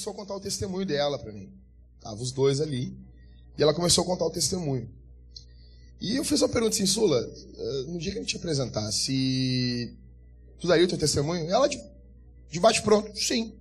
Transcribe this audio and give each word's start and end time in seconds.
Começou 0.00 0.12
a 0.14 0.16
contar 0.16 0.34
o 0.34 0.40
testemunho 0.40 0.86
dela 0.86 1.18
para 1.18 1.30
mim. 1.30 1.52
Tava 2.00 2.22
os 2.22 2.32
dois 2.32 2.58
ali. 2.58 2.96
E 3.58 3.62
ela 3.62 3.74
começou 3.74 4.02
a 4.02 4.06
contar 4.06 4.24
o 4.24 4.30
testemunho. 4.30 4.88
E 6.00 6.16
eu 6.16 6.24
fiz 6.24 6.40
uma 6.40 6.48
pergunta 6.48 6.74
assim, 6.74 6.86
Sula, 6.86 7.20
eh, 7.20 7.82
no 7.86 7.98
dia 7.98 8.10
que 8.10 8.16
a 8.16 8.22
gente 8.22 8.30
te 8.30 8.36
apresentar, 8.38 8.90
se 8.92 9.94
tu 10.58 10.66
daria 10.66 10.86
o 10.86 10.88
teu 10.88 10.96
testemunho? 10.96 11.50
Ela 11.50 11.68
de, 11.68 11.78
de 12.50 12.58
bate 12.58 12.80
pronto, 12.80 13.14
sim. 13.14 13.52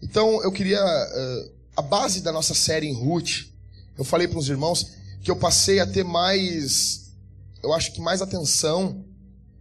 Então 0.00 0.42
eu 0.42 0.50
queria, 0.50 0.82
uh, 0.82 1.52
a 1.76 1.82
base 1.82 2.22
da 2.22 2.32
nossa 2.32 2.54
série 2.54 2.86
em 2.86 2.94
Ruth, 2.94 3.48
eu 3.98 4.04
falei 4.04 4.26
para 4.26 4.38
os 4.38 4.48
irmãos 4.48 4.92
que 5.22 5.30
eu 5.30 5.36
passei 5.36 5.78
a 5.78 5.86
ter 5.86 6.04
mais, 6.04 7.10
eu 7.62 7.74
acho 7.74 7.92
que 7.92 8.00
mais 8.00 8.22
atenção 8.22 9.04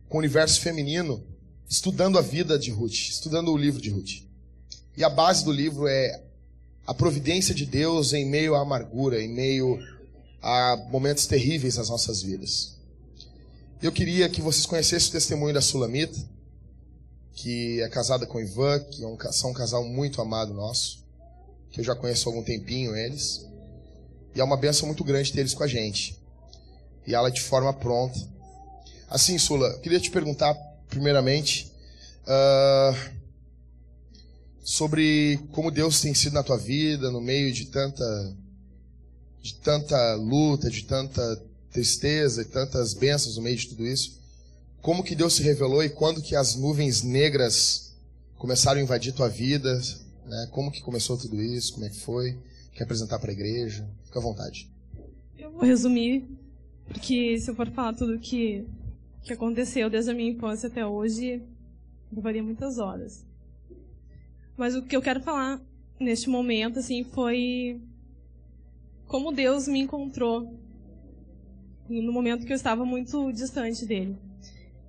com 0.08 0.16
o 0.16 0.20
universo 0.20 0.62
feminino, 0.62 1.22
estudando 1.68 2.18
a 2.18 2.22
vida 2.22 2.58
de 2.58 2.72
Ruth, 2.72 2.94
estudando 2.94 3.52
o 3.52 3.58
livro 3.58 3.82
de 3.82 3.90
Ruth. 3.90 4.27
E 4.98 5.04
a 5.04 5.10
base 5.10 5.46
do 5.46 5.52
livro 5.52 5.88
é 5.88 6.24
a 6.88 6.92
providência 6.92 7.54
de 7.54 7.68
Deus 7.68 8.14
em 8.14 8.26
meio 8.26 8.56
à 8.56 8.62
amargura, 8.62 9.22
em 9.22 9.28
meio 9.28 9.78
a 10.42 10.76
momentos 10.90 11.28
terríveis 11.28 11.78
nas 11.78 11.88
nossas 11.88 12.24
vidas. 12.24 12.76
Eu 13.80 13.92
queria 13.92 14.28
que 14.28 14.42
vocês 14.42 14.66
conhecessem 14.66 15.10
o 15.10 15.12
testemunho 15.12 15.54
da 15.54 15.62
Sulamita, 15.62 16.18
que 17.34 17.80
é 17.80 17.90
casada 17.90 18.26
com 18.26 18.40
o 18.40 18.42
Ivan, 18.42 18.80
que 18.80 19.04
é 19.04 19.08
um, 19.08 19.16
são 19.32 19.52
um 19.52 19.54
casal 19.54 19.84
muito 19.84 20.20
amado 20.20 20.52
nosso, 20.52 21.06
que 21.70 21.80
eu 21.80 21.84
já 21.84 21.96
conheço 21.96 22.28
há 22.28 22.32
algum 22.32 22.44
tempinho 22.44 22.96
eles. 22.96 23.46
E 24.34 24.42
é 24.42 24.44
uma 24.44 24.58
benção 24.58 24.88
muito 24.88 25.04
grande 25.04 25.32
ter 25.32 25.42
eles 25.42 25.54
com 25.54 25.64
a 25.64 25.68
gente. 25.68 26.20
E 27.06 27.14
ela 27.14 27.30
de 27.30 27.42
forma 27.42 27.72
pronta. 27.72 28.20
Assim, 29.08 29.38
Sula, 29.38 29.68
eu 29.68 29.80
queria 29.80 30.00
te 30.00 30.10
perguntar, 30.10 30.56
primeiramente, 30.90 31.72
uh, 32.24 33.17
sobre 34.68 35.40
como 35.54 35.72
Deus 35.72 36.02
tem 36.02 36.14
sido 36.14 36.34
na 36.34 36.44
tua 36.44 36.58
vida, 36.58 37.10
no 37.10 37.22
meio 37.22 37.54
de 37.54 37.68
tanta 37.68 38.36
de 39.42 39.56
tanta 39.56 40.16
luta, 40.16 40.70
de 40.70 40.84
tanta 40.84 41.42
tristeza 41.72 42.42
e 42.42 42.46
tantas 42.46 42.94
bênçãos 42.94 43.38
no 43.38 43.44
meio 43.44 43.56
de 43.56 43.70
tudo 43.70 43.88
isso. 43.88 44.20
Como 44.82 45.06
que 45.06 45.16
Deus 45.16 45.36
se 45.36 45.42
revelou 45.42 45.82
e 45.82 45.90
quando 45.90 46.22
que 46.22 46.36
as 46.36 46.58
nuvens 46.58 47.02
negras 47.02 47.96
começaram 48.38 48.82
a 48.82 48.84
invadir 48.84 49.14
tua 49.14 49.30
vida? 49.30 49.74
Né? 50.26 50.50
Como 50.52 50.70
que 50.70 50.82
começou 50.82 51.18
tudo 51.18 51.42
isso? 51.42 51.72
Como 51.72 51.86
é 51.86 51.90
que 51.90 52.02
foi? 52.02 52.38
Quer 52.74 52.84
apresentar 52.84 53.20
para 53.20 53.32
a 53.32 53.34
igreja? 53.34 53.90
Fica 54.04 54.20
à 54.20 54.22
vontade. 54.22 54.70
Eu 55.38 55.50
vou 55.50 55.62
resumir, 55.62 56.28
porque 56.90 57.40
se 57.40 57.50
eu 57.50 57.56
for 57.56 57.72
falar 57.72 57.94
tudo 57.94 58.20
que, 58.20 58.68
que 59.24 59.32
aconteceu 59.32 59.90
desde 59.90 60.12
a 60.12 60.14
minha 60.14 60.32
infância 60.32 60.68
até 60.68 60.86
hoje, 60.86 61.42
levaria 62.12 62.44
muitas 62.44 62.80
horas. 62.80 63.27
Mas 64.58 64.76
o 64.76 64.82
que 64.82 64.96
eu 64.96 65.02
quero 65.02 65.22
falar 65.22 65.62
neste 66.00 66.30
momento, 66.30 66.80
assim, 66.80 67.04
foi 67.04 67.80
como 69.06 69.32
Deus 69.32 69.68
me 69.68 69.80
encontrou 69.80 70.60
no 71.88 72.12
momento 72.12 72.46
que 72.46 72.52
eu 72.52 72.56
estava 72.56 72.84
muito 72.84 73.32
distante 73.32 73.86
dele. 73.86 74.18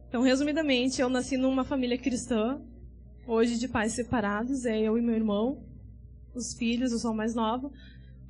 Então, 0.08 0.22
resumidamente, 0.22 1.00
eu 1.00 1.08
nasci 1.10 1.36
numa 1.36 1.64
família 1.64 1.98
cristã, 1.98 2.60
hoje 3.26 3.58
de 3.58 3.68
pais 3.68 3.92
separados, 3.92 4.64
é 4.64 4.80
eu 4.80 4.96
e 4.96 5.02
meu 5.02 5.14
irmão, 5.14 5.62
os 6.34 6.54
filhos, 6.54 6.90
eu 6.90 6.98
sou 6.98 7.10
a 7.10 7.14
mais 7.14 7.34
nova. 7.34 7.70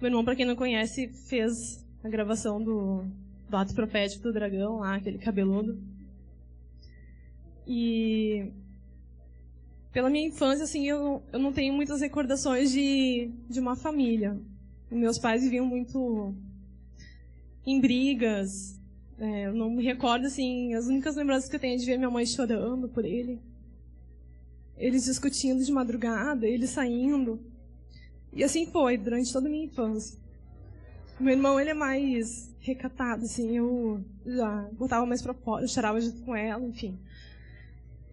Meu 0.00 0.08
irmão, 0.08 0.24
para 0.24 0.34
quem 0.34 0.44
não 0.44 0.56
conhece, 0.56 1.08
fez 1.28 1.86
a 2.02 2.08
gravação 2.08 2.62
do, 2.62 3.04
do 3.48 3.56
ato 3.56 3.74
profético 3.74 4.24
do 4.24 4.32
dragão, 4.32 4.80
lá, 4.80 4.96
aquele 4.96 5.18
cabeludo. 5.18 5.78
E 7.66 8.50
pela 9.98 10.08
minha 10.08 10.28
infância, 10.28 10.62
assim, 10.62 10.86
eu, 10.86 11.20
eu 11.32 11.40
não 11.40 11.52
tenho 11.52 11.74
muitas 11.74 12.00
recordações 12.00 12.70
de, 12.70 13.32
de 13.50 13.58
uma 13.58 13.74
família. 13.74 14.38
Meus 14.88 15.18
pais 15.18 15.42
viviam 15.42 15.66
muito 15.66 16.32
em 17.66 17.80
brigas. 17.80 18.78
É, 19.18 19.48
eu 19.48 19.52
não 19.52 19.68
me 19.68 19.82
recordo, 19.82 20.26
assim, 20.26 20.72
as 20.74 20.86
únicas 20.86 21.16
lembranças 21.16 21.50
que 21.50 21.56
eu 21.56 21.58
tenho 21.58 21.74
é 21.74 21.78
de 21.78 21.84
ver 21.84 21.96
minha 21.96 22.08
mãe 22.08 22.24
chorando 22.24 22.88
por 22.88 23.04
ele. 23.04 23.40
Eles 24.76 25.06
discutindo 25.06 25.64
de 25.64 25.72
madrugada, 25.72 26.46
eles 26.46 26.70
saindo. 26.70 27.40
E 28.32 28.44
assim 28.44 28.66
foi, 28.66 28.96
durante 28.96 29.32
toda 29.32 29.48
a 29.48 29.50
minha 29.50 29.64
infância. 29.64 30.16
Meu 31.18 31.32
irmão, 31.32 31.58
ele 31.58 31.70
é 31.70 31.74
mais 31.74 32.54
recatado, 32.60 33.24
assim, 33.24 33.56
eu 33.56 34.00
já 34.24 34.68
botava 34.74 35.04
mais 35.04 35.26
eu 35.26 35.66
chorava 35.66 36.00
junto 36.00 36.22
com 36.22 36.36
ela, 36.36 36.64
enfim. 36.64 36.96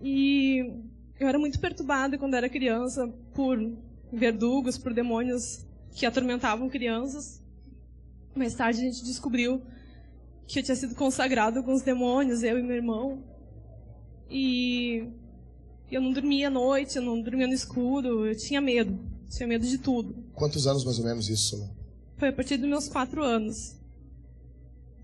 E 0.01 0.73
eu 1.19 1.27
era 1.27 1.39
muito 1.39 1.59
perturbada 1.59 2.17
quando 2.17 2.35
era 2.35 2.49
criança 2.49 3.07
por 3.33 3.57
verdugos, 4.11 4.77
por 4.77 4.93
demônios 4.93 5.65
que 5.91 6.05
atormentavam 6.05 6.69
crianças. 6.69 7.41
Mais 8.35 8.53
tarde 8.53 8.81
a 8.81 8.83
gente 8.83 9.03
descobriu 9.03 9.61
que 10.47 10.59
eu 10.59 10.63
tinha 10.63 10.75
sido 10.75 10.93
consagrado 10.95 11.63
com 11.63 11.73
os 11.73 11.81
demônios, 11.81 12.43
eu 12.43 12.59
e 12.59 12.63
meu 12.63 12.75
irmão. 12.75 13.23
E 14.29 15.07
eu 15.89 16.01
não 16.01 16.11
dormia 16.11 16.47
à 16.47 16.51
noite, 16.51 16.97
eu 16.97 17.01
não 17.01 17.21
dormia 17.21 17.47
no 17.47 17.53
escuro, 17.53 18.25
eu 18.25 18.35
tinha 18.35 18.59
medo. 18.59 18.99
Tinha 19.29 19.47
medo 19.47 19.65
de 19.65 19.77
tudo. 19.77 20.13
Quantos 20.33 20.67
anos 20.67 20.83
mais 20.83 20.99
ou 20.99 21.05
menos 21.05 21.29
isso? 21.29 21.73
Foi 22.17 22.29
a 22.29 22.33
partir 22.33 22.57
dos 22.57 22.69
meus 22.69 22.87
quatro 22.87 23.23
anos 23.23 23.75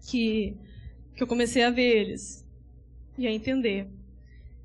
que, 0.08 0.58
que 1.16 1.24
eu 1.24 1.28
comecei 1.28 1.64
a 1.64 1.70
ver 1.70 2.02
eles 2.02 2.46
e 3.18 3.28
a 3.28 3.32
entender. 3.32 3.88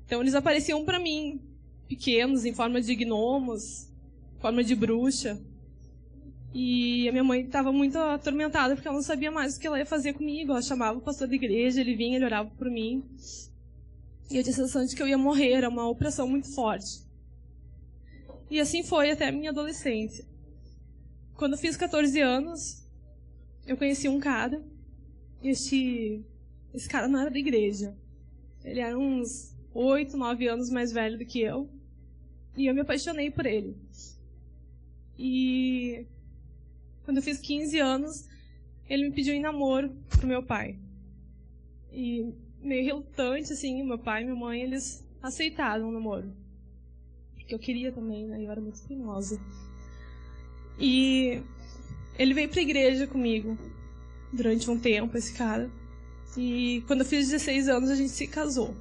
Então 0.07 0.21
eles 0.21 0.33
apareciam 0.33 0.85
para 0.85 0.99
mim, 0.99 1.41
pequenos, 1.85 2.45
em 2.45 2.53
forma 2.53 2.81
de 2.81 2.95
gnomos, 2.95 3.91
forma 4.39 4.63
de 4.63 4.73
bruxa. 4.73 5.37
E 6.53 7.09
a 7.09 7.11
minha 7.11 7.25
mãe 7.25 7.41
estava 7.41 7.73
muito 7.73 7.97
atormentada 7.97 8.73
porque 8.73 8.87
ela 8.87 8.95
não 8.95 9.03
sabia 9.03 9.29
mais 9.29 9.57
o 9.57 9.59
que 9.59 9.67
ela 9.67 9.77
ia 9.77 9.85
fazer 9.85 10.13
comigo. 10.13 10.53
Ela 10.53 10.61
chamava 10.61 10.97
o 10.97 11.01
pastor 11.01 11.27
da 11.27 11.35
igreja, 11.35 11.81
ele 11.81 11.93
vinha, 11.93 12.15
ele 12.15 12.23
orava 12.23 12.49
por 12.51 12.71
mim. 12.71 13.03
E 14.31 14.37
eu 14.37 14.43
tinha 14.43 14.53
a 14.53 14.55
sensação 14.55 14.85
de 14.85 14.95
que 14.95 15.03
eu 15.03 15.07
ia 15.09 15.17
morrer, 15.17 15.51
era 15.51 15.67
uma 15.67 15.89
opressão 15.89 16.25
muito 16.25 16.49
forte. 16.55 17.05
E 18.49 18.61
assim 18.61 18.81
foi 18.83 19.11
até 19.11 19.27
a 19.27 19.31
minha 19.31 19.49
adolescência. 19.49 20.25
Quando 21.35 21.53
eu 21.53 21.59
fiz 21.59 21.75
14 21.75 22.17
anos, 22.21 22.81
eu 23.67 23.75
conheci 23.75 24.07
um 24.07 24.21
cara. 24.21 24.63
Este, 25.43 26.23
esse 26.73 26.87
cara 26.87 27.09
não 27.09 27.19
era 27.19 27.29
da 27.29 27.37
igreja. 27.37 27.93
Ele 28.63 28.79
era 28.79 28.97
uns 28.97 29.56
oito, 29.77 30.17
nove 30.17 30.47
anos 30.47 30.69
mais 30.69 30.91
velho 30.91 31.17
do 31.17 31.25
que 31.25 31.39
eu. 31.39 31.69
E 32.55 32.65
eu 32.65 32.73
me 32.73 32.81
apaixonei 32.81 33.29
por 33.29 33.45
ele. 33.45 33.77
E 35.17 36.05
quando 37.05 37.17
eu 37.17 37.23
fiz 37.23 37.37
15 37.39 37.79
anos, 37.79 38.27
ele 38.89 39.09
me 39.09 39.11
pediu 39.11 39.33
em 39.33 39.39
namoro 39.39 39.95
pro 40.09 40.27
meu 40.27 40.41
pai. 40.41 40.77
E 41.91 42.33
meio 42.61 42.83
relutante, 42.83 43.53
assim, 43.53 43.83
meu 43.83 43.99
pai 43.99 44.23
e 44.23 44.25
minha 44.25 44.35
mãe, 44.35 44.61
eles 44.61 45.05
aceitaram 45.21 45.89
o 45.89 45.91
namoro. 45.91 46.33
Porque 47.35 47.53
eu 47.53 47.59
queria 47.59 47.91
também, 47.91 48.27
né? 48.27 48.43
Eu 48.43 48.51
era 48.51 48.59
muito 48.59 48.75
espinhosa. 48.75 49.39
E 50.79 51.41
ele 52.17 52.33
veio 52.33 52.49
pra 52.49 52.61
igreja 52.61 53.05
comigo 53.05 53.57
durante 54.33 54.69
um 54.69 54.79
tempo, 54.79 55.17
esse 55.17 55.33
cara. 55.33 55.69
E 56.35 56.83
quando 56.87 57.01
eu 57.01 57.05
fiz 57.05 57.29
16 57.29 57.69
anos, 57.69 57.89
a 57.89 57.95
gente 57.95 58.09
se 58.09 58.27
casou. 58.27 58.75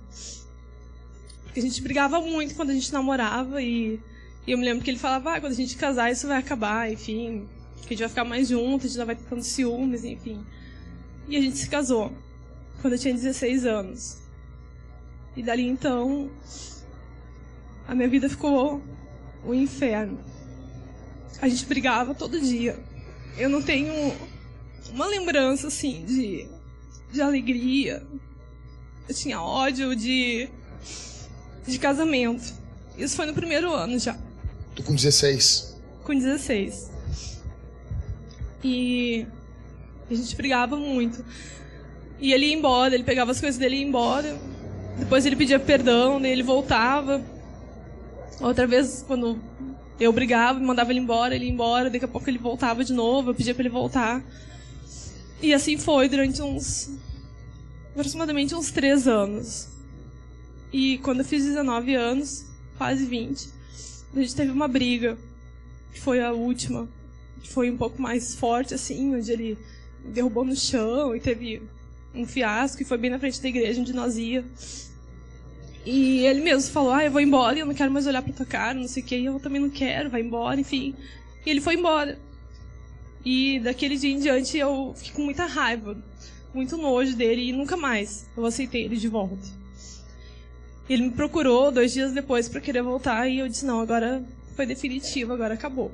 Porque 1.56 1.66
a 1.66 1.70
gente 1.70 1.80
brigava 1.80 2.20
muito 2.20 2.54
quando 2.54 2.68
a 2.68 2.74
gente 2.74 2.92
namorava 2.92 3.62
e, 3.62 3.98
e 4.47 4.53
eu 4.53 4.58
me 4.58 4.64
lembro 4.66 4.84
que 4.84 4.91
ele 4.91 4.98
falava, 4.98 5.32
ah, 5.32 5.41
quando 5.41 5.53
a 5.53 5.56
gente 5.56 5.74
casar 5.74 6.12
isso 6.12 6.28
vai 6.28 6.36
acabar, 6.36 6.92
enfim, 6.92 7.48
que 7.76 7.86
a 7.86 7.88
gente 7.88 8.00
vai 8.00 8.08
ficar 8.10 8.24
mais 8.26 8.48
junto, 8.48 8.84
a 8.84 8.88
gente 8.88 8.98
não 8.98 9.06
vai 9.06 9.16
tantos 9.16 9.47
ciúmes, 9.47 10.04
enfim. 10.04 10.44
E 11.26 11.34
a 11.34 11.41
gente 11.41 11.56
se 11.56 11.66
casou 11.70 12.12
quando 12.82 12.92
eu 12.92 12.98
tinha 12.98 13.14
16 13.14 13.64
anos. 13.64 14.18
E 15.34 15.42
dali 15.42 15.66
então, 15.66 16.30
a 17.88 17.94
minha 17.94 18.09
vida 18.10 18.28
ficou 18.28 18.82
um 19.42 19.54
inferno. 19.54 20.20
A 21.41 21.48
gente 21.48 21.64
brigava 21.64 22.14
todo 22.14 22.38
dia. 22.38 22.78
Eu 23.38 23.48
não 23.48 23.62
tenho 23.62 24.14
uma 24.91 25.06
lembrança 25.06 25.68
assim 25.68 26.04
de, 26.04 26.47
de 27.10 27.22
alegria. 27.22 28.06
Eu 29.09 29.14
tinha 29.14 29.41
ódio 29.41 29.97
de 29.97 30.50
de 31.66 31.78
casamento. 31.78 32.54
Isso 32.97 33.16
foi 33.16 33.27
no 33.27 33.34
primeiro 33.34 33.72
ano 33.72 33.98
já. 33.98 34.16
Tô 34.74 34.83
com 34.83 34.95
16. 34.95 35.77
Com 36.04 36.15
16. 36.15 36.91
E 38.63 39.27
a 40.10 40.15
gente 40.15 40.36
brigava 40.36 40.77
muito. 40.77 41.24
E 42.18 42.33
ele 42.33 42.47
ia 42.47 42.54
embora, 42.54 42.95
ele 42.95 43.04
pegava 43.04 43.30
as 43.30 43.41
coisas 43.41 43.59
dele 43.59 43.77
e 43.77 43.80
ia 43.80 43.86
embora. 43.86 44.36
Depois 44.98 45.27
ele 45.27 45.36
pedia 45.36 45.59
perdão, 45.59 46.21
daí 46.21 46.33
ele 46.33 46.42
voltava. 46.42 47.22
Outra 48.41 48.66
vez, 48.66 49.04
quando 49.07 49.39
eu 50.01 50.12
brigava, 50.12 50.59
mandava 50.59 50.91
ele 50.91 51.01
embora, 51.01 51.34
ele 51.34 51.47
ia 51.47 51.51
embora, 51.51 51.91
daqui 51.91 52.04
a 52.04 52.09
pouco 52.09 52.28
ele 52.28 52.39
voltava 52.39 52.84
de 52.84 52.92
novo, 52.92 53.30
eu 53.30 53.34
pedia 53.34 53.54
para 53.54 53.62
ele 53.62 53.71
voltar. 53.71 54.22
E 55.42 55.53
assim 55.53 55.77
foi 55.77 56.09
durante 56.09 56.41
uns. 56.41 56.91
aproximadamente 57.91 58.54
uns 58.54 58.71
três 58.71 59.07
anos. 59.07 59.69
E 60.76 60.98
quando 60.98 61.20
eu 61.20 61.24
fiz 61.24 61.42
19 61.42 61.94
anos, 61.94 62.44
quase 62.76 63.06
20, 63.06 63.48
a 64.14 64.20
gente 64.20 64.36
teve 64.36 64.50
uma 64.50 64.68
briga 64.68 65.16
que 65.90 65.98
foi 65.98 66.20
a 66.20 66.32
última, 66.32 66.86
que 67.40 67.48
foi 67.48 67.70
um 67.70 67.78
pouco 67.78 68.02
mais 68.02 68.34
forte, 68.34 68.74
assim, 68.74 69.16
onde 69.16 69.32
ele 69.32 69.56
derrubou 70.04 70.44
no 70.44 70.54
chão 70.54 71.16
e 71.16 71.18
teve 71.18 71.62
um 72.14 72.26
fiasco, 72.26 72.82
e 72.82 72.84
foi 72.84 72.98
bem 72.98 73.10
na 73.10 73.18
frente 73.18 73.40
da 73.40 73.48
igreja 73.48 73.80
onde 73.80 73.94
nós 73.94 74.18
ia. 74.18 74.44
E 75.86 76.26
ele 76.26 76.42
mesmo 76.42 76.70
falou, 76.70 76.92
ah, 76.92 77.02
eu 77.02 77.10
vou 77.10 77.22
embora, 77.22 77.58
eu 77.58 77.64
não 77.64 77.72
quero 77.72 77.90
mais 77.90 78.06
olhar 78.06 78.20
pra 78.20 78.34
tua 78.34 78.44
cara, 78.44 78.78
não 78.78 78.86
sei 78.86 79.02
o 79.02 79.06
que, 79.06 79.24
eu 79.24 79.40
também 79.40 79.62
não 79.62 79.70
quero, 79.70 80.10
vai 80.10 80.20
embora, 80.20 80.60
enfim. 80.60 80.94
E 81.46 81.48
ele 81.48 81.62
foi 81.62 81.76
embora. 81.76 82.18
E 83.24 83.60
daquele 83.60 83.96
dia 83.96 84.10
em 84.10 84.18
diante 84.18 84.58
eu 84.58 84.92
fiquei 84.94 85.14
com 85.14 85.22
muita 85.22 85.46
raiva, 85.46 85.96
muito 86.52 86.76
nojo 86.76 87.16
dele, 87.16 87.48
e 87.48 87.52
nunca 87.54 87.78
mais 87.78 88.26
eu 88.36 88.44
aceitei 88.44 88.84
ele 88.84 88.98
de 88.98 89.08
volta. 89.08 89.64
Ele 90.88 91.04
me 91.04 91.10
procurou 91.10 91.72
dois 91.72 91.92
dias 91.92 92.12
depois 92.12 92.48
para 92.48 92.60
querer 92.60 92.83
voltar, 92.83 93.28
e 93.28 93.41
eu 93.41 93.48
disse, 93.48 93.66
não, 93.66 93.80
agora 93.80 94.24
foi 94.54 94.66
definitivo, 94.66 95.33
agora 95.33 95.54
acabou. 95.54 95.91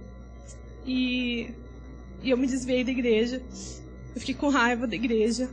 E, 0.87 1.51
e 2.23 2.31
eu 2.31 2.37
me 2.37 2.47
desviei 2.47 2.85
da 2.85 2.91
igreja, 2.91 3.43
eu 4.15 4.21
fiquei 4.21 4.35
com 4.35 4.49
raiva 4.49 4.87
da 4.87 4.95
igreja, 4.95 5.49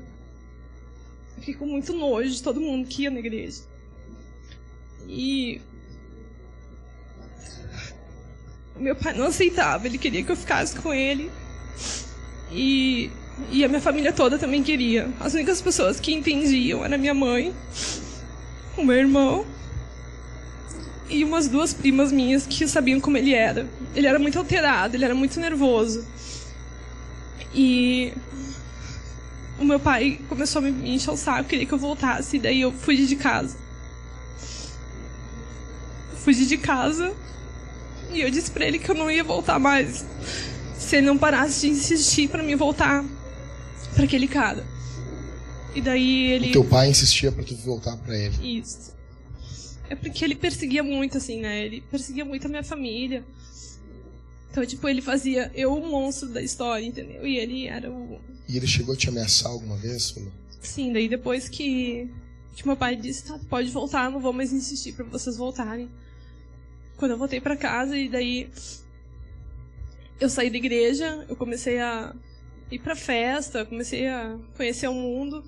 eu 1.38 1.40
fiquei 1.40 1.54
com 1.54 1.66
muito 1.66 1.94
nojo 1.94 2.30
de 2.30 2.44
todo 2.44 2.60
mundo 2.60 2.88
que 2.88 3.04
ia 3.04 3.10
na 3.10 3.20
igreja. 3.20 3.62
E. 5.08 5.62
Meu 8.78 8.96
pai 8.96 9.14
não 9.14 9.26
aceitava, 9.26 9.88
ele 9.88 9.98
queria 9.98 10.24
que 10.24 10.32
eu 10.32 10.36
ficasse 10.36 10.78
com 10.80 10.94
ele. 10.94 11.32
E, 12.52 13.10
e 13.52 13.64
a 13.64 13.68
minha 13.68 13.82
família 13.82 14.12
toda 14.12 14.38
também 14.38 14.64
queria. 14.64 15.10
As 15.20 15.34
únicas 15.34 15.62
pessoas 15.62 16.00
que 16.00 16.14
entendiam 16.14 16.84
era 16.84 16.98
minha 16.98 17.14
mãe, 17.14 17.54
o 18.80 18.86
meu 18.86 18.96
irmão 18.96 19.46
e 21.10 21.24
umas 21.24 21.48
duas 21.48 21.74
primas 21.74 22.12
minhas 22.12 22.46
que 22.46 22.68
sabiam 22.68 23.00
como 23.00 23.18
ele 23.18 23.34
era. 23.34 23.68
Ele 23.96 24.08
era 24.08 24.20
muito 24.20 24.38
alterado, 24.38 24.96
ele 24.96 25.06
era 25.06 25.16
muito 25.16 25.40
nervoso. 25.40 26.06
E 27.54 28.14
o 29.60 29.66
meu 29.66 29.80
pai 29.80 30.20
começou 30.30 30.60
a 30.60 30.62
me 30.64 30.96
encher 30.96 31.12
o 31.12 31.18
saco, 31.18 31.50
queria 31.50 31.66
que 31.66 31.74
eu 31.74 31.78
voltasse, 31.78 32.38
e 32.38 32.40
daí 32.40 32.62
eu 32.62 32.72
fugi 32.72 33.08
de 33.08 33.16
casa. 33.16 33.58
Fugi 36.24 36.46
de 36.46 36.58
casa 36.58 37.14
e 38.12 38.22
eu 38.22 38.30
disse 38.30 38.52
pra 38.52 38.66
ele 38.66 38.80
que 38.80 38.90
eu 38.90 38.96
não 38.96 39.10
ia 39.10 39.24
voltar 39.24 39.60
mais 39.60 40.06
se 40.78 40.98
ele 40.98 41.08
não 41.08 41.18
parasse 41.18 41.62
de 41.62 41.70
insistir 41.70 42.28
para 42.28 42.42
mim 42.42 42.56
voltar 42.56 43.04
para 43.94 44.04
aquele 44.04 44.28
cara. 44.28 44.66
E 45.76 45.82
daí 45.82 46.32
ele. 46.32 46.50
O 46.50 46.52
teu 46.52 46.66
pai 46.66 46.90
insistia 46.90 47.32
para 47.32 47.44
tu 47.44 47.56
voltar 47.56 47.98
para 47.98 48.18
ele. 48.18 48.60
Isso. 48.60 48.96
É 49.90 49.96
porque 49.96 50.24
ele 50.24 50.36
perseguia 50.36 50.84
muito, 50.84 51.18
assim, 51.18 51.42
né? 51.42 51.66
Ele 51.66 51.82
perseguia 51.82 52.24
muito 52.24 52.46
a 52.46 52.50
minha 52.50 52.64
família. 52.64 53.24
Então, 54.52 54.66
tipo, 54.66 54.88
ele 54.88 55.02
fazia 55.02 55.52
eu 55.54 55.74
o 55.74 55.88
monstro 55.88 56.30
da 56.30 56.42
história, 56.42 56.86
entendeu? 56.86 57.26
E 57.26 57.38
ele 57.38 57.68
era 57.68 57.90
o. 57.90 58.20
E 58.48 58.58
ele 58.58 58.68
chegou 58.68 58.94
a 58.94 58.98
te 58.98 59.10
ameaçar 59.10 59.52
alguma 59.52 59.78
vez? 59.78 60.16
Sim, 60.60 60.92
daí 60.92 61.08
depois 61.08 61.48
que, 61.48 62.10
que 62.56 62.66
meu 62.66 62.76
pai 62.76 62.96
disse, 62.96 63.26
tá, 63.26 63.40
pode 63.50 63.70
voltar, 63.70 64.10
não 64.12 64.20
vou 64.20 64.34
mais 64.34 64.52
insistir 64.52 64.94
para 64.94 65.06
vocês 65.06 65.38
voltarem. 65.38 65.90
Quando 66.98 67.12
eu 67.12 67.18
voltei 67.18 67.40
para 67.40 67.56
casa, 67.56 67.98
e 67.98 68.10
daí 68.10 68.50
eu 70.20 70.30
saí 70.30 70.50
da 70.50 70.58
igreja, 70.58 71.26
eu 71.30 71.36
comecei 71.36 71.80
a 71.80 72.14
ir 72.72 72.80
pra 72.80 72.96
festa, 72.96 73.66
comecei 73.66 74.08
a 74.08 74.38
conhecer 74.58 74.88
o 74.88 74.94
mundo, 74.94 75.44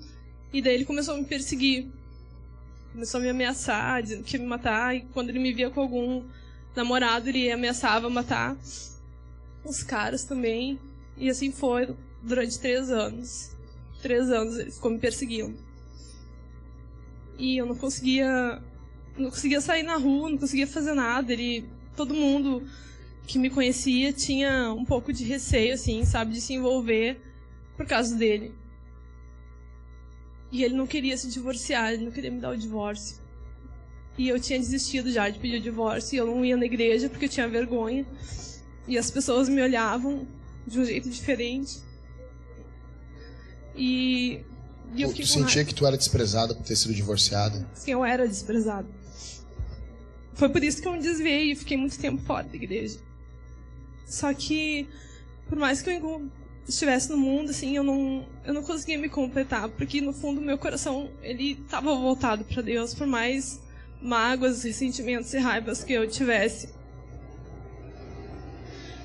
e 0.52 0.60
daí 0.60 0.74
ele 0.74 0.84
começou 0.84 1.14
a 1.14 1.18
me 1.18 1.24
perseguir. 1.24 1.88
Começou 2.92 3.18
a 3.18 3.22
me 3.22 3.30
ameaçar, 3.30 4.02
dizendo 4.02 4.22
que 4.22 4.36
ia 4.36 4.42
me 4.42 4.46
matar, 4.46 4.94
e 4.94 5.00
quando 5.12 5.30
ele 5.30 5.38
me 5.38 5.52
via 5.52 5.70
com 5.70 5.80
algum 5.80 6.24
namorado, 6.76 7.28
ele 7.28 7.50
ameaçava 7.50 8.10
matar 8.10 8.56
os 9.64 9.82
caras 9.82 10.24
também. 10.24 10.78
E 11.16 11.28
assim 11.30 11.50
foi 11.50 11.94
durante 12.22 12.58
três 12.58 12.90
anos. 12.90 13.50
Três 14.00 14.30
anos 14.30 14.58
ele 14.58 14.70
ficou 14.70 14.90
me 14.90 14.98
perseguindo. 14.98 15.56
E 17.38 17.56
eu 17.56 17.66
não 17.66 17.74
conseguia. 17.74 18.60
Não 19.16 19.30
conseguia 19.30 19.60
sair 19.60 19.82
na 19.82 19.96
rua, 19.96 20.30
não 20.30 20.38
conseguia 20.38 20.66
fazer 20.66 20.94
nada. 20.94 21.32
Ele. 21.32 21.64
Todo 21.96 22.14
mundo 22.14 22.66
que 23.26 23.38
me 23.38 23.50
conhecia 23.50 24.12
tinha 24.12 24.72
um 24.72 24.84
pouco 24.84 25.12
de 25.12 25.24
receio, 25.24 25.74
assim, 25.74 26.04
sabe, 26.04 26.32
de 26.32 26.40
se 26.40 26.54
envolver 26.54 27.20
por 27.76 27.86
causa 27.86 28.16
dele. 28.16 28.52
E 30.52 30.62
ele 30.62 30.74
não 30.74 30.86
queria 30.86 31.16
se 31.16 31.28
divorciar, 31.28 31.94
ele 31.94 32.04
não 32.04 32.12
queria 32.12 32.30
me 32.30 32.38
dar 32.38 32.50
o 32.50 32.56
divórcio. 32.56 33.16
E 34.18 34.28
eu 34.28 34.38
tinha 34.38 34.58
desistido 34.58 35.10
já 35.10 35.30
de 35.30 35.38
pedir 35.38 35.56
o 35.56 35.62
divórcio, 35.62 36.14
e 36.14 36.18
eu 36.18 36.26
não 36.26 36.44
ia 36.44 36.56
na 36.56 36.66
igreja 36.66 37.08
porque 37.08 37.24
eu 37.24 37.28
tinha 37.28 37.48
vergonha. 37.48 38.04
E 38.86 38.98
as 38.98 39.10
pessoas 39.10 39.48
me 39.48 39.62
olhavam 39.62 40.28
de 40.66 40.78
um 40.78 40.84
jeito 40.84 41.08
diferente. 41.08 41.80
E, 43.74 44.40
e 44.94 45.00
eu 45.00 45.12
tu 45.14 45.26
sentia 45.26 45.64
que 45.64 45.74
tu 45.74 45.86
era 45.86 45.96
desprezada 45.96 46.54
por 46.54 46.62
ter 46.62 46.76
sido 46.76 46.92
divorciada? 46.92 47.66
Sim, 47.72 47.92
eu 47.92 48.04
era 48.04 48.28
desprezada. 48.28 48.86
Foi 50.34 50.50
por 50.50 50.62
isso 50.62 50.82
que 50.82 50.88
eu 50.88 50.92
me 50.92 51.00
desviei 51.00 51.52
e 51.52 51.56
fiquei 51.56 51.78
muito 51.78 51.98
tempo 51.98 52.20
fora 52.22 52.46
da 52.46 52.54
igreja. 52.54 52.98
Só 54.06 54.34
que, 54.34 54.86
por 55.48 55.56
mais 55.56 55.80
que 55.80 55.88
eu 55.88 55.94
estivesse 56.68 57.10
no 57.10 57.16
mundo, 57.16 57.50
assim, 57.50 57.76
eu 57.76 57.82
não, 57.82 58.26
eu 58.44 58.54
não 58.54 58.62
conseguia 58.62 58.98
me 58.98 59.08
completar, 59.08 59.68
porque 59.68 60.00
no 60.00 60.12
fundo 60.12 60.40
meu 60.40 60.56
coração 60.56 61.10
ele 61.22 61.58
estava 61.60 61.94
voltado 61.94 62.44
para 62.44 62.62
Deus, 62.62 62.94
por 62.94 63.06
mais 63.06 63.60
mágoas, 64.00 64.62
ressentimentos 64.62 65.32
e 65.34 65.38
raivas 65.38 65.82
que 65.82 65.92
eu 65.92 66.08
tivesse. 66.08 66.68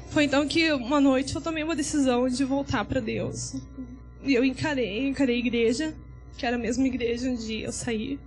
Foi 0.09 0.23
então 0.23 0.47
que 0.47 0.71
uma 0.71 0.99
noite 0.99 1.35
eu 1.35 1.41
tomei 1.41 1.63
uma 1.63 1.75
decisão 1.75 2.27
de 2.27 2.43
voltar 2.43 2.85
para 2.85 2.99
Deus. 2.99 3.55
E 4.23 4.33
eu 4.33 4.43
encarei, 4.43 5.07
encarei 5.07 5.35
a 5.35 5.39
igreja, 5.39 5.95
que 6.37 6.45
era 6.45 6.55
a 6.55 6.59
mesma 6.59 6.87
igreja 6.87 7.29
onde 7.29 7.61
eu 7.61 7.71
saí. 7.71 8.19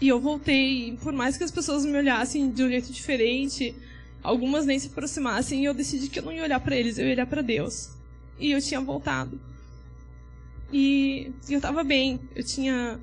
E 0.00 0.08
eu 0.08 0.18
voltei, 0.18 0.88
e 0.88 0.96
por 0.96 1.12
mais 1.12 1.36
que 1.36 1.44
as 1.44 1.50
pessoas 1.50 1.84
me 1.84 1.96
olhassem 1.96 2.50
de 2.50 2.64
um 2.64 2.68
jeito 2.68 2.92
diferente, 2.92 3.74
algumas 4.22 4.66
nem 4.66 4.78
se 4.78 4.88
aproximassem, 4.88 5.64
eu 5.64 5.72
decidi 5.72 6.08
que 6.08 6.18
eu 6.18 6.24
não 6.24 6.32
ia 6.32 6.42
olhar 6.42 6.60
para 6.60 6.76
eles, 6.76 6.98
eu 6.98 7.06
ia 7.06 7.12
olhar 7.12 7.26
para 7.26 7.42
Deus. 7.42 7.93
E 8.38 8.52
eu 8.52 8.60
tinha 8.60 8.80
voltado. 8.80 9.40
E 10.72 11.32
eu 11.48 11.58
estava 11.58 11.84
bem, 11.84 12.20
eu 12.34 12.44
tinha 12.44 13.00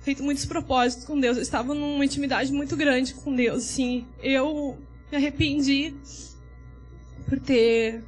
feito 0.00 0.22
muitos 0.22 0.44
propósitos 0.46 1.04
com 1.04 1.18
Deus, 1.18 1.36
eu 1.36 1.42
estava 1.42 1.74
numa 1.74 2.04
intimidade 2.04 2.52
muito 2.52 2.76
grande 2.76 3.14
com 3.14 3.34
Deus, 3.34 3.64
assim. 3.64 4.06
Eu 4.22 4.78
me 5.10 5.16
arrependi 5.16 5.94
por 7.28 7.38
ter 7.40 8.04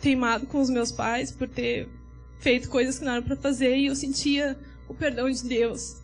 teimado 0.00 0.46
com 0.46 0.60
os 0.60 0.68
meus 0.68 0.92
pais, 0.92 1.32
por 1.32 1.48
ter 1.48 1.88
feito 2.38 2.68
coisas 2.68 2.98
que 2.98 3.04
não 3.04 3.12
eram 3.12 3.22
para 3.22 3.36
fazer 3.36 3.76
e 3.76 3.86
eu 3.86 3.96
sentia 3.96 4.58
o 4.88 4.94
perdão 4.94 5.30
de 5.30 5.42
Deus. 5.48 6.02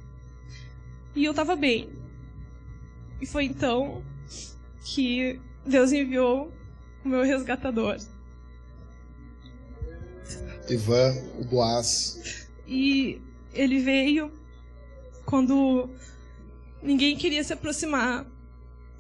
E 1.14 1.24
eu 1.24 1.32
estava 1.32 1.54
bem. 1.54 1.90
E 3.20 3.26
foi 3.26 3.44
então 3.44 4.02
que 4.82 5.38
Deus 5.66 5.92
enviou 5.92 6.50
o 7.04 7.08
meu 7.08 7.22
resgatador. 7.22 7.98
Ivan, 10.72 11.14
o 11.38 11.44
Boaz. 11.44 12.46
E 12.66 13.20
ele 13.52 13.80
veio 13.80 14.32
quando 15.26 15.90
ninguém 16.82 17.16
queria 17.16 17.42
se 17.42 17.52
aproximar. 17.52 18.26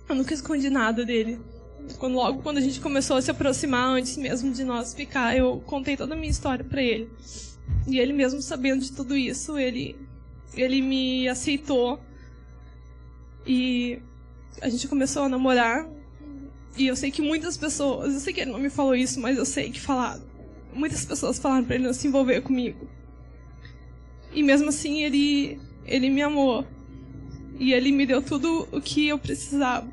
Eu 0.08 0.14
nunca 0.16 0.34
escondi 0.34 0.68
nada 0.68 1.04
dele. 1.04 1.40
Quando, 1.98 2.14
logo 2.14 2.42
quando 2.42 2.58
a 2.58 2.60
gente 2.60 2.80
começou 2.80 3.16
a 3.16 3.22
se 3.22 3.30
aproximar, 3.30 3.86
antes 3.88 4.16
mesmo 4.16 4.52
de 4.52 4.64
nós 4.64 4.92
ficar, 4.92 5.36
eu 5.36 5.60
contei 5.66 5.96
toda 5.96 6.14
a 6.14 6.16
minha 6.16 6.30
história 6.30 6.64
para 6.64 6.82
ele. 6.82 7.08
E 7.86 7.98
ele 7.98 8.12
mesmo 8.12 8.42
sabendo 8.42 8.82
de 8.82 8.92
tudo 8.92 9.16
isso, 9.16 9.58
ele, 9.58 9.96
ele 10.54 10.82
me 10.82 11.28
aceitou. 11.28 12.00
E 13.46 14.02
a 14.60 14.68
gente 14.68 14.88
começou 14.88 15.22
a 15.22 15.28
namorar. 15.28 15.88
E 16.76 16.86
eu 16.86 16.96
sei 16.96 17.10
que 17.10 17.22
muitas 17.22 17.56
pessoas, 17.56 18.14
eu 18.14 18.20
sei 18.20 18.32
que 18.32 18.40
ele 18.40 18.52
não 18.52 18.58
me 18.58 18.70
falou 18.70 18.94
isso, 18.94 19.20
mas 19.20 19.36
eu 19.36 19.44
sei 19.44 19.70
que 19.70 19.80
falaram. 19.80 20.29
Muitas 20.72 21.04
pessoas 21.04 21.38
falaram 21.38 21.64
para 21.64 21.76
ele 21.76 21.84
não 21.84 21.92
se 21.92 22.06
envolver 22.06 22.40
comigo. 22.40 22.88
E 24.32 24.42
mesmo 24.42 24.68
assim 24.68 25.02
ele 25.02 25.60
ele 25.84 26.08
me 26.08 26.22
amou. 26.22 26.66
E 27.58 27.72
ele 27.72 27.92
me 27.92 28.06
deu 28.06 28.22
tudo 28.22 28.68
o 28.72 28.80
que 28.80 29.08
eu 29.08 29.18
precisava. 29.18 29.88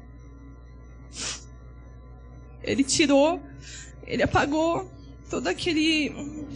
Ele 2.64 2.84
tirou, 2.84 3.42
ele 4.06 4.24
apagou 4.24 4.90
toda 5.30 5.50
aquele, 5.50 6.14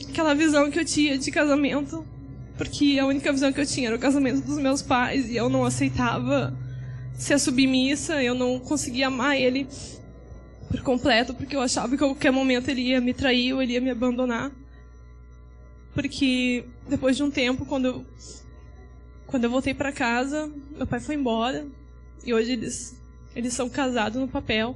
aquela 0.09 0.33
visão 0.33 0.69
que 0.69 0.79
eu 0.79 0.85
tinha 0.85 1.17
de 1.17 1.31
casamento, 1.31 2.05
porque 2.57 2.97
a 2.99 3.05
única 3.05 3.31
visão 3.31 3.51
que 3.51 3.59
eu 3.59 3.65
tinha 3.65 3.87
era 3.87 3.95
o 3.95 3.99
casamento 3.99 4.45
dos 4.45 4.57
meus 4.57 4.81
pais 4.81 5.29
e 5.29 5.35
eu 5.35 5.49
não 5.49 5.65
aceitava 5.65 6.57
ser 7.13 7.39
submissa, 7.39 8.21
eu 8.21 8.33
não 8.33 8.59
conseguia 8.59 9.07
amar 9.07 9.37
ele 9.37 9.67
por 10.71 10.81
completo, 10.81 11.33
porque 11.33 11.55
eu 11.55 11.61
achava 11.61 11.89
que 11.89 12.03
a 12.03 12.07
qualquer 12.07 12.31
momento 12.31 12.69
ele 12.69 12.81
ia 12.81 13.01
me 13.01 13.13
trair 13.13 13.53
ou 13.53 13.61
ele 13.61 13.73
ia 13.73 13.81
me 13.81 13.89
abandonar. 13.89 14.51
Porque 15.93 16.63
depois 16.87 17.17
de 17.17 17.23
um 17.23 17.29
tempo, 17.29 17.65
quando 17.65 17.85
eu, 17.85 18.05
quando 19.27 19.43
eu 19.43 19.49
voltei 19.49 19.73
para 19.73 19.91
casa, 19.91 20.49
meu 20.75 20.87
pai 20.87 21.01
foi 21.01 21.15
embora 21.15 21.67
e 22.25 22.33
hoje 22.33 22.53
eles 22.53 23.01
eles 23.35 23.53
são 23.53 23.69
casados 23.69 24.19
no 24.19 24.27
papel. 24.27 24.75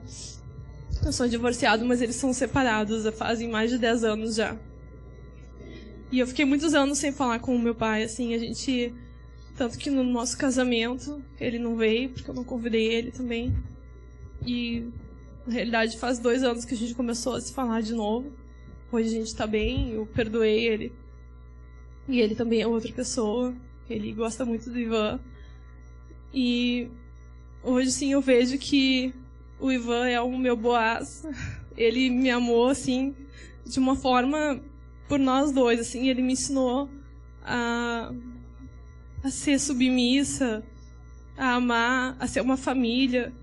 Eu 1.03 1.11
sou 1.11 1.27
divorciado, 1.27 1.85
mas 1.85 2.01
eles 2.01 2.15
são 2.15 2.33
separados 2.33 3.05
fazem 3.15 3.49
mais 3.49 3.69
de 3.69 3.77
10 3.77 4.03
anos 4.03 4.35
já. 4.35 4.57
E 6.11 6.19
eu 6.19 6.27
fiquei 6.27 6.45
muitos 6.45 6.73
anos 6.73 6.97
sem 6.97 7.11
falar 7.11 7.39
com 7.39 7.55
o 7.55 7.59
meu 7.59 7.75
pai, 7.75 8.03
assim, 8.03 8.33
a 8.33 8.37
gente. 8.37 8.93
Tanto 9.57 9.77
que 9.77 9.89
no 9.89 10.03
nosso 10.03 10.37
casamento 10.37 11.23
ele 11.39 11.57
não 11.57 11.77
veio, 11.77 12.09
porque 12.09 12.29
eu 12.29 12.33
não 12.33 12.43
convidei 12.43 12.87
ele 12.87 13.11
também. 13.11 13.55
E 14.45 14.85
na 15.45 15.53
realidade 15.53 15.97
faz 15.97 16.19
dois 16.19 16.43
anos 16.43 16.65
que 16.65 16.73
a 16.73 16.77
gente 16.77 16.95
começou 16.95 17.35
a 17.35 17.41
se 17.41 17.53
falar 17.53 17.81
de 17.81 17.93
novo. 17.93 18.31
Hoje 18.91 19.09
a 19.09 19.19
gente 19.19 19.35
tá 19.35 19.45
bem, 19.45 19.91
eu 19.91 20.05
perdoei 20.05 20.65
ele. 20.65 20.93
E 22.07 22.19
ele 22.19 22.35
também 22.35 22.61
é 22.61 22.67
outra 22.67 22.91
pessoa. 22.91 23.53
Ele 23.89 24.11
gosta 24.13 24.45
muito 24.45 24.69
do 24.69 24.79
Ivan. 24.79 25.19
E 26.33 26.89
hoje 27.63 27.91
sim 27.91 28.13
eu 28.13 28.21
vejo 28.21 28.57
que 28.57 29.13
o 29.59 29.71
Ivan 29.71 30.07
é 30.07 30.19
o 30.19 30.37
meu 30.37 30.55
Boaz. 30.55 31.25
Ele 31.77 32.09
me 32.09 32.29
amou 32.29 32.69
assim 32.69 33.13
de 33.65 33.79
uma 33.79 33.97
forma 33.97 34.61
por 35.09 35.19
nós 35.19 35.51
dois, 35.51 35.79
assim, 35.79 36.07
ele 36.07 36.21
me 36.21 36.33
ensinou 36.33 36.89
a, 37.43 38.11
a 39.23 39.29
ser 39.29 39.59
submissa, 39.59 40.63
a 41.37 41.55
amar, 41.55 42.15
a 42.19 42.27
ser 42.27 42.41
uma 42.41 42.57
família. 42.57 43.33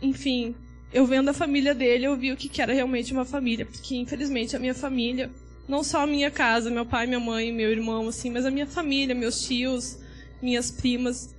Enfim, 0.00 0.56
eu 0.92 1.06
vendo 1.06 1.28
a 1.28 1.32
família 1.32 1.74
dele, 1.74 2.06
eu 2.06 2.16
vi 2.16 2.32
o 2.32 2.36
que 2.36 2.60
era 2.60 2.72
realmente 2.72 3.12
uma 3.12 3.24
família, 3.24 3.64
porque 3.64 3.96
infelizmente 3.96 4.54
a 4.54 4.58
minha 4.58 4.74
família, 4.74 5.30
não 5.66 5.82
só 5.82 6.02
a 6.02 6.06
minha 6.06 6.30
casa, 6.30 6.70
meu 6.70 6.84
pai, 6.84 7.06
minha 7.06 7.20
mãe, 7.20 7.52
meu 7.52 7.70
irmão, 7.70 8.08
assim, 8.08 8.30
mas 8.30 8.44
a 8.44 8.50
minha 8.50 8.66
família, 8.66 9.14
meus 9.14 9.46
tios, 9.46 9.98
minhas 10.42 10.70
primas, 10.70 11.34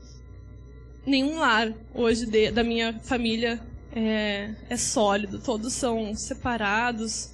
nenhum 1.05 1.39
lar 1.39 1.73
hoje 1.93 2.25
de, 2.25 2.49
da 2.51 2.63
minha 2.63 2.99
família 3.03 3.61
é, 3.95 4.51
é 4.69 4.77
sólido, 4.77 5.39
todos 5.39 5.73
são 5.73 6.15
separados, 6.15 7.33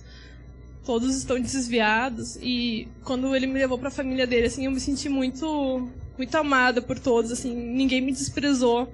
todos 0.85 1.15
estão 1.15 1.39
desviados 1.39 2.37
e 2.41 2.87
quando 3.03 3.35
ele 3.35 3.47
me 3.47 3.59
levou 3.59 3.77
para 3.77 3.89
a 3.89 3.91
família 3.91 4.25
dele 4.25 4.47
assim 4.47 4.65
eu 4.65 4.71
me 4.71 4.79
senti 4.79 5.07
muito 5.07 5.87
muito 6.17 6.35
amada 6.35 6.81
por 6.81 6.97
todos 6.97 7.31
assim 7.31 7.53
ninguém 7.53 8.01
me 8.01 8.11
desprezou 8.11 8.91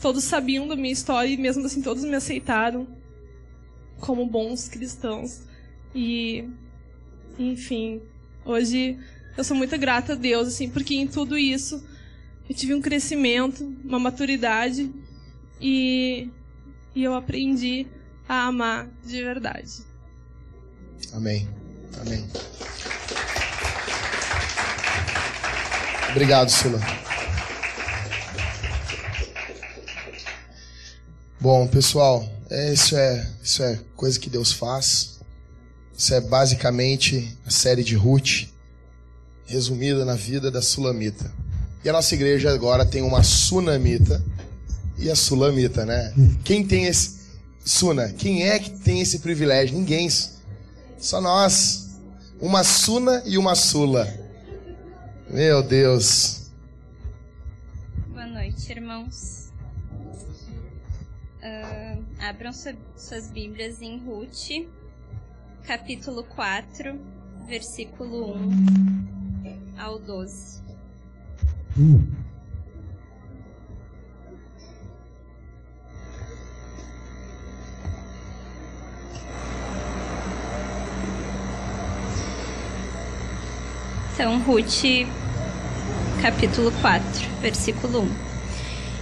todos 0.00 0.24
sabiam 0.24 0.66
da 0.68 0.76
minha 0.76 0.92
história 0.92 1.28
e 1.28 1.36
mesmo 1.36 1.64
assim 1.66 1.82
todos 1.82 2.04
me 2.04 2.14
aceitaram 2.14 2.86
como 4.00 4.26
bons 4.26 4.68
cristãos 4.68 5.42
e 5.94 6.48
enfim 7.38 8.02
hoje 8.44 8.98
eu 9.36 9.44
sou 9.44 9.56
muito 9.56 9.76
grata 9.78 10.12
a 10.12 10.16
Deus 10.16 10.48
assim 10.48 10.68
porque 10.68 10.94
em 10.94 11.06
tudo 11.06 11.36
isso 11.38 11.82
eu 12.48 12.54
tive 12.54 12.74
um 12.74 12.80
crescimento 12.80 13.64
uma 13.84 13.98
maturidade 13.98 14.92
e 15.60 16.28
e 16.94 17.02
eu 17.02 17.14
aprendi 17.14 17.86
a 18.28 18.46
amar 18.46 18.88
de 19.04 19.22
verdade 19.22 19.86
Amém. 21.12 21.48
Amém. 22.00 22.26
Obrigado, 26.10 26.50
Sula. 26.50 27.05
Bom, 31.46 31.64
pessoal, 31.68 32.28
é, 32.50 32.72
isso, 32.72 32.96
é, 32.96 33.30
isso 33.40 33.62
é 33.62 33.78
coisa 33.94 34.18
que 34.18 34.28
Deus 34.28 34.50
faz. 34.50 35.20
Isso 35.96 36.12
é 36.12 36.20
basicamente 36.20 37.38
a 37.46 37.50
série 37.50 37.84
de 37.84 37.94
Ruth, 37.94 38.48
resumida 39.46 40.04
na 40.04 40.16
vida 40.16 40.50
da 40.50 40.60
Sulamita. 40.60 41.32
E 41.84 41.88
a 41.88 41.92
nossa 41.92 42.16
igreja 42.16 42.52
agora 42.52 42.84
tem 42.84 43.00
uma 43.00 43.22
Sunamita 43.22 44.24
e 44.98 45.08
a 45.08 45.14
Sulamita, 45.14 45.86
né? 45.86 46.12
Quem 46.42 46.66
tem 46.66 46.86
esse. 46.86 47.14
Suna, 47.64 48.08
quem 48.08 48.42
é 48.42 48.58
que 48.58 48.70
tem 48.80 49.00
esse 49.00 49.20
privilégio? 49.20 49.78
Ninguém. 49.78 50.08
Só 50.98 51.20
nós. 51.20 51.96
Uma 52.40 52.64
Suna 52.64 53.22
e 53.24 53.38
uma 53.38 53.54
Sula. 53.54 54.12
Meu 55.30 55.62
Deus. 55.62 56.50
Boa 58.08 58.26
noite, 58.26 58.68
irmãos. 58.72 59.45
Uh, 61.46 62.02
abram 62.18 62.52
suas 62.52 63.30
Bíblias 63.30 63.80
em 63.80 63.98
Ruth, 63.98 64.66
capítulo 65.64 66.24
4, 66.24 66.98
versículo 67.46 68.34
1 68.34 69.78
ao 69.78 69.96
12. 69.96 70.60
Hum. 71.78 72.10
Então, 84.14 84.40
Ruth, 84.40 84.82
capítulo 86.20 86.72
4, 86.80 87.30
versículo 87.40 88.00
1. 88.00 88.25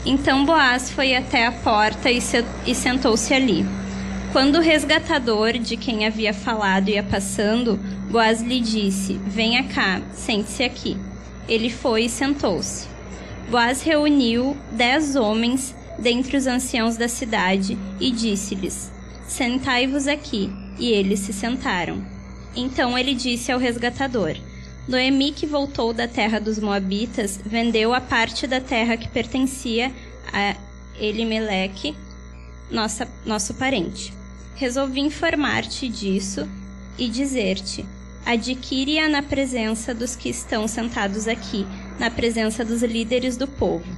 Então 0.06 0.44
Boaz 0.44 0.90
foi 0.90 1.14
até 1.14 1.46
a 1.46 1.52
porta 1.52 2.11
e, 2.11 2.20
se, 2.20 2.44
e 2.66 2.75
sentou-se 2.75 3.32
ali. 3.32 3.64
Quando 4.32 4.56
o 4.56 4.61
resgatador 4.61 5.52
de 5.52 5.76
quem 5.76 6.06
havia 6.06 6.34
falado 6.34 6.88
ia 6.88 7.02
passando, 7.02 7.76
Boaz 8.11 8.42
lhe 8.42 8.61
disse: 8.61 9.14
Venha 9.26 9.64
cá, 9.64 10.02
sente-se 10.12 10.62
aqui. 10.62 10.96
Ele 11.49 11.70
foi 11.70 12.04
e 12.04 12.08
sentou-se. 12.08 12.87
Boaz 13.49 13.82
reuniu 13.82 14.56
dez 14.73 15.16
homens 15.16 15.75
dentre 15.99 16.37
os 16.37 16.46
anciãos 16.46 16.96
da 16.96 17.08
cidade 17.08 17.78
e 17.99 18.11
disse-lhes: 18.11 18.92
Sentai-vos 19.26 20.06
aqui. 20.06 20.52
E 20.78 20.90
eles 20.90 21.20
se 21.20 21.32
sentaram. 21.32 22.04
Então 22.56 22.99
ele 22.99 23.14
disse 23.14 23.52
ao 23.52 23.58
resgatador: 23.58 24.37
Noemi, 24.86 25.32
que 25.32 25.46
voltou 25.46 25.94
da 25.94 26.06
terra 26.06 26.38
dos 26.38 26.58
Moabitas, 26.58 27.40
vendeu 27.44 27.94
a 27.94 28.02
parte 28.02 28.46
da 28.46 28.60
terra 28.60 28.98
que 28.98 29.08
pertencia 29.08 29.90
a 30.30 30.56
Elimeleque, 30.98 31.96
nossa, 32.70 33.08
nosso 33.24 33.54
parente. 33.54 34.12
Resolvi 34.54 35.00
informar-te 35.00 35.88
disso 35.88 36.46
e 36.98 37.08
dizer-te: 37.08 37.84
adquire-a 38.26 39.08
na 39.08 39.22
presença 39.22 39.94
dos 39.94 40.14
que 40.14 40.28
estão 40.28 40.68
sentados 40.68 41.26
aqui, 41.26 41.66
na 41.98 42.10
presença 42.10 42.62
dos 42.62 42.82
líderes 42.82 43.38
do 43.38 43.48
povo. 43.48 43.90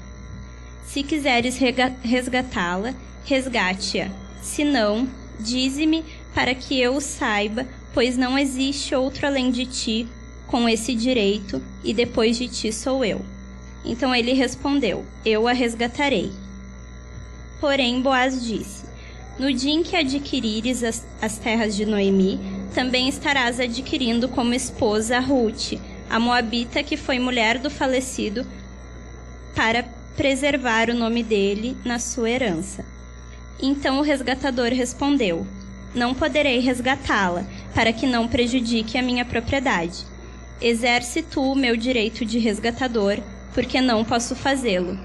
Se 0.87 1.02
quiseres 1.02 1.59
resgatá-la, 2.02 2.95
resgate-a. 3.25 4.09
Se 4.40 4.64
não, 4.64 5.09
dize-me 5.40 6.05
para 6.33 6.55
que 6.55 6.81
eu 6.81 6.95
o 6.95 7.00
saiba, 7.00 7.66
pois 7.93 8.16
não 8.16 8.38
existe 8.38 8.95
outro 8.95 9.26
além 9.26 9.50
de 9.50 9.66
ti 9.66 10.09
com 10.47 10.69
esse 10.69 10.95
direito, 10.95 11.62
e 11.83 11.93
depois 11.93 12.37
de 12.37 12.49
ti 12.49 12.73
sou 12.73 13.05
eu. 13.05 13.21
Então 13.85 14.15
ele 14.15 14.33
respondeu: 14.33 15.05
Eu 15.25 15.47
a 15.47 15.53
resgatarei. 15.53 16.33
Porém, 17.61 18.00
Boaz 18.00 18.45
disse: 18.45 18.85
No 19.38 19.53
dia 19.53 19.73
em 19.73 19.83
que 19.83 19.97
adquirires 19.97 20.83
as, 20.83 21.07
as 21.23 21.38
terras 21.38 21.75
de 21.75 21.87
Noemi, 21.87 22.41
também 22.75 23.09
estarás 23.09 23.61
adquirindo 23.61 24.29
como 24.29 24.55
esposa 24.55 25.19
Ruth, 25.21 25.75
a 26.11 26.19
moabita 26.19 26.83
que 26.83 26.97
foi 26.97 27.19
mulher 27.19 27.59
do 27.59 27.71
falecido, 27.71 28.47
para 29.55 29.83
preservar 30.17 30.91
o 30.91 30.95
nome 30.95 31.23
dele 31.23 31.76
na 31.85 31.99
sua 31.99 32.31
herança. 32.31 32.85
Então 33.61 33.99
o 33.99 34.03
resgatador 34.03 34.69
respondeu: 34.69 35.47
Não 35.95 36.15
poderei 36.15 36.59
resgatá-la, 36.59 37.45
para 37.75 37.93
que 37.93 38.07
não 38.07 38.29
prejudique 38.29 38.99
a 38.99 39.03
minha 39.03 39.25
propriedade. 39.25 40.05
Exerce 40.61 41.23
tu 41.23 41.53
o 41.53 41.55
meu 41.55 41.77
direito 41.77 42.25
de 42.25 42.39
resgatador, 42.39 43.19
porque 43.53 43.81
não 43.81 44.05
posso 44.05 44.35
fazê-lo. 44.35 44.99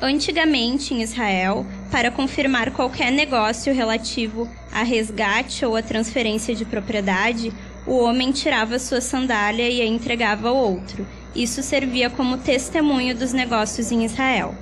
Antigamente, 0.00 0.92
em 0.92 1.02
Israel, 1.02 1.64
para 1.90 2.10
confirmar 2.10 2.72
qualquer 2.72 3.10
negócio 3.10 3.72
relativo 3.72 4.46
a 4.70 4.82
resgate 4.82 5.64
ou 5.64 5.76
a 5.76 5.82
transferência 5.82 6.54
de 6.54 6.64
propriedade, 6.64 7.52
o 7.86 7.98
homem 7.98 8.32
tirava 8.32 8.78
sua 8.78 9.00
sandália 9.00 9.68
e 9.68 9.80
a 9.80 9.86
entregava 9.86 10.48
ao 10.48 10.56
outro. 10.56 11.06
Isso 11.34 11.62
servia 11.62 12.10
como 12.10 12.38
testemunho 12.38 13.14
dos 13.14 13.32
negócios 13.32 13.90
em 13.90 14.04
Israel. 14.04 14.54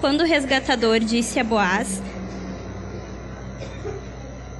Quando 0.00 0.22
o 0.22 0.26
resgatador 0.26 0.98
disse 0.98 1.38
a 1.38 1.44
Boaz: 1.44 2.00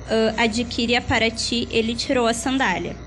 uh, 0.07 0.35
Adquire-a 0.37 1.01
para 1.01 1.31
ti, 1.31 1.67
ele 1.71 1.95
tirou 1.95 2.27
a 2.27 2.35
sandália. 2.35 3.06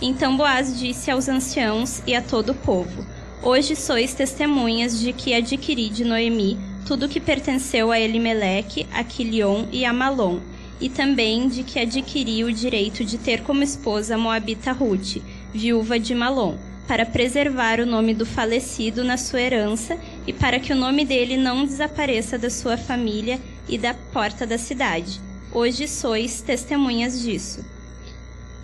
Então 0.00 0.36
Boaz 0.36 0.78
disse 0.78 1.10
aos 1.10 1.28
anciãos 1.28 2.02
e 2.06 2.14
a 2.14 2.22
todo 2.22 2.50
o 2.50 2.54
povo: 2.54 3.06
Hoje 3.42 3.76
sois 3.76 4.14
testemunhas 4.14 4.98
de 4.98 5.12
que 5.12 5.34
adquiri 5.34 5.88
de 5.88 6.04
Noemi 6.04 6.58
tudo 6.84 7.08
que 7.08 7.20
pertenceu 7.20 7.90
a 7.90 7.98
Elimeleque, 7.98 8.86
a 8.92 9.02
Quilion 9.02 9.64
e 9.72 9.84
a 9.84 9.92
Malom, 9.92 10.38
e 10.80 10.88
também 10.88 11.48
de 11.48 11.62
que 11.62 11.78
adquiri 11.78 12.44
o 12.44 12.52
direito 12.52 13.04
de 13.04 13.16
ter 13.16 13.42
como 13.42 13.62
esposa 13.62 14.18
Moabita 14.18 14.70
Ruth, 14.72 15.16
viúva 15.52 15.98
de 15.98 16.14
Malom, 16.14 16.56
para 16.86 17.06
preservar 17.06 17.80
o 17.80 17.86
nome 17.86 18.12
do 18.12 18.26
falecido 18.26 19.02
na 19.02 19.16
sua 19.16 19.40
herança 19.40 19.98
e 20.26 20.32
para 20.32 20.60
que 20.60 20.72
o 20.72 20.76
nome 20.76 21.06
dele 21.06 21.38
não 21.38 21.64
desapareça 21.64 22.36
da 22.36 22.50
sua 22.50 22.76
família 22.76 23.40
e 23.66 23.78
da 23.78 23.94
porta 23.94 24.46
da 24.46 24.58
cidade. 24.58 25.18
Hoje 25.50 25.88
sois 25.88 26.42
testemunhas 26.42 27.22
disso. 27.22 27.64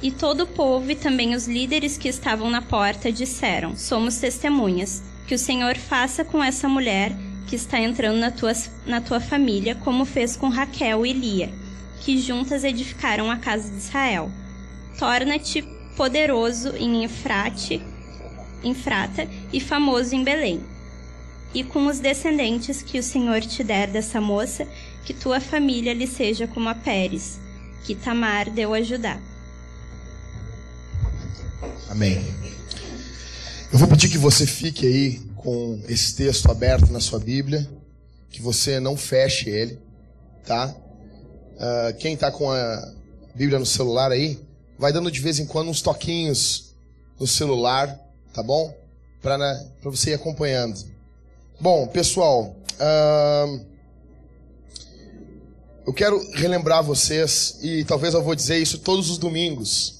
E 0.02 0.10
todo 0.10 0.44
o 0.44 0.46
povo 0.46 0.90
e 0.90 0.94
também 0.94 1.34
os 1.34 1.46
líderes 1.46 1.98
que 1.98 2.08
estavam 2.08 2.48
na 2.50 2.62
porta 2.62 3.12
disseram: 3.12 3.76
Somos 3.76 4.16
testemunhas. 4.16 5.02
Que 5.26 5.34
o 5.36 5.38
Senhor 5.38 5.76
faça 5.76 6.24
com 6.24 6.42
essa 6.42 6.68
mulher 6.68 7.12
que 7.46 7.54
está 7.54 7.78
entrando 7.78 8.18
na 8.18 8.32
tua, 8.32 8.52
na 8.84 9.00
tua 9.00 9.20
família, 9.20 9.76
como 9.76 10.04
fez 10.04 10.36
com 10.36 10.48
Raquel 10.48 11.06
e 11.06 11.12
Lia, 11.12 11.52
que 12.00 12.18
juntas 12.18 12.64
edificaram 12.64 13.30
a 13.30 13.36
casa 13.36 13.70
de 13.70 13.76
Israel. 13.76 14.28
Torna-te 14.98 15.62
poderoso 15.96 16.74
em 16.76 17.04
Efrate, 17.04 17.80
e 19.52 19.60
famoso 19.60 20.14
em 20.14 20.24
Belém. 20.24 20.60
E 21.54 21.62
com 21.62 21.86
os 21.86 21.98
descendentes 21.98 22.82
que 22.82 22.98
o 22.98 23.02
Senhor 23.02 23.40
te 23.40 23.62
der 23.62 23.88
dessa 23.88 24.20
moça, 24.20 24.66
que 25.04 25.14
tua 25.14 25.40
família 25.40 25.94
lhe 25.94 26.06
seja 26.06 26.46
como 26.46 26.68
a 26.68 26.74
Pérez, 26.74 27.38
que 27.84 27.94
Tamar 27.94 28.50
deu 28.50 28.74
a 28.74 28.82
Judá. 28.82 29.18
Amém. 31.90 32.24
Eu 33.72 33.76
vou 33.76 33.88
pedir 33.88 34.08
que 34.08 34.16
você 34.16 34.46
fique 34.46 34.86
aí 34.86 35.18
com 35.34 35.82
esse 35.88 36.14
texto 36.14 36.48
aberto 36.48 36.92
na 36.92 37.00
sua 37.00 37.18
Bíblia, 37.18 37.68
que 38.30 38.40
você 38.40 38.78
não 38.78 38.96
feche 38.96 39.50
ele, 39.50 39.76
tá? 40.46 40.68
Uh, 40.68 41.92
quem 41.98 42.14
está 42.14 42.30
com 42.30 42.48
a 42.48 42.92
Bíblia 43.34 43.58
no 43.58 43.66
celular 43.66 44.12
aí, 44.12 44.38
vai 44.78 44.92
dando 44.92 45.10
de 45.10 45.18
vez 45.18 45.40
em 45.40 45.46
quando 45.46 45.68
uns 45.68 45.82
toquinhos 45.82 46.76
no 47.18 47.26
celular, 47.26 47.98
tá 48.32 48.40
bom? 48.40 48.72
Para 49.20 49.36
né, 49.36 49.70
você 49.82 50.10
ir 50.10 50.14
acompanhando. 50.14 50.78
Bom, 51.60 51.88
pessoal, 51.88 52.54
uh, 52.76 53.66
eu 55.84 55.92
quero 55.92 56.24
relembrar 56.34 56.84
vocês, 56.84 57.58
e 57.60 57.84
talvez 57.84 58.14
eu 58.14 58.22
vou 58.22 58.36
dizer 58.36 58.58
isso 58.58 58.78
todos 58.78 59.10
os 59.10 59.18
domingos, 59.18 59.99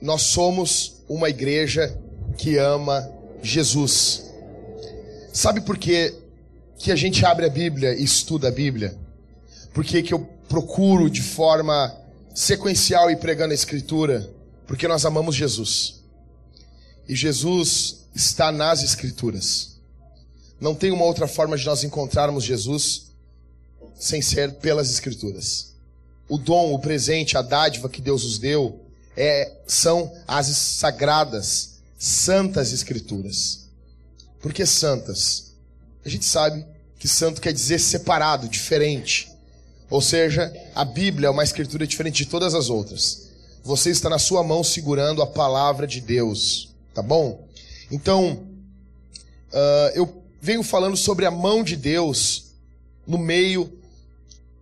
nós 0.00 0.22
somos 0.22 1.02
uma 1.08 1.28
igreja 1.28 1.98
que 2.36 2.56
ama 2.56 3.10
Jesus. 3.42 4.24
Sabe 5.32 5.60
por 5.60 5.76
que, 5.76 6.14
que 6.78 6.92
a 6.92 6.96
gente 6.96 7.24
abre 7.24 7.46
a 7.46 7.50
Bíblia 7.50 7.94
e 7.94 8.04
estuda 8.04 8.48
a 8.48 8.52
Bíblia? 8.52 8.96
Porque 9.72 10.02
que 10.02 10.14
eu 10.14 10.20
procuro 10.48 11.10
de 11.10 11.22
forma 11.22 11.94
sequencial 12.34 13.10
e 13.10 13.16
pregando 13.16 13.52
a 13.52 13.54
Escritura? 13.54 14.30
Porque 14.66 14.86
nós 14.86 15.04
amamos 15.04 15.34
Jesus. 15.34 16.02
E 17.08 17.14
Jesus 17.14 18.06
está 18.14 18.52
nas 18.52 18.82
Escrituras. 18.82 19.78
Não 20.60 20.74
tem 20.74 20.90
uma 20.90 21.04
outra 21.04 21.26
forma 21.26 21.56
de 21.56 21.64
nós 21.66 21.84
encontrarmos 21.84 22.44
Jesus 22.44 23.12
sem 23.98 24.22
ser 24.22 24.54
pelas 24.54 24.90
Escrituras. 24.90 25.74
O 26.28 26.36
dom, 26.36 26.72
o 26.72 26.78
presente, 26.78 27.36
a 27.36 27.42
dádiva 27.42 27.88
que 27.88 28.00
Deus 28.00 28.24
nos 28.24 28.38
deu 28.38 28.87
é, 29.18 29.52
são 29.66 30.12
as 30.28 30.46
sagradas, 30.46 31.80
santas 31.98 32.72
escrituras. 32.72 33.66
Por 34.40 34.52
que 34.52 34.64
santas? 34.64 35.54
A 36.04 36.08
gente 36.08 36.24
sabe 36.24 36.64
que 37.00 37.08
santo 37.08 37.40
quer 37.40 37.52
dizer 37.52 37.80
separado, 37.80 38.48
diferente. 38.48 39.28
Ou 39.90 40.00
seja, 40.00 40.52
a 40.72 40.84
Bíblia 40.84 41.26
é 41.26 41.30
uma 41.30 41.42
escritura 41.42 41.84
diferente 41.84 42.18
de 42.18 42.26
todas 42.26 42.54
as 42.54 42.70
outras. 42.70 43.28
Você 43.64 43.90
está 43.90 44.08
na 44.08 44.20
sua 44.20 44.44
mão 44.44 44.62
segurando 44.62 45.20
a 45.20 45.26
palavra 45.26 45.84
de 45.84 46.00
Deus, 46.00 46.68
tá 46.94 47.02
bom? 47.02 47.44
Então, 47.90 48.46
uh, 49.52 49.90
eu 49.94 50.22
venho 50.40 50.62
falando 50.62 50.96
sobre 50.96 51.26
a 51.26 51.30
mão 51.30 51.64
de 51.64 51.74
Deus 51.74 52.52
no 53.04 53.18
meio 53.18 53.72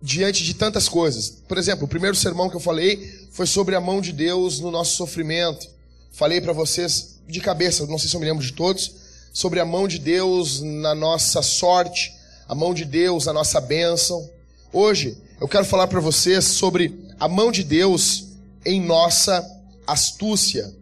diante 0.01 0.43
de 0.43 0.55
tantas 0.55 0.89
coisas. 0.89 1.29
Por 1.29 1.59
exemplo, 1.59 1.85
o 1.85 1.87
primeiro 1.87 2.15
sermão 2.15 2.49
que 2.49 2.55
eu 2.55 2.59
falei 2.59 3.16
foi 3.37 3.45
sobre 3.45 3.75
a 3.75 3.79
mão 3.79 4.01
de 4.01 4.11
Deus 4.11 4.59
no 4.59 4.71
nosso 4.71 4.95
sofrimento. 4.95 5.69
Falei 6.11 6.41
para 6.41 6.53
vocês 6.53 7.19
de 7.27 7.39
cabeça, 7.39 7.85
não 7.85 7.99
sei 7.99 8.09
se 8.09 8.15
eu 8.15 8.19
me 8.19 8.25
lembro 8.25 8.43
de 8.43 8.51
todos, 8.51 8.95
sobre 9.31 9.59
a 9.59 9.65
mão 9.65 9.87
de 9.87 9.99
Deus 9.99 10.59
na 10.61 10.95
nossa 10.95 11.43
sorte, 11.43 12.15
a 12.49 12.55
mão 12.55 12.73
de 12.73 12.83
Deus 12.83 13.27
na 13.27 13.33
nossa 13.33 13.61
bênção. 13.61 14.27
Hoje 14.73 15.15
eu 15.39 15.47
quero 15.47 15.65
falar 15.65 15.85
para 15.85 15.99
vocês 15.99 16.45
sobre 16.45 16.99
a 17.19 17.27
mão 17.27 17.51
de 17.51 17.63
Deus 17.63 18.29
em 18.65 18.81
nossa 18.81 19.47
astúcia. 19.85 20.73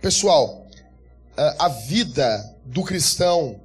Pessoal, 0.00 0.66
a 1.36 1.68
vida 1.68 2.56
do 2.64 2.82
cristão, 2.82 3.60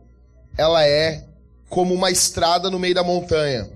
ela 0.55 0.85
é 0.85 1.25
como 1.67 1.95
uma 1.95 2.11
estrada 2.11 2.69
no 2.69 2.77
meio 2.77 2.93
da 2.93 3.03
montanha 3.03 3.67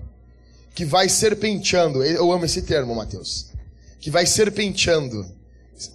que 0.76 0.84
vai 0.84 1.08
serpenteando. 1.08 2.04
Eu 2.04 2.30
amo 2.30 2.44
esse 2.44 2.62
termo, 2.62 2.94
Mateus. 2.94 3.52
Que 4.04 4.10
vai 4.10 4.26
serpenteando. 4.26 5.24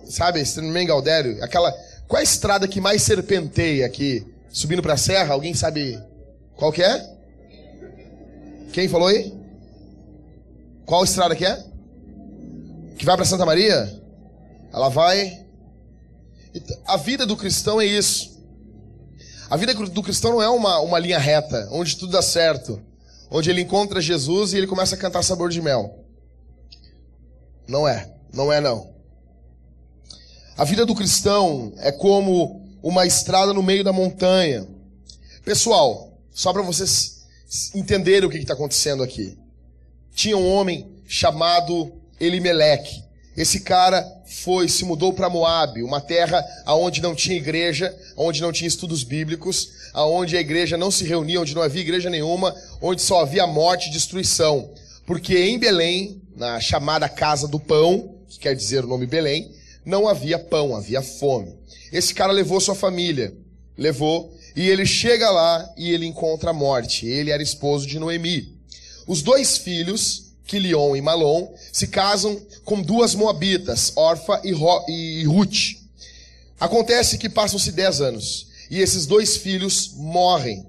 Sabe, 0.10 0.44
meio 0.64 0.88
Galdério? 0.88 1.44
Aquela. 1.44 1.72
Qual 2.08 2.18
é 2.18 2.22
a 2.22 2.24
estrada 2.24 2.68
que 2.68 2.82
mais 2.82 3.04
serpenteia 3.04 3.86
aqui? 3.86 4.26
Subindo 4.50 4.82
para 4.82 4.94
a 4.94 4.98
serra? 4.98 5.36
Alguém 5.36 5.54
sabe 5.54 6.02
qual 6.56 6.72
que 6.72 6.82
é? 6.82 7.08
Quem 8.74 8.90
falou 8.90 9.10
aí? 9.10 9.32
Qual 10.88 11.04
estrada 11.04 11.36
que 11.36 11.46
é? 11.46 11.64
Que 12.98 13.06
vai 13.06 13.16
para 13.16 13.26
Santa 13.26 13.46
Maria? 13.46 14.02
Ela 14.74 14.90
vai. 14.90 15.46
A 16.88 16.98
vida 16.98 17.28
do 17.28 17.38
cristão 17.38 17.80
é 17.80 17.86
isso. 17.86 18.42
A 19.52 19.56
vida 19.56 19.72
do 19.76 20.02
cristão 20.02 20.32
não 20.32 20.42
é 20.42 20.50
uma, 20.50 20.80
uma 20.80 20.98
linha 20.98 21.20
reta, 21.20 21.70
onde 21.72 21.96
tudo 21.96 22.14
dá 22.14 22.24
certo 22.24 22.82
onde 23.32 23.50
ele 23.50 23.62
encontra 23.62 24.02
Jesus 24.02 24.54
e 24.54 24.58
ele 24.58 24.68
começa 24.68 24.96
a 24.96 24.98
cantar 24.98 25.24
sabor 25.24 25.50
de 25.50 25.62
mel. 25.62 25.99
Não 27.70 27.88
é, 27.88 28.10
não 28.34 28.52
é 28.52 28.60
não. 28.60 28.90
A 30.58 30.64
vida 30.64 30.88
do 30.88 30.96
cristão 30.96 31.72
é 31.78 31.92
como 31.92 32.68
uma 32.82 33.06
estrada 33.06 33.54
no 33.54 33.62
meio 33.62 33.84
da 33.84 33.94
montanha. 33.94 34.68
Pessoal, 35.46 36.18
só 36.32 36.52
para 36.52 36.64
vocês 36.64 37.28
entenderem 37.76 38.28
o 38.28 38.32
que 38.32 38.40
está 38.40 38.56
acontecendo 38.56 39.04
aqui. 39.04 39.38
Tinha 40.16 40.36
um 40.36 40.52
homem 40.52 40.90
chamado 41.08 41.94
Elimeleque. 42.20 43.04
Esse 43.38 43.60
cara 43.60 44.04
foi, 44.26 44.68
se 44.68 44.84
mudou 44.84 45.14
para 45.14 45.30
Moab, 45.30 45.84
uma 45.84 46.02
terra 46.02 46.44
onde 46.66 47.04
não 47.04 47.14
tinha 47.14 47.38
igreja, 47.38 47.96
onde 48.18 48.42
não 48.42 48.52
tinha 48.52 48.68
estudos 48.68 49.04
bíblicos, 49.04 49.70
aonde 49.94 50.36
a 50.36 50.42
igreja 50.42 50.76
não 50.76 50.90
se 50.90 51.04
reunia, 51.04 51.40
onde 51.40 51.54
não 51.54 51.62
havia 51.62 51.82
igreja 51.82 52.10
nenhuma, 52.10 52.56
onde 52.82 53.04
só 53.04 53.22
havia 53.22 53.46
morte 53.46 53.90
e 53.90 53.92
destruição. 53.92 54.74
Porque 55.06 55.38
em 55.38 55.60
Belém, 55.60 56.19
na 56.40 56.58
chamada 56.62 57.10
Casa 57.10 57.50
do 57.50 57.60
Pão, 57.60 58.16
que 58.30 58.40
quer 58.40 58.56
dizer 58.56 58.86
o 58.86 58.88
nome 58.88 59.06
Belém, 59.06 59.52
não 59.86 60.08
havia 60.08 60.40
pão, 60.40 60.74
havia 60.74 61.02
fome. 61.02 61.54
Esse 61.92 62.14
cara 62.14 62.32
levou 62.32 62.62
sua 62.62 62.76
família, 62.76 63.34
levou, 63.78 64.34
e 64.56 64.70
ele 64.70 64.86
chega 64.86 65.30
lá 65.30 65.70
e 65.76 65.92
ele 65.92 66.06
encontra 66.06 66.52
a 66.52 66.54
morte. 66.54 67.06
Ele 67.06 67.30
era 67.30 67.44
esposo 67.44 67.86
de 67.86 68.00
Noemi. 68.00 68.58
Os 69.06 69.22
dois 69.22 69.58
filhos, 69.58 70.32
Quilion 70.46 70.96
e 70.96 71.02
Malom, 71.02 71.54
se 71.74 71.88
casam 71.88 72.42
com 72.64 72.82
duas 72.82 73.14
moabitas, 73.16 73.92
Orfa 73.98 74.40
e, 74.44 74.54
Ro 74.54 74.86
e 74.88 75.26
Ruth. 75.26 75.76
Acontece 76.58 77.18
que 77.18 77.28
passam-se 77.28 77.74
dez 77.74 78.00
anos 78.00 78.48
e 78.72 78.80
esses 78.80 79.06
dois 79.06 79.36
filhos 79.36 79.92
morrem. 79.94 80.66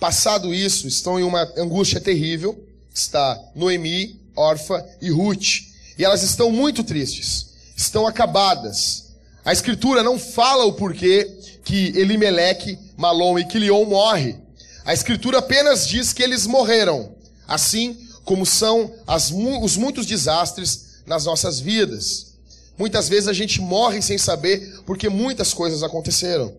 Passado 0.00 0.54
isso, 0.54 0.88
estão 0.88 1.20
em 1.20 1.22
uma 1.22 1.42
angústia 1.56 2.00
terrível. 2.00 2.64
Está 2.94 3.38
Noemi, 3.54 4.25
Orfa 4.36 4.84
e 5.00 5.10
Ruth. 5.10 5.62
E 5.98 6.04
elas 6.04 6.22
estão 6.22 6.52
muito 6.52 6.84
tristes. 6.84 7.46
Estão 7.76 8.06
acabadas. 8.06 9.06
A 9.44 9.52
escritura 9.52 10.02
não 10.02 10.18
fala 10.18 10.64
o 10.64 10.74
porquê 10.74 11.32
que 11.64 11.88
Elimeleque, 11.98 12.78
Malom 12.96 13.38
e 13.38 13.44
Quilion 13.44 13.84
morre. 13.84 14.36
A 14.84 14.92
escritura 14.92 15.38
apenas 15.38 15.86
diz 15.86 16.12
que 16.12 16.22
eles 16.22 16.46
morreram. 16.46 17.14
Assim 17.48 17.96
como 18.24 18.44
são 18.44 18.92
as, 19.06 19.30
os 19.62 19.76
muitos 19.76 20.04
desastres 20.04 21.02
nas 21.06 21.24
nossas 21.24 21.60
vidas. 21.60 22.34
Muitas 22.76 23.08
vezes 23.08 23.28
a 23.28 23.32
gente 23.32 23.60
morre 23.60 24.02
sem 24.02 24.18
saber 24.18 24.80
porque 24.84 25.08
muitas 25.08 25.54
coisas 25.54 25.82
aconteceram. 25.82 26.52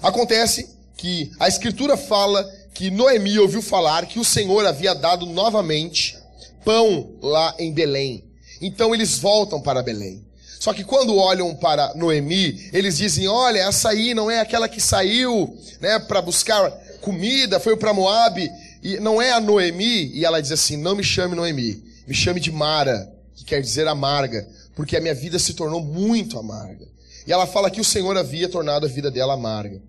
Acontece 0.00 0.68
que 0.96 1.32
a 1.38 1.48
escritura 1.48 1.96
fala 1.96 2.48
que 2.72 2.90
Noemi 2.90 3.38
ouviu 3.38 3.60
falar 3.60 4.06
que 4.06 4.18
o 4.18 4.24
Senhor 4.24 4.64
havia 4.66 4.94
dado 4.94 5.26
novamente 5.26 6.16
pão 6.64 7.14
lá 7.20 7.54
em 7.58 7.72
Belém. 7.72 8.24
Então 8.60 8.94
eles 8.94 9.18
voltam 9.18 9.60
para 9.60 9.82
Belém. 9.82 10.24
Só 10.62 10.72
que 10.72 10.84
quando 10.84 11.16
olham 11.16 11.52
para 11.56 11.92
Noemi, 11.96 12.70
eles 12.72 12.96
dizem: 12.96 13.26
Olha, 13.26 13.58
essa 13.58 13.88
aí 13.88 14.14
não 14.14 14.30
é 14.30 14.38
aquela 14.38 14.68
que 14.68 14.80
saiu 14.80 15.58
né, 15.80 15.98
para 15.98 16.22
buscar 16.22 16.70
comida, 17.00 17.58
foi 17.58 17.76
para 17.76 17.92
Moab, 17.92 18.48
e 18.80 19.00
não 19.00 19.20
é 19.20 19.32
a 19.32 19.40
Noemi. 19.40 20.12
E 20.14 20.24
ela 20.24 20.40
diz 20.40 20.52
assim: 20.52 20.76
Não 20.76 20.94
me 20.94 21.02
chame 21.02 21.34
Noemi, 21.34 21.82
me 22.06 22.14
chame 22.14 22.38
de 22.38 22.52
Mara, 22.52 23.12
que 23.34 23.44
quer 23.44 23.60
dizer 23.60 23.88
amarga, 23.88 24.48
porque 24.76 24.96
a 24.96 25.00
minha 25.00 25.14
vida 25.14 25.36
se 25.36 25.54
tornou 25.54 25.82
muito 25.82 26.38
amarga. 26.38 26.86
E 27.26 27.32
ela 27.32 27.46
fala 27.46 27.68
que 27.68 27.80
o 27.80 27.84
Senhor 27.84 28.16
havia 28.16 28.48
tornado 28.48 28.86
a 28.86 28.88
vida 28.88 29.10
dela 29.10 29.34
amarga. 29.34 29.82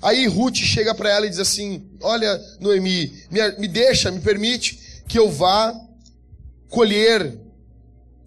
Aí 0.00 0.26
Ruth 0.26 0.56
chega 0.56 0.94
para 0.94 1.10
ela 1.10 1.26
e 1.26 1.30
diz 1.30 1.38
assim: 1.38 1.84
Olha, 2.00 2.40
Noemi, 2.60 3.12
me, 3.30 3.40
me 3.58 3.68
deixa, 3.68 4.10
me 4.10 4.20
permite 4.20 5.02
que 5.06 5.18
eu 5.18 5.30
vá 5.30 5.78
colher 6.74 7.38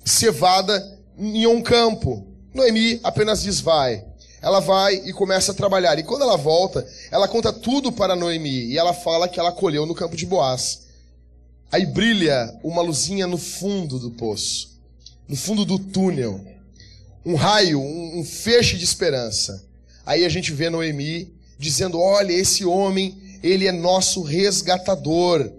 cevada 0.06 0.98
em 1.18 1.46
um 1.46 1.62
campo. 1.62 2.26
Noemi 2.54 3.00
apenas 3.04 3.44
diz 3.44 3.60
vai. 3.60 4.06
Ela 4.42 4.62
vai 4.62 4.96
e 4.96 5.12
começa 5.12 5.52
a 5.52 5.56
trabalhar. 5.56 6.00
E 6.00 6.04
quando 6.04 6.22
ela 6.22 6.38
volta, 6.38 6.88
ela 7.12 7.28
conta 7.28 7.52
tudo 7.52 7.92
para 7.92 8.16
Noemi. 8.16 8.68
E 8.68 8.78
ela 8.78 8.94
fala 8.94 9.28
que 9.28 9.38
ela 9.38 9.52
colheu 9.52 9.86
no 9.86 9.94
campo 9.94 10.16
de 10.16 10.26
Boaz. 10.26 10.88
Aí 11.70 11.86
brilha 11.86 12.58
uma 12.64 12.82
luzinha 12.82 13.28
no 13.28 13.38
fundo 13.38 14.00
do 14.00 14.12
poço, 14.12 14.80
no 15.28 15.36
fundo 15.36 15.66
do 15.66 15.78
túnel. 15.78 16.40
Um 17.26 17.36
raio, 17.36 17.82
um, 17.82 18.24
feixe 18.24 18.78
de 18.78 18.86
esperança. 18.86 19.66
Aí 20.06 20.24
a 20.24 20.30
gente 20.30 20.54
vê 20.54 20.70
Noemi 20.70 21.34
dizendo: 21.60 22.00
Olha, 22.00 22.32
esse 22.32 22.64
homem, 22.64 23.18
ele 23.44 23.68
é 23.68 23.72
nosso 23.74 24.22
resgatador. 24.22 25.52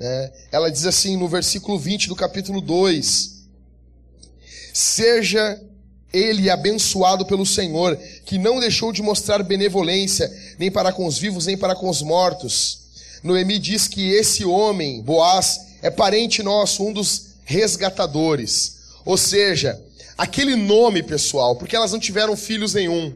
É, 0.00 0.32
ela 0.52 0.70
diz 0.70 0.86
assim 0.86 1.16
no 1.16 1.28
versículo 1.28 1.78
20 1.78 2.08
do 2.08 2.14
capítulo 2.16 2.60
2: 2.60 3.44
Seja 4.72 5.60
ele 6.12 6.48
abençoado 6.48 7.26
pelo 7.26 7.44
Senhor, 7.44 7.96
que 8.24 8.38
não 8.38 8.60
deixou 8.60 8.92
de 8.92 9.02
mostrar 9.02 9.42
benevolência, 9.42 10.30
nem 10.58 10.70
para 10.70 10.92
com 10.92 11.06
os 11.06 11.18
vivos, 11.18 11.46
nem 11.46 11.56
para 11.56 11.74
com 11.74 11.88
os 11.88 12.02
mortos. 12.02 12.78
Noemi 13.22 13.58
diz 13.58 13.88
que 13.88 14.10
esse 14.12 14.44
homem, 14.44 15.02
Boaz, 15.02 15.60
é 15.82 15.90
parente 15.90 16.42
nosso, 16.42 16.84
um 16.84 16.92
dos 16.92 17.34
resgatadores. 17.44 18.76
Ou 19.04 19.16
seja, 19.16 19.82
aquele 20.16 20.54
nome, 20.54 21.02
pessoal, 21.02 21.56
porque 21.56 21.74
elas 21.74 21.92
não 21.92 21.98
tiveram 21.98 22.36
filhos 22.36 22.74
nenhum. 22.74 23.12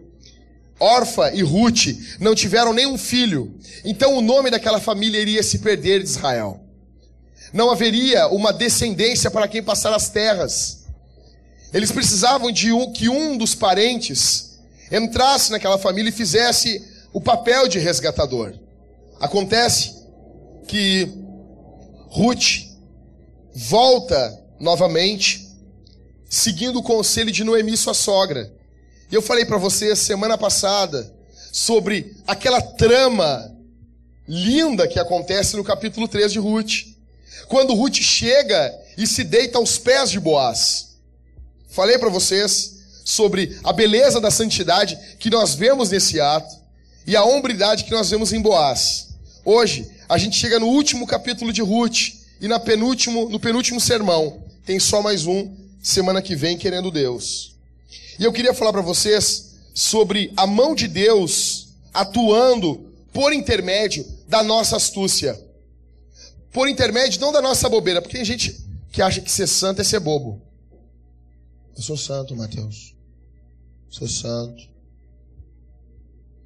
Orfa 0.79 1.33
e 1.33 1.42
Ruth 1.42 1.97
não 2.18 2.35
tiveram 2.35 2.73
nenhum 2.73 2.99
filho. 2.99 3.55
Então 3.85 4.16
o 4.16 4.21
nome 4.21 4.51
daquela 4.51 4.81
família 4.81 5.21
iria 5.21 5.42
se 5.42 5.61
perder 5.61 6.03
de 6.03 6.09
Israel. 6.09 6.62
Não 7.53 7.71
haveria 7.71 8.29
uma 8.29 8.53
descendência 8.53 9.31
para 9.31 9.47
quem 9.47 9.62
passar 9.62 9.95
as 9.95 10.09
terras. 10.09 10.85
Eles 11.73 11.93
precisavam 11.93 12.51
de 12.51 12.73
um, 12.73 12.93
que 12.93 13.09
um 13.09 13.37
dos 13.37 13.55
parentes 13.55 14.59
entrasse 14.91 15.51
naquela 15.51 15.79
família 15.79 16.11
e 16.11 16.12
fizesse 16.12 16.83
o 17.12 17.21
papel 17.21 17.69
de 17.69 17.79
resgatador. 17.79 18.55
Acontece 19.21 20.03
que 20.67 21.09
Ruth 22.09 22.69
volta 23.55 24.38
novamente, 24.59 25.49
seguindo 26.29 26.79
o 26.79 26.83
conselho 26.83 27.31
de 27.31 27.45
Noemi, 27.45 27.77
sua 27.77 27.95
sogra. 27.95 28.53
E 29.11 29.15
eu 29.15 29.21
falei 29.21 29.45
para 29.45 29.59
vocês 29.59 29.99
semana 29.99 30.38
passada 30.38 31.12
sobre 31.53 32.17
aquela 32.27 32.61
trama 32.62 33.55
linda 34.27 34.88
que 34.88 34.99
acontece 34.99 35.57
no 35.57 35.65
capítulo 35.65 36.09
3 36.09 36.33
de 36.33 36.38
Ruth. 36.38 36.91
Quando 37.49 37.75
Ruth 37.75 37.97
chega 37.97 38.75
e 38.97 39.07
se 39.07 39.25
deita 39.25 39.59
aos 39.59 39.79
pés 39.79 40.11
de 40.11 40.21
Boaz. 40.21 40.97
Falei 41.68 41.99
para 41.99 42.11
vocês 42.11 42.81
sobre 43.05 43.59
a 43.64 43.73
beleza 43.73 44.21
da 44.21 44.31
santidade 44.31 44.99
que 45.18 45.31
nós 45.31 45.55
vemos 45.55 45.90
nesse 45.90 46.21
ato 46.21 46.55
e 47.07 47.16
a 47.16 47.25
hombridade 47.25 47.85
que 47.85 47.90
nós 47.90 48.11
vemos 48.11 48.33
em 48.33 48.40
Boaz. 48.40 49.09
Hoje, 49.45 49.90
a 50.09 50.18
gente 50.18 50.37
chega 50.37 50.61
no 50.61 50.66
último 50.66 51.07
capítulo 51.07 51.53
de 51.53 51.62
Ruth 51.62 52.12
e 52.40 52.47
na 52.47 52.61
penúltimo, 52.61 53.29
no 53.29 53.40
penúltimo 53.40 53.81
sermão. 53.81 54.42
Tem 54.64 54.79
só 54.79 55.03
mais 55.03 55.27
um, 55.27 55.51
semana 55.83 56.23
que 56.23 56.37
vem, 56.37 56.57
querendo 56.57 56.90
Deus. 56.90 57.57
E 58.18 58.25
eu 58.25 58.33
queria 58.33 58.55
falar 58.55 58.73
para 58.73 58.83
vocês 58.83 59.55
sobre 59.75 60.33
a 60.37 60.47
mão 60.47 60.75
de 60.75 60.87
Deus 60.87 61.68
atuando 61.92 62.92
por 63.12 63.33
intermédio 63.33 64.07
da 64.29 64.42
nossa 64.42 64.77
astúcia. 64.77 65.38
Por 66.53 66.69
intermédio 66.69 67.21
não 67.21 67.33
da 67.33 67.41
nossa 67.41 67.69
bobeira, 67.69 68.03
porque 68.03 68.17
tem 68.17 68.25
gente 68.25 68.62
que 68.93 69.01
acha 69.01 69.21
que 69.21 69.31
ser 69.31 69.47
santo 69.47 69.81
é 69.81 69.85
ser 69.85 70.01
bobo. 70.01 70.41
Eu 71.75 71.83
sou 71.83 71.97
santo, 71.97 72.37
Mateus. 72.37 72.95
Sou 73.88 74.07
santo. 74.07 74.69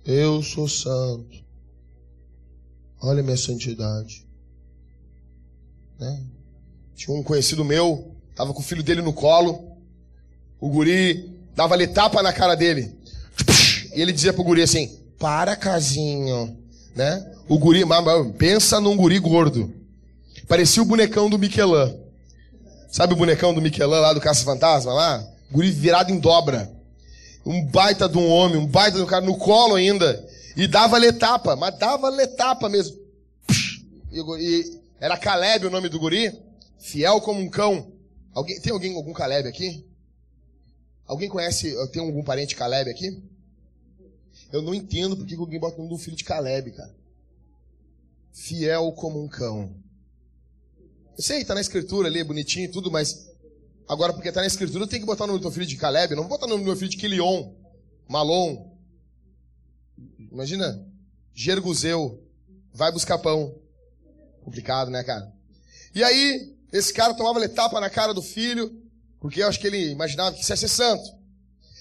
Eu 0.05 0.43
sou 0.43 0.69
santo. 0.69 1.45
Olha 3.03 3.21
a 3.21 3.25
minha 3.25 3.37
santidade. 3.37 4.25
Né? 5.99 6.23
Tinha 6.95 7.17
um 7.17 7.23
conhecido 7.23 7.65
meu, 7.65 8.15
tava 8.35 8.55
com 8.55 8.61
o 8.61 8.65
filho 8.65 8.85
dele 8.85 9.03
no 9.03 9.13
colo. 9.13 9.77
O 10.61 10.69
guri 10.71 11.37
dava-lhe 11.55 11.89
tapa 11.89 12.23
na 12.23 12.33
cara 12.33 12.55
dele. 12.55 12.95
E 13.95 14.01
ele 14.01 14.13
dizia 14.13 14.33
pro 14.33 14.45
guri 14.45 14.63
assim: 14.63 15.01
Para, 15.19 15.57
casinho. 15.57 16.57
Né? 16.95 17.35
O 17.49 17.59
guri, 17.59 17.83
pensa 18.39 18.81
num 18.81 18.97
guri 18.97 19.19
gordo. 19.19 19.75
Parecia 20.49 20.83
o 20.83 20.87
bonecão 20.87 21.29
do 21.29 21.39
Michelin. 21.39 21.99
Sabe 22.89 23.15
o 23.15 23.17
bonecão 23.17 23.53
do 23.53 23.61
Michelin 23.61 23.91
lá 23.91 24.13
do 24.13 24.21
Caça 24.21 24.45
Fantasma 24.45 24.93
lá? 24.93 25.27
Guri 25.51 25.71
virado 25.71 26.13
em 26.13 26.19
dobra. 26.19 26.73
Um 27.45 27.65
baita 27.65 28.09
de 28.09 28.17
um 28.17 28.29
homem, 28.29 28.57
um 28.57 28.67
baita 28.67 28.97
de 28.97 29.03
um 29.03 29.07
cara 29.07 29.25
no 29.25 29.37
colo 29.37 29.75
ainda. 29.75 30.25
E 30.57 30.67
dava-lhe 30.67 31.13
tapa, 31.13 31.57
mas 31.57 31.77
dava-lhe 31.79 32.27
tapa 32.29 32.69
mesmo. 32.69 32.97
E, 34.11 34.21
e, 34.21 34.81
era 35.01 35.17
Caleb 35.17 35.67
o 35.67 35.71
nome 35.71 35.89
do 35.89 35.99
guri. 35.99 36.33
Fiel 36.79 37.21
como 37.21 37.41
um 37.41 37.49
cão. 37.49 37.93
Alguém, 38.33 38.61
tem 38.61 38.73
alguém, 38.73 38.95
algum 38.95 39.13
Caleb 39.13 39.49
aqui? 39.49 39.85
Alguém 41.07 41.29
conhece, 41.29 41.75
tem 41.89 42.03
algum 42.03 42.23
parente 42.23 42.57
Caleb 42.57 42.91
aqui? 42.91 43.23
Eu 44.53 44.63
não 44.63 44.75
entendo 44.75 45.17
porque 45.17 45.35
alguém 45.35 45.59
bota 45.59 45.77
o 45.77 45.79
nome 45.79 45.91
do 45.91 45.99
filho 45.99 46.17
de 46.17 46.25
Caleb, 46.25 46.71
cara. 46.71 46.95
Fiel 48.33 48.93
como 48.93 49.23
um 49.23 49.29
cão. 49.29 49.75
Eu 51.17 51.23
sei, 51.23 51.45
tá 51.45 51.55
na 51.55 51.61
escritura 51.61 52.09
ali, 52.09 52.23
bonitinho 52.23 52.67
e 52.67 52.69
tudo, 52.69 52.91
mas 52.91 53.27
agora 53.89 54.13
porque 54.13 54.31
tá 54.31 54.41
na 54.41 54.47
escritura, 54.47 54.87
tem 54.87 55.01
que 55.01 55.07
botar 55.07 55.25
o 55.25 55.27
nome 55.27 55.39
do 55.39 55.43
teu 55.43 55.51
filho 55.51 55.65
de 55.65 55.77
Caleb, 55.77 56.15
não 56.15 56.25
vou 56.25 56.31
botar 56.31 56.45
o 56.45 56.49
nome 56.49 56.63
do 56.63 56.67
meu 56.67 56.77
filho 56.77 56.91
de 56.91 56.99
Quilion, 56.99 57.53
Malon. 58.07 58.71
Imagina, 60.31 60.87
Gerguzeu, 61.35 62.23
vai 62.73 62.93
buscar 62.93 63.19
pão. 63.19 63.55
Complicado, 64.45 64.91
né, 64.91 65.03
cara? 65.03 65.33
E 65.95 66.05
aí, 66.05 66.55
esse 66.71 66.93
cara 66.93 67.15
tomava 67.15 67.43
etapa 67.43 67.81
na 67.81 67.89
cara 67.89 68.13
do 68.13 68.23
filho, 68.23 68.83
porque 69.19 69.43
eu 69.43 69.49
acho 69.49 69.59
que 69.59 69.67
ele 69.67 69.91
imaginava 69.91 70.37
que 70.37 70.43
isso 70.43 70.53
ia 70.53 70.57
ser 70.57 70.69
santo. 70.69 71.17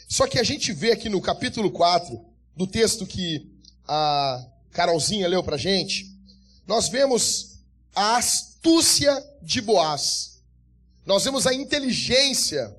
Só 0.07 0.27
que 0.27 0.39
a 0.39 0.43
gente 0.43 0.71
vê 0.71 0.93
aqui 0.93 1.09
no 1.09 1.19
capítulo 1.19 1.69
4, 1.69 2.23
do 2.55 2.65
texto 2.65 3.05
que 3.05 3.51
a 3.85 4.47
Carolzinha 4.71 5.27
leu 5.27 5.43
pra 5.43 5.57
gente, 5.57 6.17
nós 6.65 6.87
vemos 6.87 7.59
a 7.93 8.17
astúcia 8.65 9.23
de 9.43 9.61
Boaz. 9.61 10.41
Nós 11.05 11.23
vemos 11.23 11.45
a 11.45 11.53
inteligência, 11.53 12.75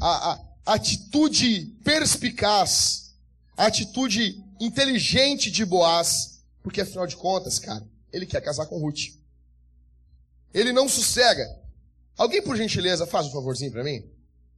a, 0.00 0.32
a, 0.32 0.74
atitude 0.74 1.76
perspicaz, 1.84 3.14
a 3.56 3.66
atitude 3.66 4.44
inteligente 4.58 5.48
de 5.48 5.64
Boaz, 5.64 6.40
porque 6.60 6.80
afinal 6.80 7.06
de 7.06 7.16
contas, 7.16 7.60
cara, 7.60 7.86
ele 8.12 8.26
quer 8.26 8.40
casar 8.40 8.66
com 8.66 8.78
Ruth. 8.78 9.14
Ele 10.52 10.72
não 10.72 10.88
sossega. 10.88 11.48
Alguém, 12.16 12.42
por 12.42 12.56
gentileza, 12.56 13.06
faz 13.06 13.28
um 13.28 13.30
favorzinho 13.30 13.70
para 13.70 13.84
mim? 13.84 14.04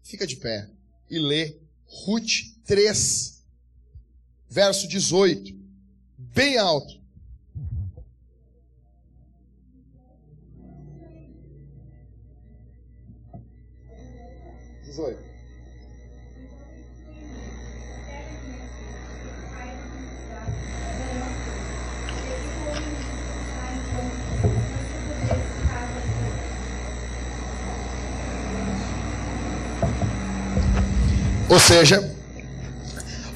Fica 0.02 0.26
de 0.26 0.36
pé 0.36 0.66
e 1.10 1.18
lê 1.18 1.58
Ruth 1.86 2.54
3, 2.64 3.42
verso 4.48 4.88
18, 4.88 5.54
bem 6.16 6.56
alto. 6.56 6.98
18. 15.00 15.30
Ou 31.48 31.58
seja, 31.58 32.16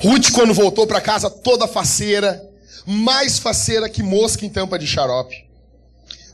Ruth, 0.00 0.31
quando 0.33 0.55
voltou 0.55 0.87
para 0.87 1.00
casa 1.00 1.29
toda 1.29 1.66
faceira, 1.66 2.48
mais 2.87 3.38
faceira 3.38 3.88
que 3.88 4.03
mosca 4.03 4.46
em 4.46 4.50
tampa 4.50 4.79
de 4.79 4.87
xarope, 4.87 5.44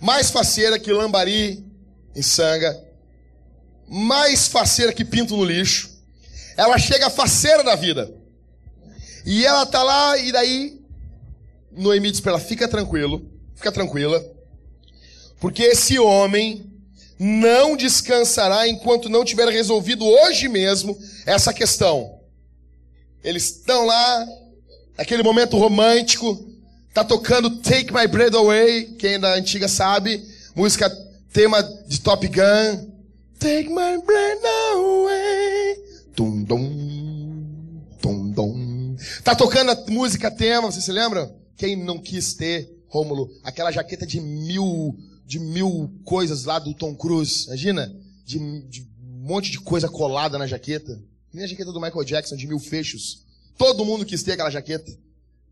mais 0.01 0.31
faceira 0.31 0.79
que 0.79 0.93
lambari 0.93 1.65
em 2.15 2.21
sanga, 2.21 2.90
mais 3.91 4.47
faceira 4.47 4.93
que 4.93 5.05
pinto 5.05 5.37
no 5.37 5.45
lixo. 5.45 5.91
Ela 6.57 6.79
chega 6.79 7.11
faceira 7.11 7.65
da 7.65 7.75
vida. 7.75 8.15
E 9.27 9.45
ela 9.45 9.67
tá 9.67 9.83
lá, 9.83 10.17
e 10.17 10.31
daí 10.31 10.81
Noemi 11.73 12.11
diz 12.11 12.21
para 12.21 12.33
ela: 12.33 12.41
fica 12.41 12.69
tranquilo, 12.69 13.29
fica 13.55 13.73
tranquila, 13.73 14.25
porque 15.41 15.63
esse 15.63 15.99
homem 15.99 16.65
não 17.19 17.77
descansará 17.77 18.67
enquanto 18.67 19.09
não 19.09 19.25
tiver 19.25 19.49
resolvido 19.49 20.07
hoje 20.07 20.49
mesmo 20.49 20.99
essa 21.27 21.53
questão. 21.53 22.19
Eles 23.23 23.45
estão 23.45 23.85
lá, 23.85 24.27
aquele 24.97 25.23
momento 25.23 25.59
romântico, 25.59 26.49
tá 26.95 27.05
tocando 27.05 27.59
Take 27.59 27.93
My 27.93 28.07
Breath 28.07 28.35
Away, 28.35 28.95
quem 28.99 29.15
é 29.15 29.19
da 29.19 29.35
antiga 29.35 29.69
sabe, 29.69 30.27
música 30.55 30.89
tema 31.33 31.63
de 31.87 32.01
Top 32.01 32.27
Gun. 32.27 32.90
Take 33.41 33.71
my 33.71 33.97
breath 34.05 34.45
away. 34.75 35.75
Tum, 36.15 36.45
dum, 36.45 37.83
tum, 37.99 38.31
dum. 38.33 38.97
Tá 39.25 39.35
tocando 39.35 39.71
a 39.71 39.85
música 39.89 40.31
tema, 40.31 40.71
vocês 40.71 40.85
se 40.85 40.93
lembram? 40.93 41.35
Quem 41.57 41.75
não 41.75 41.99
quis 41.99 42.35
ter, 42.35 42.71
Rômulo, 42.87 43.31
aquela 43.43 43.73
jaqueta 43.73 44.07
de 44.07 44.21
mil, 44.21 44.95
de 45.25 45.39
mil 45.39 45.91
coisas 46.05 46.45
lá 46.45 46.59
do 46.59 46.75
Tom 46.75 46.95
Cruise, 46.95 47.47
imagina? 47.47 47.91
De, 48.27 48.39
de 48.69 48.83
um 49.03 49.27
monte 49.27 49.51
de 49.51 49.59
coisa 49.59 49.89
colada 49.89 50.37
na 50.37 50.47
jaqueta. 50.47 51.03
Nem 51.33 51.45
a 51.45 51.49
jaqueta 51.49 51.73
do 51.73 51.81
Michael 51.81 52.05
Jackson, 52.05 52.37
de 52.37 52.47
mil 52.47 52.59
fechos. 52.59 53.25
Todo 53.57 53.87
mundo 53.87 54.05
quis 54.05 54.23
ter 54.23 54.33
aquela 54.33 54.51
jaqueta. 54.51 54.93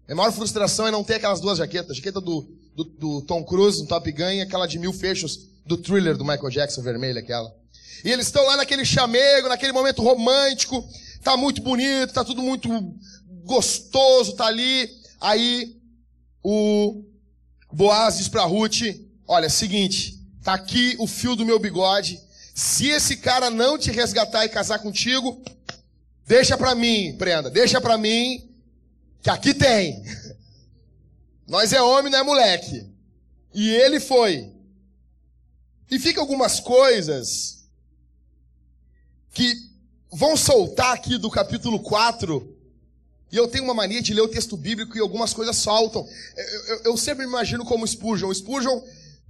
A 0.06 0.14
maior 0.14 0.32
frustração 0.32 0.86
é 0.86 0.90
não 0.90 1.02
ter 1.02 1.14
aquelas 1.14 1.40
duas 1.40 1.56
jaquetas. 1.56 1.92
A 1.92 1.94
jaqueta 1.94 2.20
do, 2.20 2.46
do, 2.76 2.84
do 2.84 3.22
Tom 3.22 3.42
Cruise, 3.44 3.80
no 3.80 3.88
Top 3.88 4.12
Gun, 4.12 4.30
e 4.30 4.40
aquela 4.42 4.66
de 4.66 4.78
mil 4.78 4.92
fechos 4.92 5.48
do 5.64 5.78
thriller 5.78 6.18
do 6.18 6.24
Michael 6.24 6.50
Jackson, 6.50 6.82
vermelha 6.82 7.20
aquela. 7.20 7.50
E 8.04 8.10
eles 8.10 8.26
estão 8.26 8.44
lá 8.44 8.56
naquele 8.56 8.84
chamego, 8.84 9.48
naquele 9.48 9.72
momento 9.72 10.02
romântico. 10.02 10.86
Tá 11.22 11.36
muito 11.36 11.60
bonito, 11.60 12.12
tá 12.12 12.24
tudo 12.24 12.42
muito 12.42 12.68
gostoso, 13.44 14.34
tá 14.34 14.46
ali. 14.46 14.88
Aí 15.20 15.76
o 16.42 17.04
Boaz 17.72 18.18
diz 18.18 18.28
pra 18.28 18.44
Ruth, 18.44 18.82
olha, 19.26 19.48
seguinte, 19.48 20.18
tá 20.42 20.54
aqui 20.54 20.96
o 20.98 21.06
fio 21.06 21.34
do 21.34 21.44
meu 21.44 21.58
bigode. 21.58 22.20
Se 22.54 22.88
esse 22.88 23.16
cara 23.16 23.50
não 23.50 23.78
te 23.78 23.90
resgatar 23.90 24.44
e 24.44 24.48
casar 24.48 24.78
contigo, 24.78 25.42
deixa 26.26 26.56
pra 26.56 26.74
mim, 26.74 27.14
prenda, 27.18 27.50
deixa 27.50 27.80
pra 27.80 27.98
mim, 27.98 28.48
que 29.22 29.30
aqui 29.30 29.54
tem. 29.54 30.02
Nós 31.46 31.72
é 31.72 31.80
homem, 31.80 32.12
não 32.12 32.18
é 32.18 32.22
moleque. 32.22 32.86
E 33.54 33.70
ele 33.70 33.98
foi. 33.98 34.52
E 35.90 35.98
fica 35.98 36.20
algumas 36.20 36.60
coisas 36.60 37.57
que 39.32 39.54
vão 40.10 40.36
soltar 40.36 40.94
aqui 40.94 41.18
do 41.18 41.30
capítulo 41.30 41.80
4. 41.80 42.56
E 43.30 43.36
eu 43.36 43.46
tenho 43.46 43.64
uma 43.64 43.74
mania 43.74 44.00
de 44.00 44.14
ler 44.14 44.22
o 44.22 44.28
texto 44.28 44.56
bíblico 44.56 44.96
e 44.96 45.00
algumas 45.00 45.34
coisas 45.34 45.56
soltam. 45.56 46.06
Eu, 46.36 46.64
eu, 46.66 46.82
eu 46.84 46.96
sempre 46.96 47.24
me 47.24 47.30
imagino 47.30 47.64
como 47.64 47.86
Spurgeon. 47.86 48.32
Spurgeon, 48.32 48.80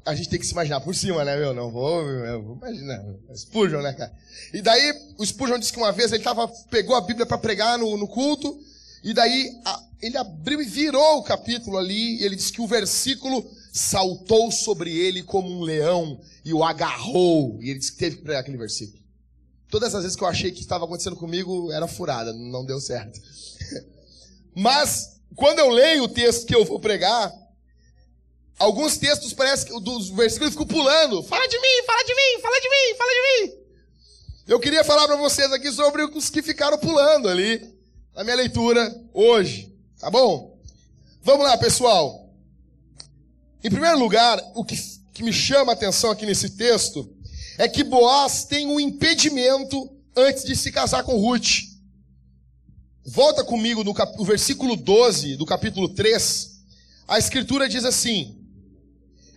a 0.04 0.14
gente 0.14 0.28
tem 0.28 0.38
que 0.38 0.46
se 0.46 0.52
imaginar 0.52 0.80
por 0.80 0.94
cima, 0.94 1.24
né, 1.24 1.36
meu? 1.36 1.52
Não 1.52 1.70
vou, 1.70 2.02
eu 2.02 2.42
vou 2.42 2.56
imaginar. 2.56 3.04
Spurgeon, 3.34 3.82
né, 3.82 3.92
cara? 3.92 4.12
E 4.52 4.62
daí, 4.62 4.94
o 5.18 5.26
Spurgeon 5.26 5.58
disse 5.58 5.72
que 5.72 5.78
uma 5.78 5.92
vez 5.92 6.12
ele 6.12 6.22
tava, 6.22 6.46
pegou 6.70 6.94
a 6.94 7.00
Bíblia 7.00 7.26
para 7.26 7.38
pregar 7.38 7.76
no, 7.76 7.96
no 7.96 8.06
culto. 8.06 8.58
E 9.02 9.12
daí 9.12 9.50
a, 9.64 9.82
ele 10.00 10.16
abriu 10.16 10.62
e 10.62 10.64
virou 10.64 11.18
o 11.18 11.22
capítulo 11.24 11.76
ali, 11.76 12.20
e 12.20 12.24
ele 12.24 12.36
diz 12.36 12.50
que 12.50 12.60
o 12.60 12.66
versículo 12.66 13.44
saltou 13.72 14.50
sobre 14.50 14.96
ele 14.96 15.22
como 15.22 15.50
um 15.50 15.62
leão 15.62 16.20
e 16.44 16.54
o 16.54 16.62
agarrou. 16.62 17.58
E 17.60 17.70
ele 17.70 17.78
disse 17.80 17.92
que 17.92 17.98
teve 17.98 18.16
que 18.16 18.22
pregar 18.22 18.42
aquele 18.42 18.56
versículo. 18.56 19.02
Todas 19.70 19.94
as 19.94 20.02
vezes 20.02 20.16
que 20.16 20.22
eu 20.22 20.28
achei 20.28 20.50
que 20.50 20.60
estava 20.60 20.84
acontecendo 20.84 21.16
comigo, 21.16 21.70
era 21.70 21.86
furada, 21.86 22.32
não 22.32 22.64
deu 22.64 22.80
certo. 22.80 23.20
Mas, 24.56 25.20
quando 25.36 25.58
eu 25.58 25.68
leio 25.68 26.04
o 26.04 26.08
texto 26.08 26.46
que 26.46 26.54
eu 26.54 26.64
vou 26.64 26.80
pregar, 26.80 27.32
alguns 28.58 28.96
textos 28.96 29.32
parece 29.32 29.66
que 29.66 29.80
dos 29.80 30.08
versículos 30.10 30.52
ficam 30.52 30.66
pulando. 30.66 31.22
Fala 31.22 31.46
de 31.46 31.58
mim, 31.58 31.84
fala 31.86 32.02
de 32.02 32.14
mim, 32.14 32.42
fala 32.42 32.60
de 32.60 32.68
mim, 32.68 32.96
fala 32.96 33.12
de 33.12 33.46
mim. 33.46 33.58
Eu 34.46 34.58
queria 34.58 34.82
falar 34.82 35.06
para 35.06 35.16
vocês 35.16 35.52
aqui 35.52 35.70
sobre 35.70 36.02
os 36.02 36.30
que 36.30 36.40
ficaram 36.42 36.78
pulando 36.78 37.28
ali 37.28 37.78
na 38.14 38.24
minha 38.24 38.36
leitura 38.36 38.98
hoje. 39.12 39.76
Tá 39.98 40.10
bom? 40.10 40.58
Vamos 41.22 41.44
lá, 41.44 41.58
pessoal. 41.58 42.30
Em 43.62 43.70
primeiro 43.70 43.98
lugar, 43.98 44.40
o 44.54 44.64
que, 44.64 44.76
que 45.12 45.22
me 45.22 45.32
chama 45.32 45.72
a 45.72 45.74
atenção 45.74 46.10
aqui 46.10 46.24
nesse 46.24 46.50
texto 46.50 47.14
é 47.58 47.68
que 47.68 47.82
Boaz 47.82 48.44
tem 48.44 48.68
um 48.68 48.78
impedimento 48.78 49.90
antes 50.16 50.44
de 50.44 50.54
se 50.54 50.70
casar 50.70 51.02
com 51.02 51.18
Ruth. 51.18 51.66
Volta 53.04 53.44
comigo 53.44 53.82
no, 53.82 53.92
cap, 53.92 54.16
versículo 54.24 54.76
12 54.76 55.36
do 55.36 55.44
capítulo 55.44 55.88
3. 55.88 56.62
A 57.08 57.18
escritura 57.18 57.68
diz 57.68 57.84
assim: 57.84 58.46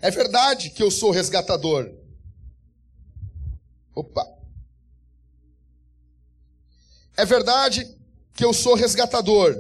É 0.02 0.12
verdade 0.12 0.70
que 0.70 0.84
eu 0.84 0.92
sou 0.92 1.10
resgatador. 1.10 1.92
Opa. 3.96 4.24
É 7.18 7.26
verdade 7.26 7.98
que 8.36 8.46
eu 8.46 8.54
sou 8.54 8.76
resgatador, 8.76 9.60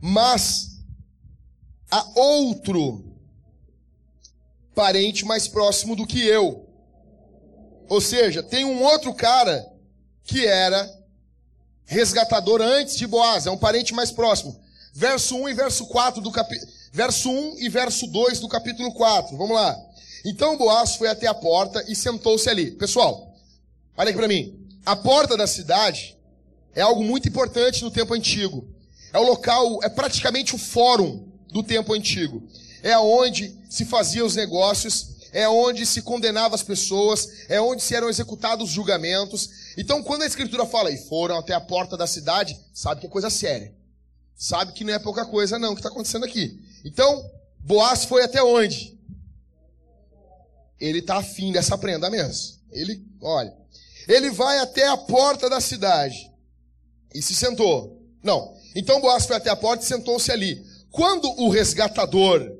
mas 0.00 0.80
há 1.90 2.08
outro 2.14 3.04
parente 4.76 5.24
mais 5.24 5.48
próximo 5.48 5.96
do 5.96 6.06
que 6.06 6.24
eu. 6.24 6.69
Ou 7.90 8.00
seja, 8.00 8.40
tem 8.40 8.64
um 8.64 8.84
outro 8.84 9.12
cara 9.12 9.68
que 10.22 10.46
era 10.46 10.88
resgatador 11.84 12.62
antes 12.62 12.96
de 12.96 13.04
Boaz, 13.04 13.46
é 13.46 13.50
um 13.50 13.58
parente 13.58 13.92
mais 13.92 14.12
próximo. 14.12 14.58
Verso 14.94 15.36
1 15.36 15.48
e 15.48 15.54
verso 15.54 15.86
4 15.86 16.22
do 16.22 16.30
capítulo. 16.30 16.70
Verso 16.92 17.28
1 17.28 17.58
e 17.58 17.68
verso 17.68 18.06
2 18.06 18.38
do 18.38 18.48
capítulo 18.48 18.92
4. 18.94 19.36
Vamos 19.36 19.56
lá. 19.56 19.76
Então 20.24 20.56
Boaz 20.56 20.94
foi 20.94 21.08
até 21.08 21.26
a 21.26 21.34
porta 21.34 21.84
e 21.88 21.96
sentou-se 21.96 22.48
ali. 22.48 22.70
Pessoal, 22.70 23.34
olha 23.96 24.10
aqui 24.10 24.18
para 24.18 24.28
mim. 24.28 24.56
A 24.86 24.94
porta 24.94 25.36
da 25.36 25.48
cidade 25.48 26.16
é 26.72 26.82
algo 26.82 27.02
muito 27.02 27.28
importante 27.28 27.82
no 27.82 27.90
tempo 27.90 28.14
antigo. 28.14 28.68
É 29.12 29.18
o 29.18 29.24
local, 29.24 29.80
é 29.82 29.88
praticamente 29.88 30.54
o 30.54 30.58
fórum 30.58 31.26
do 31.48 31.60
tempo 31.60 31.92
antigo. 31.92 32.40
É 32.84 32.96
onde 32.96 33.52
se 33.68 33.84
faziam 33.84 34.28
os 34.28 34.36
negócios, 34.36 35.09
é 35.32 35.48
onde 35.48 35.86
se 35.86 36.02
condenava 36.02 36.54
as 36.54 36.62
pessoas, 36.62 37.28
é 37.48 37.60
onde 37.60 37.82
se 37.82 37.94
eram 37.94 38.08
executados 38.08 38.68
os 38.68 38.74
julgamentos. 38.74 39.74
Então, 39.76 40.02
quando 40.02 40.22
a 40.22 40.26
escritura 40.26 40.66
fala, 40.66 40.90
e 40.90 40.96
foram 40.96 41.38
até 41.38 41.54
a 41.54 41.60
porta 41.60 41.96
da 41.96 42.06
cidade, 42.06 42.58
sabe 42.72 43.00
que 43.00 43.06
é 43.06 43.10
coisa 43.10 43.30
séria. 43.30 43.74
Sabe 44.34 44.72
que 44.72 44.84
não 44.84 44.94
é 44.94 44.98
pouca 44.98 45.26
coisa 45.26 45.58
não 45.58 45.74
que 45.74 45.80
está 45.80 45.90
acontecendo 45.90 46.24
aqui. 46.24 46.58
Então, 46.84 47.30
Boaz 47.60 48.04
foi 48.04 48.22
até 48.22 48.42
onde? 48.42 48.98
Ele 50.80 51.00
está 51.00 51.18
afim 51.18 51.52
dessa 51.52 51.76
prenda 51.76 52.08
mesmo. 52.08 52.58
Ele, 52.72 53.04
olha, 53.20 53.54
ele 54.08 54.30
vai 54.30 54.58
até 54.58 54.88
a 54.88 54.96
porta 54.96 55.48
da 55.50 55.60
cidade 55.60 56.30
e 57.14 57.20
se 57.20 57.34
sentou. 57.34 58.00
Não. 58.22 58.56
Então 58.74 59.00
Boaz 59.00 59.26
foi 59.26 59.36
até 59.36 59.50
a 59.50 59.56
porta 59.56 59.84
e 59.84 59.86
sentou-se 59.86 60.30
ali. 60.32 60.64
Quando 60.90 61.28
o 61.40 61.48
resgatador, 61.48 62.50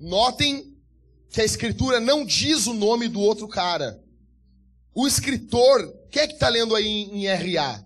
notem 0.00 0.67
que 1.30 1.40
a 1.40 1.44
escritura 1.44 2.00
não 2.00 2.24
diz 2.24 2.66
o 2.66 2.74
nome 2.74 3.08
do 3.08 3.20
outro 3.20 3.46
cara. 3.48 4.02
O 4.94 5.06
escritor, 5.06 5.94
quem 6.10 6.22
é 6.22 6.26
que 6.26 6.34
está 6.34 6.48
lendo 6.48 6.74
aí 6.74 6.86
em, 6.86 7.24
em 7.24 7.26
RA? 7.26 7.84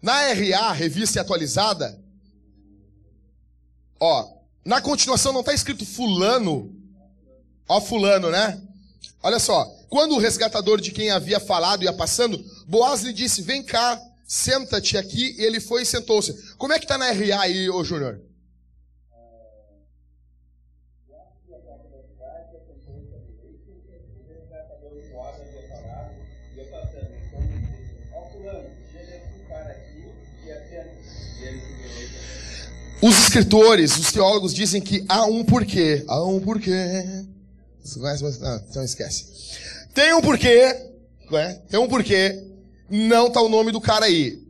Na 0.00 0.32
RA, 0.32 0.72
revista 0.72 1.20
atualizada, 1.20 1.98
ó, 4.00 4.28
na 4.64 4.80
continuação 4.80 5.32
não 5.32 5.40
está 5.40 5.54
escrito 5.54 5.86
fulano, 5.86 6.74
ó 7.68 7.80
fulano, 7.80 8.30
né? 8.30 8.60
Olha 9.22 9.38
só, 9.38 9.64
quando 9.88 10.16
o 10.16 10.18
resgatador 10.18 10.80
de 10.80 10.90
quem 10.90 11.10
havia 11.10 11.38
falado 11.38 11.84
ia 11.84 11.92
passando, 11.92 12.44
Boaz 12.66 13.02
lhe 13.02 13.12
disse: 13.12 13.42
Vem 13.42 13.62
cá, 13.62 14.00
senta-te 14.26 14.96
aqui. 14.96 15.36
E 15.38 15.44
ele 15.44 15.60
foi 15.60 15.82
e 15.82 15.86
sentou-se. 15.86 16.32
Como 16.56 16.72
é 16.72 16.78
que 16.78 16.84
está 16.84 16.98
na 16.98 17.12
RA 17.12 17.42
aí, 17.42 17.70
ô 17.70 17.84
Júnior? 17.84 18.20
Os 33.02 33.18
escritores, 33.18 33.98
os 33.98 34.12
teólogos 34.12 34.54
dizem 34.54 34.80
que 34.80 35.04
há 35.08 35.24
um 35.24 35.44
porquê. 35.44 36.04
Há 36.06 36.22
um 36.24 36.38
porquê. 36.38 37.04
Você 37.82 37.98
conhece? 37.98 38.40
Não, 38.40 38.56
então 38.56 38.84
esquece. 38.84 39.26
Tem 39.92 40.14
um 40.14 40.20
porquê. 40.20 40.90
Né? 41.28 41.60
Tem 41.68 41.80
um 41.80 41.88
porquê. 41.88 42.44
Não 42.88 43.26
está 43.26 43.40
o 43.40 43.48
nome 43.48 43.72
do 43.72 43.80
cara 43.80 44.06
aí. 44.06 44.40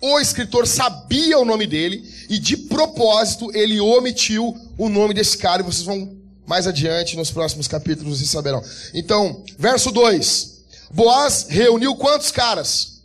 O 0.00 0.18
escritor 0.18 0.66
sabia 0.66 1.38
o 1.38 1.44
nome 1.44 1.66
dele 1.66 2.02
e 2.30 2.38
de 2.38 2.56
propósito 2.56 3.54
ele 3.54 3.78
omitiu 3.78 4.56
o 4.78 4.88
nome 4.88 5.12
desse 5.12 5.36
cara 5.36 5.60
e 5.60 5.64
vocês 5.64 5.84
vão 5.84 6.16
mais 6.46 6.66
adiante 6.66 7.14
nos 7.14 7.30
próximos 7.30 7.68
capítulos 7.68 8.22
e 8.22 8.26
saberão. 8.26 8.62
Então, 8.94 9.44
verso 9.58 9.90
2. 9.90 10.64
Boaz 10.90 11.46
reuniu 11.50 11.94
quantos 11.94 12.30
caras? 12.30 13.02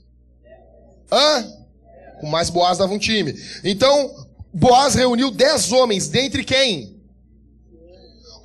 Hã? 1.12 1.46
Com 2.22 2.28
mais 2.28 2.50
Boaz 2.50 2.78
dava 2.78 2.94
um 2.94 3.00
time. 3.00 3.38
Então, 3.66 4.23
Boaz 4.54 4.94
reuniu 4.94 5.32
dez 5.32 5.72
homens, 5.72 6.08
dentre 6.08 6.44
quem? 6.44 7.02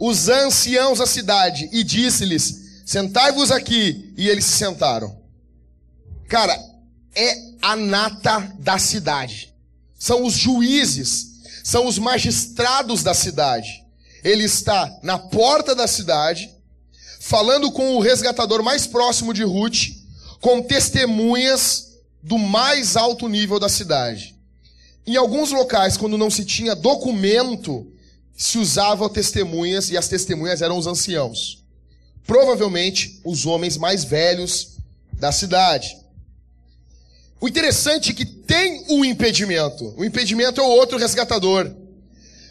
Os 0.01 0.29
anciãos 0.29 0.99
da 0.99 1.07
cidade, 1.07 1.69
e 1.71 1.85
disse-lhes: 1.85 2.83
Sentai-vos 2.87 3.51
aqui. 3.51 4.15
E 4.17 4.29
eles 4.29 4.47
se 4.47 4.53
sentaram. 4.53 5.21
Cara, 6.27 6.59
é 7.15 7.37
a 7.61 7.77
nata 7.77 8.41
da 8.59 8.79
cidade. 8.79 9.53
São 9.99 10.25
os 10.25 10.33
juízes, 10.33 11.43
são 11.63 11.87
os 11.87 11.99
magistrados 11.99 13.03
da 13.03 13.13
cidade. 13.13 13.85
Ele 14.25 14.45
está 14.45 14.99
na 15.03 15.19
porta 15.19 15.75
da 15.75 15.87
cidade, 15.87 16.51
falando 17.21 17.71
com 17.71 17.97
o 17.97 18.01
resgatador 18.01 18.63
mais 18.63 18.87
próximo 18.87 19.35
de 19.35 19.43
Ruth, 19.43 19.89
com 20.41 20.63
testemunhas 20.63 21.99
do 22.23 22.39
mais 22.39 22.97
alto 22.97 23.29
nível 23.29 23.61
da 23.61 23.69
cidade. 23.69 24.38
Em 25.09 25.17
alguns 25.17 25.53
locais, 25.53 25.97
quando 25.97 26.19
não 26.19 26.29
se 26.29 26.45
tinha 26.45 26.75
documento, 26.75 27.91
se 28.37 28.59
usava 28.59 29.09
testemunhas 29.09 29.89
e 29.89 29.97
as 29.97 30.07
testemunhas 30.07 30.61
eram 30.61 30.77
os 30.77 30.87
anciãos. 30.87 31.65
Provavelmente 32.27 33.19
os 33.25 33.47
homens 33.47 33.79
mais 33.79 34.05
velhos 34.05 34.77
da 35.15 35.33
cidade. 35.33 35.97
O 37.41 37.49
interessante 37.49 38.11
é 38.11 38.15
que 38.15 38.27
tem 38.27 38.85
um 38.91 39.03
impedimento. 39.03 39.95
O 39.97 40.05
impedimento 40.05 40.61
é 40.61 40.63
o 40.63 40.69
outro 40.69 40.99
resgatador. 40.99 41.75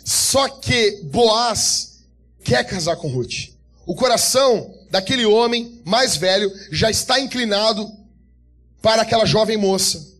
Só 0.03 0.49
que 0.49 1.01
Boaz 1.03 1.99
quer 2.43 2.63
casar 2.63 2.95
com 2.95 3.07
Ruth. 3.07 3.49
O 3.85 3.93
coração 3.93 4.73
daquele 4.89 5.27
homem 5.27 5.79
mais 5.85 6.15
velho 6.15 6.51
já 6.71 6.89
está 6.89 7.19
inclinado 7.19 7.87
para 8.81 9.03
aquela 9.03 9.25
jovem 9.27 9.57
moça, 9.57 10.11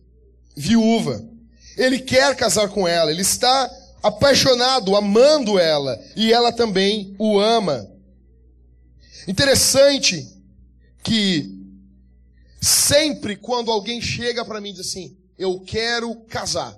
viúva. 0.56 1.36
Ele 1.78 2.00
quer 2.00 2.34
casar 2.36 2.68
com 2.68 2.88
ela, 2.88 3.12
ele 3.12 3.22
está 3.22 3.70
apaixonado, 4.02 4.96
amando 4.96 5.58
ela, 5.60 5.96
e 6.16 6.32
ela 6.32 6.52
também 6.52 7.14
o 7.18 7.38
ama. 7.38 7.88
Interessante 9.28 10.26
que 11.04 11.56
sempre 12.60 13.36
quando 13.36 13.70
alguém 13.70 14.02
chega 14.02 14.44
para 14.44 14.60
mim 14.60 14.70
e 14.70 14.72
diz 14.72 14.88
assim, 14.88 15.16
eu 15.38 15.60
quero 15.60 16.16
casar. 16.22 16.76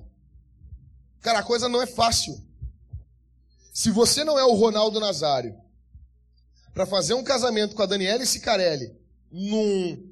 Cara, 1.23 1.39
a 1.39 1.45
coisa 1.45 1.67
não 1.67 1.81
é 1.81 1.87
fácil. 1.87 2.39
Se 3.73 3.91
você 3.91 4.23
não 4.23 4.39
é 4.39 4.45
o 4.45 4.55
Ronaldo 4.55 5.01
Nazário, 5.01 5.57
para 6.75 6.85
fazer 6.85 7.15
um 7.15 7.25
casamento 7.25 7.75
com 7.75 7.83
a 7.83 7.87
Daniela 7.87 8.25
Sicarelli 8.27 8.95
num, 9.33 10.11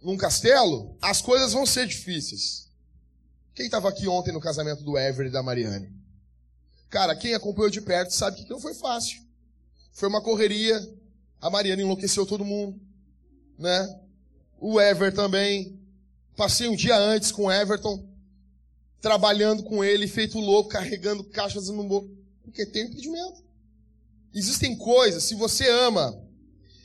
num 0.00 0.16
castelo, 0.16 0.96
as 1.02 1.20
coisas 1.20 1.52
vão 1.52 1.66
ser 1.66 1.86
difíceis. 1.86 2.71
Quem 3.54 3.66
estava 3.66 3.88
aqui 3.88 4.08
ontem 4.08 4.32
no 4.32 4.40
casamento 4.40 4.82
do 4.82 4.96
Ever 4.96 5.26
e 5.26 5.30
da 5.30 5.42
Mariane? 5.42 5.92
Cara, 6.88 7.14
quem 7.14 7.34
acompanhou 7.34 7.70
de 7.70 7.80
perto 7.80 8.12
sabe 8.12 8.42
que 8.42 8.50
não 8.50 8.60
foi 8.60 8.74
fácil. 8.74 9.20
Foi 9.92 10.08
uma 10.08 10.22
correria. 10.22 10.80
A 11.40 11.50
Mariane 11.50 11.82
enlouqueceu 11.82 12.24
todo 12.24 12.44
mundo, 12.44 12.80
né? 13.58 14.00
O 14.58 14.80
Ever 14.80 15.12
também. 15.14 15.78
Passei 16.36 16.68
um 16.68 16.76
dia 16.76 16.96
antes 16.96 17.30
com 17.30 17.44
o 17.44 17.52
Everton, 17.52 18.08
trabalhando 19.00 19.62
com 19.62 19.84
ele, 19.84 20.08
feito 20.08 20.38
louco, 20.38 20.70
carregando 20.70 21.24
caixas 21.24 21.68
no 21.68 21.84
bolso. 21.84 22.10
Porque 22.42 22.64
tem 22.64 22.86
impedimento. 22.86 23.42
Existem 24.34 24.76
coisas, 24.76 25.24
se 25.24 25.34
você 25.34 25.68
ama, 25.68 26.18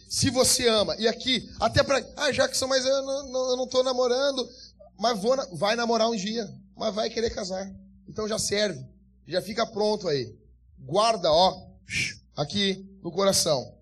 se 0.10 0.30
você 0.30 0.68
ama, 0.68 0.96
e 1.00 1.08
aqui, 1.08 1.50
até 1.60 1.82
para, 1.82 2.06
ah, 2.18 2.32
Jackson, 2.32 2.68
mas 2.68 2.86
eu 2.86 3.02
não, 3.04 3.32
não, 3.32 3.50
eu 3.52 3.58
não 3.58 3.68
tô 3.68 3.84
namorando, 3.84 4.50
mas 4.98 5.20
vou, 5.22 5.36
vai 5.58 5.76
namorar 5.76 6.10
um 6.10 6.16
dia, 6.16 6.52
mas 6.76 6.94
vai 6.94 7.10
querer 7.10 7.30
casar. 7.30 7.72
Então 8.08 8.28
já 8.28 8.40
serve, 8.40 8.84
já 9.28 9.42
fica 9.42 9.66
pronto 9.66 10.08
aí. 10.08 10.36
Guarda, 10.80 11.32
ó, 11.32 11.68
aqui 12.36 12.86
no 13.02 13.12
coração. 13.12 13.76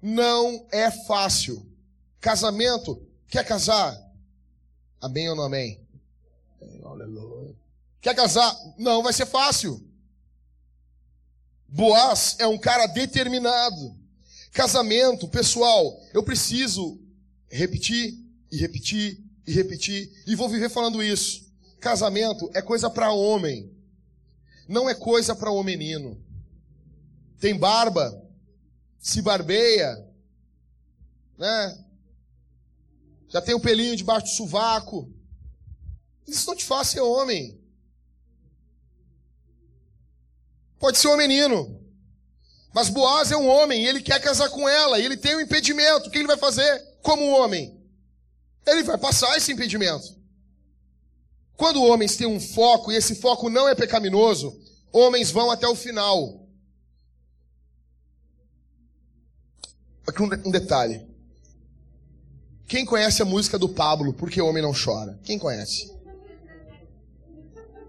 Não 0.00 0.66
é 0.70 0.90
fácil. 0.90 1.66
Casamento, 2.20 3.02
quer 3.28 3.44
casar? 3.44 3.98
Amém 5.00 5.28
ou 5.28 5.36
não 5.36 5.44
amém? 5.44 5.80
Aleluia. 6.84 7.54
Quer 8.00 8.14
casar? 8.14 8.54
Não 8.78 9.02
vai 9.02 9.12
ser 9.12 9.26
fácil. 9.26 9.82
Boaz 11.68 12.36
é 12.38 12.46
um 12.46 12.58
cara 12.58 12.86
determinado. 12.86 13.96
Casamento, 14.52 15.28
pessoal, 15.28 16.00
eu 16.12 16.22
preciso 16.22 17.00
repetir 17.48 18.18
e 18.50 18.56
repetir 18.56 19.22
e 19.46 19.52
repetir 19.52 20.10
e 20.26 20.34
vou 20.34 20.48
viver 20.48 20.68
falando 20.68 21.02
isso. 21.02 21.50
Casamento 21.80 22.50
é 22.54 22.60
coisa 22.60 22.90
para 22.90 23.12
homem, 23.12 23.70
não 24.68 24.88
é 24.88 24.94
coisa 24.94 25.34
para 25.34 25.50
o 25.50 25.62
menino. 25.62 26.22
Tem 27.38 27.58
barba, 27.58 28.22
se 28.98 29.22
barbeia, 29.22 30.06
né? 31.38 31.84
Já 33.28 33.40
tem 33.40 33.54
o 33.54 33.60
pelinho 33.60 33.96
debaixo 33.96 34.26
do 34.26 34.32
sovaco. 34.32 35.10
Isso 36.26 36.46
não 36.46 36.56
te 36.56 36.64
faz 36.64 36.88
ser 36.88 37.00
homem. 37.00 37.58
Pode 40.78 40.98
ser 40.98 41.08
um 41.08 41.16
menino. 41.16 41.80
Mas 42.72 42.88
Boaz 42.88 43.32
é 43.32 43.36
um 43.36 43.48
homem 43.48 43.82
e 43.82 43.86
ele 43.86 44.02
quer 44.02 44.20
casar 44.20 44.48
com 44.50 44.68
ela 44.68 44.98
e 44.98 45.04
ele 45.04 45.16
tem 45.16 45.36
um 45.36 45.40
impedimento. 45.40 46.08
O 46.08 46.10
que 46.10 46.18
ele 46.18 46.26
vai 46.26 46.36
fazer 46.36 46.80
como 47.02 47.30
homem? 47.30 47.79
Ele 48.66 48.82
vai 48.82 48.98
passar 48.98 49.36
esse 49.36 49.52
impedimento. 49.52 50.18
Quando 51.56 51.82
homens 51.82 52.16
têm 52.16 52.26
um 52.26 52.40
foco 52.40 52.90
e 52.90 52.96
esse 52.96 53.16
foco 53.16 53.50
não 53.50 53.68
é 53.68 53.74
pecaminoso, 53.74 54.58
homens 54.92 55.30
vão 55.30 55.50
até 55.50 55.68
o 55.68 55.74
final. 55.74 56.46
Aqui 60.06 60.22
um 60.22 60.50
detalhe. 60.50 61.06
Quem 62.66 62.84
conhece 62.84 63.20
a 63.20 63.24
música 63.24 63.58
do 63.58 63.68
Pablo, 63.68 64.12
Por 64.12 64.30
que 64.30 64.40
Homem 64.40 64.62
Não 64.62 64.72
Chora? 64.72 65.18
Quem 65.22 65.38
conhece? 65.38 65.92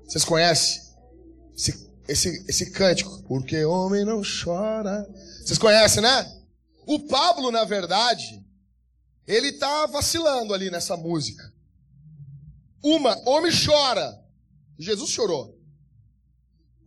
Vocês 0.05 0.25
conhecem? 0.25 0.81
Esse 1.55 1.91
esse, 2.11 2.43
esse 2.47 2.71
cântico. 2.71 3.23
Porque 3.23 3.63
homem 3.63 4.03
não 4.03 4.21
chora. 4.21 5.07
Vocês 5.43 5.57
conhecem, 5.57 6.01
né? 6.01 6.31
O 6.85 6.99
Pablo, 6.99 7.51
na 7.51 7.63
verdade, 7.63 8.43
ele 9.27 9.53
tá 9.53 9.85
vacilando 9.85 10.53
ali 10.53 10.69
nessa 10.69 10.97
música. 10.97 11.53
Uma, 12.83 13.17
homem 13.27 13.51
chora. 13.51 14.19
Jesus 14.77 15.11
chorou. 15.11 15.57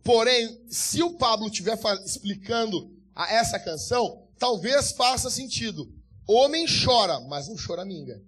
Porém, 0.03 0.63
se 0.69 1.01
o 1.01 1.17
Pablo 1.17 1.47
estiver 1.47 1.77
explicando 2.05 2.93
a 3.15 3.31
essa 3.31 3.59
canção, 3.59 4.27
talvez 4.37 4.91
faça 4.91 5.29
sentido. 5.29 5.91
Homem 6.27 6.65
chora, 6.67 7.19
mas 7.21 7.47
não 7.47 7.55
chora 7.55 7.85
minga. 7.85 8.21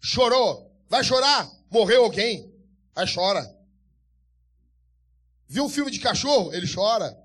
Chorou. 0.00 0.72
Vai 0.88 1.04
chorar? 1.04 1.50
Morreu 1.70 2.04
alguém? 2.04 2.52
Vai 2.94 3.12
chora. 3.12 3.54
Viu 5.48 5.64
um 5.64 5.68
filme 5.68 5.90
de 5.90 6.00
cachorro? 6.00 6.52
Ele 6.52 6.72
chora. 6.72 7.16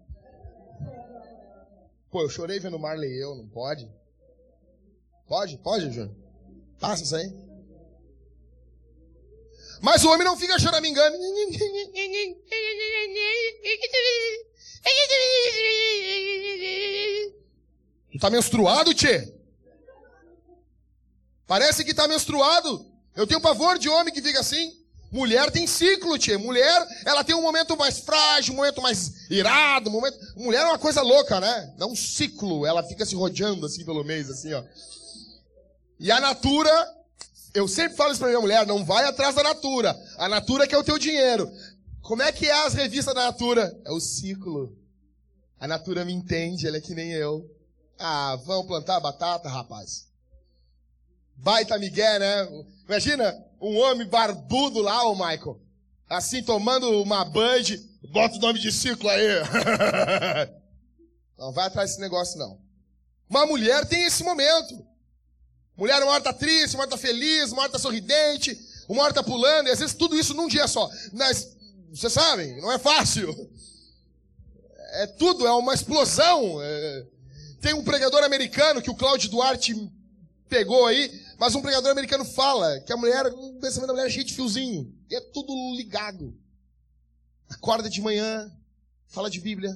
Pô, 2.10 2.22
eu 2.22 2.30
chorei 2.30 2.60
vendo 2.60 2.78
Marley 2.78 3.18
eu, 3.18 3.36
não 3.36 3.48
pode? 3.48 3.90
Pode? 5.32 5.58
Pode, 5.60 5.86
Júnior? 5.86 6.14
Passa 6.78 7.04
isso 7.04 7.16
aí. 7.16 7.32
Mas 9.82 10.04
o 10.04 10.10
homem 10.12 10.28
não 10.28 10.36
fica 10.36 10.60
choramingando. 10.60 11.18
Tu 18.12 18.20
tá 18.20 18.30
menstruado, 18.30 18.94
tchê? 18.94 19.34
Parece 21.48 21.86
que 21.86 21.94
tá 21.94 22.10
menstruado. 22.10 22.86
Eu 23.16 23.26
tenho 23.26 23.40
pavor 23.40 23.80
de 23.80 23.88
homem 23.88 24.14
que 24.14 24.22
fica 24.22 24.42
assim. 24.42 24.82
Mulher 25.10 25.50
tem 25.50 25.66
ciclo, 25.66 26.20
tia. 26.20 26.38
Mulher, 26.38 26.86
ela 27.06 27.24
tem 27.24 27.38
um 27.38 27.42
momento 27.42 27.78
mais 27.78 28.00
frágil, 28.00 28.54
um 28.54 28.58
momento 28.58 28.82
mais 28.82 29.30
irado, 29.30 29.90
um 29.90 29.94
momento... 29.94 30.18
Mulher 30.36 30.64
é 30.64 30.66
uma 30.66 30.78
coisa 30.78 31.02
louca, 31.02 31.40
né? 31.40 31.74
Dá 31.78 31.86
um 31.86 31.96
ciclo, 31.96 32.66
ela 32.66 32.84
fica 32.84 33.06
se 33.06 33.16
rodeando 33.16 33.66
assim 33.66 33.86
pelo 33.86 34.04
mês, 34.04 34.30
assim, 34.30 34.54
ó. 34.54 34.62
E 36.02 36.12
a 36.12 36.20
Natura, 36.20 36.72
eu 37.54 37.68
sempre 37.68 37.96
falo 37.96 38.10
isso 38.10 38.20
pra 38.20 38.30
minha 38.30 38.42
mulher, 38.42 38.66
não 38.66 38.84
vai 38.84 39.06
atrás 39.06 39.36
da 39.36 39.44
Natura. 39.44 39.96
A 40.18 40.28
Natura 40.28 40.66
quer 40.66 40.80
o 40.80 40.84
teu 40.84 40.98
dinheiro. 40.98 41.48
Como 42.02 42.24
é 42.24 42.32
que 42.32 42.48
é 42.48 42.66
as 42.66 42.74
revistas 42.74 43.14
da 43.14 43.26
Natura? 43.26 43.72
É 43.86 43.92
o 43.92 44.00
ciclo. 44.00 44.76
A 45.60 45.68
Natura 45.68 46.04
me 46.04 46.12
entende, 46.12 46.66
ela 46.66 46.78
é 46.78 46.82
que 46.82 46.96
nem 46.96 47.12
eu. 47.12 47.48
Ah, 48.00 48.36
vamos 48.48 48.66
plantar 48.66 49.00
batata, 49.00 49.48
rapaz. 49.48 50.08
Baita 51.36 51.78
Miguel, 51.78 52.20
né? 52.20 52.50
Imagina 52.88 53.38
um 53.62 53.78
homem 53.78 54.08
barbudo 54.08 54.82
lá, 54.82 55.08
ô 55.08 55.14
Michael. 55.14 55.62
Assim, 56.10 56.42
tomando 56.42 57.00
uma 57.04 57.24
band. 57.24 57.78
Bota 58.12 58.38
o 58.38 58.42
nome 58.42 58.60
de 58.60 58.72
ciclo 58.72 59.08
aí. 59.08 59.28
não 61.38 61.54
vai 61.54 61.68
atrás 61.68 61.92
desse 61.92 62.02
negócio, 62.02 62.40
não. 62.40 62.60
Uma 63.30 63.46
mulher 63.46 63.86
tem 63.86 64.04
esse 64.04 64.24
momento. 64.24 64.90
Mulher, 65.82 66.04
uma 66.04 66.12
hora 66.12 66.24
tá 66.24 66.32
triste, 66.32 66.76
uma 66.76 66.84
hora 66.84 66.92
tá 66.92 66.98
feliz, 66.98 67.52
uma 67.52 67.64
hora 67.64 67.72
tá 67.72 67.80
sorridente, 67.80 68.56
uma 68.88 69.02
hora 69.02 69.16
tá 69.16 69.24
pulando, 69.24 69.66
e 69.66 69.72
às 69.72 69.80
vezes 69.80 69.96
tudo 69.96 70.16
isso 70.16 70.32
num 70.36 70.48
dia 70.48 70.68
só. 70.68 70.88
Mas, 71.12 71.58
vocês 71.92 72.14
sabem, 72.14 72.62
não 72.62 72.72
é 72.72 72.78
fácil. 72.78 73.50
É 74.92 75.08
tudo, 75.08 75.48
é 75.48 75.52
uma 75.52 75.74
explosão. 75.74 76.62
É... 76.62 77.08
Tem 77.62 77.74
um 77.74 77.84
pregador 77.84 78.24
americano 78.24 78.80
que 78.80 78.92
o 78.92 78.96
Cláudio 78.96 79.32
Duarte 79.32 79.74
pegou 80.48 80.86
aí, 80.86 81.20
mas 81.40 81.56
um 81.56 81.64
pregador 81.64 81.90
americano 81.90 82.26
fala 82.26 82.80
que 82.82 82.94
a 82.94 82.98
mulher, 82.98 83.26
o 83.26 83.54
pensamento 83.54 83.88
da 83.88 83.94
mulher 83.94 84.06
é 84.06 84.12
cheio 84.12 84.26
de 84.26 84.36
fiozinho. 84.36 84.96
E 85.10 85.16
é 85.16 85.20
tudo 85.20 85.52
ligado. 85.76 86.38
Acorda 87.50 87.90
de 87.90 88.02
manhã, 88.02 88.56
fala 89.08 89.32
de 89.32 89.42
Bíblia. 89.42 89.76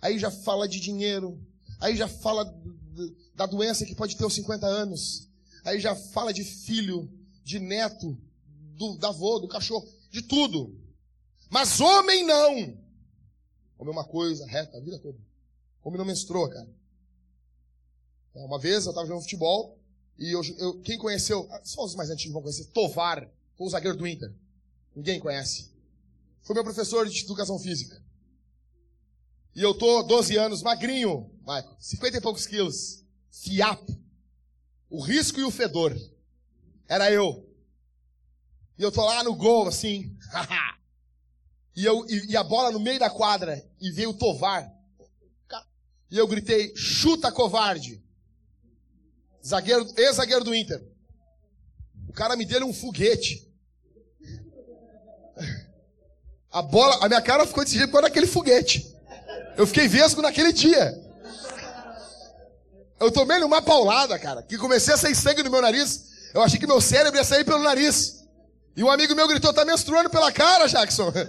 Aí 0.00 0.18
já 0.18 0.32
fala 0.32 0.66
de 0.66 0.80
dinheiro. 0.80 1.40
Aí 1.80 1.94
já 1.94 2.08
fala 2.08 2.52
da 3.42 3.46
doença 3.46 3.84
que 3.84 3.94
pode 3.94 4.16
ter 4.16 4.24
aos 4.24 4.34
50 4.34 4.66
anos. 4.66 5.28
Aí 5.64 5.80
já 5.80 5.94
fala 5.94 6.32
de 6.32 6.44
filho, 6.44 7.10
de 7.44 7.58
neto, 7.58 8.16
do, 8.76 8.96
da 8.96 9.08
avô, 9.08 9.38
do 9.38 9.48
cachorro, 9.48 9.86
de 10.10 10.22
tudo. 10.22 10.78
Mas 11.50 11.80
homem 11.80 12.24
não. 12.24 12.52
Homem 13.78 13.88
é 13.88 13.90
uma 13.90 14.04
coisa 14.04 14.46
reta 14.46 14.76
a 14.76 14.80
vida 14.80 14.98
toda. 14.98 15.18
Homem 15.82 15.98
não 15.98 16.04
menstrua, 16.04 16.48
cara. 16.48 16.68
É, 18.34 18.44
uma 18.44 18.58
vez 18.58 18.84
eu 18.84 18.90
estava 18.90 19.06
jogando 19.06 19.22
futebol 19.22 19.78
e 20.18 20.30
eu, 20.30 20.40
eu, 20.58 20.80
quem 20.80 20.96
conheceu, 20.96 21.48
ah, 21.50 21.60
só 21.64 21.84
os 21.84 21.94
mais 21.94 22.10
antigos 22.10 22.32
vão 22.32 22.42
conhecer, 22.42 22.64
Tovar, 22.66 23.28
foi 23.56 23.66
o 23.66 23.70
zagueiro 23.70 23.96
do 23.96 24.06
Inter. 24.06 24.32
Ninguém 24.94 25.18
conhece. 25.18 25.70
Foi 26.42 26.54
meu 26.54 26.64
professor 26.64 27.08
de 27.08 27.24
educação 27.24 27.58
física. 27.58 28.00
E 29.54 29.62
eu 29.62 29.74
tô 29.74 30.02
12 30.02 30.36
anos, 30.36 30.62
magrinho, 30.62 31.30
Michael, 31.40 31.76
50 31.78 32.16
e 32.16 32.20
poucos 32.20 32.46
quilos, 32.46 33.01
fiapo. 33.32 33.98
O 34.88 35.00
risco 35.00 35.40
e 35.40 35.44
o 35.44 35.50
fedor. 35.50 35.96
Era 36.86 37.10
eu. 37.10 37.48
E 38.78 38.82
eu 38.82 38.92
tô 38.92 39.04
lá 39.04 39.24
no 39.24 39.34
gol, 39.34 39.66
assim. 39.66 40.14
e, 41.74 41.84
eu, 41.84 42.04
e, 42.08 42.32
e, 42.32 42.36
a 42.36 42.44
bola 42.44 42.70
no 42.70 42.78
meio 42.78 42.98
da 42.98 43.08
quadra. 43.08 43.66
E 43.80 43.90
veio 43.90 44.10
o 44.10 44.14
Tovar. 44.14 44.70
E 46.10 46.18
eu 46.18 46.28
gritei, 46.28 46.76
chuta 46.76 47.32
covarde. 47.32 48.04
Zagueiro, 49.44 49.90
ex-zagueiro 49.96 50.44
do 50.44 50.54
Inter. 50.54 50.86
O 52.06 52.12
cara 52.12 52.36
me 52.36 52.44
deu 52.44 52.66
um 52.66 52.74
foguete. 52.74 53.50
A 56.50 56.60
bola, 56.60 57.02
a 57.02 57.08
minha 57.08 57.22
cara 57.22 57.46
ficou 57.46 57.64
desse 57.64 57.78
jeito 57.78 57.88
por 57.88 57.94
causa 57.94 58.08
daquele 58.08 58.26
foguete. 58.26 58.94
Eu 59.56 59.66
fiquei 59.66 59.88
vesgo 59.88 60.20
naquele 60.20 60.52
dia. 60.52 61.01
Eu 63.02 63.10
tomei 63.10 63.42
uma 63.42 63.60
paulada, 63.60 64.18
cara, 64.18 64.42
que 64.42 64.56
comecei 64.56 64.94
a 64.94 64.96
sair 64.96 65.14
sangue 65.14 65.42
no 65.42 65.50
meu 65.50 65.60
nariz. 65.60 66.10
Eu 66.32 66.42
achei 66.42 66.58
que 66.58 66.66
meu 66.66 66.80
cérebro 66.80 67.18
ia 67.18 67.24
sair 67.24 67.44
pelo 67.44 67.62
nariz. 67.62 68.24
E 68.76 68.82
um 68.82 68.90
amigo 68.90 69.14
meu 69.14 69.28
gritou, 69.28 69.52
tá 69.52 69.64
menstruando 69.64 70.08
pela 70.08 70.32
cara, 70.32 70.66
Jackson. 70.66 71.12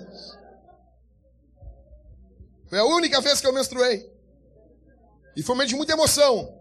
Foi 2.69 2.80
a 2.80 2.86
única 2.86 3.19
vez 3.21 3.41
que 3.41 3.47
eu 3.47 3.53
menstruei. 3.53 4.11
E 5.36 5.43
foi 5.43 5.53
um 5.53 5.57
momento 5.57 5.69
de 5.69 5.76
muita 5.76 5.93
emoção. 5.93 6.59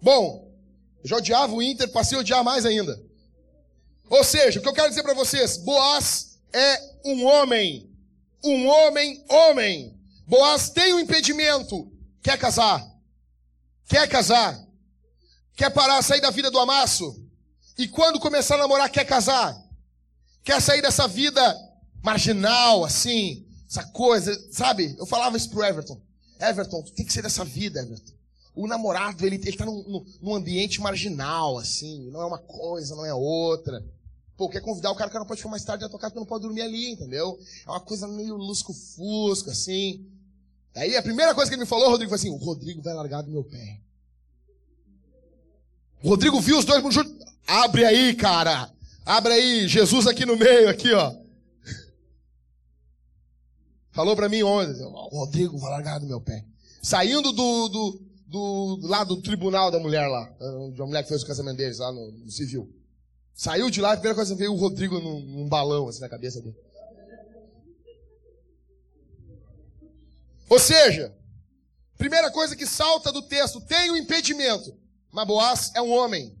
Bom, 0.00 0.50
eu 1.02 1.08
já 1.08 1.16
odiava 1.16 1.54
o 1.54 1.62
Inter, 1.62 1.90
passei 1.92 2.16
a 2.16 2.20
odiar 2.20 2.42
mais 2.42 2.66
ainda. 2.66 3.00
Ou 4.08 4.24
seja, 4.24 4.58
o 4.58 4.62
que 4.62 4.68
eu 4.68 4.74
quero 4.74 4.88
dizer 4.88 5.02
para 5.02 5.14
vocês, 5.14 5.58
Boaz 5.58 6.38
é 6.52 6.78
um 7.04 7.24
homem 7.24 7.96
um 8.46 8.66
homem, 8.66 9.24
homem. 9.28 9.98
Boaz 10.26 10.70
tem 10.70 10.94
um 10.94 11.00
impedimento. 11.00 11.90
Quer 12.26 12.38
casar? 12.38 12.84
Quer 13.88 14.08
casar? 14.08 14.60
Quer 15.54 15.70
parar, 15.70 16.02
sair 16.02 16.20
da 16.20 16.28
vida 16.28 16.50
do 16.50 16.58
amasso? 16.58 17.24
E 17.78 17.86
quando 17.86 18.18
começar 18.18 18.56
a 18.56 18.58
namorar, 18.58 18.90
quer 18.90 19.04
casar? 19.04 19.56
Quer 20.42 20.60
sair 20.60 20.82
dessa 20.82 21.06
vida 21.06 21.40
marginal, 22.02 22.84
assim? 22.84 23.46
Essa 23.70 23.84
coisa, 23.84 24.36
sabe? 24.50 24.96
Eu 24.98 25.06
falava 25.06 25.36
isso 25.36 25.48
pro 25.50 25.62
Everton. 25.62 26.02
Everton, 26.40 26.82
tu 26.82 26.94
tem 26.94 27.06
que 27.06 27.12
ser 27.12 27.22
dessa 27.22 27.44
vida, 27.44 27.80
Everton. 27.80 28.12
O 28.56 28.66
namorado, 28.66 29.24
ele, 29.24 29.36
ele 29.36 29.56
tá 29.56 29.64
num, 29.64 30.04
num 30.20 30.34
ambiente 30.34 30.80
marginal, 30.80 31.56
assim. 31.58 32.10
Não 32.10 32.20
é 32.22 32.26
uma 32.26 32.38
coisa, 32.38 32.96
não 32.96 33.06
é 33.06 33.14
outra. 33.14 33.80
Pô, 34.36 34.48
quer 34.48 34.60
convidar 34.60 34.90
o 34.90 34.96
cara, 34.96 35.08
o 35.08 35.12
cara 35.12 35.20
não 35.20 35.28
pode 35.28 35.38
ficar 35.38 35.50
mais 35.50 35.64
tarde 35.64 35.84
na 35.84 35.88
tua 35.88 36.00
casa 36.00 36.10
porque 36.10 36.18
não 36.18 36.26
pode 36.26 36.42
dormir 36.42 36.62
ali, 36.62 36.90
entendeu? 36.90 37.38
É 37.64 37.70
uma 37.70 37.80
coisa 37.80 38.08
meio 38.08 38.34
lusco-fusco, 38.34 39.48
assim. 39.48 40.04
Aí 40.76 40.94
a 40.94 41.02
primeira 41.02 41.34
coisa 41.34 41.50
que 41.50 41.54
ele 41.54 41.62
me 41.62 41.68
falou, 41.68 41.88
Rodrigo, 41.88 42.10
foi 42.10 42.16
assim: 42.16 42.30
o 42.30 42.36
Rodrigo 42.36 42.82
vai 42.82 42.94
largar 42.94 43.22
do 43.22 43.30
meu 43.30 43.42
pé. 43.42 43.80
O 46.02 46.10
Rodrigo 46.10 46.40
viu 46.40 46.58
os 46.58 46.64
dois 46.64 46.82
juntos. 46.94 47.12
Abre 47.46 47.84
aí, 47.84 48.14
cara. 48.14 48.70
Abre 49.04 49.32
aí, 49.32 49.68
Jesus 49.68 50.06
aqui 50.06 50.26
no 50.26 50.36
meio, 50.36 50.68
aqui, 50.68 50.92
ó. 50.92 51.14
Falou 53.92 54.14
para 54.14 54.28
mim 54.28 54.42
ontem, 54.42 54.82
o 54.82 55.18
Rodrigo 55.18 55.56
vai 55.56 55.70
largar 55.70 55.98
do 55.98 56.06
meu 56.06 56.20
pé. 56.20 56.44
Saindo 56.82 57.32
do, 57.32 57.68
do, 57.68 58.02
do, 58.26 58.78
lá 58.82 59.04
do 59.04 59.22
tribunal 59.22 59.70
da 59.70 59.78
mulher 59.78 60.06
lá, 60.06 60.30
de 60.72 60.80
uma 60.80 60.88
mulher 60.88 61.02
que 61.02 61.08
fez 61.08 61.22
o 61.22 61.26
casamento 61.26 61.56
deles 61.56 61.78
lá 61.78 61.90
no, 61.90 62.10
no 62.12 62.30
civil. 62.30 62.70
Saiu 63.34 63.70
de 63.70 63.80
lá, 63.80 63.92
a 63.92 63.96
primeira 63.96 64.14
coisa 64.14 64.34
que 64.34 64.38
veio 64.38 64.52
o 64.52 64.56
Rodrigo 64.56 65.00
num, 65.00 65.20
num 65.20 65.48
balão 65.48 65.88
assim 65.88 66.00
na 66.00 66.08
cabeça 66.08 66.42
dele. 66.42 66.56
Ou 70.48 70.58
seja, 70.58 71.14
primeira 71.96 72.30
coisa 72.30 72.54
que 72.54 72.66
salta 72.66 73.12
do 73.12 73.22
texto, 73.22 73.60
tem 73.60 73.90
um 73.90 73.96
impedimento. 73.96 74.76
Mas 75.10 75.26
Boaz 75.26 75.72
é 75.74 75.80
um 75.80 75.90
homem. 75.90 76.36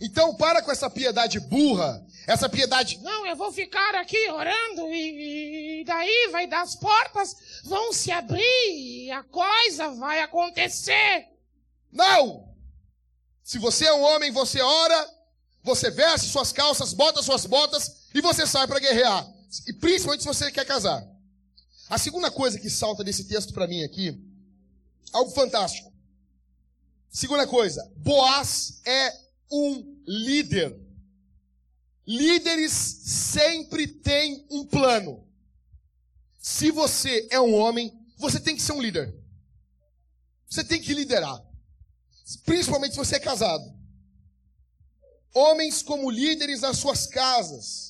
Então 0.00 0.34
para 0.34 0.62
com 0.62 0.72
essa 0.72 0.88
piedade 0.88 1.38
burra, 1.38 2.04
essa 2.26 2.48
piedade. 2.48 2.98
Não, 3.02 3.26
eu 3.26 3.36
vou 3.36 3.52
ficar 3.52 3.94
aqui 3.96 4.30
orando 4.30 4.88
e, 4.92 5.80
e 5.80 5.84
daí 5.84 6.28
vai 6.32 6.46
dar 6.46 6.62
as 6.62 6.74
portas, 6.74 7.36
vão 7.64 7.92
se 7.92 8.10
abrir 8.10 8.40
e 8.70 9.10
a 9.10 9.22
coisa 9.22 9.90
vai 9.90 10.20
acontecer. 10.22 11.26
Não! 11.92 12.48
Se 13.44 13.58
você 13.58 13.86
é 13.86 13.92
um 13.92 14.02
homem, 14.02 14.30
você 14.30 14.62
ora, 14.62 15.10
você 15.62 15.90
veste 15.90 16.28
suas 16.28 16.52
calças, 16.52 16.94
bota 16.94 17.22
suas 17.22 17.44
botas 17.44 18.08
e 18.14 18.20
você 18.20 18.46
sai 18.46 18.66
para 18.66 18.78
guerrear. 18.78 19.26
E 19.66 19.72
principalmente 19.72 20.22
se 20.22 20.28
você 20.28 20.50
quer 20.50 20.64
casar. 20.64 21.04
A 21.90 21.98
segunda 21.98 22.30
coisa 22.30 22.58
que 22.58 22.70
salta 22.70 23.04
desse 23.04 23.24
texto 23.24 23.52
para 23.52 23.66
mim 23.66 23.82
aqui, 23.82 24.18
algo 25.12 25.30
fantástico. 25.32 25.92
Segunda 27.10 27.46
coisa, 27.46 27.86
Boaz 27.96 28.80
é 28.86 29.12
um 29.50 30.00
líder. 30.06 30.80
Líderes 32.06 32.72
sempre 32.72 33.86
têm 33.86 34.46
um 34.50 34.64
plano. 34.64 35.26
Se 36.38 36.70
você 36.70 37.28
é 37.30 37.38
um 37.40 37.52
homem, 37.52 37.92
você 38.16 38.40
tem 38.40 38.56
que 38.56 38.62
ser 38.62 38.72
um 38.72 38.80
líder. 38.80 39.14
Você 40.48 40.64
tem 40.64 40.80
que 40.80 40.94
liderar. 40.94 41.44
Principalmente 42.44 42.92
se 42.92 42.98
você 42.98 43.16
é 43.16 43.20
casado 43.20 43.80
homens 45.34 45.82
como 45.82 46.10
líderes 46.10 46.60
nas 46.60 46.78
suas 46.78 47.06
casas. 47.06 47.89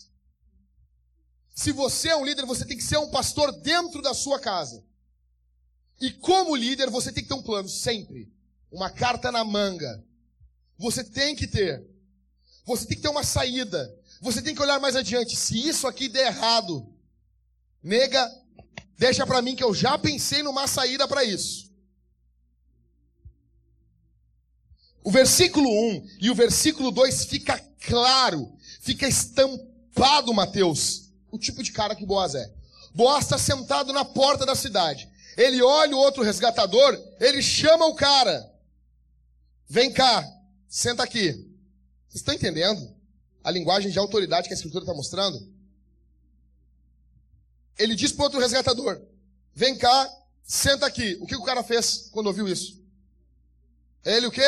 Se 1.55 1.73
você 1.73 2.09
é 2.09 2.17
um 2.17 2.25
líder, 2.25 2.47
você 2.47 2.65
tem 2.65 2.77
que 2.77 2.83
ser 2.83 2.99
um 2.99 3.11
pastor 3.11 3.53
dentro 3.61 4.01
da 4.01 4.15
sua 4.15 4.39
casa. 4.39 4.85
E 6.01 6.11
como 6.11 6.57
líder, 6.57 6.89
você 6.89 7.13
tem 7.13 7.23
que 7.23 7.29
ter 7.29 7.35
um 7.35 7.43
plano, 7.43 7.69
sempre. 7.69 8.33
Uma 8.71 8.89
carta 8.89 9.31
na 9.31 9.45
manga. 9.45 10.03
Você 10.79 11.05
tem 11.05 11.37
que 11.37 11.47
ter. 11.47 11.87
Você 12.65 12.87
tem 12.87 12.97
que 12.97 13.03
ter 13.03 13.09
uma 13.09 13.25
saída. 13.25 13.95
Você 14.21 14.41
tem 14.41 14.55
que 14.55 14.63
olhar 14.63 14.81
mais 14.81 14.97
adiante. 14.97 15.37
Se 15.37 15.69
isso 15.69 15.87
aqui 15.87 16.09
der 16.09 16.29
errado, 16.29 16.87
nega, 17.83 18.31
deixa 18.99 19.27
para 19.27 19.43
mim 19.43 19.55
que 19.55 19.65
eu 19.65 19.75
já 19.75 19.99
pensei 19.99 20.43
numa 20.43 20.67
saída 20.67 21.07
para 21.07 21.25
isso. 21.25 21.71
O 25.03 25.11
versículo 25.11 25.69
1 25.69 26.09
e 26.21 26.31
o 26.31 26.35
versículo 26.35 26.91
2 26.91 27.25
fica 27.25 27.59
claro, 27.81 28.55
fica 28.81 29.09
estampado, 29.09 30.33
Mateus, 30.35 31.00
o 31.31 31.39
tipo 31.39 31.63
de 31.63 31.73
cara 31.73 31.95
que 31.95 32.07
Boaz 32.07 32.35
é. 32.35 32.53
Boaz 32.95 33.25
está 33.25 33.39
sentado 33.39 33.93
na 33.93 34.05
porta 34.05 34.45
da 34.45 34.55
cidade. 34.55 35.09
Ele 35.37 35.63
olha 35.63 35.97
o 35.97 35.99
outro 35.99 36.23
resgatador, 36.23 36.99
ele 37.21 37.41
chama 37.43 37.87
o 37.87 37.95
cara. 37.95 38.53
Vem 39.69 39.93
cá, 39.93 40.27
senta 40.69 41.03
aqui. 41.03 41.33
Vocês 42.09 42.17
estão 42.17 42.35
entendendo 42.35 42.95
a 43.43 43.51
linguagem 43.51 43.91
de 43.91 43.99
autoridade 43.99 44.49
que 44.49 44.55
a 44.55 44.57
escritura 44.57 44.85
está 44.85 44.95
mostrando? 44.95 45.49
Ele 47.79 47.95
diz 47.95 48.13
para 48.13 48.23
o 48.23 48.25
outro 48.25 48.41
resgatador: 48.41 49.01
Vem 49.55 49.79
cá, 49.79 50.11
senta 50.43 50.87
aqui. 50.87 51.17
O 51.21 51.27
que 51.27 51.37
o 51.37 51.43
cara 51.43 51.63
fez 51.63 52.09
quando 52.13 52.27
ouviu 52.27 52.49
isso? 52.49 52.81
Ele 54.05 54.27
o 54.27 54.31
quê? 54.31 54.43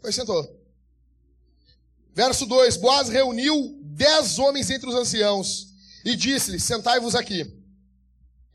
Foi 0.00 0.12
sentou. 0.12 0.61
Verso 2.14 2.46
2: 2.46 2.76
Boaz 2.76 3.08
reuniu 3.08 3.78
dez 3.82 4.38
homens 4.38 4.70
entre 4.70 4.88
os 4.88 4.94
anciãos 4.94 5.68
e 6.04 6.14
disse-lhes: 6.16 6.64
Sentai-vos 6.64 7.14
aqui. 7.14 7.50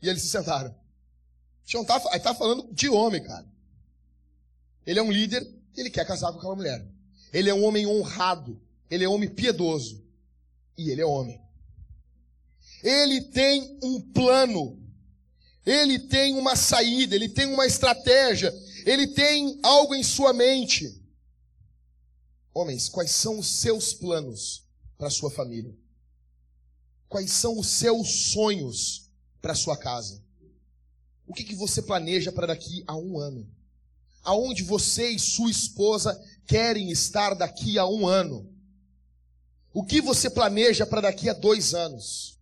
E 0.00 0.08
eles 0.08 0.22
se 0.22 0.28
sentaram. 0.28 0.74
Não 1.74 1.84
tá, 1.84 2.02
aí 2.10 2.20
tá 2.20 2.34
falando 2.34 2.72
de 2.72 2.88
homem, 2.88 3.22
cara. 3.22 3.46
Ele 4.86 4.98
é 4.98 5.02
um 5.02 5.12
líder, 5.12 5.46
ele 5.76 5.90
quer 5.90 6.06
casar 6.06 6.32
com 6.32 6.38
aquela 6.38 6.56
mulher. 6.56 6.86
Ele 7.32 7.50
é 7.50 7.54
um 7.54 7.64
homem 7.64 7.86
honrado, 7.86 8.58
ele 8.90 9.04
é 9.04 9.08
um 9.08 9.12
homem 9.12 9.28
piedoso. 9.28 10.02
E 10.76 10.90
ele 10.90 11.02
é 11.02 11.06
homem. 11.06 11.38
Ele 12.82 13.20
tem 13.20 13.78
um 13.82 14.00
plano. 14.00 14.78
Ele 15.66 15.98
tem 15.98 16.34
uma 16.34 16.56
saída, 16.56 17.14
ele 17.14 17.28
tem 17.28 17.44
uma 17.44 17.66
estratégia, 17.66 18.54
ele 18.86 19.08
tem 19.08 19.60
algo 19.62 19.94
em 19.94 20.02
sua 20.02 20.32
mente. 20.32 20.97
Homens, 22.58 22.88
quais 22.88 23.12
são 23.12 23.38
os 23.38 23.46
seus 23.46 23.92
planos 23.92 24.64
para 24.96 25.06
a 25.06 25.12
sua 25.12 25.30
família? 25.30 25.72
Quais 27.08 27.30
são 27.30 27.56
os 27.56 27.68
seus 27.68 28.32
sonhos 28.32 29.12
para 29.40 29.52
a 29.52 29.54
sua 29.54 29.76
casa? 29.76 30.20
O 31.24 31.32
que, 31.32 31.44
que 31.44 31.54
você 31.54 31.80
planeja 31.80 32.32
para 32.32 32.48
daqui 32.48 32.82
a 32.84 32.96
um 32.96 33.16
ano? 33.16 33.48
Aonde 34.24 34.64
você 34.64 35.08
e 35.08 35.20
sua 35.20 35.48
esposa 35.48 36.20
querem 36.48 36.90
estar 36.90 37.34
daqui 37.34 37.78
a 37.78 37.86
um 37.86 38.08
ano? 38.08 38.52
O 39.72 39.84
que 39.84 40.00
você 40.00 40.28
planeja 40.28 40.84
para 40.84 41.02
daqui 41.02 41.28
a 41.28 41.34
dois 41.34 41.74
anos? 41.74 42.40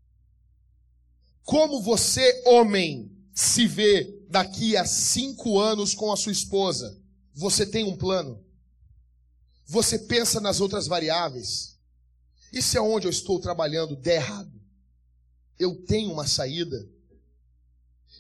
Como 1.42 1.82
você, 1.82 2.42
homem, 2.46 3.14
se 3.34 3.66
vê 3.66 4.24
daqui 4.30 4.78
a 4.78 4.86
cinco 4.86 5.60
anos 5.60 5.94
com 5.94 6.10
a 6.10 6.16
sua 6.16 6.32
esposa? 6.32 6.98
Você 7.34 7.66
tem 7.66 7.84
um 7.84 7.98
plano? 7.98 8.45
Você 9.66 9.98
pensa 9.98 10.40
nas 10.40 10.60
outras 10.60 10.86
variáveis? 10.86 11.76
E 12.52 12.62
se 12.62 12.78
aonde 12.78 13.06
eu 13.06 13.10
estou 13.10 13.40
trabalhando 13.40 13.96
der 13.96 14.16
errado? 14.16 14.52
Eu 15.58 15.74
tenho 15.84 16.12
uma 16.12 16.26
saída? 16.26 16.88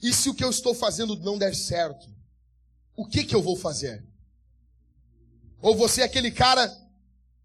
E 0.02 0.12
se 0.12 0.28
o 0.28 0.34
que 0.34 0.44
eu 0.44 0.50
estou 0.50 0.74
fazendo 0.74 1.16
não 1.16 1.38
der 1.38 1.54
certo? 1.54 2.06
O 2.96 3.06
que 3.06 3.24
que 3.24 3.34
eu 3.34 3.42
vou 3.42 3.56
fazer? 3.56 4.04
Ou 5.60 5.74
você 5.74 6.02
é 6.02 6.04
aquele 6.04 6.30
cara 6.30 6.74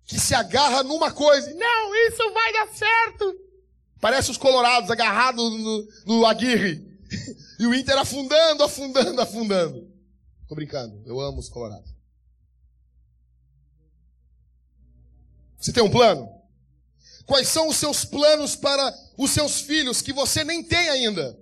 que 0.06 0.20
se 0.20 0.34
agarra 0.34 0.84
numa 0.84 1.12
coisa, 1.12 1.54
não, 1.54 1.95
isso 2.08 2.34
vai 2.34 2.54
dar 2.54 2.68
certo. 2.74 3.39
Parece 3.99 4.32
os 4.32 4.38
colorados 4.38 4.89
agarrados 4.89 5.52
no, 5.52 5.88
no 6.06 6.26
Aguirre. 6.26 6.89
E 7.60 7.68
o 7.68 7.76
Inter 7.76 7.95
afundando, 7.95 8.64
afundando, 8.64 9.22
afundando. 9.22 9.88
Tô 10.47 10.56
brincando, 10.56 10.99
eu 11.06 11.20
amo 11.22 11.38
os 11.38 11.47
colorados. 11.47 11.91
Você 15.62 15.72
tem 15.72 15.84
um 15.84 15.91
plano? 15.91 16.28
Quais 17.28 17.47
são 17.47 17.68
os 17.68 17.78
seus 17.78 18.03
planos 18.03 18.55
para 18.55 18.93
os 19.16 19.30
seus 19.30 19.62
filhos 19.62 20.01
que 20.01 20.12
você 20.12 20.43
nem 20.43 20.64
tem 20.64 20.89
ainda? 20.89 21.39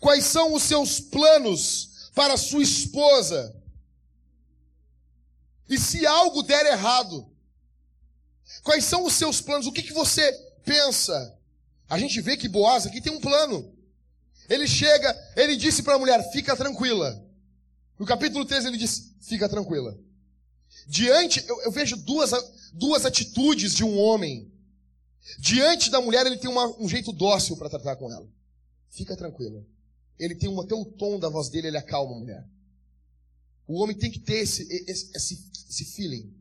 Quais 0.00 0.24
são 0.24 0.54
os 0.54 0.62
seus 0.62 0.98
planos 0.98 2.10
para 2.14 2.34
a 2.34 2.38
sua 2.38 2.62
esposa? 2.62 3.54
E 5.68 5.78
se 5.78 6.06
algo 6.06 6.42
der 6.42 6.64
errado, 6.66 7.30
quais 8.64 8.84
são 8.84 9.04
os 9.04 9.12
seus 9.12 9.42
planos? 9.42 9.66
O 9.66 9.72
que, 9.72 9.82
que 9.82 9.92
você 9.92 10.32
pensa? 10.64 11.38
A 11.88 11.98
gente 11.98 12.18
vê 12.22 12.36
que 12.36 12.48
Boaz 12.48 12.86
aqui 12.86 13.00
tem 13.00 13.12
um 13.12 13.20
plano. 13.20 13.76
Ele 14.48 14.66
chega, 14.66 15.32
ele 15.36 15.54
disse 15.54 15.82
para 15.82 15.94
a 15.94 15.98
mulher: 15.98 16.32
fica 16.32 16.56
tranquila. 16.56 17.22
No 17.98 18.06
capítulo 18.06 18.44
13 18.44 18.68
ele 18.68 18.78
disse: 18.78 19.14
fica 19.20 19.48
tranquila. 19.48 19.96
Diante, 20.86 21.44
eu, 21.46 21.62
eu 21.62 21.70
vejo 21.70 21.96
duas, 21.96 22.32
duas 22.72 23.04
atitudes 23.04 23.74
de 23.74 23.84
um 23.84 23.98
homem. 23.98 24.50
Diante 25.38 25.90
da 25.90 26.00
mulher, 26.00 26.26
ele 26.26 26.38
tem 26.38 26.50
uma, 26.50 26.66
um 26.78 26.88
jeito 26.88 27.12
dócil 27.12 27.56
para 27.56 27.68
tratar 27.68 27.96
com 27.96 28.10
ela. 28.10 28.28
Fica 28.88 29.16
tranquila. 29.16 29.64
Ele 30.18 30.34
tem 30.34 30.48
um, 30.48 30.60
até 30.60 30.74
o 30.74 30.84
tom 30.84 31.18
da 31.18 31.28
voz 31.28 31.48
dele, 31.48 31.68
ele 31.68 31.78
acalma 31.78 32.14
a 32.14 32.18
mulher. 32.18 32.48
O 33.66 33.80
homem 33.80 33.96
tem 33.96 34.10
que 34.10 34.18
ter 34.18 34.38
esse, 34.38 34.62
esse, 34.88 35.10
esse, 35.14 35.50
esse 35.68 35.84
feeling. 35.84 36.34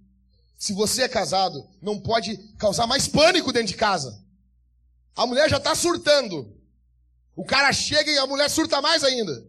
Se 0.57 0.73
você 0.73 1.03
é 1.03 1.07
casado, 1.07 1.65
não 1.81 1.99
pode 1.99 2.37
causar 2.57 2.87
mais 2.87 3.07
pânico 3.07 3.53
dentro 3.53 3.69
de 3.69 3.75
casa. 3.75 4.21
A 5.15 5.25
mulher 5.25 5.49
já 5.49 5.57
está 5.57 5.75
surtando. 5.75 6.53
O 7.35 7.45
cara 7.45 7.71
chega 7.71 8.11
e 8.11 8.17
a 8.17 8.27
mulher 8.27 8.49
surta 8.49 8.81
mais 8.81 9.03
ainda. 9.03 9.47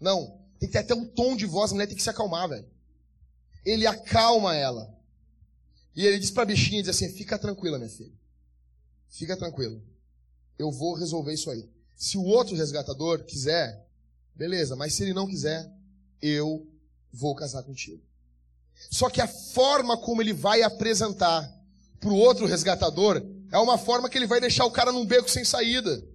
Não. 0.00 0.38
Tem 0.58 0.68
que 0.68 0.72
ter 0.72 0.80
até 0.80 0.94
um 0.94 1.06
tom 1.06 1.36
de 1.36 1.46
voz, 1.46 1.70
a 1.70 1.74
mulher 1.74 1.86
tem 1.86 1.96
que 1.96 2.02
se 2.02 2.10
acalmar, 2.10 2.48
velho. 2.48 2.68
Ele 3.64 3.86
acalma 3.86 4.54
ela. 4.54 4.92
E 5.98 6.06
ele 6.06 6.20
diz 6.20 6.30
para 6.30 6.44
a 6.44 6.46
bichinha, 6.46 6.80
diz 6.80 6.90
assim, 6.90 7.12
fica 7.12 7.36
tranquila, 7.36 7.76
minha 7.76 7.90
filha. 7.90 8.12
Fica 9.08 9.36
tranquila. 9.36 9.82
Eu 10.56 10.70
vou 10.70 10.94
resolver 10.94 11.34
isso 11.34 11.50
aí. 11.50 11.68
Se 11.96 12.16
o 12.16 12.22
outro 12.22 12.54
resgatador 12.54 13.24
quiser, 13.24 13.84
beleza, 14.32 14.76
mas 14.76 14.94
se 14.94 15.02
ele 15.02 15.12
não 15.12 15.26
quiser, 15.26 15.68
eu 16.22 16.64
vou 17.12 17.34
casar 17.34 17.64
contigo. 17.64 18.00
Só 18.92 19.10
que 19.10 19.20
a 19.20 19.26
forma 19.26 19.96
como 19.98 20.22
ele 20.22 20.32
vai 20.32 20.62
apresentar 20.62 21.52
para 21.98 22.10
o 22.10 22.16
outro 22.16 22.46
resgatador 22.46 23.20
é 23.50 23.58
uma 23.58 23.76
forma 23.76 24.08
que 24.08 24.16
ele 24.16 24.28
vai 24.28 24.40
deixar 24.40 24.66
o 24.66 24.70
cara 24.70 24.92
num 24.92 25.04
beco 25.04 25.28
sem 25.28 25.44
saída. 25.44 26.06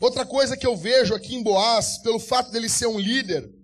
Outra 0.00 0.24
coisa 0.24 0.56
que 0.56 0.66
eu 0.66 0.74
vejo 0.74 1.14
aqui 1.14 1.34
em 1.34 1.42
Boaz, 1.42 1.98
pelo 1.98 2.18
fato 2.18 2.50
dele 2.50 2.70
ser 2.70 2.86
um 2.86 2.98
líder, 2.98 3.54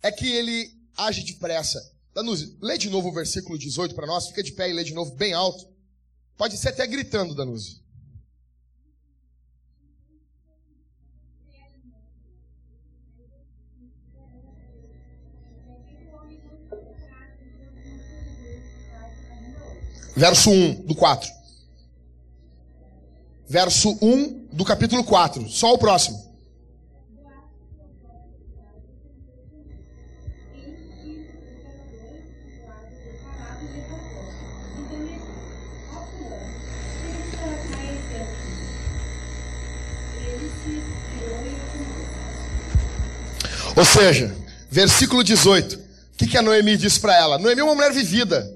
é 0.00 0.12
que 0.12 0.30
ele 0.30 0.72
age 0.96 1.24
depressa. 1.24 1.97
Danuse, 2.18 2.58
lê 2.60 2.76
de 2.76 2.90
novo 2.90 3.10
o 3.10 3.12
versículo 3.12 3.56
18 3.56 3.94
para 3.94 4.04
nós, 4.04 4.26
fica 4.26 4.42
de 4.42 4.50
pé 4.50 4.68
e 4.68 4.72
lê 4.72 4.82
de 4.82 4.92
novo 4.92 5.14
bem 5.14 5.32
alto. 5.32 5.68
Pode 6.36 6.56
ser 6.56 6.70
até 6.70 6.84
gritando, 6.84 7.32
Danuse. 7.32 7.80
Verso 20.16 20.50
1 20.50 20.86
do 20.86 20.96
4. 20.96 21.30
Verso 23.48 23.96
1 24.02 24.48
do 24.48 24.64
capítulo 24.64 25.04
4. 25.04 25.48
Só 25.48 25.72
o 25.72 25.78
próximo. 25.78 26.27
Ou 43.78 43.84
seja, 43.84 44.34
versículo 44.68 45.22
18. 45.22 45.76
O 45.76 45.80
que, 46.16 46.26
que 46.26 46.36
a 46.36 46.42
Noemi 46.42 46.76
disse 46.76 46.98
para 46.98 47.16
ela? 47.16 47.38
Noemi 47.38 47.60
é 47.60 47.64
uma 47.64 47.76
mulher 47.76 47.92
vivida. 47.92 48.52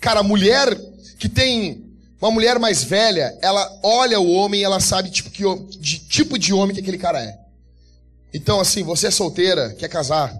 Cara, 0.00 0.22
mulher 0.22 0.78
que 1.18 1.28
tem 1.28 1.84
uma 2.20 2.30
mulher 2.30 2.56
mais 2.60 2.84
velha, 2.84 3.36
ela 3.42 3.80
olha 3.82 4.20
o 4.20 4.30
homem 4.30 4.60
e 4.60 4.64
ela 4.64 4.78
sabe 4.78 5.10
tipo, 5.10 5.28
que, 5.28 5.42
de 5.76 5.98
tipo 5.98 6.38
de 6.38 6.54
homem 6.54 6.72
que 6.72 6.80
aquele 6.80 6.98
cara 6.98 7.20
é. 7.20 7.36
Então, 8.32 8.60
assim, 8.60 8.84
você 8.84 9.08
é 9.08 9.10
solteira, 9.10 9.74
quer 9.74 9.88
casar, 9.88 10.32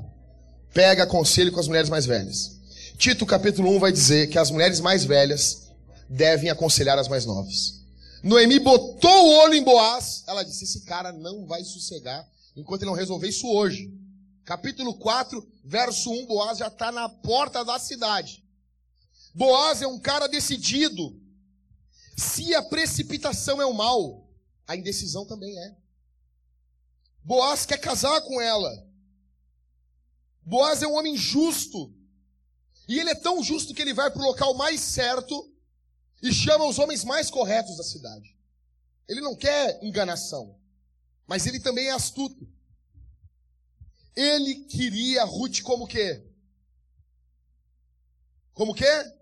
pega 0.72 1.04
conselho 1.04 1.50
com 1.50 1.58
as 1.58 1.66
mulheres 1.66 1.90
mais 1.90 2.06
velhas. 2.06 2.52
Tito 2.96 3.26
capítulo 3.26 3.70
1 3.76 3.78
vai 3.78 3.92
dizer 3.92 4.28
que 4.28 4.38
as 4.38 4.50
mulheres 4.50 4.80
mais 4.80 5.04
velhas 5.04 5.70
devem 6.08 6.50
aconselhar 6.50 6.98
as 6.98 7.08
mais 7.08 7.24
novas. 7.24 7.82
Noemi 8.22 8.60
botou 8.60 9.10
o 9.10 9.38
olho 9.40 9.54
em 9.54 9.64
Boaz, 9.64 10.22
ela 10.26 10.44
disse: 10.44 10.64
Esse 10.64 10.84
cara 10.84 11.12
não 11.12 11.46
vai 11.46 11.64
sossegar 11.64 12.26
enquanto 12.56 12.82
ele 12.82 12.90
não 12.90 12.96
resolver 12.96 13.28
isso 13.28 13.48
hoje. 13.48 13.92
Capítulo 14.44 14.94
4, 14.94 15.46
verso 15.64 16.10
1, 16.10 16.26
Boaz 16.26 16.58
já 16.58 16.68
está 16.68 16.92
na 16.92 17.08
porta 17.08 17.64
da 17.64 17.78
cidade. 17.78 18.44
Boaz 19.34 19.82
é 19.82 19.86
um 19.86 19.98
cara 19.98 20.26
decidido. 20.26 21.18
Se 22.16 22.54
a 22.54 22.62
precipitação 22.62 23.60
é 23.62 23.66
o 23.66 23.72
mal, 23.72 24.28
a 24.66 24.76
indecisão 24.76 25.24
também 25.24 25.58
é. 25.58 25.76
Boaz 27.24 27.64
quer 27.64 27.78
casar 27.78 28.20
com 28.22 28.40
ela. 28.40 28.86
Boaz 30.44 30.82
é 30.82 30.86
um 30.86 30.94
homem 30.94 31.16
justo. 31.16 31.92
E 32.88 32.98
ele 32.98 33.10
é 33.10 33.14
tão 33.14 33.42
justo 33.42 33.74
que 33.74 33.80
ele 33.80 33.94
vai 33.94 34.10
para 34.10 34.20
o 34.20 34.26
local 34.26 34.54
mais 34.54 34.80
certo 34.80 35.50
e 36.22 36.32
chama 36.32 36.66
os 36.66 36.78
homens 36.78 37.04
mais 37.04 37.30
corretos 37.30 37.76
da 37.76 37.84
cidade. 37.84 38.36
Ele 39.08 39.20
não 39.20 39.34
quer 39.34 39.82
enganação, 39.82 40.58
mas 41.26 41.46
ele 41.46 41.60
também 41.60 41.88
é 41.88 41.92
astuto. 41.92 42.48
Ele 44.14 44.64
queria 44.66 45.24
Ruth 45.24 45.62
como 45.62 45.86
quê? 45.86 46.24
Como 48.52 48.74
quê? 48.74 49.12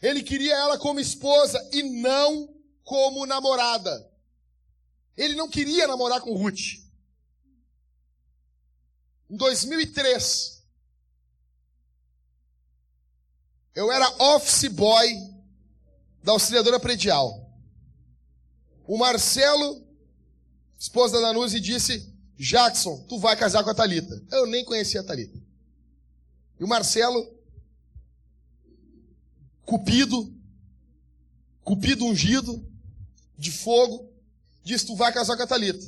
Ele 0.00 0.22
queria 0.22 0.54
ela 0.54 0.78
como 0.78 1.00
esposa 1.00 1.68
e 1.72 1.82
não 1.82 2.54
como 2.84 3.26
namorada. 3.26 4.08
Ele 5.16 5.34
não 5.34 5.48
queria 5.48 5.86
namorar 5.86 6.20
com 6.20 6.34
Ruth. 6.34 6.80
Em 9.28 9.36
2003, 9.36 10.59
eu 13.74 13.90
era 13.90 14.08
office 14.34 14.68
boy 14.68 15.08
da 16.22 16.32
auxiliadora 16.32 16.78
predial. 16.78 17.48
O 18.86 18.98
Marcelo, 18.98 19.86
esposa 20.78 21.20
da 21.20 21.28
Danuse, 21.28 21.60
disse: 21.60 22.12
Jackson, 22.36 23.04
tu 23.08 23.18
vai 23.18 23.36
casar 23.36 23.62
com 23.62 23.70
a 23.70 23.74
Talita. 23.74 24.22
Eu 24.32 24.46
nem 24.46 24.64
conhecia 24.64 25.00
a 25.00 25.04
Talita. 25.04 25.38
E 26.58 26.64
o 26.64 26.68
Marcelo 26.68 27.40
Cupido, 29.64 30.34
Cupido 31.62 32.04
ungido, 32.04 32.66
de 33.38 33.52
fogo, 33.52 34.12
disse: 34.64 34.86
Tu 34.86 34.96
vai 34.96 35.12
casar 35.12 35.36
com 35.36 35.42
a 35.42 35.46
Thalita. 35.46 35.84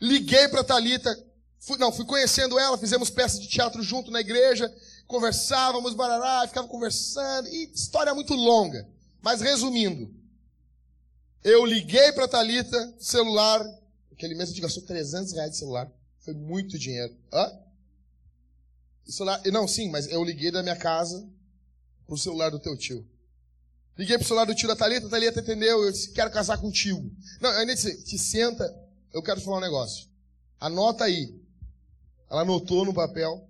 Liguei 0.00 0.48
para 0.48 0.62
a 0.62 0.64
Thalita, 0.64 1.14
fui, 1.60 1.78
não, 1.78 1.92
fui 1.92 2.04
conhecendo 2.04 2.58
ela, 2.58 2.78
fizemos 2.78 3.10
peças 3.10 3.40
de 3.40 3.48
teatro 3.48 3.82
junto 3.82 4.10
na 4.10 4.20
igreja, 4.20 4.74
conversávamos, 5.06 5.94
barará, 5.94 6.46
ficava 6.46 6.68
conversando, 6.68 7.48
e 7.48 7.70
história 7.72 8.14
muito 8.14 8.34
longa. 8.34 8.88
Mas 9.22 9.40
resumindo, 9.40 10.12
Eu 11.42 11.66
liguei 11.66 12.10
pra 12.12 12.26
Thalita, 12.26 12.94
celular. 12.98 13.62
Aquele 14.10 14.34
mês 14.34 14.48
a 14.48 14.52
gente 14.52 14.62
gastou 14.62 14.82
300 14.82 15.32
reais 15.34 15.50
de 15.50 15.58
celular. 15.58 15.92
Foi 16.20 16.32
muito 16.32 16.78
dinheiro. 16.78 17.14
Hã? 17.30 17.52
Celular, 19.06 19.42
não, 19.52 19.68
sim, 19.68 19.90
mas 19.90 20.06
eu 20.08 20.24
liguei 20.24 20.50
da 20.50 20.62
minha 20.62 20.76
casa 20.76 21.28
pro 22.06 22.16
celular 22.16 22.48
do 22.48 22.58
teu 22.58 22.74
tio. 22.78 23.06
Liguei 23.98 24.16
pro 24.16 24.26
celular 24.26 24.46
do 24.46 24.54
tio 24.54 24.66
da 24.66 24.74
Thalita, 24.74 25.06
a 25.06 25.10
Thalita 25.10 25.40
entendeu, 25.40 25.84
eu 25.84 25.92
disse, 25.92 26.12
quero 26.12 26.30
casar 26.30 26.56
contigo. 26.58 27.10
Não, 27.40 27.50
ainda 27.50 27.74
disse, 27.74 28.02
te 28.04 28.18
senta, 28.18 28.64
eu 29.12 29.22
quero 29.22 29.38
te 29.38 29.44
falar 29.44 29.58
um 29.58 29.60
negócio. 29.60 30.08
Anota 30.58 31.04
aí. 31.04 31.38
Ela 32.30 32.40
anotou 32.40 32.86
no 32.86 32.94
papel, 32.94 33.46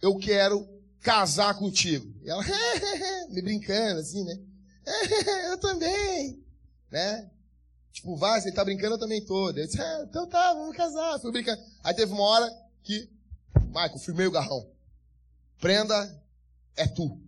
eu 0.00 0.16
quero 0.16 0.66
casar 1.00 1.54
contigo. 1.54 2.12
E 2.22 2.30
ela, 2.30 2.42
me 3.30 3.42
brincando 3.42 4.00
assim, 4.00 4.24
né? 4.24 4.38
eu 5.50 5.58
também, 5.58 6.42
né? 6.90 7.30
Tipo, 7.92 8.16
vai, 8.16 8.40
você 8.40 8.52
tá 8.52 8.64
brincando, 8.64 8.94
eu 8.94 8.98
também 8.98 9.24
tô. 9.24 9.48
Eu 9.48 9.66
disse, 9.66 9.80
ah, 9.80 10.04
então 10.08 10.28
tá, 10.28 10.54
vamos 10.54 10.76
casar. 10.76 11.18
Fui 11.20 11.32
brincando. 11.32 11.60
Aí 11.82 11.94
teve 11.94 12.12
uma 12.12 12.22
hora 12.22 12.48
que, 12.82 13.10
Michael, 13.66 13.98
firmei 13.98 14.26
o 14.26 14.30
garrão. 14.30 14.70
Prenda 15.58 16.22
é 16.76 16.86
tu. 16.86 17.20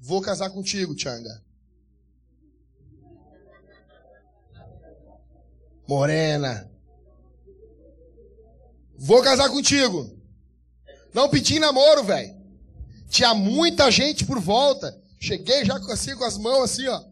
Vou 0.00 0.20
casar 0.20 0.50
contigo, 0.50 0.98
Changa. 0.98 1.42
Morena. 5.86 6.70
Vou 8.96 9.22
casar 9.22 9.48
contigo. 9.50 10.23
Não 11.14 11.28
pedi 11.28 11.60
namoro, 11.60 12.02
velho. 12.02 12.34
Tinha 13.08 13.32
muita 13.32 13.88
gente 13.88 14.26
por 14.26 14.40
volta. 14.40 15.00
Cheguei 15.20 15.64
já 15.64 15.76
assim 15.76 16.16
com 16.16 16.24
as 16.24 16.36
mãos 16.36 16.64
assim, 16.64 16.88
ó. 16.88 17.04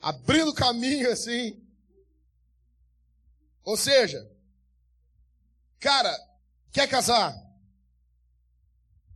Abrindo 0.00 0.54
caminho 0.54 1.10
assim. 1.10 1.60
Ou 3.64 3.76
seja, 3.76 4.30
cara, 5.80 6.16
quer 6.72 6.88
casar? 6.88 7.36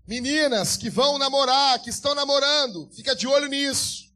Meninas 0.07 0.77
que 0.77 0.91
vão 0.91 1.19
namorar, 1.19 1.81
que 1.81 1.91
estão 1.91 2.15
namorando, 2.15 2.89
fica 2.93 3.15
de 3.15 3.27
olho 3.27 3.49
nisso. 3.49 4.13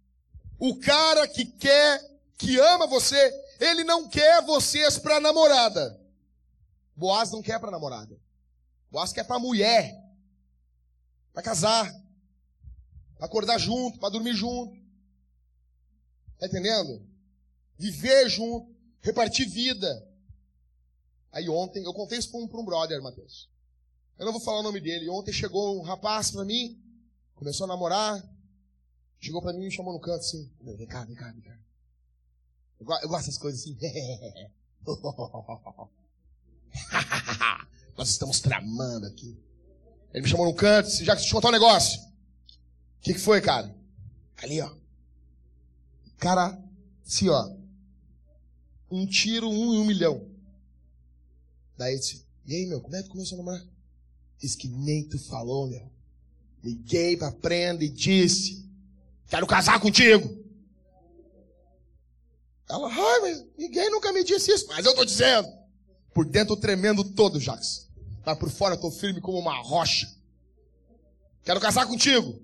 O 0.59 0.77
cara 0.79 1.27
que 1.27 1.45
quer, 1.45 2.01
que 2.37 2.59
ama 2.61 2.87
você, 2.87 3.33
ele 3.59 3.83
não 3.85 4.09
quer 4.09 4.43
vocês 4.43 4.99
para 4.99 5.21
namorada. 5.21 5.99
Boaz 6.95 7.31
não 7.31 7.43
quer 7.43 7.59
para 7.59 7.71
namorada. 7.71 8.20
Boaz 8.91 9.13
quer 9.13 9.25
para 9.25 9.39
mulher. 9.39 9.95
Para 11.33 11.43
casar. 11.43 11.91
Para 13.17 13.27
acordar 13.27 13.59
junto, 13.59 13.99
para 13.99 14.11
dormir 14.11 14.35
junto. 14.35 14.77
Tá 16.39 16.47
entendendo? 16.47 17.07
Viver 17.79 18.29
junto, 18.29 18.75
repartir 19.01 19.49
vida. 19.49 20.09
Aí 21.31 21.49
ontem, 21.49 21.85
eu 21.85 21.93
contei 21.93 22.19
isso 22.19 22.31
para 22.31 22.41
um, 22.41 22.61
um 22.61 22.65
brother, 22.65 23.01
Matheus. 23.03 23.49
Eu 24.19 24.25
não 24.25 24.33
vou 24.33 24.41
falar 24.41 24.61
o 24.61 24.63
nome 24.63 24.81
dele. 24.81 25.09
Ontem 25.09 25.33
chegou 25.33 25.79
um 25.79 25.83
rapaz 25.83 26.31
para 26.31 26.45
mim, 26.45 26.79
começou 27.35 27.65
a 27.65 27.69
namorar, 27.69 28.23
chegou 29.19 29.41
para 29.41 29.53
mim 29.53 29.61
e 29.61 29.65
me 29.67 29.71
chamou 29.71 29.93
no 29.93 30.01
canto 30.01 30.21
assim. 30.21 30.51
Vem 30.61 30.87
cá, 30.87 31.05
vem 31.05 31.15
cá, 31.15 31.31
vem 31.31 31.43
cá. 31.43 31.59
Eu 32.79 32.87
gosto 32.87 33.09
dessas 33.09 33.39
coisas 33.39 33.61
assim. 33.61 33.77
Nós 38.01 38.09
estamos 38.09 38.41
tramando 38.41 39.05
aqui. 39.05 39.39
Ele 40.15 40.23
me 40.23 40.29
chamou 40.31 40.47
no 40.47 40.55
canto, 40.55 40.87
disse, 40.87 41.05
já 41.05 41.15
que 41.15 41.23
te 41.23 41.31
contar 41.31 41.49
um 41.49 41.53
negócio. 41.53 42.01
O 42.01 43.03
que, 43.03 43.13
que 43.13 43.21
foi, 43.21 43.43
cara? 43.43 43.77
Ali, 44.39 44.59
ó. 44.63 44.75
Cara, 46.17 46.59
assim, 47.07 47.29
ó. 47.29 47.55
Um 48.91 49.07
tiro, 49.07 49.51
um 49.51 49.75
em 49.75 49.79
um 49.81 49.85
milhão. 49.85 50.27
Daí 51.77 51.93
ele 51.93 52.01
disse, 52.01 52.25
e 52.47 52.55
aí, 52.55 52.65
meu, 52.65 52.81
como 52.81 52.97
é 52.97 53.03
que 53.03 53.11
começou 53.11 53.37
a 53.37 53.43
namorar? 53.43 53.67
Diz 54.39 54.57
que 54.57 54.67
nem 54.67 55.07
tu 55.07 55.19
falou, 55.19 55.69
meu. 55.69 55.93
Liguei 56.65 57.19
pra 57.19 57.31
prenda 57.31 57.85
e 57.85 57.91
disse, 57.91 58.67
quero 59.29 59.47
casar 59.47 59.79
contigo. 59.79 60.43
Ela, 62.67 62.89
ai, 62.89 63.21
mas 63.21 63.47
ninguém 63.59 63.91
nunca 63.91 64.11
me 64.11 64.25
disse 64.25 64.51
isso. 64.53 64.67
Mas 64.69 64.87
eu 64.87 64.95
tô 64.95 65.05
dizendo. 65.05 65.53
Por 66.15 66.25
dentro 66.25 66.57
tremendo 66.57 67.05
todo, 67.05 67.39
Jacques. 67.39 67.90
Mas 68.25 68.39
por 68.39 68.51
fora 68.51 68.75
eu 68.75 68.81
tô 68.81 68.91
firme 68.91 69.21
como 69.21 69.39
uma 69.39 69.61
rocha. 69.63 70.11
Quero 71.45 71.61
casar 71.61 71.87
contigo. 71.87 72.41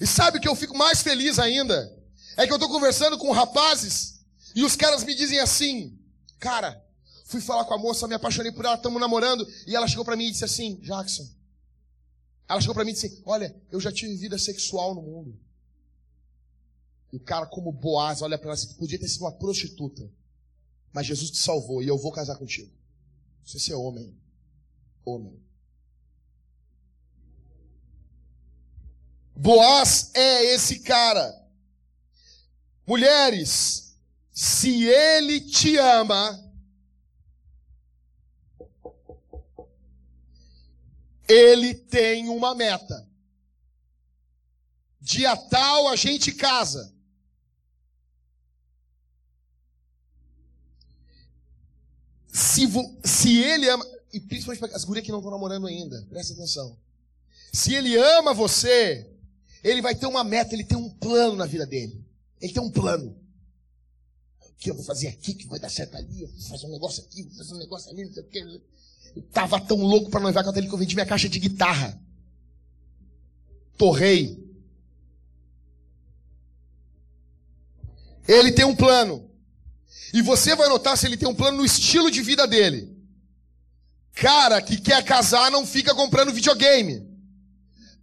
E 0.00 0.06
sabe 0.06 0.40
que 0.40 0.48
eu 0.48 0.54
fico 0.54 0.76
mais 0.76 1.02
feliz 1.02 1.38
ainda? 1.38 1.96
É 2.36 2.46
que 2.46 2.52
eu 2.52 2.58
tô 2.58 2.68
conversando 2.68 3.18
com 3.18 3.32
rapazes 3.32 4.18
e 4.54 4.64
os 4.64 4.76
caras 4.76 5.04
me 5.04 5.14
dizem 5.14 5.38
assim, 5.38 5.98
cara, 6.38 6.84
fui 7.24 7.40
falar 7.40 7.64
com 7.64 7.74
a 7.74 7.78
moça, 7.78 8.08
me 8.08 8.14
apaixonei 8.14 8.52
por 8.52 8.64
ela, 8.64 8.76
estamos 8.76 9.00
namorando, 9.00 9.46
e 9.66 9.76
ela 9.76 9.86
chegou 9.86 10.04
para 10.04 10.16
mim 10.16 10.26
e 10.26 10.30
disse 10.30 10.44
assim, 10.44 10.76
Jackson, 10.80 11.28
ela 12.48 12.60
chegou 12.60 12.74
para 12.74 12.84
mim 12.84 12.92
e 12.92 12.94
disse, 12.94 13.22
olha, 13.26 13.54
eu 13.70 13.80
já 13.80 13.92
tive 13.92 14.16
vida 14.16 14.38
sexual 14.38 14.94
no 14.94 15.02
mundo. 15.02 15.38
E 17.12 17.16
o 17.16 17.20
cara, 17.20 17.46
como 17.46 17.72
Boaz, 17.72 18.22
olha 18.22 18.38
para 18.38 18.48
ela 18.48 18.54
assim, 18.54 18.74
podia 18.74 18.98
ter 18.98 19.08
sido 19.08 19.22
uma 19.22 19.32
prostituta. 19.32 20.10
Mas 20.92 21.06
Jesus 21.06 21.30
te 21.30 21.38
salvou 21.38 21.82
e 21.82 21.88
eu 21.88 21.98
vou 21.98 22.12
casar 22.12 22.36
contigo. 22.36 22.72
Você 23.48 23.72
é 23.72 23.76
homem. 23.76 24.14
Homem. 25.06 25.42
Boaz 29.34 30.10
é 30.14 30.54
esse 30.54 30.80
cara. 30.80 31.48
Mulheres, 32.86 33.98
se 34.30 34.84
ele 34.84 35.40
te 35.40 35.78
ama, 35.78 36.52
ele 41.26 41.74
tem 41.74 42.28
uma 42.28 42.54
meta. 42.54 43.08
Dia 45.00 45.34
tal 45.34 45.88
a 45.88 45.96
gente 45.96 46.32
casa. 46.32 46.94
Se, 52.38 52.68
se 53.02 53.36
ele 53.36 53.68
ama, 53.68 53.84
e 54.12 54.20
principalmente 54.20 54.72
as 54.72 54.84
gurias 54.84 55.04
que 55.04 55.10
não 55.10 55.18
estão 55.18 55.32
namorando 55.32 55.66
ainda, 55.66 56.06
presta 56.08 56.34
atenção. 56.34 56.78
Se 57.52 57.74
ele 57.74 57.96
ama 57.96 58.32
você, 58.32 59.10
ele 59.64 59.82
vai 59.82 59.92
ter 59.96 60.06
uma 60.06 60.22
meta, 60.22 60.54
ele 60.54 60.62
tem 60.62 60.78
um 60.78 60.88
plano 60.88 61.34
na 61.34 61.46
vida 61.46 61.66
dele. 61.66 62.00
Ele 62.40 62.52
tem 62.52 62.62
um 62.62 62.70
plano. 62.70 63.18
O 64.40 64.52
que 64.56 64.70
eu 64.70 64.74
vou 64.76 64.84
fazer 64.84 65.08
aqui, 65.08 65.34
que 65.34 65.48
vai 65.48 65.58
dar 65.58 65.68
certo 65.68 65.96
ali, 65.96 66.22
eu 66.22 66.28
vou 66.28 66.48
fazer 66.48 66.66
um 66.66 66.70
negócio 66.70 67.02
aqui, 67.02 67.24
vou 67.24 67.34
fazer 67.38 67.54
um 67.54 67.58
negócio 67.58 67.90
ali, 67.90 68.04
não 68.04 68.12
sei 68.12 68.22
o 68.22 68.26
que. 68.26 68.38
Eu 69.16 69.22
tava 69.32 69.60
tão 69.60 69.78
louco 69.78 70.08
para 70.08 70.20
noivar 70.20 70.44
com 70.44 70.56
ele 70.56 70.68
que 70.68 70.74
eu 70.74 70.78
vendi 70.78 70.94
minha 70.94 71.06
caixa 71.06 71.28
de 71.28 71.40
guitarra. 71.40 72.00
Torrei. 73.76 74.38
Ele 78.28 78.52
tem 78.52 78.64
um 78.64 78.76
plano. 78.76 79.27
E 80.12 80.22
você 80.22 80.54
vai 80.54 80.68
notar 80.68 80.96
se 80.96 81.06
ele 81.06 81.16
tem 81.16 81.28
um 81.28 81.34
plano 81.34 81.58
no 81.58 81.64
estilo 81.64 82.10
de 82.10 82.22
vida 82.22 82.46
dele. 82.46 82.96
Cara 84.14 84.60
que 84.60 84.80
quer 84.80 85.04
casar 85.04 85.50
não 85.50 85.66
fica 85.66 85.94
comprando 85.94 86.32
videogame. 86.32 87.06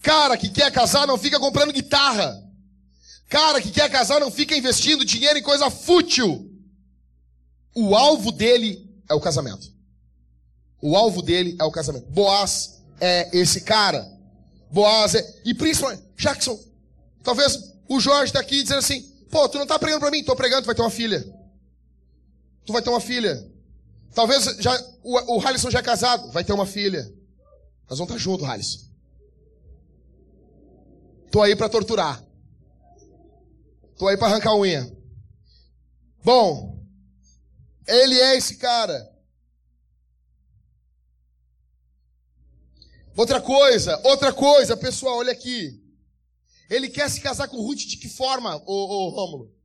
Cara 0.02 0.38
que 0.38 0.50
quer 0.50 0.72
casar 0.72 1.08
não 1.08 1.18
fica 1.18 1.39
comprando 1.39 1.74
guitarra. 1.74 2.41
Cara 3.28 3.60
que 3.60 3.72
quer 3.72 3.89
casar 3.89 4.20
não 4.20 4.32
fica 4.32 4.56
investindo 4.56 5.04
dinheiro 5.04 5.38
em 5.39 5.43
coisa 5.43 5.70
fútil. 5.70 6.52
O 7.74 7.96
alvo 7.96 8.32
dele 8.32 8.88
é 9.10 9.14
o 9.14 9.20
casamento. 9.20 9.74
O 10.82 10.96
alvo 10.96 11.22
dele 11.22 11.56
é 11.60 11.64
o 11.64 11.72
casamento. 11.72 12.06
Boaz 12.12 12.82
é 13.02 13.30
esse 13.34 13.62
cara. 13.62 14.08
Boaz 14.72 15.16
é. 15.16 15.41
E 15.43 15.54
principalmente, 15.54 16.04
Jackson, 16.16 16.60
talvez 17.24 17.74
o 17.89 18.00
Jorge 18.00 18.26
está 18.26 18.39
aqui 18.39 18.62
dizendo 18.62 18.80
assim: 18.80 19.02
pô, 19.30 19.50
tu 19.50 19.56
não 19.56 19.64
está 19.64 19.78
pregando 19.80 20.02
para 20.02 20.12
mim? 20.12 20.20
Estou 20.20 20.36
pregando, 20.36 20.62
tu 20.62 20.68
vai 20.68 20.76
ter 20.76 20.82
uma 20.82 20.89
filha. 20.89 21.26
Tu 22.66 22.74
vai 22.74 22.82
ter 22.82 22.89
uma 22.89 22.99
filha. 22.99 23.51
Talvez 24.13 24.43
já, 24.59 24.74
o, 25.03 25.38
o 25.38 25.39
Halisson 25.45 25.70
já 25.70 25.80
é 25.80 25.84
casado, 25.84 26.32
vai 26.32 26.43
ter 26.43 26.53
uma 26.53 26.66
filha. 26.66 27.03
Nós 27.89 27.99
vamos 27.99 28.13
estar 28.13 28.18
juntos, 28.18 28.47
Halisson. 28.47 28.80
Tô 31.32 31.41
aí 31.41 31.55
para 31.55 31.70
torturar. 31.70 32.24
Tô 33.97 34.07
aí 34.07 34.18
para 34.18 34.28
arrancar 34.28 34.55
unha. 34.55 34.91
Bom, 36.24 36.82
ele 37.88 38.20
é 38.20 38.36
esse 38.36 38.57
cara. 38.57 39.13
Outra 43.16 43.39
coisa, 43.41 44.01
outra 44.03 44.34
coisa, 44.34 44.76
pessoal, 44.76 45.18
olha 45.18 45.32
aqui. 45.32 45.82
Ele 46.70 46.89
quer 46.89 47.09
se 47.09 47.22
casar 47.22 47.47
com 47.47 47.61
Ruth 47.61 47.80
de 47.80 47.97
que 47.97 48.09
forma, 48.09 48.57
ô, 48.66 48.74
ô 48.74 49.09
Rômulo? 49.09 49.55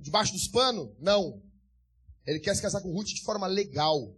Debaixo 0.00 0.32
dos 0.32 0.48
panos? 0.48 0.90
Não. 0.98 1.42
Ele 2.26 2.40
quer 2.40 2.54
se 2.54 2.62
casar 2.62 2.80
com 2.80 2.92
Ruth 2.92 3.08
de 3.08 3.22
forma 3.22 3.46
legal. 3.46 4.14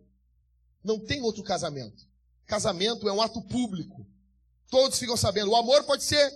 Não 0.82 0.98
tem 0.98 1.22
outro 1.22 1.42
casamento. 1.42 2.06
Casamento 2.46 3.08
é 3.08 3.12
um 3.12 3.20
ato 3.20 3.42
público. 3.42 4.06
Todos 4.70 4.98
ficam 4.98 5.16
sabendo. 5.16 5.50
O 5.50 5.56
amor 5.56 5.84
pode 5.84 6.04
ser. 6.04 6.32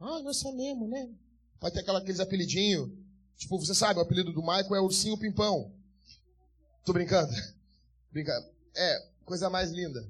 Ah, 0.00 0.20
nós 0.22 0.38
sabemos, 0.38 0.88
né? 0.90 1.08
vai 1.62 1.70
ter 1.70 1.88
aqueles 1.88 2.18
apelidinhos. 2.18 2.90
Tipo, 3.36 3.58
você 3.58 3.74
sabe, 3.74 4.00
o 4.00 4.02
apelido 4.02 4.32
do 4.32 4.42
Michael 4.42 4.74
é 4.74 4.80
Ursinho 4.80 5.16
Pimpão. 5.16 5.72
Tô 6.84 6.92
brincando? 6.92 7.32
brincando. 8.10 8.46
É, 8.74 9.08
coisa 9.24 9.48
mais 9.48 9.70
linda. 9.70 10.04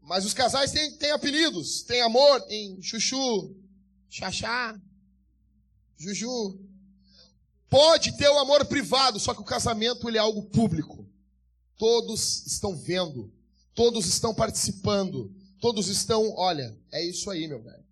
Mas 0.00 0.24
os 0.24 0.34
casais 0.34 0.72
têm, 0.72 0.90
têm 0.98 1.12
apelidos. 1.12 1.82
Tem 1.84 2.02
amor, 2.02 2.40
tem 2.42 2.82
chuchu, 2.82 3.56
xaxá, 4.10 4.78
juju. 5.96 6.58
Pode 7.74 8.16
ter 8.16 8.28
o 8.28 8.38
amor 8.38 8.64
privado, 8.66 9.18
só 9.18 9.34
que 9.34 9.40
o 9.40 9.44
casamento 9.44 10.08
ele 10.08 10.16
é 10.16 10.20
algo 10.20 10.44
público. 10.44 11.04
Todos 11.76 12.46
estão 12.46 12.76
vendo, 12.76 13.34
todos 13.74 14.06
estão 14.06 14.32
participando, 14.32 15.34
todos 15.60 15.88
estão, 15.88 16.32
olha, 16.36 16.78
é 16.92 17.04
isso 17.04 17.28
aí, 17.28 17.48
meu 17.48 17.60
velho. 17.60 17.84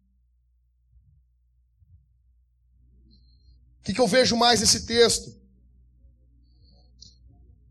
O 3.81 3.83
que, 3.83 3.93
que 3.93 4.01
eu 4.01 4.07
vejo 4.07 4.37
mais 4.37 4.61
nesse 4.61 4.87
texto? 4.87 5.35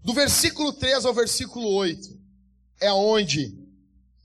Do 0.03 0.13
versículo 0.13 0.73
3 0.73 1.05
ao 1.05 1.13
versículo 1.13 1.65
8, 1.69 2.19
é 2.81 2.91
onde, 2.91 3.57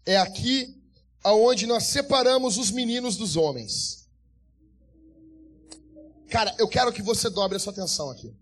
é 0.05 0.17
aqui, 0.17 0.77
aonde 1.23 1.69
nós 1.69 1.85
separamos 1.85 2.59
os 2.59 2.73
meninos 2.73 3.17
dos 3.17 3.37
homens. 3.37 4.06
Cara, 6.29 6.55
eu 6.59 6.69
quero 6.69 6.93
que 6.93 7.03
você 7.03 7.31
dobre 7.31 7.57
a 7.57 7.61
sua 7.61 7.73
atenção 7.73 8.11
aqui. 8.11 8.35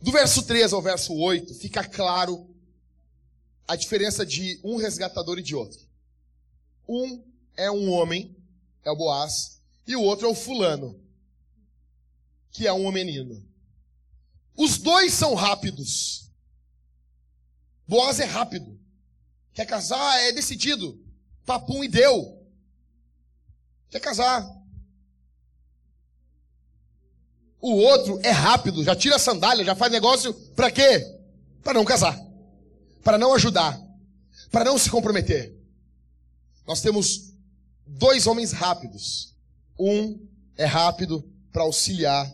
Do 0.00 0.12
verso 0.12 0.42
3 0.44 0.72
ao 0.72 0.80
verso 0.80 1.14
8, 1.14 1.54
fica 1.54 1.82
claro 1.82 2.48
a 3.66 3.74
diferença 3.74 4.24
de 4.24 4.60
um 4.62 4.76
resgatador 4.76 5.38
e 5.38 5.42
de 5.42 5.54
outro. 5.54 5.80
Um 6.88 7.24
é 7.56 7.70
um 7.70 7.90
homem, 7.90 8.36
é 8.84 8.90
o 8.90 8.96
Boaz, 8.96 9.60
e 9.86 9.96
o 9.96 10.02
outro 10.02 10.26
é 10.26 10.30
o 10.30 10.34
fulano, 10.34 11.00
que 12.50 12.66
é 12.66 12.72
um 12.72 12.90
menino. 12.92 13.44
Os 14.56 14.78
dois 14.78 15.12
são 15.12 15.34
rápidos. 15.34 16.30
Boaz 17.86 18.20
é 18.20 18.24
rápido. 18.24 18.80
Quer 19.52 19.66
casar, 19.66 20.20
é 20.20 20.32
decidido. 20.32 21.02
Papum 21.44 21.84
e 21.84 21.88
deu. 21.88 22.35
Quer 23.90 24.00
casar. 24.00 24.46
O 27.60 27.72
outro 27.72 28.20
é 28.22 28.30
rápido, 28.30 28.84
já 28.84 28.94
tira 28.94 29.16
a 29.16 29.18
sandália, 29.18 29.64
já 29.64 29.74
faz 29.74 29.90
negócio 29.90 30.32
para 30.54 30.70
quê? 30.70 31.04
Para 31.62 31.74
não 31.74 31.84
casar. 31.84 32.16
Para 33.02 33.18
não 33.18 33.34
ajudar. 33.34 33.80
Para 34.50 34.64
não 34.64 34.78
se 34.78 34.90
comprometer. 34.90 35.54
Nós 36.66 36.80
temos 36.80 37.32
dois 37.86 38.26
homens 38.26 38.52
rápidos. 38.52 39.34
Um 39.78 40.26
é 40.56 40.64
rápido 40.64 41.24
para 41.52 41.62
auxiliar 41.62 42.32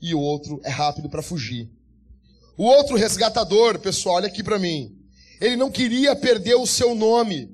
e 0.00 0.14
o 0.14 0.20
outro 0.20 0.60
é 0.64 0.70
rápido 0.70 1.08
para 1.08 1.22
fugir. 1.22 1.70
O 2.56 2.64
outro 2.64 2.96
resgatador, 2.96 3.78
pessoal, 3.78 4.16
olha 4.16 4.26
aqui 4.26 4.42
para 4.42 4.58
mim. 4.58 4.96
Ele 5.40 5.56
não 5.56 5.70
queria 5.70 6.14
perder 6.14 6.54
o 6.54 6.66
seu 6.66 6.94
nome. 6.94 7.50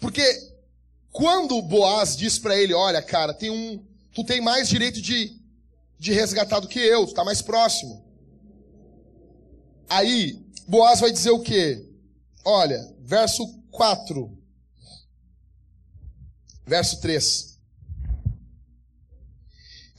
Porque 0.00 0.22
quando 1.14 1.62
Boaz 1.62 2.16
diz 2.16 2.40
para 2.40 2.58
ele, 2.58 2.74
olha, 2.74 3.00
cara, 3.00 3.32
tem 3.32 3.48
um, 3.48 3.80
tu 4.12 4.24
tem 4.24 4.40
mais 4.40 4.68
direito 4.68 5.00
de, 5.00 5.40
de 5.96 6.12
resgatar 6.12 6.58
do 6.58 6.66
que 6.66 6.80
eu, 6.80 7.06
tu 7.06 7.14
tá 7.14 7.24
mais 7.24 7.40
próximo. 7.40 8.04
Aí, 9.88 10.44
Boaz 10.66 10.98
vai 10.98 11.12
dizer 11.12 11.30
o 11.30 11.38
quê? 11.38 11.88
Olha, 12.44 12.92
verso 12.98 13.46
4. 13.70 14.36
Verso 16.66 17.00
3. 17.00 17.60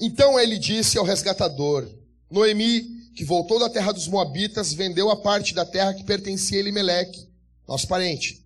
Então 0.01 0.37
ele 0.37 0.59
disse 0.59 0.97
ao 0.97 1.05
resgatador: 1.05 1.89
Noemi, 2.29 3.09
que 3.15 3.23
voltou 3.23 3.57
da 3.57 3.69
terra 3.69 3.93
dos 3.93 4.09
Moabitas, 4.09 4.73
vendeu 4.73 5.09
a 5.09 5.15
parte 5.15 5.53
da 5.53 5.65
terra 5.65 5.93
que 5.93 6.03
pertencia 6.03 6.57
a 6.57 6.59
Elimeleque, 6.59 7.25
nosso 7.65 7.87
parente. 7.87 8.44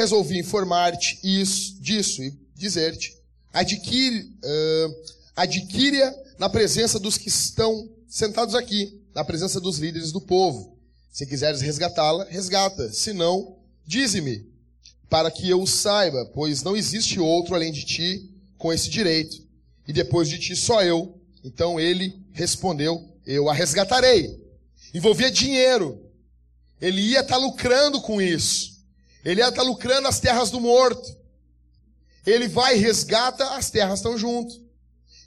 Resolvi 0.00 0.38
informar-te 0.38 1.18
isso, 1.22 1.78
disso 1.78 2.22
e 2.22 2.32
dizer-te: 2.56 3.14
adquire, 3.52 4.34
uh, 4.42 4.94
adquire-a 5.36 6.14
na 6.38 6.48
presença 6.48 6.98
dos 6.98 7.18
que 7.18 7.28
estão 7.28 7.86
sentados 8.08 8.54
aqui, 8.54 8.98
na 9.14 9.22
presença 9.22 9.60
dos 9.60 9.76
líderes 9.78 10.10
do 10.10 10.18
povo. 10.18 10.74
Se 11.12 11.26
quiseres 11.26 11.60
resgatá-la, 11.60 12.24
resgata. 12.30 12.90
Se 12.90 13.12
não, 13.12 13.58
dize-me, 13.86 14.50
para 15.10 15.30
que 15.30 15.46
eu 15.50 15.66
saiba, 15.66 16.24
pois 16.32 16.62
não 16.62 16.74
existe 16.74 17.20
outro 17.20 17.54
além 17.54 17.70
de 17.70 17.84
ti 17.84 18.30
com 18.56 18.72
esse 18.72 18.88
direito 18.88 19.36
e 19.86 19.92
depois 19.92 20.30
de 20.30 20.38
ti 20.38 20.56
só 20.56 20.82
eu. 20.82 21.14
Então 21.44 21.78
ele 21.78 22.18
respondeu: 22.32 23.06
Eu 23.26 23.50
a 23.50 23.52
resgatarei. 23.52 24.42
Envolvia 24.94 25.30
dinheiro. 25.30 26.02
Ele 26.80 27.02
ia 27.02 27.20
estar 27.20 27.34
tá 27.34 27.36
lucrando 27.36 28.00
com 28.00 28.18
isso. 28.18 28.69
Ele 29.24 29.40
ia 29.40 29.48
estar 29.48 29.62
tá 29.62 29.68
lucrando 29.68 30.08
as 30.08 30.20
terras 30.20 30.50
do 30.50 30.60
morto. 30.60 31.16
Ele 32.26 32.48
vai 32.48 32.76
e 32.76 32.80
resgata, 32.80 33.44
as 33.54 33.70
terras 33.70 33.98
estão 33.98 34.16
junto. 34.16 34.60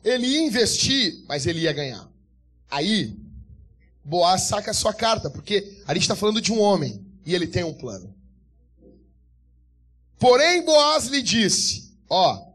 Ele 0.04 0.28
ia 0.28 0.42
investir, 0.42 1.24
mas 1.28 1.46
ele 1.46 1.62
ia 1.62 1.74
ganhar. 1.74 2.08
Aí, 2.70 3.16
Boaz 4.04 4.44
saca 4.44 4.72
a 4.72 4.74
sua 4.74 4.94
carta, 4.94 5.30
porque 5.30 5.82
a 5.88 5.94
gente 5.94 6.04
está 6.04 6.16
falando 6.16 6.42
de 6.42 6.52
um 6.52 6.60
homem 6.60 7.06
e 7.26 7.34
ele 7.34 7.48
tem 7.48 7.64
um 7.64 7.74
plano. 7.74 8.14
Porém, 10.20 10.64
Boaz 10.64 11.08
lhe 11.08 11.22
disse: 11.22 11.92
Ó, 12.10 12.54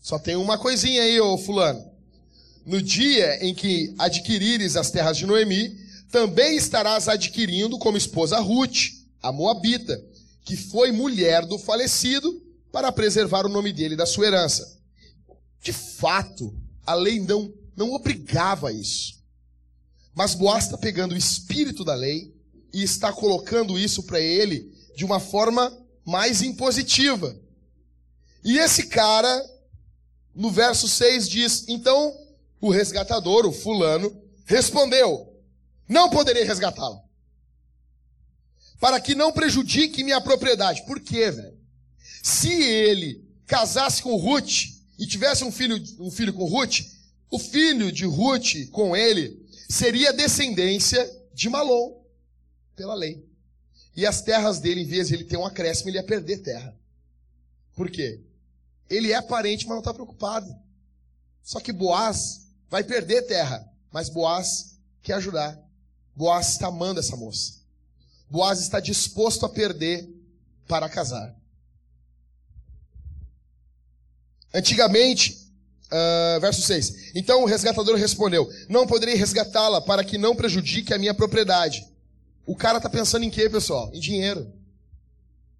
só 0.00 0.18
tem 0.18 0.36
uma 0.36 0.58
coisinha 0.58 1.02
aí, 1.02 1.20
ô 1.20 1.38
fulano. 1.38 1.90
No 2.66 2.82
dia 2.82 3.44
em 3.44 3.54
que 3.54 3.94
adquirires 3.98 4.76
as 4.76 4.90
terras 4.90 5.16
de 5.16 5.26
Noemi, 5.26 5.76
também 6.10 6.56
estarás 6.56 7.08
adquirindo 7.08 7.78
como 7.78 7.96
esposa 7.96 8.38
Ruth, 8.38 8.90
a 9.22 9.32
Moabita, 9.32 10.02
que 10.44 10.56
foi 10.56 10.92
mulher 10.92 11.44
do 11.46 11.58
falecido, 11.58 12.42
para 12.72 12.92
preservar 12.92 13.46
o 13.46 13.48
nome 13.48 13.72
dele 13.72 13.96
da 13.96 14.06
sua 14.06 14.26
herança. 14.26 14.78
De 15.60 15.72
fato, 15.72 16.54
a 16.86 16.94
lei 16.94 17.20
não, 17.20 17.52
não 17.76 17.92
obrigava 17.92 18.72
isso. 18.72 19.20
Mas 20.14 20.34
Boaz 20.34 20.64
está 20.64 20.78
pegando 20.78 21.12
o 21.12 21.18
espírito 21.18 21.84
da 21.84 21.94
lei 21.94 22.34
e 22.72 22.82
está 22.82 23.12
colocando 23.12 23.78
isso 23.78 24.02
para 24.04 24.20
ele 24.20 24.72
de 24.96 25.04
uma 25.04 25.20
forma 25.20 25.76
mais 26.04 26.42
impositiva. 26.42 27.36
E 28.44 28.58
esse 28.58 28.86
cara 28.86 29.44
no 30.34 30.50
verso 30.50 30.88
6 30.88 31.28
diz: 31.28 31.64
Então 31.68 32.16
o 32.60 32.70
resgatador, 32.70 33.46
o 33.46 33.52
fulano, 33.52 34.14
respondeu: 34.44 35.32
Não 35.88 36.10
poderei 36.10 36.44
resgatá-lo. 36.44 37.00
Para 38.80 38.98
que 38.98 39.14
não 39.14 39.30
prejudique 39.30 40.02
minha 40.02 40.20
propriedade. 40.20 40.84
Por 40.86 40.98
quê, 40.98 41.30
velho? 41.30 41.56
Se 42.22 42.50
ele 42.50 43.22
casasse 43.46 44.02
com 44.02 44.16
Ruth 44.16 44.68
e 44.98 45.06
tivesse 45.06 45.44
um 45.44 45.52
filho, 45.52 45.76
um 45.98 46.10
filho 46.10 46.32
com 46.32 46.46
Ruth, 46.46 46.80
o 47.30 47.38
filho 47.38 47.92
de 47.92 48.06
Ruth 48.06 48.68
com 48.72 48.96
ele 48.96 49.46
seria 49.68 50.12
descendência 50.12 51.08
de 51.32 51.48
Malom, 51.48 52.02
pela 52.74 52.94
lei. 52.94 53.24
E 53.94 54.06
as 54.06 54.22
terras 54.22 54.58
dele, 54.58 54.82
em 54.82 54.86
vez 54.86 55.08
de 55.08 55.14
ele 55.14 55.24
ter 55.24 55.36
um 55.36 55.44
acréscimo, 55.44 55.90
ele 55.90 55.98
ia 55.98 56.04
perder 56.04 56.38
terra. 56.38 56.74
Por 57.74 57.90
quê? 57.90 58.20
Ele 58.88 59.12
é 59.12 59.20
parente, 59.20 59.66
mas 59.66 59.74
não 59.74 59.80
está 59.80 59.92
preocupado. 59.92 60.54
Só 61.42 61.60
que 61.60 61.72
Boaz 61.72 62.46
vai 62.68 62.82
perder 62.82 63.22
terra, 63.22 63.68
mas 63.92 64.08
Boaz 64.08 64.78
quer 65.02 65.14
ajudar. 65.14 65.58
Boaz 66.14 66.52
está 66.52 66.68
amando 66.68 67.00
essa 67.00 67.16
moça. 67.16 67.59
Boaz 68.30 68.60
está 68.60 68.78
disposto 68.78 69.44
a 69.44 69.48
perder 69.48 70.08
para 70.68 70.88
casar. 70.88 71.34
Antigamente, 74.54 75.50
uh, 75.86 76.40
verso 76.40 76.62
6. 76.62 77.12
Então 77.14 77.42
o 77.42 77.46
resgatador 77.46 77.96
respondeu: 77.96 78.48
Não 78.68 78.86
poderei 78.86 79.16
resgatá-la 79.16 79.80
para 79.80 80.04
que 80.04 80.16
não 80.16 80.36
prejudique 80.36 80.94
a 80.94 80.98
minha 80.98 81.12
propriedade. 81.12 81.86
O 82.46 82.54
cara 82.54 82.78
está 82.78 82.88
pensando 82.88 83.24
em 83.24 83.30
quê, 83.30 83.50
pessoal? 83.50 83.90
Em 83.92 84.00
dinheiro. 84.00 84.52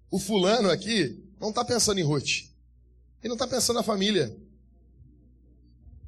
O 0.09 0.17
fulano 0.17 0.69
aqui 0.69 1.23
não 1.39 1.49
está 1.49 1.63
pensando 1.63 1.99
em 1.99 2.03
Ruth. 2.03 2.49
Ele 3.21 3.29
não 3.29 3.35
está 3.35 3.47
pensando 3.47 3.77
na 3.77 3.83
família. 3.83 4.35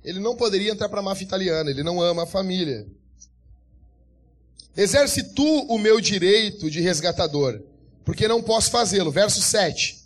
Ele 0.04 0.20
não 0.20 0.36
poderia 0.36 0.72
entrar 0.72 0.90
para 0.90 1.00
a 1.00 1.04
máfia 1.04 1.24
italiana, 1.24 1.70
ele 1.70 1.84
não 1.84 2.02
ama 2.02 2.24
a 2.24 2.28
família. 2.28 2.86
Exerce 4.76 5.24
tu 5.34 5.66
o 5.68 5.78
meu 5.78 6.02
direito 6.02 6.70
de 6.70 6.82
resgatador, 6.82 7.62
porque 8.04 8.28
não 8.28 8.42
posso 8.42 8.72
fazê-lo. 8.72 9.12
Verso 9.12 9.42
7. 9.42 10.04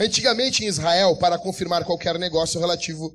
Antigamente 0.00 0.64
em 0.64 0.68
Israel, 0.68 1.16
para 1.16 1.38
confirmar 1.38 1.84
qualquer 1.84 2.18
negócio 2.18 2.60
relativo 2.60 3.14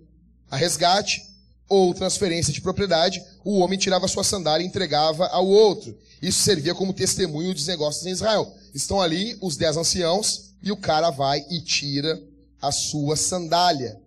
a 0.51 0.57
resgate 0.57 1.21
ou 1.67 1.93
transferência 1.93 2.53
de 2.53 2.61
propriedade, 2.61 3.23
o 3.43 3.59
homem 3.59 3.79
tirava 3.79 4.07
sua 4.07 4.23
sandália 4.23 4.63
e 4.63 4.67
entregava 4.67 5.27
ao 5.27 5.47
outro. 5.47 5.97
Isso 6.21 6.43
servia 6.43 6.75
como 6.75 6.93
testemunho 6.93 7.53
dos 7.53 7.67
negócios 7.67 8.05
em 8.05 8.11
Israel. 8.11 8.53
Estão 8.73 9.01
ali 9.01 9.37
os 9.41 9.57
dez 9.57 9.75
anciãos 9.77 10.53
e 10.61 10.71
o 10.71 10.77
cara 10.77 11.09
vai 11.09 11.45
e 11.49 11.61
tira 11.61 12.21
a 12.61 12.71
sua 12.71 13.15
sandália. 13.15 13.99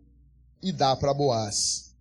e 0.63 0.73
dá 0.73 0.97
para 0.97 1.15
Boaz. 1.15 1.93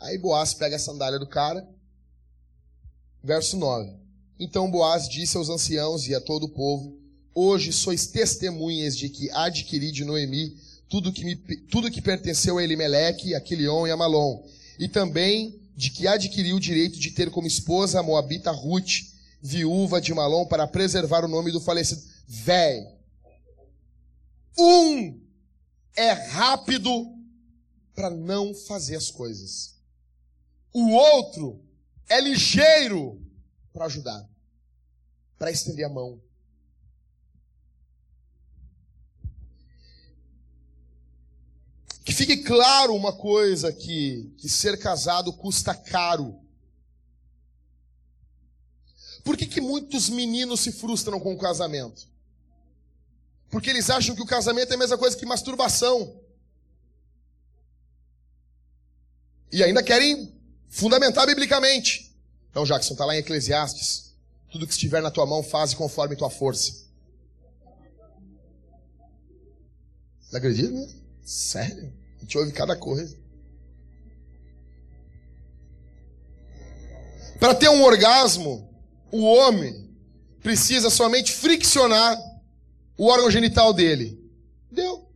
Aí 0.00 0.16
Boaz 0.16 0.54
pega 0.54 0.76
a 0.76 0.78
sandália 0.78 1.18
do 1.18 1.26
cara, 1.26 1.68
verso 3.22 3.56
9. 3.56 3.92
Então 4.38 4.70
Boaz 4.70 5.08
disse 5.08 5.36
aos 5.36 5.48
anciãos 5.48 6.06
e 6.06 6.14
a 6.14 6.20
todo 6.20 6.44
o 6.44 6.50
povo: 6.50 6.98
Hoje 7.34 7.72
sois 7.72 8.06
testemunhas 8.06 8.96
de 8.96 9.08
que 9.08 9.30
adquiri 9.30 9.90
de 9.90 10.04
Noemi 10.04 10.56
tudo 10.88 11.12
que, 11.12 11.24
me, 11.24 11.36
tudo 11.36 11.90
que 11.90 12.00
pertenceu 12.00 12.58
a 12.58 12.64
Elimeleque, 12.64 13.34
a 13.34 13.40
Quilion 13.40 13.86
e 13.86 13.90
a 13.90 13.96
Malom, 13.96 14.42
e 14.78 14.88
também 14.88 15.60
de 15.76 15.90
que 15.90 16.08
adquiriu 16.08 16.56
o 16.56 16.60
direito 16.60 16.98
de 16.98 17.10
ter 17.10 17.30
como 17.30 17.46
esposa 17.46 18.00
a 18.00 18.02
Moabita 18.02 18.50
Ruth, 18.50 19.04
viúva 19.40 20.00
de 20.00 20.12
Malom, 20.14 20.46
para 20.46 20.66
preservar 20.66 21.24
o 21.24 21.28
nome 21.28 21.52
do 21.52 21.60
falecido. 21.60 22.02
Véi, 22.26 22.84
um 24.58 25.20
é 25.94 26.10
rápido 26.10 27.14
para 27.94 28.10
não 28.10 28.54
fazer 28.54 28.96
as 28.96 29.10
coisas. 29.10 29.74
O 30.72 30.90
outro 30.90 31.60
é 32.08 32.20
ligeiro 32.20 33.20
para 33.72 33.86
ajudar, 33.86 34.28
para 35.38 35.50
estender 35.50 35.84
a 35.84 35.88
mão. 35.88 36.20
Que 42.04 42.14
fique 42.14 42.38
claro 42.38 42.94
uma 42.94 43.12
coisa 43.12 43.68
aqui, 43.68 44.34
que 44.38 44.48
ser 44.48 44.78
casado 44.78 45.32
custa 45.32 45.74
caro. 45.74 46.40
Por 49.22 49.36
que, 49.36 49.46
que 49.46 49.60
muitos 49.60 50.08
meninos 50.08 50.60
se 50.60 50.72
frustram 50.72 51.20
com 51.20 51.34
o 51.34 51.38
casamento? 51.38 52.08
Porque 53.50 53.68
eles 53.68 53.90
acham 53.90 54.14
que 54.14 54.22
o 54.22 54.26
casamento 54.26 54.72
é 54.72 54.74
a 54.74 54.78
mesma 54.78 54.96
coisa 54.96 55.16
que 55.16 55.26
masturbação. 55.26 56.18
E 59.52 59.62
ainda 59.62 59.82
querem 59.82 60.37
fundamentar 60.68 61.26
biblicamente. 61.26 62.14
Então, 62.50 62.64
Jackson, 62.64 62.94
está 62.94 63.04
lá 63.04 63.14
em 63.14 63.18
Eclesiastes. 63.18 64.14
Tudo 64.50 64.66
que 64.66 64.72
estiver 64.72 65.02
na 65.02 65.10
tua 65.10 65.26
mão, 65.26 65.42
faz 65.42 65.74
conforme 65.74 66.16
tua 66.16 66.30
força. 66.30 66.86
Não 70.30 70.38
acredita, 70.38 70.70
né? 70.70 70.88
Sério? 71.22 71.92
A 72.16 72.20
gente 72.20 72.38
ouve 72.38 72.52
cada 72.52 72.76
coisa. 72.76 73.16
Para 77.38 77.54
ter 77.54 77.68
um 77.68 77.82
orgasmo, 77.82 78.68
o 79.10 79.22
homem 79.22 79.88
precisa 80.42 80.90
somente 80.90 81.32
friccionar 81.32 82.18
o 82.96 83.06
órgão 83.06 83.30
genital 83.30 83.72
dele. 83.72 84.18
Deu. 84.70 85.08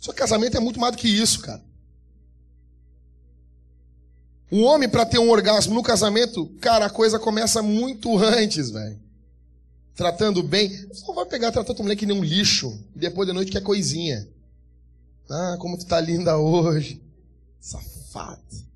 Seu 0.00 0.12
casamento 0.12 0.56
é 0.56 0.60
muito 0.60 0.80
mais 0.80 0.92
do 0.92 0.98
que 0.98 1.08
isso, 1.08 1.40
cara. 1.40 1.62
Um 4.50 4.64
homem, 4.64 4.88
para 4.88 5.04
ter 5.04 5.18
um 5.18 5.30
orgasmo 5.30 5.74
no 5.74 5.82
casamento, 5.82 6.46
cara, 6.60 6.86
a 6.86 6.90
coisa 6.90 7.18
começa 7.18 7.62
muito 7.62 8.16
antes, 8.18 8.70
velho. 8.70 8.98
Tratando 9.94 10.42
bem. 10.42 10.68
Você 10.88 11.04
não 11.06 11.14
vai 11.14 11.26
pegar 11.26 11.50
tratando 11.52 11.76
tua 11.76 11.82
mulher 11.82 11.96
que 11.96 12.06
nem 12.06 12.16
um 12.16 12.24
lixo. 12.24 12.78
E 12.94 12.98
depois 12.98 13.26
da 13.26 13.34
noite 13.34 13.50
quer 13.50 13.62
coisinha. 13.62 14.28
Ah, 15.28 15.56
como 15.58 15.76
tu 15.76 15.84
tá 15.84 16.00
linda 16.00 16.38
hoje. 16.38 17.02
Safado. 17.60 18.68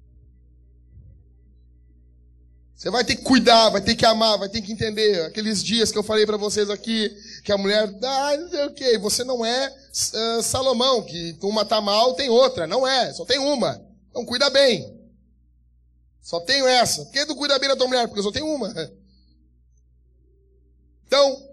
Você 2.76 2.90
vai 2.90 3.04
ter 3.04 3.14
que 3.14 3.22
cuidar, 3.22 3.70
vai 3.70 3.80
ter 3.80 3.94
que 3.94 4.04
amar, 4.04 4.36
vai 4.36 4.48
ter 4.48 4.60
que 4.60 4.72
entender. 4.72 5.24
Aqueles 5.24 5.62
dias 5.62 5.92
que 5.92 5.96
eu 5.96 6.02
falei 6.02 6.26
para 6.26 6.36
vocês 6.36 6.68
aqui, 6.68 7.16
que 7.44 7.52
a 7.52 7.56
mulher, 7.56 7.88
ah, 8.02 8.36
não 8.36 8.50
sei 8.50 8.66
o 8.66 8.74
quê. 8.74 8.98
Você 8.98 9.22
não 9.22 9.46
é 9.46 9.68
uh, 9.68 10.42
Salomão, 10.42 11.02
que 11.04 11.38
uma 11.42 11.64
tá 11.64 11.80
mal, 11.80 12.14
tem 12.14 12.28
outra. 12.28 12.66
Não 12.66 12.84
é, 12.84 13.12
só 13.12 13.24
tem 13.24 13.38
uma. 13.38 13.80
Então 14.10 14.26
cuida 14.26 14.50
bem. 14.50 15.01
Só 16.22 16.38
tenho 16.40 16.66
essa. 16.66 17.04
Por 17.04 17.12
que 17.12 17.26
tu 17.26 17.34
cuida 17.34 17.58
bem 17.58 17.68
da 17.68 17.76
tua 17.76 17.88
mulher? 17.88 18.06
Porque 18.06 18.20
eu 18.20 18.24
só 18.24 18.30
tenho 18.30 18.46
uma. 18.46 18.72
Então, 21.04 21.50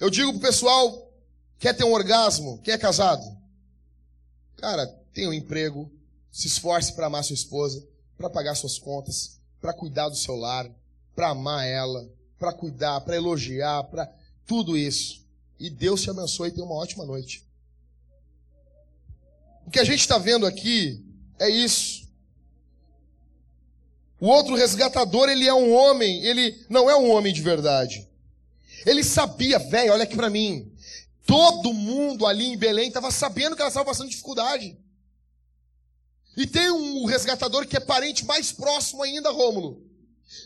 eu 0.00 0.10
digo 0.10 0.32
pro 0.32 0.40
pessoal, 0.40 1.12
quer 1.58 1.76
ter 1.76 1.84
um 1.84 1.92
orgasmo? 1.92 2.60
Quem 2.62 2.74
é 2.74 2.78
casado? 2.78 3.24
Cara, 4.56 4.86
tenha 5.12 5.28
um 5.28 5.34
emprego, 5.34 5.92
se 6.32 6.48
esforce 6.48 6.92
para 6.94 7.06
amar 7.06 7.22
sua 7.22 7.34
esposa, 7.34 7.86
para 8.16 8.30
pagar 8.30 8.54
suas 8.54 8.78
contas, 8.78 9.38
para 9.60 9.72
cuidar 9.72 10.08
do 10.08 10.16
seu 10.16 10.34
lar, 10.34 10.68
para 11.14 11.28
amar 11.28 11.66
ela, 11.66 12.10
para 12.38 12.52
cuidar, 12.52 13.00
para 13.02 13.16
elogiar, 13.16 13.84
para 13.84 14.10
tudo 14.46 14.76
isso. 14.76 15.24
E 15.58 15.70
Deus 15.70 16.02
te 16.02 16.10
abençoe 16.10 16.48
e 16.48 16.52
tenha 16.52 16.66
uma 16.66 16.74
ótima 16.74 17.04
noite. 17.04 17.46
O 19.66 19.70
que 19.70 19.78
a 19.78 19.84
gente 19.84 20.00
está 20.00 20.18
vendo 20.18 20.46
aqui 20.46 21.04
é 21.38 21.48
isso. 21.48 22.03
O 24.24 24.28
outro 24.28 24.54
resgatador, 24.54 25.28
ele 25.28 25.46
é 25.46 25.52
um 25.52 25.70
homem, 25.70 26.24
ele 26.24 26.64
não 26.70 26.88
é 26.88 26.96
um 26.96 27.10
homem 27.10 27.30
de 27.30 27.42
verdade. 27.42 28.08
Ele 28.86 29.04
sabia, 29.04 29.58
velho, 29.58 29.92
olha 29.92 30.04
aqui 30.04 30.16
para 30.16 30.30
mim. 30.30 30.72
Todo 31.26 31.74
mundo 31.74 32.26
ali 32.26 32.46
em 32.46 32.56
Belém 32.56 32.88
estava 32.88 33.10
sabendo 33.10 33.54
que 33.54 33.60
ela 33.60 33.68
estava 33.68 33.84
passando 33.84 34.08
dificuldade. 34.08 34.78
E 36.38 36.46
tem 36.46 36.70
um 36.70 37.04
resgatador 37.04 37.66
que 37.66 37.76
é 37.76 37.80
parente 37.80 38.24
mais 38.24 38.50
próximo 38.50 39.02
ainda, 39.02 39.28
Rômulo. 39.28 39.86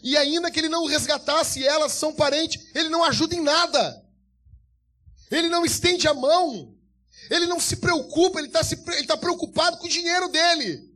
E 0.02 0.16
ainda 0.16 0.50
que 0.50 0.58
ele 0.58 0.68
não 0.68 0.84
resgatasse, 0.86 1.64
elas 1.64 1.92
são 1.92 2.12
parentes, 2.12 2.60
ele 2.74 2.88
não 2.88 3.04
ajuda 3.04 3.36
em 3.36 3.42
nada. 3.44 4.04
Ele 5.30 5.48
não 5.48 5.64
estende 5.64 6.08
a 6.08 6.14
mão. 6.14 6.74
Ele 7.30 7.46
não 7.46 7.60
se 7.60 7.76
preocupa, 7.76 8.40
ele 8.40 8.48
está 8.48 8.62
tá 9.06 9.16
preocupado 9.16 9.76
com 9.76 9.86
o 9.86 9.88
dinheiro 9.88 10.28
dele. 10.30 10.87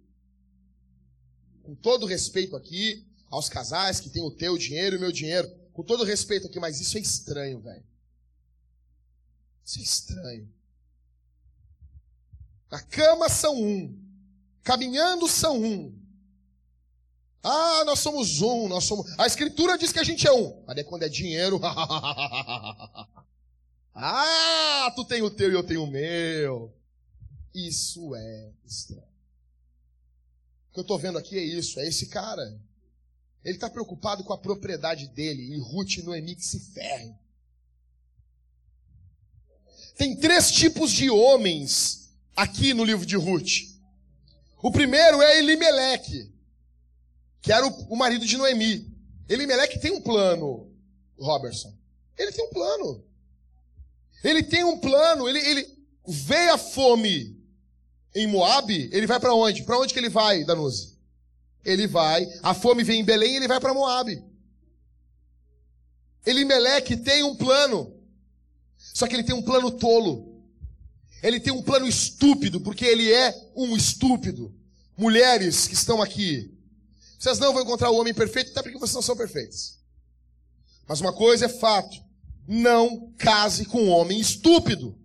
Com 1.73 1.77
todo 1.77 2.05
respeito 2.05 2.55
aqui 2.55 3.03
aos 3.31 3.49
casais 3.49 3.99
que 3.99 4.11
têm 4.11 4.23
o 4.23 4.31
teu 4.31 4.59
dinheiro 4.59 4.97
e 4.97 4.99
o 4.99 5.01
meu 5.01 5.11
dinheiro. 5.11 5.51
Com 5.73 5.83
todo 5.83 6.05
respeito 6.05 6.47
aqui, 6.47 6.61
mas 6.61 6.83
isso 6.83 6.99
é 6.99 7.01
estranho, 7.01 7.61
velho. 7.61 7.83
Isso 9.65 9.79
é 9.79 9.83
estranho. 9.83 10.53
Na 12.71 12.83
cama 12.83 13.31
são 13.31 13.59
um. 13.59 13.99
Caminhando 14.63 15.27
são 15.27 15.63
um. 15.63 15.99
Ah, 17.43 17.85
nós 17.87 18.01
somos 18.01 18.43
um, 18.43 18.69
nós 18.69 18.85
somos. 18.85 19.11
A 19.19 19.27
escritura 19.27 19.79
diz 19.79 19.93
que 19.93 19.99
a 19.99 20.05
gente 20.05 20.27
é 20.27 20.33
um. 20.33 20.63
Mas 20.67 20.77
é 20.77 20.85
quando 20.85 21.05
é 21.05 21.09
dinheiro. 21.09 21.59
ah, 23.95 24.93
tu 24.95 25.07
tem 25.07 25.23
o 25.23 25.31
teu 25.31 25.51
e 25.51 25.55
eu 25.55 25.65
tenho 25.65 25.85
o 25.85 25.91
meu. 25.91 26.71
Isso 27.55 28.15
é 28.15 28.53
estranho. 28.63 29.12
O 30.73 30.75
que 30.75 30.81
eu 30.81 30.83
estou 30.83 30.99
vendo 30.99 31.19
aqui 31.19 31.37
é 31.37 31.45
isso, 31.45 31.79
é 31.79 31.87
esse 31.87 32.07
cara. 32.07 32.43
Ele 33.45 33.57
está 33.57 33.69
preocupado 33.69 34.25
com 34.25 34.33
a 34.33 34.39
propriedade 34.39 35.07
dele. 35.09 35.55
E 35.55 35.59
Ruth 35.59 35.99
e 35.99 36.03
Noemi 36.03 36.35
que 36.35 36.43
se 36.43 36.59
ferrem. 36.59 37.15
Tem 39.99 40.17
três 40.17 40.51
tipos 40.51 40.91
de 40.91 41.11
homens 41.11 42.11
aqui 42.35 42.73
no 42.73 42.85
livro 42.85 43.05
de 43.05 43.17
Ruth. 43.17 43.69
O 44.63 44.73
primeiro 44.73 45.21
é 45.21 45.39
Elimeleque, 45.41 46.33
que 47.43 47.53
era 47.53 47.67
o, 47.67 47.71
o 47.91 47.95
marido 47.97 48.25
de 48.25 48.39
Noemi. 48.39 48.91
Elimeleque 49.29 49.79
tem 49.79 49.93
um 49.93 50.01
plano, 50.01 50.73
Robertson. 51.19 51.77
Ele 52.17 52.33
tem 52.33 52.47
um 52.47 52.51
plano. 52.51 53.05
Ele 54.25 54.43
tem 54.43 54.65
um 54.65 54.79
plano, 54.79 55.29
ele, 55.29 55.39
ele 55.39 55.79
vê 56.09 56.49
a 56.49 56.57
fome 56.57 57.42
em 58.15 58.27
Moabe, 58.27 58.89
ele 58.93 59.07
vai 59.07 59.19
para 59.19 59.35
onde? 59.35 59.63
Para 59.63 59.79
onde 59.79 59.93
que 59.93 59.99
ele 59.99 60.09
vai, 60.09 60.45
Danuzi? 60.45 60.93
Ele 61.65 61.87
vai, 61.87 62.27
a 62.43 62.53
fome 62.55 62.83
vem 62.83 63.01
em 63.01 63.05
Belém, 63.05 63.37
ele 63.37 63.49
vai 63.49 63.61
para 63.61 63.73
Moabe. 63.73 64.23
Elimeleque 66.25 66.97
tem 66.97 67.23
um 67.23 67.35
plano. 67.35 67.95
Só 68.77 69.07
que 69.07 69.15
ele 69.15 69.25
tem 69.25 69.35
um 69.35 69.43
plano 69.43 69.71
tolo. 69.71 70.43
Ele 71.23 71.39
tem 71.39 71.53
um 71.53 71.63
plano 71.63 71.87
estúpido, 71.87 72.61
porque 72.61 72.85
ele 72.85 73.13
é 73.13 73.35
um 73.55 73.77
estúpido. 73.77 74.55
Mulheres 74.97 75.67
que 75.67 75.75
estão 75.75 76.03
aqui, 76.03 76.53
vocês 77.19 77.39
não 77.39 77.53
vão 77.53 77.63
encontrar 77.63 77.91
o 77.91 77.97
homem 77.97 78.13
perfeito, 78.13 78.51
até 78.51 78.63
porque 78.63 78.79
vocês 78.79 78.95
não 78.95 79.03
são 79.03 79.17
perfeitos. 79.17 79.79
Mas 80.89 81.01
uma 81.01 81.13
coisa 81.13 81.47
é 81.47 81.49
fato: 81.49 81.97
não 82.47 83.13
case 83.17 83.65
com 83.65 83.85
um 83.85 83.91
homem 83.91 84.19
estúpido. 84.19 84.99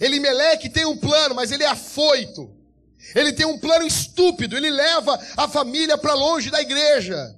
Elimeleque 0.00 0.68
tem 0.68 0.84
um 0.84 0.96
plano, 0.96 1.34
mas 1.34 1.52
ele 1.52 1.64
é 1.64 1.68
afoito. 1.68 2.50
Ele 3.14 3.32
tem 3.32 3.46
um 3.46 3.58
plano 3.58 3.86
estúpido, 3.86 4.56
ele 4.56 4.70
leva 4.70 5.18
a 5.36 5.48
família 5.48 5.98
para 5.98 6.14
longe 6.14 6.50
da 6.50 6.60
igreja. 6.60 7.36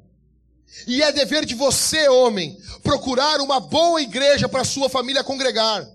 E 0.86 1.02
é 1.02 1.11
dever 1.11 1.44
de 1.44 1.54
você, 1.54 2.09
homem, 2.09 2.59
procurar 2.82 3.40
uma 3.40 3.59
boa 3.59 4.00
igreja 4.00 4.48
para 4.48 4.64
sua 4.64 4.88
família 4.88 5.24
congregar. 5.24 5.86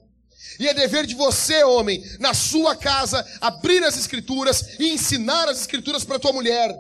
E 0.59 0.67
é 0.67 0.73
dever 0.73 1.05
de 1.05 1.15
você, 1.15 1.63
homem, 1.63 2.03
na 2.19 2.33
sua 2.33 2.75
casa, 2.75 3.25
abrir 3.39 3.83
as 3.83 3.97
escrituras 3.97 4.79
e 4.79 4.91
ensinar 4.91 5.47
as 5.47 5.61
escrituras 5.61 6.03
para 6.03 6.19
tua 6.19 6.33
mulher. 6.33 6.77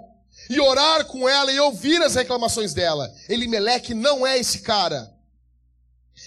E 0.49 0.59
orar 0.59 1.05
com 1.05 1.27
ela 1.27 1.51
e 1.51 1.59
ouvir 1.59 2.01
as 2.01 2.15
reclamações 2.15 2.73
dela. 2.73 3.11
Elimeleque 3.29 3.93
não 3.93 4.25
é 4.27 4.37
esse 4.37 4.59
cara. 4.59 5.11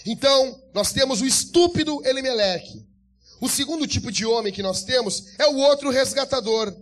Então, 0.06 0.60
nós 0.72 0.92
temos 0.92 1.20
o 1.20 1.26
estúpido 1.26 2.02
Elimeleque. 2.06 2.84
O 3.44 3.48
segundo 3.48 3.86
tipo 3.86 4.10
de 4.10 4.24
homem 4.24 4.50
que 4.50 4.62
nós 4.62 4.84
temos 4.84 5.38
é 5.38 5.46
o 5.46 5.58
outro 5.58 5.90
resgatador. 5.90 6.74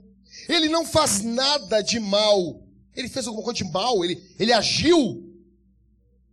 Ele 0.48 0.68
não 0.68 0.86
faz 0.86 1.20
nada 1.20 1.80
de 1.80 1.98
mal. 1.98 2.62
Ele 2.94 3.08
fez 3.08 3.26
alguma 3.26 3.42
coisa 3.42 3.64
de 3.64 3.72
mal? 3.72 4.04
Ele, 4.04 4.32
ele 4.38 4.52
agiu? 4.52 5.28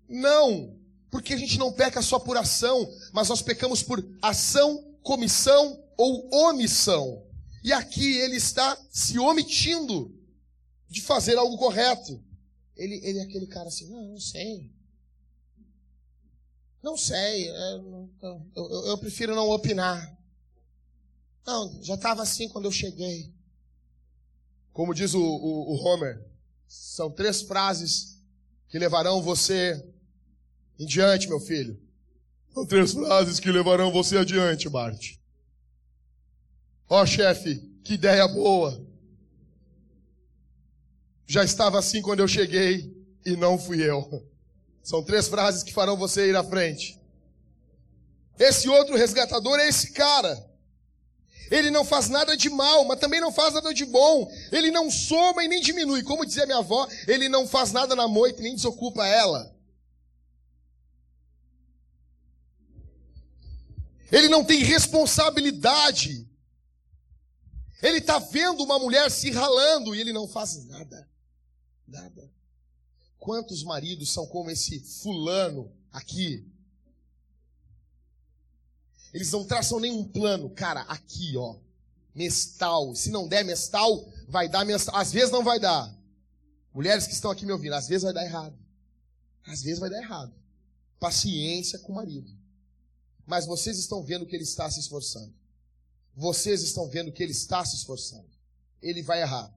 Não. 0.08 0.78
Porque 1.10 1.34
a 1.34 1.38
gente 1.38 1.58
não 1.58 1.74
peca 1.74 2.00
só 2.04 2.20
por 2.20 2.38
ação, 2.38 2.88
mas 3.12 3.28
nós 3.28 3.42
pecamos 3.42 3.82
por 3.82 4.08
ação, 4.22 4.96
comissão 5.02 5.84
ou 5.98 6.30
omissão. 6.32 7.26
E 7.64 7.74
aqui 7.74 8.18
ele 8.18 8.36
está 8.36 8.78
se 8.92 9.18
omitindo 9.18 10.16
de 10.88 11.02
fazer 11.02 11.40
algo 11.40 11.58
correto. 11.58 12.24
Ele, 12.76 13.02
ele 13.04 13.18
é 13.18 13.24
aquele 13.24 13.48
cara 13.48 13.70
assim, 13.70 13.90
não, 13.90 14.10
não 14.10 14.20
sei. 14.20 14.72
Não 16.84 16.96
sei, 16.96 17.50
eu, 17.50 18.10
eu, 18.56 18.86
eu 18.86 18.98
prefiro 19.00 19.34
não 19.34 19.50
opinar. 19.50 20.19
Não, 21.50 21.82
já 21.82 21.96
estava 21.96 22.22
assim 22.22 22.48
quando 22.48 22.66
eu 22.66 22.72
cheguei. 22.72 23.34
Como 24.72 24.94
diz 24.94 25.16
o, 25.16 25.20
o, 25.20 25.74
o 25.74 25.84
Homer, 25.84 26.24
são 26.68 27.10
três 27.10 27.42
frases 27.42 28.22
que 28.68 28.78
levarão 28.78 29.20
você 29.20 29.84
em 30.78 30.86
diante, 30.86 31.28
meu 31.28 31.40
filho. 31.40 31.82
São 32.54 32.68
três 32.68 32.94
frases 32.94 33.40
que 33.40 33.52
levarão 33.52 33.92
você 33.92 34.20
adiante, 34.20 34.70
Bart. 34.70 35.16
Ó, 36.88 37.02
oh, 37.02 37.06
chefe, 37.08 37.68
que 37.84 37.96
ideia 37.96 38.28
boa. 38.28 38.86
Já 41.26 41.44
estava 41.44 41.80
assim 41.80 42.00
quando 42.00 42.20
eu 42.20 42.28
cheguei 42.28 42.96
e 43.26 43.36
não 43.36 43.58
fui 43.58 43.82
eu. 43.82 44.24
São 44.84 45.04
três 45.04 45.28
frases 45.28 45.64
que 45.64 45.74
farão 45.74 45.98
você 45.98 46.30
ir 46.30 46.36
à 46.36 46.44
frente. 46.44 47.02
Esse 48.38 48.70
outro 48.70 48.96
resgatador 48.96 49.60
é 49.60 49.68
esse 49.68 49.94
cara. 49.94 50.48
Ele 51.52 51.72
não 51.72 51.84
faz 51.84 52.10
nada 52.10 52.38
de 52.38 52.50
mal, 52.50 52.86
mas 52.86 53.00
também 53.00 53.20
não 53.20 53.32
faz 53.32 53.54
nada 53.54 53.74
de 53.74 53.86
bom. 53.86 54.32
Ele 54.52 54.72
não 54.72 54.92
soma 54.92 55.44
e 55.44 55.48
nem 55.48 55.62
diminui. 55.62 56.04
Como 56.04 56.26
dizia 56.26 56.46
minha 56.46 56.60
avó, 56.60 56.88
ele 57.08 57.28
não 57.28 57.48
faz 57.48 57.72
nada 57.72 57.96
na 57.96 58.08
moita 58.08 58.40
e 58.40 58.44
nem 58.44 58.56
desocupa 58.56 59.06
ela. 59.06 59.56
Ele 64.12 64.28
não 64.28 64.44
tem 64.44 64.64
responsabilidade. 64.64 66.28
Ele 67.82 68.00
está 68.00 68.20
vendo 68.20 68.64
uma 68.64 68.78
mulher 68.78 69.10
se 69.10 69.32
ralando 69.32 69.96
e 69.96 70.02
ele 70.02 70.12
não 70.12 70.28
faz 70.28 70.66
nada. 70.66 71.10
Nada. 71.88 72.32
Quantos 73.18 73.64
maridos 73.64 74.12
são 74.12 74.28
como 74.28 74.50
esse 74.50 74.80
fulano 74.80 75.72
aqui? 75.92 76.46
Eles 79.14 79.32
não 79.32 79.46
traçam 79.46 79.80
nenhum 79.80 80.04
plano. 80.04 80.50
Cara, 80.50 80.82
aqui, 80.82 81.36
ó. 81.36 81.56
Mestal. 82.14 82.96
Se 82.96 83.10
não 83.12 83.28
der 83.28 83.44
mestal, 83.44 84.08
vai 84.28 84.48
dar 84.48 84.66
mestal. 84.66 84.96
Às 84.96 85.12
vezes 85.12 85.32
não 85.32 85.44
vai 85.44 85.60
dar. 85.60 85.94
Mulheres 86.74 87.08
que 87.08 87.14
estão 87.14 87.32
aqui 87.32 87.46
me 87.46 87.52
ouvindo, 87.52 87.74
às 87.74 87.88
vezes 87.88 88.04
vai 88.04 88.14
dar 88.14 88.24
errado. 88.24 88.58
Às 89.46 89.62
vezes 89.62 89.80
vai 89.80 89.90
dar 89.90 90.02
errado. 90.02 90.34
Paciência 91.00 91.80
com 91.80 91.94
o 91.94 91.96
marido. 91.96 92.32
Mas 93.26 93.46
vocês 93.46 93.78
estão 93.78 94.04
vendo 94.04 94.26
que 94.26 94.36
ele 94.36 94.44
está 94.44 94.70
se 94.70 94.80
esforçando. 94.80 95.34
Vocês 96.16 96.62
estão 96.62 96.88
vendo 96.88 97.12
que 97.12 97.24
ele 97.24 97.32
está 97.32 97.64
se 97.64 97.76
esforçando. 97.76 98.30
Ele 98.82 99.02
vai 99.02 99.22
errar. 99.22 99.54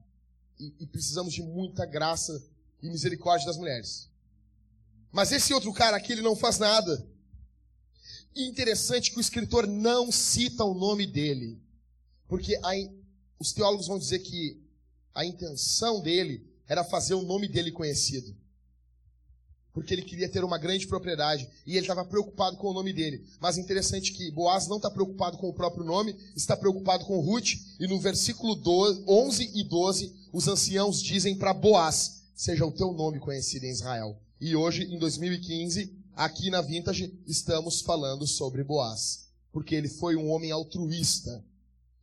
E, 0.59 0.73
e 0.79 0.87
precisamos 0.87 1.33
de 1.33 1.43
muita 1.43 1.85
graça 1.85 2.43
e 2.81 2.89
misericórdia 2.89 3.47
das 3.47 3.57
mulheres. 3.57 4.09
Mas 5.11 5.31
esse 5.31 5.53
outro 5.53 5.71
cara 5.73 5.97
aqui, 5.97 6.11
ele 6.11 6.21
não 6.21 6.35
faz 6.35 6.57
nada. 6.57 7.05
E 8.35 8.47
interessante 8.47 9.11
que 9.11 9.17
o 9.17 9.21
escritor 9.21 9.67
não 9.67 10.11
cita 10.11 10.63
o 10.63 10.73
nome 10.73 11.05
dele. 11.05 11.61
Porque 12.27 12.59
os 13.39 13.53
teólogos 13.53 13.87
vão 13.87 13.99
dizer 13.99 14.19
que 14.19 14.59
a 15.13 15.25
intenção 15.25 16.01
dele 16.01 16.45
era 16.67 16.83
fazer 16.83 17.13
o 17.13 17.21
nome 17.21 17.47
dele 17.47 17.71
conhecido. 17.71 18.35
Porque 19.71 19.93
ele 19.93 20.03
queria 20.03 20.29
ter 20.29 20.43
uma 20.43 20.57
grande 20.57 20.87
propriedade. 20.87 21.49
E 21.65 21.71
ele 21.71 21.81
estava 21.81 22.05
preocupado 22.05 22.57
com 22.57 22.67
o 22.67 22.73
nome 22.73 22.93
dele. 22.93 23.25
Mas 23.39 23.57
interessante 23.57 24.11
que 24.11 24.31
Boaz 24.31 24.67
não 24.67 24.77
está 24.77 24.89
preocupado 24.89 25.37
com 25.37 25.49
o 25.49 25.53
próprio 25.53 25.83
nome, 25.83 26.15
está 26.35 26.55
preocupado 26.55 27.05
com 27.05 27.19
Ruth. 27.19 27.53
E 27.79 27.87
no 27.87 27.99
versículo 27.99 28.55
12, 28.55 29.03
11 29.07 29.51
e 29.55 29.63
12, 29.63 30.13
os 30.31 30.47
anciãos 30.47 31.01
dizem 31.01 31.35
para 31.35 31.53
Boaz: 31.53 32.23
seja 32.35 32.65
o 32.65 32.71
teu 32.71 32.93
nome 32.93 33.19
conhecido 33.19 33.65
em 33.65 33.71
Israel. 33.71 34.19
E 34.39 34.55
hoje, 34.55 34.83
em 34.83 34.99
2015, 34.99 36.02
aqui 36.15 36.49
na 36.49 36.61
Vintage, 36.61 37.13
estamos 37.27 37.81
falando 37.81 38.25
sobre 38.27 38.63
Boaz. 38.63 39.27
Porque 39.51 39.75
ele 39.75 39.87
foi 39.87 40.15
um 40.15 40.29
homem 40.29 40.51
altruísta. 40.51 41.43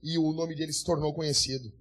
E 0.02 0.18
o 0.18 0.32
nome 0.32 0.54
dele 0.54 0.72
se 0.72 0.84
tornou 0.84 1.12
conhecido. 1.12 1.72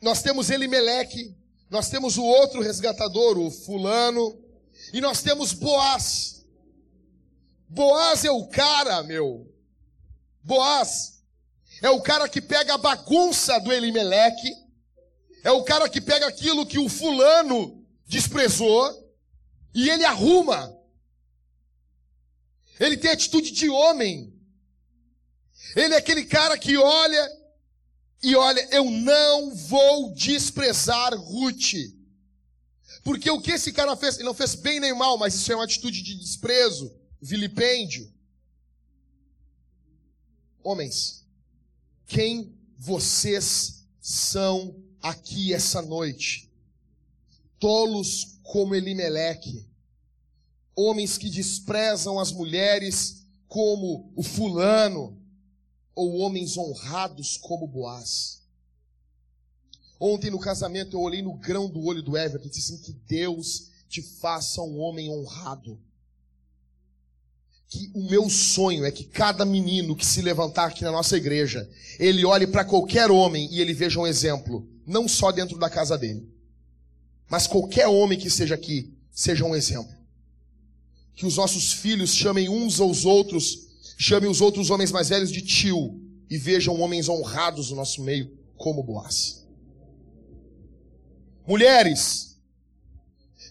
Nós 0.00 0.22
temos 0.22 0.50
Elimeleque, 0.50 1.34
nós 1.70 1.88
temos 1.88 2.16
o 2.16 2.24
outro 2.24 2.60
resgatador, 2.60 3.38
o 3.38 3.50
fulano, 3.50 4.38
e 4.92 5.00
nós 5.00 5.22
temos 5.22 5.52
Boaz. 5.52 6.44
Boaz 7.68 8.24
é 8.24 8.30
o 8.30 8.46
cara, 8.46 9.02
meu. 9.02 9.52
Boaz 10.42 11.22
é 11.82 11.90
o 11.90 12.00
cara 12.00 12.28
que 12.28 12.40
pega 12.40 12.74
a 12.74 12.78
bagunça 12.78 13.58
do 13.60 13.72
Elimeleque 13.72 14.50
é 15.44 15.50
o 15.50 15.62
cara 15.62 15.88
que 15.88 16.00
pega 16.00 16.26
aquilo 16.26 16.66
que 16.66 16.78
o 16.78 16.88
fulano 16.88 17.84
desprezou 18.06 19.07
e 19.78 19.88
ele 19.88 20.04
arruma. 20.04 20.76
Ele 22.80 22.96
tem 22.96 23.12
atitude 23.12 23.52
de 23.52 23.68
homem. 23.68 24.36
Ele 25.76 25.94
é 25.94 25.98
aquele 25.98 26.24
cara 26.24 26.58
que 26.58 26.76
olha 26.76 27.38
e 28.20 28.34
olha, 28.34 28.68
eu 28.72 28.90
não 28.90 29.54
vou 29.54 30.12
desprezar 30.14 31.14
Ruth. 31.14 31.74
Porque 33.04 33.30
o 33.30 33.40
que 33.40 33.52
esse 33.52 33.72
cara 33.72 33.96
fez, 33.96 34.16
ele 34.16 34.24
não 34.24 34.34
fez 34.34 34.56
bem 34.56 34.80
nem 34.80 34.92
mal, 34.92 35.16
mas 35.16 35.36
isso 35.36 35.52
é 35.52 35.54
uma 35.54 35.62
atitude 35.64 36.02
de 36.02 36.16
desprezo, 36.16 36.92
vilipêndio. 37.22 38.12
Homens, 40.60 41.24
quem 42.04 42.52
vocês 42.76 43.86
são 44.00 44.76
aqui 45.00 45.54
essa 45.54 45.80
noite. 45.80 46.50
Tolos 47.60 48.38
como 48.42 48.74
Elimeleque, 48.74 49.67
homens 50.78 51.18
que 51.18 51.28
desprezam 51.28 52.20
as 52.20 52.30
mulheres 52.30 53.24
como 53.48 54.12
o 54.14 54.22
fulano, 54.22 55.18
ou 55.92 56.18
homens 56.18 56.56
honrados 56.56 57.36
como 57.36 57.66
Boaz. 57.66 58.42
Ontem 59.98 60.30
no 60.30 60.38
casamento 60.38 60.96
eu 60.96 61.00
olhei 61.00 61.20
no 61.20 61.34
grão 61.34 61.68
do 61.68 61.82
olho 61.84 62.00
do 62.00 62.16
Everton 62.16 62.46
e 62.46 62.50
disse 62.50 62.74
assim, 62.74 62.82
que 62.82 62.92
Deus 62.92 63.70
te 63.88 64.00
faça 64.00 64.62
um 64.62 64.78
homem 64.78 65.10
honrado. 65.10 65.80
Que 67.66 67.90
o 67.92 68.08
meu 68.08 68.30
sonho 68.30 68.84
é 68.84 68.92
que 68.92 69.02
cada 69.02 69.44
menino 69.44 69.96
que 69.96 70.06
se 70.06 70.22
levantar 70.22 70.66
aqui 70.66 70.84
na 70.84 70.92
nossa 70.92 71.16
igreja, 71.16 71.68
ele 71.98 72.24
olhe 72.24 72.46
para 72.46 72.64
qualquer 72.64 73.10
homem 73.10 73.52
e 73.52 73.60
ele 73.60 73.74
veja 73.74 73.98
um 73.98 74.06
exemplo 74.06 74.68
não 74.86 75.08
só 75.08 75.32
dentro 75.32 75.58
da 75.58 75.68
casa 75.68 75.98
dele, 75.98 76.32
mas 77.28 77.48
qualquer 77.48 77.88
homem 77.88 78.16
que 78.16 78.28
esteja 78.28 78.54
aqui 78.54 78.96
seja 79.10 79.44
um 79.44 79.56
exemplo. 79.56 79.97
Que 81.18 81.26
os 81.26 81.36
nossos 81.36 81.72
filhos 81.72 82.14
chamem 82.14 82.48
uns 82.48 82.78
aos 82.78 83.04
outros, 83.04 83.66
chamem 83.98 84.30
os 84.30 84.40
outros 84.40 84.70
homens 84.70 84.92
mais 84.92 85.08
velhos 85.08 85.32
de 85.32 85.42
tio 85.42 86.00
e 86.30 86.38
vejam 86.38 86.80
homens 86.80 87.08
honrados 87.08 87.70
no 87.70 87.76
nosso 87.76 88.04
meio 88.04 88.38
como 88.56 88.84
Boaz. 88.84 89.44
Mulheres, 91.44 92.38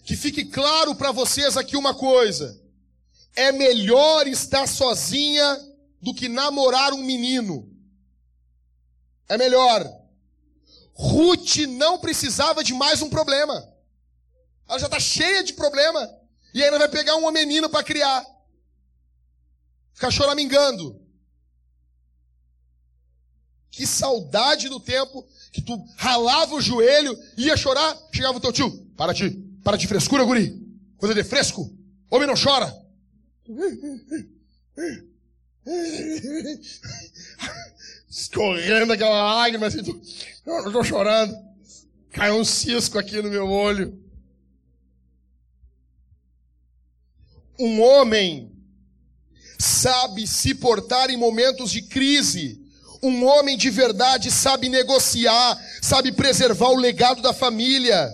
que 0.02 0.16
fique 0.16 0.46
claro 0.46 0.94
para 0.94 1.12
vocês 1.12 1.58
aqui 1.58 1.76
uma 1.76 1.92
coisa: 1.92 2.58
é 3.36 3.52
melhor 3.52 4.26
estar 4.26 4.66
sozinha 4.66 5.60
do 6.00 6.14
que 6.14 6.26
namorar 6.26 6.94
um 6.94 7.02
menino. 7.02 7.70
É 9.28 9.36
melhor. 9.36 9.86
Ruth 10.94 11.58
não 11.68 11.98
precisava 11.98 12.64
de 12.64 12.72
mais 12.72 13.02
um 13.02 13.10
problema. 13.10 13.70
Ela 14.66 14.78
já 14.78 14.86
está 14.86 14.98
cheia 14.98 15.44
de 15.44 15.52
problema. 15.52 16.17
E 16.58 16.64
ainda 16.64 16.76
vai 16.76 16.88
pegar 16.88 17.14
um 17.14 17.30
menino 17.30 17.70
para 17.70 17.84
criar. 17.84 18.26
Ficar 19.94 20.10
choramingando. 20.10 21.00
Que 23.70 23.86
saudade 23.86 24.68
do 24.68 24.80
tempo 24.80 25.24
que 25.52 25.62
tu 25.62 25.80
ralava 25.96 26.56
o 26.56 26.60
joelho, 26.60 27.16
ia 27.36 27.56
chorar, 27.56 27.96
chegava 28.12 28.38
o 28.38 28.40
teu 28.40 28.52
tio. 28.52 28.84
Para 28.96 29.14
ti, 29.14 29.30
para 29.62 29.76
de 29.76 29.86
frescura, 29.86 30.24
guri. 30.24 30.60
Coisa 30.96 31.14
de 31.14 31.22
fresco. 31.22 31.72
Homem 32.10 32.26
não 32.26 32.34
chora. 32.34 32.76
Escorrendo 38.10 38.94
aquela 38.94 39.36
lágrima 39.36 39.68
assim, 39.68 39.84
tu, 39.84 39.92
eu 40.44 40.66
estou 40.66 40.82
chorando. 40.82 41.36
Caiu 42.10 42.34
um 42.34 42.44
cisco 42.44 42.98
aqui 42.98 43.22
no 43.22 43.30
meu 43.30 43.48
olho. 43.48 44.07
Um 47.58 47.82
homem 47.82 48.52
sabe 49.58 50.26
se 50.26 50.54
portar 50.54 51.10
em 51.10 51.16
momentos 51.16 51.70
de 51.70 51.82
crise. 51.82 52.60
Um 53.02 53.24
homem 53.24 53.56
de 53.56 53.70
verdade 53.70 54.30
sabe 54.30 54.68
negociar, 54.68 55.58
sabe 55.82 56.12
preservar 56.12 56.68
o 56.68 56.76
legado 56.76 57.20
da 57.20 57.32
família. 57.32 58.12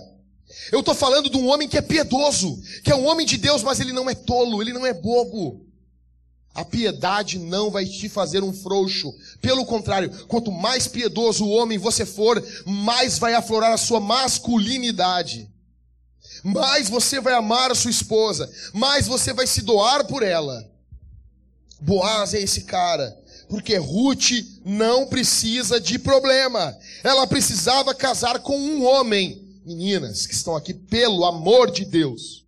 Eu 0.71 0.79
estou 0.79 0.95
falando 0.95 1.29
de 1.29 1.37
um 1.37 1.47
homem 1.47 1.67
que 1.67 1.77
é 1.77 1.81
piedoso, 1.81 2.59
que 2.83 2.91
é 2.91 2.95
um 2.95 3.05
homem 3.05 3.25
de 3.25 3.37
Deus, 3.37 3.61
mas 3.61 3.79
ele 3.79 3.93
não 3.93 4.09
é 4.09 4.15
tolo, 4.15 4.61
ele 4.61 4.73
não 4.73 4.85
é 4.85 4.93
bobo. 4.93 5.65
A 6.55 6.63
piedade 6.63 7.37
não 7.37 7.69
vai 7.69 7.85
te 7.85 8.07
fazer 8.07 8.41
um 8.41 8.53
frouxo. 8.53 9.13
Pelo 9.41 9.65
contrário, 9.65 10.09
quanto 10.27 10.51
mais 10.51 10.87
piedoso 10.87 11.45
o 11.45 11.49
homem 11.49 11.77
você 11.77 12.05
for, 12.05 12.41
mais 12.65 13.19
vai 13.19 13.33
aflorar 13.33 13.73
a 13.73 13.77
sua 13.77 13.99
masculinidade. 13.99 15.51
Mais 16.47 16.87
você 16.87 17.19
vai 17.19 17.33
amar 17.33 17.71
a 17.71 17.75
sua 17.75 17.89
esposa, 17.89 18.47
mais 18.71 19.07
você 19.07 19.33
vai 19.33 19.47
se 19.47 19.63
doar 19.63 20.05
por 20.05 20.21
ela. 20.21 20.71
Boaz 21.81 22.35
é 22.35 22.39
esse 22.39 22.65
cara, 22.65 23.19
porque 23.49 23.75
Ruth 23.77 24.29
não 24.63 25.07
precisa 25.07 25.81
de 25.81 25.97
problema. 25.97 26.77
Ela 27.03 27.25
precisava 27.25 27.95
casar 27.95 28.37
com 28.41 28.55
um 28.55 28.85
homem 28.85 29.59
meninas 29.65 30.27
que 30.27 30.35
estão 30.35 30.55
aqui, 30.55 30.71
pelo 30.71 31.25
amor 31.25 31.71
de 31.71 31.83
Deus. 31.83 32.45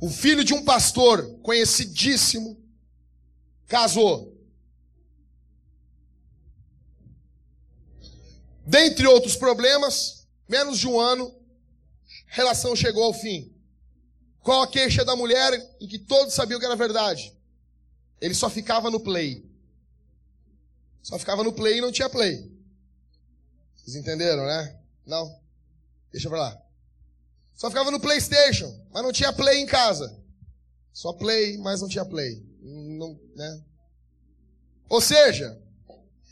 O 0.00 0.08
filho 0.08 0.44
de 0.44 0.54
um 0.54 0.64
pastor 0.64 1.28
conhecidíssimo 1.42 2.56
casou. 3.66 4.38
Dentre 8.64 9.04
outros 9.08 9.34
problemas, 9.34 10.17
menos 10.48 10.78
de 10.78 10.86
um 10.88 10.98
ano, 10.98 11.34
relação 12.26 12.74
chegou 12.74 13.04
ao 13.04 13.12
fim. 13.12 13.54
Qual 14.40 14.62
a 14.62 14.68
queixa 14.68 15.04
da 15.04 15.14
mulher 15.14 15.52
em 15.80 15.86
que 15.86 15.98
todos 15.98 16.34
sabiam 16.34 16.58
que 16.58 16.64
era 16.64 16.76
verdade? 16.76 17.36
Ele 18.20 18.34
só 18.34 18.48
ficava 18.48 18.90
no 18.90 19.00
play. 19.00 19.46
Só 21.02 21.18
ficava 21.18 21.44
no 21.44 21.52
play 21.52 21.78
e 21.78 21.80
não 21.80 21.92
tinha 21.92 22.08
play. 22.08 22.50
Vocês 23.76 23.96
entenderam, 23.96 24.46
né? 24.46 24.78
Não? 25.06 25.38
Deixa 26.10 26.28
pra 26.28 26.38
lá. 26.38 26.62
Só 27.54 27.68
ficava 27.68 27.90
no 27.90 28.00
PlayStation, 28.00 28.72
mas 28.92 29.02
não 29.02 29.12
tinha 29.12 29.32
play 29.32 29.58
em 29.58 29.66
casa. 29.66 30.16
Só 30.92 31.12
play, 31.12 31.58
mas 31.58 31.80
não 31.80 31.88
tinha 31.88 32.04
play. 32.04 32.42
Não, 32.60 33.18
né? 33.34 33.64
Ou 34.88 35.00
seja, 35.00 35.60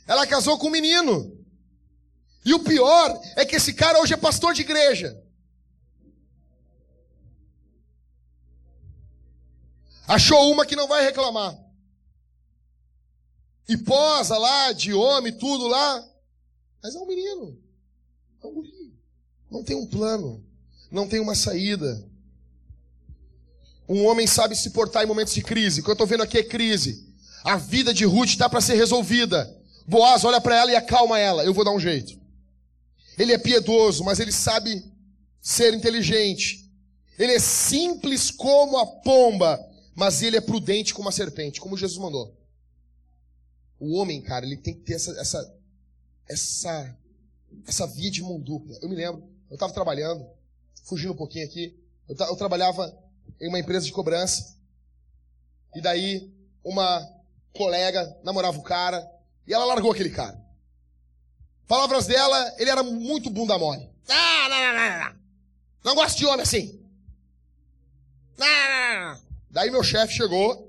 ela 0.07 0.27
casou 0.27 0.59
com 0.59 0.69
um 0.69 0.71
menino. 0.71 1.36
E 2.47 2.55
o 2.55 2.61
pior 2.61 3.21
é 3.35 3.45
que 3.45 3.57
esse 3.57 3.75
cara 3.75 4.01
hoje 4.01 4.15
é 4.15 4.17
pastor 4.17 4.55
de 4.55 4.61
igreja. 4.63 5.21
Achou 10.07 10.53
uma 10.53 10.65
que 10.65 10.77
não 10.77 10.87
vai 10.87 11.05
reclamar. 11.05 11.59
E 13.69 13.77
posa 13.77 14.39
lá, 14.39 14.71
de 14.71 14.95
homem, 14.95 15.33
tudo 15.33 15.67
lá. 15.67 16.09
Mas 16.81 16.95
é 16.95 17.01
um 17.01 17.07
menino. 17.07 17.59
É 18.41 18.47
um 18.47 18.55
guri. 18.55 18.95
Não 19.51 19.65
tem 19.65 19.75
um 19.75 19.87
plano. 19.87 20.41
Não 20.89 21.09
tem 21.09 21.19
uma 21.19 21.35
saída. 21.35 22.09
Um 23.89 24.07
homem 24.07 24.25
sabe 24.29 24.55
se 24.55 24.71
portar 24.71 25.03
em 25.03 25.09
momentos 25.09 25.35
de 25.35 25.43
crise. 25.43 25.81
O 25.81 25.83
que 25.83 25.91
eu 25.91 25.95
estou 25.95 26.07
vendo 26.07 26.23
aqui 26.23 26.39
é 26.39 26.45
crise. 26.45 27.13
A 27.43 27.57
vida 27.57 27.93
de 27.93 28.05
Ruth 28.05 28.29
está 28.29 28.49
para 28.49 28.61
ser 28.61 28.77
resolvida. 28.77 29.53
Boaz 29.85 30.23
olha 30.23 30.41
para 30.41 30.55
ela 30.55 30.71
e 30.71 30.77
acalma 30.77 31.19
ela. 31.19 31.45
Eu 31.45 31.53
vou 31.53 31.65
dar 31.65 31.73
um 31.73 31.81
jeito. 31.81 32.25
Ele 33.19 33.33
é 33.33 33.39
piedoso, 33.39 34.05
mas 34.05 34.21
ele 34.21 34.33
sabe 34.33 34.85
ser 35.41 35.75
inteligente. 35.75 36.71
Ele 37.19 37.33
é 37.33 37.39
simples 37.39 38.31
como 38.31 38.79
a 38.79 38.87
pomba, 38.87 39.59
mas 39.95 40.23
ele 40.23 40.37
é 40.37 40.41
prudente 40.41 40.93
como 40.93 41.09
a 41.09 41.13
serpente, 41.13 41.61
como 41.61 41.77
Jesus 41.77 41.99
mandou. 41.99 42.37
O 43.79 43.97
homem, 43.97 44.21
cara, 44.21 44.45
ele 44.45 44.57
tem 44.57 44.75
que 44.75 44.81
ter 44.81 44.95
essa, 44.95 45.13
essa 45.19 45.57
essa, 46.29 46.97
essa 47.67 47.87
via 47.87 48.11
de 48.11 48.23
mão 48.23 48.41
dupla. 48.41 48.77
Eu 48.83 48.89
me 48.89 48.97
lembro, 48.97 49.23
eu 49.49 49.55
estava 49.55 49.73
trabalhando, 49.73 50.27
fugindo 50.85 51.13
um 51.13 51.17
pouquinho 51.17 51.45
aqui, 51.45 51.79
eu, 52.09 52.17
eu 52.17 52.37
trabalhava 52.37 52.97
em 53.41 53.49
uma 53.49 53.59
empresa 53.59 53.87
de 53.87 53.93
cobrança, 53.93 54.57
e 55.75 55.81
daí 55.81 56.33
uma 56.65 57.07
colega 57.53 58.19
namorava 58.23 58.59
o 58.59 58.63
cara, 58.63 59.09
e 59.47 59.55
ela 59.55 59.65
largou 59.65 59.93
aquele 59.93 60.11
cara. 60.11 60.45
Palavras 61.67 62.07
dela, 62.07 62.55
ele 62.59 62.71
era 62.71 62.83
muito 62.83 63.31
bunda 63.31 63.59
mole. 63.59 63.89
Não, 64.09 64.49
não, 64.49 64.61
não, 64.61 64.75
não, 64.75 64.99
não. 65.05 65.17
Não 65.85 65.95
gosto 65.95 66.19
de 66.19 66.27
homem 66.27 66.43
assim. 66.43 66.81
Não, 68.39 68.47
não, 68.47 69.15
não. 69.15 69.21
Daí 69.51 69.71
meu 69.71 69.83
chefe 69.83 70.15
chegou, 70.15 70.67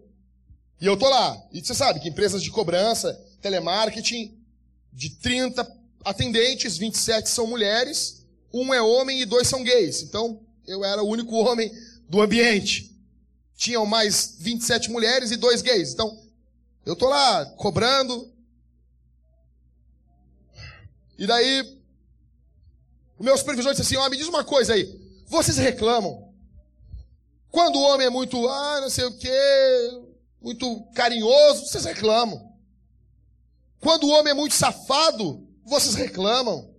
e 0.79 0.85
eu 0.85 0.97
tô 0.97 1.09
lá. 1.09 1.37
E 1.51 1.59
você 1.61 1.73
sabe 1.73 1.99
que 1.99 2.09
empresas 2.09 2.41
de 2.41 2.51
cobrança, 2.51 3.13
telemarketing, 3.41 4.37
de 4.93 5.09
30 5.09 5.69
atendentes, 6.05 6.77
27 6.77 7.29
são 7.29 7.47
mulheres, 7.47 8.25
um 8.53 8.73
é 8.73 8.81
homem 8.81 9.21
e 9.21 9.25
dois 9.25 9.47
são 9.47 9.63
gays. 9.63 10.01
Então, 10.01 10.39
eu 10.65 10.83
era 10.83 11.03
o 11.03 11.07
único 11.07 11.35
homem 11.35 11.71
do 12.07 12.21
ambiente. 12.21 12.95
Tinham 13.55 13.85
mais 13.85 14.35
27 14.39 14.89
mulheres 14.89 15.31
e 15.31 15.35
dois 15.35 15.61
gays. 15.61 15.93
Então, 15.93 16.19
eu 16.85 16.95
tô 16.95 17.07
lá 17.09 17.45
cobrando. 17.57 18.31
E 21.17 21.25
daí, 21.25 21.79
o 23.17 23.23
meu 23.23 23.37
supervisor 23.37 23.71
disse 23.71 23.81
assim: 23.81 23.97
Ó, 23.97 24.05
oh, 24.05 24.09
me 24.09 24.17
diz 24.17 24.27
uma 24.27 24.43
coisa 24.43 24.73
aí. 24.73 24.85
Vocês 25.25 25.57
reclamam? 25.57 26.33
Quando 27.49 27.77
o 27.77 27.81
homem 27.81 28.07
é 28.07 28.09
muito, 28.09 28.47
ah, 28.47 28.81
não 28.81 28.89
sei 28.89 29.05
o 29.05 29.17
quê, 29.17 29.29
muito 30.41 30.83
carinhoso, 30.93 31.65
vocês 31.65 31.85
reclamam. 31.85 32.53
Quando 33.79 34.05
o 34.05 34.09
homem 34.09 34.31
é 34.31 34.33
muito 34.33 34.53
safado, 34.53 35.47
vocês 35.65 35.95
reclamam. 35.95 36.73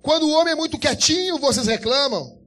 Quando 0.00 0.26
o 0.26 0.32
homem 0.32 0.52
é 0.52 0.56
muito 0.56 0.78
quietinho, 0.78 1.38
vocês 1.38 1.66
reclamam. 1.66 2.38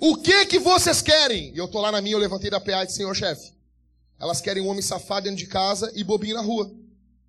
O 0.00 0.16
que 0.16 0.46
que 0.46 0.58
vocês 0.58 1.02
querem? 1.02 1.54
E 1.54 1.58
eu 1.58 1.68
tô 1.68 1.80
lá 1.80 1.92
na 1.92 2.00
minha, 2.00 2.14
eu 2.14 2.18
levantei 2.18 2.50
da 2.50 2.60
PA 2.60 2.82
e 2.82 2.86
disse, 2.86 2.98
senhor 2.98 3.14
chefe. 3.14 3.52
Elas 4.18 4.40
querem 4.40 4.62
um 4.62 4.68
homem 4.68 4.82
safado 4.82 5.24
dentro 5.24 5.38
de 5.38 5.46
casa 5.46 5.90
e 5.94 6.04
bobinho 6.04 6.34
na 6.34 6.42
rua. 6.42 6.70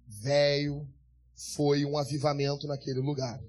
Velho, 0.08 0.88
foi 1.36 1.86
um 1.86 1.98
avivamento 1.98 2.68
naquele 2.68 3.00
lugar. 3.00 3.42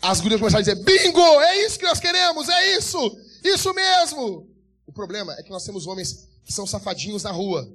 As 0.00 0.20
gurias 0.20 0.40
começaram 0.40 0.60
a 0.60 0.64
dizer, 0.64 0.84
bingo, 0.84 1.20
é 1.20 1.66
isso 1.66 1.78
que 1.78 1.84
nós 1.84 1.98
queremos, 1.98 2.48
é 2.48 2.76
isso, 2.76 2.98
isso 3.42 3.72
mesmo. 3.74 4.48
O 4.86 4.92
problema 4.92 5.34
é 5.34 5.42
que 5.42 5.50
nós 5.50 5.64
temos 5.64 5.86
homens 5.86 6.28
que 6.44 6.52
são 6.52 6.66
safadinhos 6.66 7.22
na 7.22 7.32
rua, 7.32 7.68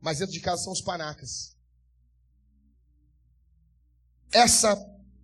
mas 0.00 0.18
dentro 0.18 0.32
de 0.32 0.40
casa 0.40 0.64
são 0.64 0.72
os 0.72 0.80
panacas. 0.80 1.54
Essa 4.32 4.76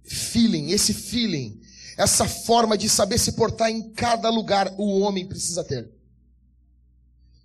feeling, 0.05 0.71
esse 0.71 0.93
feeling, 0.93 1.61
essa 1.97 2.27
forma 2.29 2.77
de 2.77 2.89
saber 2.89 3.19
se 3.19 3.33
portar 3.33 3.71
em 3.71 3.91
cada 3.93 4.29
lugar, 4.29 4.75
o 4.79 5.01
homem 5.01 5.27
precisa 5.27 5.65
ter. 5.65 5.91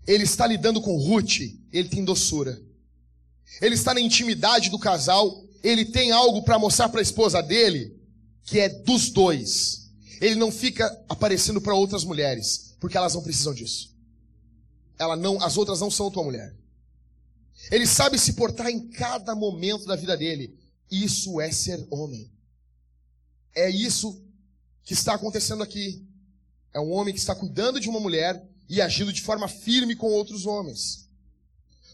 Ele 0.06 0.24
está 0.24 0.48
lidando 0.48 0.82
com 0.82 0.98
Ruth, 0.98 1.40
ele 1.72 1.90
tem 1.90 2.04
doçura. 2.04 2.62
Ele 3.62 3.76
está 3.76 3.94
na 3.94 4.02
intimidade 4.02 4.70
do 4.70 4.80
casal, 4.80 5.44
ele 5.64 5.86
tem 5.86 6.12
algo 6.12 6.44
para 6.44 6.60
mostrar 6.60 6.90
para 6.90 7.00
a 7.00 7.04
esposa 7.04 7.42
dele, 7.42 7.96
que 8.44 8.60
é 8.60 8.70
dos 8.70 9.10
dois. 9.10 9.90
Ele 10.22 10.36
não 10.36 10.52
fica 10.52 10.86
aparecendo 11.10 11.62
para 11.62 11.76
outras 11.76 12.04
mulheres, 12.04 12.76
porque 12.80 12.98
elas 12.98 13.14
não 13.14 13.24
precisam 13.24 13.54
disso. 13.54 13.96
Ela 14.98 15.16
não, 15.16 15.42
as 15.42 15.58
outras 15.58 15.80
não 15.80 15.92
são 15.92 16.12
tua 16.12 16.24
mulher. 16.24 16.56
Ele 17.72 17.86
sabe 17.86 18.18
se 18.18 18.34
portar 18.34 18.68
em 18.68 18.88
cada 18.88 19.36
momento 19.36 19.86
da 19.86 19.96
vida 19.96 20.16
dele. 20.16 20.58
Isso 20.90 21.42
é 21.42 21.52
ser 21.52 21.86
homem. 21.90 22.32
É 23.54 23.70
isso 23.70 24.22
que 24.84 24.94
está 24.94 25.16
acontecendo 25.16 25.64
aqui. 25.64 26.06
É 26.74 26.80
um 26.80 26.92
homem 26.92 27.14
que 27.14 27.20
está 27.20 27.36
cuidando 27.36 27.80
de 27.80 27.90
uma 27.90 28.00
mulher 28.00 28.48
e 28.70 28.82
agindo 28.82 29.12
de 29.12 29.22
forma 29.22 29.48
firme 29.48 29.96
com 29.96 30.08
outros 30.08 30.46
homens. 30.46 31.08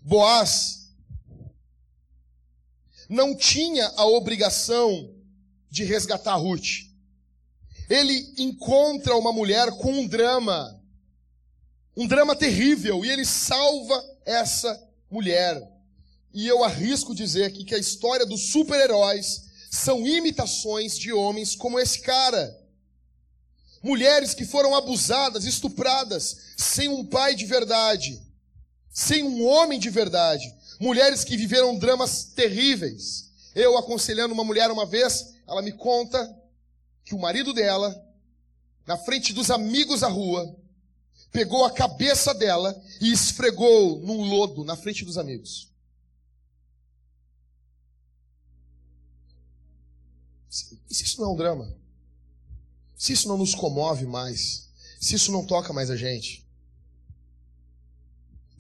Boaz 0.02 0.83
não 3.14 3.36
tinha 3.36 3.86
a 3.96 4.06
obrigação 4.06 5.14
de 5.70 5.84
resgatar 5.84 6.36
Ruth. 6.36 6.88
Ele 7.88 8.34
encontra 8.40 9.16
uma 9.16 9.32
mulher 9.32 9.70
com 9.78 9.92
um 9.92 10.08
drama, 10.08 10.82
um 11.96 12.08
drama 12.08 12.36
terrível, 12.36 13.06
e 13.06 13.12
ele 13.12 13.24
salva 13.24 14.04
essa 14.26 14.82
mulher. 15.12 15.62
E 16.34 16.48
eu 16.48 16.64
arrisco 16.64 17.14
dizer 17.14 17.44
aqui 17.44 17.64
que 17.64 17.76
a 17.76 17.80
história 17.80 18.26
dos 18.26 18.50
super-heróis 18.50 19.44
são 19.70 20.08
imitações 20.08 20.98
de 20.98 21.14
homens 21.14 21.56
como 21.56 21.80
esse 21.80 22.00
cara. 22.00 22.60
Mulheres 23.84 24.34
que 24.34 24.46
foram 24.46 24.74
abusadas, 24.74 25.46
estupradas, 25.46 26.38
sem 26.58 26.88
um 26.88 27.06
pai 27.06 27.36
de 27.36 27.46
verdade, 27.46 28.20
sem 28.92 29.22
um 29.22 29.46
homem 29.46 29.78
de 29.78 29.92
verdade. 29.92 30.52
Mulheres 30.80 31.24
que 31.24 31.38
viveram 31.38 31.78
dramas 31.78 32.26
terríveis. 32.26 33.32
Eu 33.56 33.78
aconselhando 33.78 34.34
uma 34.34 34.44
mulher 34.44 34.72
uma 34.72 34.86
vez, 34.86 35.34
ela 35.48 35.62
me 35.62 35.72
conta 35.72 36.42
que 37.04 37.14
o 37.14 37.20
marido 37.20 37.54
dela, 37.54 37.94
na 38.86 38.98
frente 38.98 39.34
dos 39.34 39.52
amigos 39.52 40.02
da 40.02 40.08
rua, 40.08 40.56
pegou 41.32 41.66
a 41.66 41.72
cabeça 41.72 42.34
dela 42.34 42.80
e 43.02 43.12
esfregou 43.12 44.00
num 44.00 44.24
lodo 44.24 44.64
na 44.64 44.76
frente 44.76 45.04
dos 45.04 45.18
amigos. 45.18 45.72
E 50.90 50.94
se 50.94 51.04
isso 51.04 51.20
não 51.20 51.30
é 51.30 51.34
um 51.34 51.36
drama? 51.36 51.76
Se 52.96 53.14
isso 53.14 53.28
não 53.28 53.38
nos 53.38 53.56
comove 53.56 54.06
mais? 54.06 54.70
Se 55.02 55.16
isso 55.16 55.32
não 55.32 55.46
toca 55.46 55.74
mais 55.74 55.90
a 55.90 55.96
gente? 55.96 56.48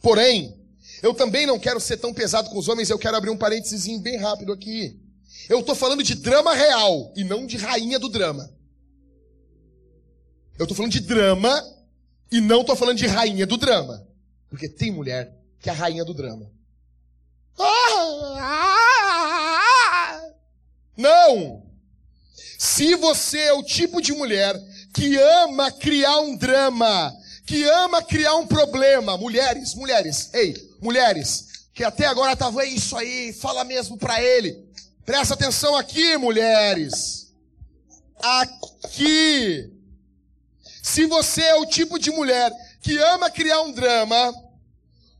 Porém, 0.01 0.62
eu 1.03 1.13
também 1.13 1.45
não 1.45 1.59
quero 1.59 1.81
ser 1.81 1.97
tão 1.97 2.13
pesado 2.13 2.49
com 2.49 2.57
os 2.57 2.69
homens, 2.69 2.89
eu 2.89 2.97
quero 2.97 3.17
abrir 3.17 3.29
um 3.29 3.37
parênteses 3.37 3.85
bem 3.99 4.15
rápido 4.15 4.53
aqui. 4.53 4.97
Eu 5.49 5.59
estou 5.59 5.75
falando 5.75 6.01
de 6.01 6.15
drama 6.15 6.53
real 6.53 7.11
e 7.13 7.25
não 7.25 7.45
de 7.45 7.57
rainha 7.57 7.99
do 7.99 8.07
drama. 8.07 8.49
Eu 10.57 10.63
estou 10.63 10.77
falando 10.77 10.93
de 10.93 11.01
drama 11.01 11.61
e 12.31 12.39
não 12.39 12.61
estou 12.61 12.73
falando 12.73 12.97
de 12.97 13.05
rainha 13.05 13.45
do 13.45 13.57
drama. 13.57 14.07
Porque 14.49 14.69
tem 14.69 14.91
mulher 14.91 15.37
que 15.59 15.69
é 15.69 15.73
a 15.73 15.75
rainha 15.75 16.05
do 16.05 16.13
drama. 16.13 16.49
Não! 20.95 21.63
Se 22.57 22.95
você 22.95 23.39
é 23.39 23.53
o 23.53 23.61
tipo 23.61 24.01
de 24.01 24.13
mulher 24.13 24.57
que 24.93 25.17
ama 25.17 25.69
criar 25.69 26.21
um 26.21 26.37
drama, 26.37 27.13
que 27.45 27.61
ama 27.65 28.01
criar 28.01 28.35
um 28.35 28.47
problema, 28.47 29.17
mulheres, 29.17 29.75
mulheres, 29.75 30.29
ei, 30.33 30.53
mulheres, 30.83 31.67
que 31.73 31.83
até 31.83 32.05
agora 32.05 32.35
tava 32.35 32.65
isso 32.65 32.95
aí, 32.95 33.33
fala 33.33 33.63
mesmo 33.63 33.97
para 33.97 34.21
ele. 34.21 34.63
Presta 35.05 35.33
atenção 35.33 35.75
aqui, 35.75 36.17
mulheres. 36.17 37.33
Aqui. 38.21 39.71
Se 40.81 41.05
você 41.05 41.41
é 41.41 41.55
o 41.55 41.65
tipo 41.65 41.97
de 41.97 42.11
mulher 42.11 42.51
que 42.81 42.97
ama 42.97 43.31
criar 43.31 43.61
um 43.61 43.71
drama, 43.71 44.33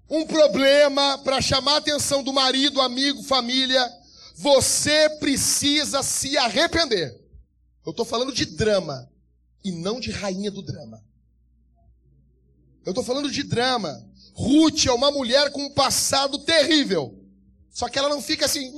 um 0.10 0.26
problema 0.26 1.18
para 1.20 1.42
chamar 1.42 1.76
a 1.76 1.78
atenção 1.78 2.22
do 2.22 2.34
marido, 2.34 2.82
amigo, 2.82 3.24
família, 3.24 3.90
você 4.36 5.10
precisa 5.20 6.04
se 6.04 6.38
arrepender. 6.38 7.20
Eu 7.86 7.92
estou 7.92 8.06
falando 8.06 8.34
de 8.34 8.46
drama 8.46 9.10
e 9.64 9.72
não 9.72 10.00
de 10.00 10.12
rainha 10.12 10.52
do 10.52 10.62
drama. 10.62 11.04
Eu 12.86 12.92
estou 12.92 13.04
falando 13.04 13.32
de 13.32 13.44
drama. 13.44 14.06
Ruth 14.34 14.86
é 14.86 14.92
uma 14.92 15.12
mulher 15.12 15.52
com 15.52 15.64
um 15.64 15.70
passado 15.70 16.40
terrível. 16.40 17.20
Só 17.70 17.88
que 17.90 17.98
ela 17.98 18.10
não 18.10 18.22
fica 18.22 18.46
assim. 18.46 18.72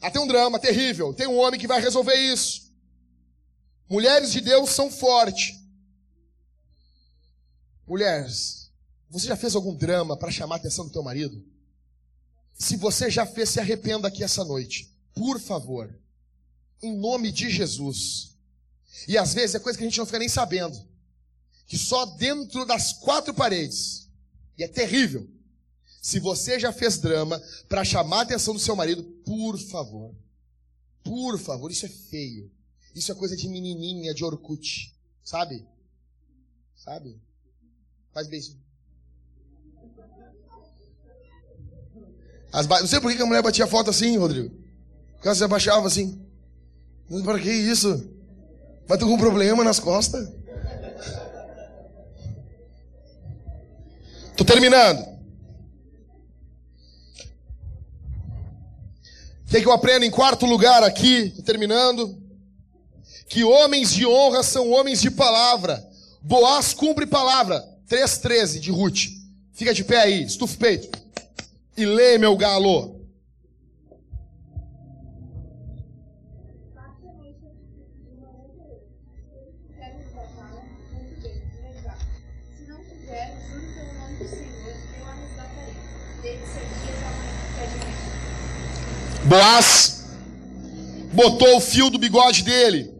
Ah, 0.00 0.10
tem 0.10 0.20
um 0.20 0.26
drama 0.26 0.58
terrível. 0.58 1.14
Tem 1.14 1.26
um 1.26 1.38
homem 1.38 1.58
que 1.58 1.66
vai 1.66 1.80
resolver 1.80 2.14
isso. 2.14 2.70
Mulheres 3.88 4.32
de 4.32 4.40
Deus 4.40 4.70
são 4.70 4.90
fortes. 4.90 5.54
Mulheres, 7.86 8.70
você 9.10 9.26
já 9.26 9.36
fez 9.36 9.54
algum 9.54 9.74
drama 9.74 10.16
para 10.16 10.30
chamar 10.30 10.56
a 10.56 10.58
atenção 10.58 10.86
do 10.86 10.92
teu 10.92 11.02
marido? 11.02 11.42
Se 12.54 12.76
você 12.76 13.10
já 13.10 13.26
fez, 13.26 13.50
se 13.50 13.60
arrependa 13.60 14.08
aqui 14.08 14.22
essa 14.22 14.44
noite. 14.44 14.90
Por 15.14 15.40
favor. 15.40 15.94
Em 16.82 16.96
nome 16.96 17.30
de 17.30 17.50
Jesus. 17.50 18.33
E 19.08 19.18
às 19.18 19.34
vezes 19.34 19.54
é 19.54 19.58
coisa 19.58 19.76
que 19.76 19.84
a 19.84 19.88
gente 19.88 19.98
não 19.98 20.06
fica 20.06 20.18
nem 20.18 20.28
sabendo. 20.28 20.80
Que 21.66 21.76
só 21.76 22.04
dentro 22.04 22.64
das 22.64 22.92
quatro 22.92 23.34
paredes. 23.34 24.08
E 24.56 24.62
é 24.62 24.68
terrível. 24.68 25.28
Se 26.00 26.20
você 26.20 26.60
já 26.60 26.72
fez 26.72 26.98
drama 26.98 27.42
para 27.68 27.84
chamar 27.84 28.18
a 28.18 28.22
atenção 28.22 28.54
do 28.54 28.60
seu 28.60 28.76
marido, 28.76 29.02
por 29.24 29.58
favor. 29.58 30.14
Por 31.02 31.38
favor, 31.38 31.70
isso 31.70 31.86
é 31.86 31.88
feio. 31.88 32.50
Isso 32.94 33.10
é 33.10 33.14
coisa 33.14 33.36
de 33.36 33.48
menininha, 33.48 34.14
de 34.14 34.24
Orkut. 34.24 34.94
Sabe? 35.24 35.66
Sabe? 36.76 37.18
Faz 38.12 38.28
beijo. 38.28 38.56
Ba... 42.68 42.80
Não 42.80 42.86
sei 42.86 43.00
por 43.00 43.14
que 43.14 43.20
a 43.20 43.26
mulher 43.26 43.42
batia 43.42 43.66
foto 43.66 43.90
assim, 43.90 44.16
Rodrigo. 44.16 44.54
Porque 45.14 45.26
ela 45.26 45.34
se 45.34 45.42
abaixava 45.42 45.86
assim. 45.86 46.24
Mas 47.08 47.22
para 47.22 47.40
que 47.40 47.50
isso? 47.50 48.13
Vai 48.86 48.98
ter 48.98 49.04
algum 49.04 49.18
problema 49.18 49.64
nas 49.64 49.80
costas? 49.80 50.28
Tô 54.36 54.44
terminando. 54.44 55.14
que, 59.54 59.62
que 59.62 59.68
eu 59.68 59.72
aprendo 59.72 60.04
em 60.04 60.10
quarto 60.10 60.46
lugar 60.46 60.82
aqui, 60.82 61.30
terminando? 61.44 62.20
Que 63.28 63.44
homens 63.44 63.92
de 63.92 64.04
honra 64.04 64.42
são 64.42 64.70
homens 64.70 65.00
de 65.00 65.10
palavra. 65.10 65.86
Boaz 66.20 66.74
cumpre 66.74 67.06
palavra. 67.06 67.64
3,13 67.88 68.58
de 68.58 68.70
Ruth. 68.70 69.10
Fica 69.52 69.72
de 69.72 69.84
pé 69.84 69.98
aí, 69.98 70.24
estufa 70.24 70.54
o 70.54 70.58
peito. 70.58 70.98
E 71.76 71.84
lê, 71.84 72.18
meu 72.18 72.36
galo. 72.36 72.93
Boaz 89.34 90.04
botou 91.12 91.56
o 91.56 91.60
fio 91.60 91.90
do 91.90 91.98
bigode 91.98 92.44
dele. 92.44 92.94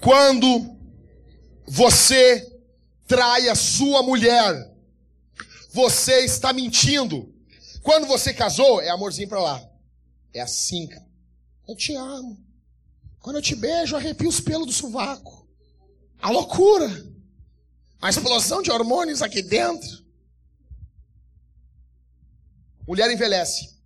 Quando 0.00 0.76
você 1.68 2.60
trai 3.06 3.48
a 3.48 3.54
sua 3.54 4.02
mulher, 4.02 4.74
você 5.72 6.24
está 6.24 6.52
mentindo. 6.52 7.32
Quando 7.80 8.08
você 8.08 8.34
casou, 8.34 8.80
é 8.80 8.90
amorzinho 8.90 9.28
para 9.28 9.40
lá. 9.40 9.70
É 10.34 10.40
assim, 10.40 10.88
cara. 10.88 11.06
Eu 11.68 11.76
te 11.76 11.94
amo. 11.94 12.44
Quando 13.20 13.36
eu 13.36 13.42
te 13.42 13.54
beijo, 13.54 13.94
arrepio 13.94 14.28
os 14.28 14.40
pelos 14.40 14.66
do 14.66 14.72
sovaco. 14.72 15.48
A 16.20 16.28
loucura. 16.30 16.88
A 18.02 18.10
explosão 18.10 18.62
de 18.62 18.70
hormônios 18.72 19.22
aqui 19.22 19.42
dentro. 19.42 20.04
Mulher 22.84 23.08
envelhece. 23.12 23.77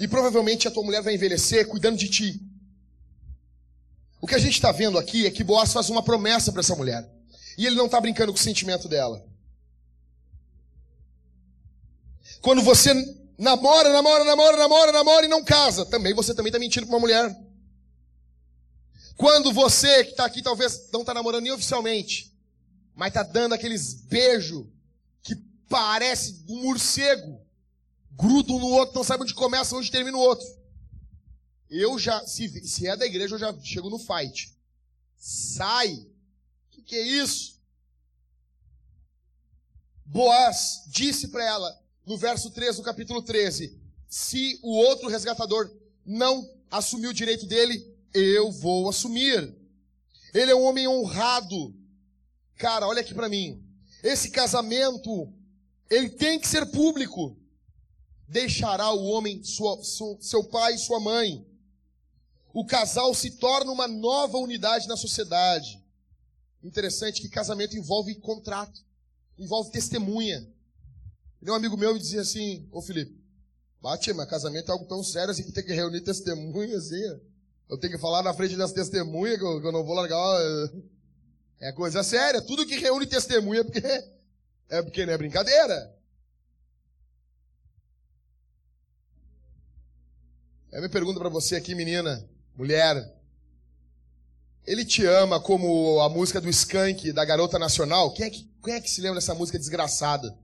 E 0.00 0.08
provavelmente 0.08 0.66
a 0.66 0.70
tua 0.70 0.82
mulher 0.82 1.02
vai 1.02 1.14
envelhecer 1.14 1.68
cuidando 1.68 1.96
de 1.96 2.08
ti. 2.08 2.40
O 4.20 4.26
que 4.26 4.34
a 4.34 4.38
gente 4.38 4.54
está 4.54 4.72
vendo 4.72 4.98
aqui 4.98 5.26
é 5.26 5.30
que 5.30 5.44
Boaz 5.44 5.72
faz 5.72 5.90
uma 5.90 6.02
promessa 6.02 6.50
para 6.50 6.60
essa 6.60 6.74
mulher. 6.74 7.08
E 7.58 7.66
ele 7.66 7.76
não 7.76 7.86
está 7.86 8.00
brincando 8.00 8.32
com 8.32 8.38
o 8.38 8.42
sentimento 8.42 8.88
dela. 8.88 9.24
Quando 12.40 12.62
você 12.62 12.92
namora, 13.38 13.92
namora, 13.92 14.24
namora, 14.24 14.56
namora, 14.56 14.92
namora 14.92 15.26
e 15.26 15.28
não 15.28 15.44
casa, 15.44 15.84
também 15.86 16.14
você 16.14 16.34
também 16.34 16.50
está 16.50 16.58
mentindo 16.58 16.86
para 16.86 16.94
uma 16.94 17.00
mulher. 17.00 17.36
Quando 19.16 19.52
você 19.52 20.04
que 20.04 20.10
está 20.10 20.24
aqui 20.24 20.42
talvez 20.42 20.90
não 20.92 21.00
está 21.00 21.14
namorando 21.14 21.44
nem 21.44 21.52
oficialmente, 21.52 22.32
mas 22.94 23.08
está 23.08 23.22
dando 23.22 23.54
aqueles 23.54 23.94
beijos 23.94 24.66
que 25.22 25.36
parece 25.68 26.44
um 26.48 26.62
morcego, 26.62 27.43
grudam 28.16 28.58
no 28.58 28.66
outro, 28.66 28.94
não 28.94 29.04
sabem 29.04 29.24
onde 29.24 29.34
começa, 29.34 29.76
onde 29.76 29.90
termina 29.90 30.16
o 30.16 30.20
outro. 30.20 30.46
Eu 31.68 31.98
já, 31.98 32.24
se, 32.26 32.48
se 32.66 32.86
é 32.86 32.96
da 32.96 33.06
igreja, 33.06 33.34
eu 33.34 33.38
já 33.38 33.54
chego 33.60 33.90
no 33.90 33.98
fight. 33.98 34.54
Sai. 35.16 35.92
O 35.92 36.08
que, 36.70 36.82
que 36.82 36.96
é 36.96 37.02
isso? 37.02 37.60
Boaz 40.04 40.82
disse 40.86 41.28
para 41.28 41.44
ela, 41.44 41.82
no 42.06 42.16
verso 42.16 42.50
13 42.50 42.78
do 42.78 42.84
capítulo 42.84 43.22
13: 43.22 43.76
Se 44.06 44.58
o 44.62 44.70
outro 44.70 45.08
resgatador 45.08 45.70
não 46.04 46.48
assumir 46.70 47.08
o 47.08 47.14
direito 47.14 47.46
dele, 47.46 47.92
eu 48.12 48.52
vou 48.52 48.88
assumir. 48.88 49.54
Ele 50.32 50.50
é 50.50 50.54
um 50.54 50.64
homem 50.64 50.86
honrado. 50.86 51.74
Cara, 52.56 52.86
olha 52.86 53.00
aqui 53.00 53.14
para 53.14 53.28
mim. 53.28 53.64
Esse 54.02 54.30
casamento, 54.30 55.32
ele 55.88 56.10
tem 56.10 56.38
que 56.38 56.46
ser 56.46 56.66
público 56.66 57.36
deixará 58.28 58.90
o 58.92 59.04
homem 59.04 59.42
sua, 59.42 59.78
seu 60.20 60.44
pai 60.44 60.74
e 60.74 60.78
sua 60.78 61.00
mãe. 61.00 61.46
O 62.52 62.64
casal 62.64 63.12
se 63.14 63.32
torna 63.32 63.72
uma 63.72 63.88
nova 63.88 64.38
unidade 64.38 64.86
na 64.86 64.96
sociedade. 64.96 65.82
Interessante 66.62 67.20
que 67.20 67.28
casamento 67.28 67.76
envolve 67.76 68.14
contrato, 68.16 68.80
envolve 69.38 69.70
testemunha. 69.70 70.48
E 71.42 71.50
um 71.50 71.54
amigo 71.54 71.76
meu 71.76 71.92
me 71.92 72.00
dizia 72.00 72.22
assim, 72.22 72.66
ô 72.72 72.80
Felipe, 72.80 73.20
bate, 73.82 74.12
mas 74.14 74.28
casamento 74.28 74.70
é 74.70 74.72
algo 74.72 74.86
tão 74.86 75.02
sério 75.02 75.30
assim 75.30 75.42
que 75.42 75.52
tem 75.52 75.64
que 75.64 75.74
reunir 75.74 76.00
testemunhas, 76.00 76.86
assim. 76.86 77.20
Eu 77.68 77.78
tenho 77.78 77.92
que 77.92 77.98
falar 77.98 78.22
na 78.22 78.32
frente 78.32 78.56
das 78.56 78.72
testemunhas 78.72 79.38
que 79.38 79.44
eu, 79.44 79.60
que 79.60 79.66
eu 79.66 79.72
não 79.72 79.84
vou 79.84 79.94
largar. 79.94 80.40
É 81.60 81.72
coisa 81.72 82.02
séria. 82.02 82.40
Tudo 82.40 82.66
que 82.66 82.76
reúne 82.76 83.06
testemunha 83.06 83.60
é 83.60 83.64
porque, 83.64 84.04
é 84.68 84.82
porque 84.82 85.06
não 85.06 85.12
é 85.12 85.18
brincadeira. 85.18 85.94
É 90.74 90.78
minha 90.78 90.90
pergunta 90.90 91.20
para 91.20 91.28
você 91.28 91.54
aqui, 91.54 91.72
menina, 91.72 92.28
mulher. 92.56 93.16
Ele 94.66 94.84
te 94.84 95.06
ama 95.06 95.38
como 95.38 96.00
a 96.00 96.08
música 96.08 96.40
do 96.40 96.50
Skank, 96.50 97.12
da 97.12 97.24
Garota 97.24 97.60
Nacional. 97.60 98.12
Quem 98.12 98.26
é 98.26 98.30
que, 98.30 98.50
quem 98.60 98.74
é 98.74 98.80
que 98.80 98.90
se 98.90 99.00
lembra 99.00 99.20
dessa 99.20 99.36
música 99.36 99.56
desgraçada? 99.56 100.36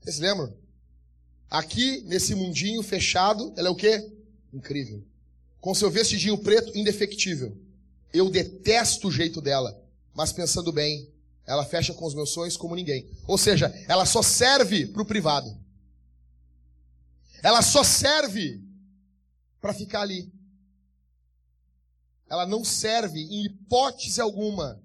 Vocês 0.00 0.16
se 0.16 0.20
lembram? 0.22 0.52
Aqui, 1.48 2.00
nesse 2.00 2.34
mundinho 2.34 2.82
fechado, 2.82 3.54
ela 3.56 3.68
é 3.68 3.70
o 3.70 3.76
quê? 3.76 4.10
Incrível. 4.52 5.04
Com 5.60 5.72
seu 5.72 5.88
vestidinho 5.88 6.38
preto, 6.38 6.76
indefectível. 6.76 7.56
Eu 8.12 8.28
detesto 8.28 9.06
o 9.06 9.12
jeito 9.12 9.40
dela, 9.40 9.80
mas 10.14 10.32
pensando 10.32 10.72
bem, 10.72 11.08
ela 11.46 11.64
fecha 11.64 11.94
com 11.94 12.06
os 12.06 12.14
meus 12.14 12.30
sonhos 12.30 12.56
como 12.56 12.74
ninguém. 12.74 13.08
Ou 13.28 13.38
seja, 13.38 13.72
ela 13.86 14.04
só 14.04 14.20
serve 14.20 14.84
para 14.84 15.02
o 15.02 15.06
privado. 15.06 15.56
Ela 17.40 17.62
só 17.62 17.84
serve 17.84 18.65
para 19.66 19.74
ficar 19.74 20.02
ali. 20.02 20.32
Ela 22.28 22.46
não 22.46 22.64
serve, 22.64 23.20
em 23.20 23.46
hipótese 23.46 24.20
alguma, 24.20 24.80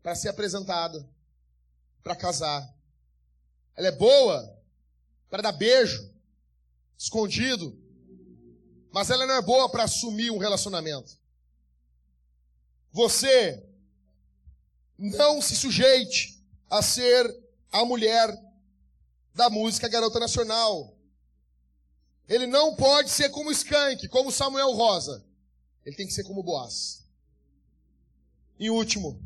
para 0.00 0.14
ser 0.14 0.28
apresentada, 0.28 1.04
para 2.04 2.14
casar. 2.14 2.62
Ela 3.74 3.88
é 3.88 3.90
boa 3.90 4.62
para 5.28 5.42
dar 5.42 5.50
beijo, 5.50 6.08
escondido, 6.96 7.76
mas 8.92 9.10
ela 9.10 9.26
não 9.26 9.34
é 9.34 9.42
boa 9.42 9.68
para 9.68 9.82
assumir 9.82 10.30
um 10.30 10.38
relacionamento. 10.38 11.18
Você 12.92 13.68
não 14.96 15.42
se 15.42 15.56
sujeite 15.56 16.40
a 16.70 16.80
ser 16.80 17.26
a 17.72 17.84
mulher 17.84 18.32
da 19.34 19.50
música 19.50 19.88
Garota 19.88 20.20
Nacional. 20.20 20.93
Ele 22.28 22.46
não 22.46 22.74
pode 22.74 23.10
ser 23.10 23.28
como 23.30 23.50
Skank, 23.52 24.08
como 24.08 24.32
Samuel 24.32 24.72
Rosa. 24.72 25.24
Ele 25.84 25.96
tem 25.96 26.06
que 26.06 26.12
ser 26.12 26.24
como 26.24 26.42
Boaz. 26.42 27.04
E 28.58 28.70
último, 28.70 29.20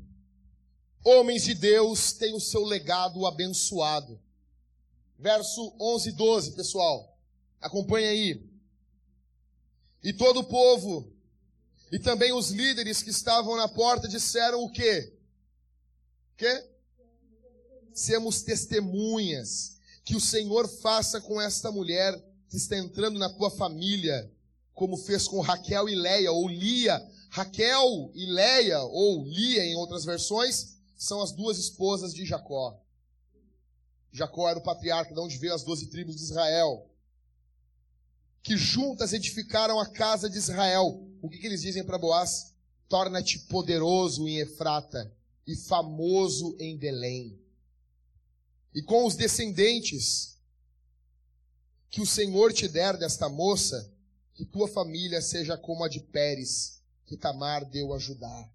homens 1.04 1.44
de 1.44 1.54
Deus 1.54 2.12
têm 2.12 2.34
o 2.34 2.40
seu 2.40 2.64
legado 2.64 3.26
abençoado. 3.26 4.20
Verso 5.18 5.74
11 5.80 6.08
e 6.08 6.12
12, 6.12 6.52
pessoal. 6.52 7.16
Acompanha 7.60 8.10
aí. 8.10 8.42
E 10.02 10.12
todo 10.12 10.40
o 10.40 10.44
povo 10.44 11.12
e 11.90 11.98
também 11.98 12.32
os 12.32 12.50
líderes 12.50 13.02
que 13.02 13.10
estavam 13.10 13.56
na 13.56 13.66
porta 13.66 14.06
disseram 14.06 14.62
o 14.62 14.70
quê? 14.70 15.12
Quê? 16.36 16.66
Sermos 17.94 18.42
testemunhas. 18.42 19.78
Que 20.04 20.14
o 20.14 20.20
Senhor 20.20 20.68
faça 20.68 21.20
com 21.20 21.40
esta 21.40 21.70
mulher 21.70 22.14
que 22.48 22.56
está 22.56 22.76
entrando 22.76 23.18
na 23.18 23.28
tua 23.28 23.50
família, 23.50 24.30
como 24.74 24.96
fez 24.96 25.26
com 25.26 25.40
Raquel 25.40 25.88
e 25.88 25.94
Leia, 25.94 26.32
ou 26.32 26.48
Lia. 26.48 27.00
Raquel 27.30 28.10
e 28.14 28.26
Leia, 28.26 28.80
ou 28.80 29.24
Lia 29.24 29.64
em 29.64 29.76
outras 29.76 30.04
versões, 30.04 30.76
são 30.96 31.20
as 31.20 31.32
duas 31.32 31.58
esposas 31.58 32.14
de 32.14 32.24
Jacó. 32.24 32.80
Jacó 34.12 34.48
era 34.48 34.58
o 34.58 34.62
patriarca 34.62 35.12
de 35.12 35.20
onde 35.20 35.36
veio 35.36 35.54
as 35.54 35.62
doze 35.62 35.86
tribos 35.86 36.16
de 36.16 36.22
Israel 36.22 36.88
que 38.48 38.56
juntas 38.56 39.12
edificaram 39.12 39.78
a 39.78 39.86
casa 39.86 40.30
de 40.30 40.38
Israel. 40.38 41.06
O 41.20 41.28
que, 41.28 41.36
que 41.36 41.46
eles 41.46 41.60
dizem 41.60 41.84
para 41.84 41.98
Boaz? 41.98 42.54
Torna-te 42.88 43.40
poderoso 43.40 44.26
em 44.26 44.38
Efrata 44.38 45.12
e 45.46 45.54
famoso 45.54 46.56
em 46.58 46.74
Belém. 46.74 47.38
E 48.74 48.82
com 48.82 49.04
os 49.04 49.14
descendentes 49.14 50.37
que 51.90 52.00
o 52.00 52.06
Senhor 52.06 52.52
te 52.52 52.68
der 52.68 52.96
desta 52.96 53.28
moça, 53.28 53.90
que 54.34 54.44
tua 54.44 54.68
família 54.68 55.20
seja 55.20 55.56
como 55.56 55.84
a 55.84 55.88
de 55.88 56.00
Pérez, 56.00 56.82
que 57.06 57.16
Tamar 57.16 57.64
deu 57.64 57.92
a 57.92 57.98
Judá. 57.98 58.50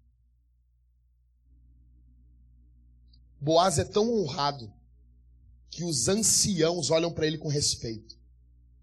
Boaz 3.40 3.78
é 3.78 3.84
tão 3.84 4.10
honrado 4.10 4.72
que 5.68 5.84
os 5.84 6.08
anciãos 6.08 6.90
olham 6.90 7.12
para 7.12 7.26
ele 7.26 7.36
com 7.36 7.48
respeito. 7.48 8.16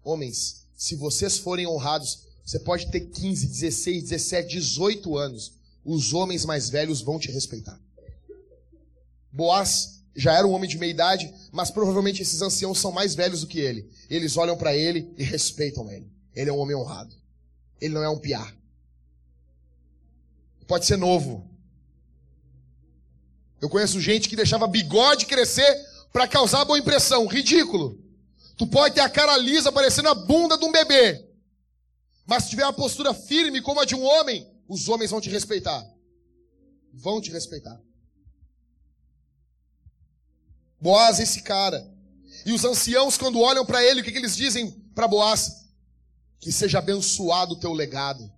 Homens, 0.04 0.66
se 0.76 0.94
vocês 0.94 1.38
forem 1.38 1.66
honrados, 1.66 2.26
você 2.44 2.58
pode 2.58 2.90
ter 2.90 3.00
15, 3.00 3.46
16, 3.46 4.02
17, 4.10 4.48
18 4.48 5.16
anos. 5.16 5.54
Os 5.84 6.12
homens 6.12 6.44
mais 6.44 6.68
velhos 6.68 7.00
vão 7.00 7.18
te 7.18 7.30
respeitar. 7.30 7.80
Boaz 9.32 10.01
já 10.14 10.36
era 10.36 10.46
um 10.46 10.52
homem 10.52 10.68
de 10.68 10.78
meia 10.78 10.90
idade, 10.90 11.32
mas 11.50 11.70
provavelmente 11.70 12.22
esses 12.22 12.42
anciãos 12.42 12.78
são 12.78 12.92
mais 12.92 13.14
velhos 13.14 13.40
do 13.40 13.46
que 13.46 13.58
ele. 13.58 13.88
Eles 14.10 14.36
olham 14.36 14.56
para 14.56 14.74
ele 14.74 15.12
e 15.16 15.22
respeitam 15.22 15.90
ele. 15.90 16.10
Ele 16.34 16.50
é 16.50 16.52
um 16.52 16.58
homem 16.58 16.76
honrado. 16.76 17.14
Ele 17.80 17.94
não 17.94 18.02
é 18.02 18.08
um 18.08 18.18
piá. 18.18 18.52
Pode 20.66 20.86
ser 20.86 20.96
novo. 20.96 21.50
Eu 23.60 23.68
conheço 23.68 24.00
gente 24.00 24.28
que 24.28 24.36
deixava 24.36 24.66
bigode 24.66 25.26
crescer 25.26 25.72
para 26.12 26.28
causar 26.28 26.64
boa 26.64 26.78
impressão. 26.78 27.26
Ridículo. 27.26 27.98
Tu 28.56 28.66
pode 28.66 28.94
ter 28.94 29.00
a 29.00 29.08
cara 29.08 29.36
lisa 29.36 29.72
parecendo 29.72 30.08
a 30.08 30.14
bunda 30.14 30.58
de 30.58 30.64
um 30.64 30.72
bebê. 30.72 31.26
Mas 32.26 32.44
se 32.44 32.50
tiver 32.50 32.64
uma 32.64 32.72
postura 32.72 33.14
firme 33.14 33.60
como 33.60 33.80
a 33.80 33.84
de 33.84 33.94
um 33.94 34.04
homem, 34.04 34.48
os 34.68 34.88
homens 34.88 35.10
vão 35.10 35.20
te 35.20 35.30
respeitar. 35.30 35.84
Vão 36.92 37.20
te 37.20 37.30
respeitar. 37.30 37.80
Boaz, 40.82 41.20
esse 41.20 41.42
cara. 41.42 41.88
E 42.44 42.52
os 42.52 42.64
anciãos, 42.64 43.16
quando 43.16 43.38
olham 43.38 43.64
para 43.64 43.84
ele, 43.84 44.00
o 44.00 44.04
que, 44.04 44.10
que 44.10 44.18
eles 44.18 44.34
dizem 44.34 44.68
para 44.96 45.06
Boaz? 45.06 45.64
Que 46.40 46.50
seja 46.50 46.80
abençoado 46.80 47.54
o 47.54 47.60
teu 47.60 47.72
legado. 47.72 48.28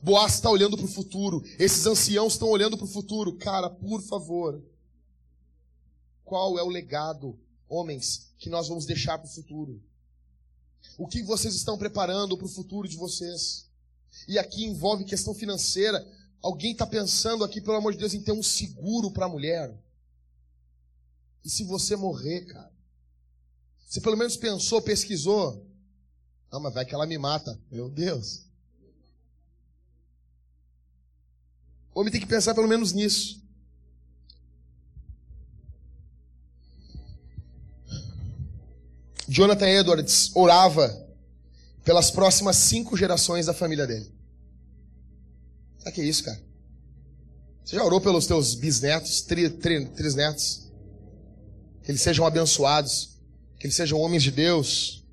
Boaz 0.00 0.34
está 0.34 0.48
olhando 0.48 0.76
para 0.76 0.86
o 0.86 0.88
futuro. 0.88 1.42
Esses 1.58 1.84
anciãos 1.84 2.34
estão 2.34 2.48
olhando 2.48 2.76
para 2.78 2.84
o 2.84 2.88
futuro. 2.88 3.36
Cara, 3.36 3.68
por 3.68 4.00
favor. 4.00 4.62
Qual 6.24 6.56
é 6.56 6.62
o 6.62 6.68
legado 6.68 7.36
homens, 7.68 8.32
que 8.38 8.48
nós 8.48 8.68
vamos 8.68 8.86
deixar 8.86 9.18
para 9.18 9.26
o 9.26 9.34
futuro? 9.34 9.82
O 10.96 11.08
que 11.08 11.20
vocês 11.24 11.56
estão 11.56 11.76
preparando 11.76 12.36
para 12.36 12.46
o 12.46 12.50
futuro 12.50 12.86
de 12.86 12.96
vocês? 12.96 13.66
E 14.28 14.38
aqui 14.38 14.64
envolve 14.64 15.02
questão 15.02 15.34
financeira. 15.34 16.06
Alguém 16.40 16.72
está 16.72 16.86
pensando 16.86 17.42
aqui, 17.42 17.60
pelo 17.60 17.76
amor 17.76 17.92
de 17.92 17.98
Deus, 17.98 18.14
em 18.14 18.22
ter 18.22 18.32
um 18.32 18.42
seguro 18.42 19.10
para 19.10 19.26
a 19.26 19.28
mulher? 19.28 19.76
E 21.44 21.50
se 21.50 21.64
você 21.64 21.96
morrer, 21.96 22.42
cara? 22.46 22.72
Você 23.86 24.00
pelo 24.00 24.16
menos 24.16 24.36
pensou, 24.36 24.80
pesquisou? 24.80 25.66
Não, 26.50 26.60
mas 26.60 26.72
vai 26.72 26.84
que 26.84 26.94
ela 26.94 27.06
me 27.06 27.18
mata. 27.18 27.58
Meu 27.70 27.88
Deus. 27.88 28.46
O 31.94 32.00
homem 32.00 32.10
tem 32.10 32.20
que 32.20 32.26
pensar 32.26 32.54
pelo 32.54 32.68
menos 32.68 32.92
nisso. 32.92 33.42
Jonathan 39.28 39.68
Edwards 39.68 40.30
orava 40.34 41.08
pelas 41.84 42.10
próximas 42.10 42.56
cinco 42.56 42.96
gerações 42.96 43.46
da 43.46 43.54
família 43.54 43.86
dele. 43.86 44.12
Sabe 45.78 45.90
o 45.90 45.92
que 45.94 46.00
é 46.00 46.04
isso, 46.04 46.24
cara? 46.24 46.40
Você 47.64 47.76
já 47.76 47.84
orou 47.84 48.00
pelos 48.00 48.26
teus 48.26 48.54
bisnetos, 48.54 49.22
tri, 49.22 49.48
tri, 49.48 49.86
trisnetos? 49.86 50.70
Que 51.82 51.90
eles 51.90 52.00
sejam 52.00 52.26
abençoados, 52.26 53.16
que 53.58 53.66
eles 53.66 53.76
sejam 53.76 54.00
homens 54.00 54.22
de 54.22 54.30
Deus. 54.30 55.04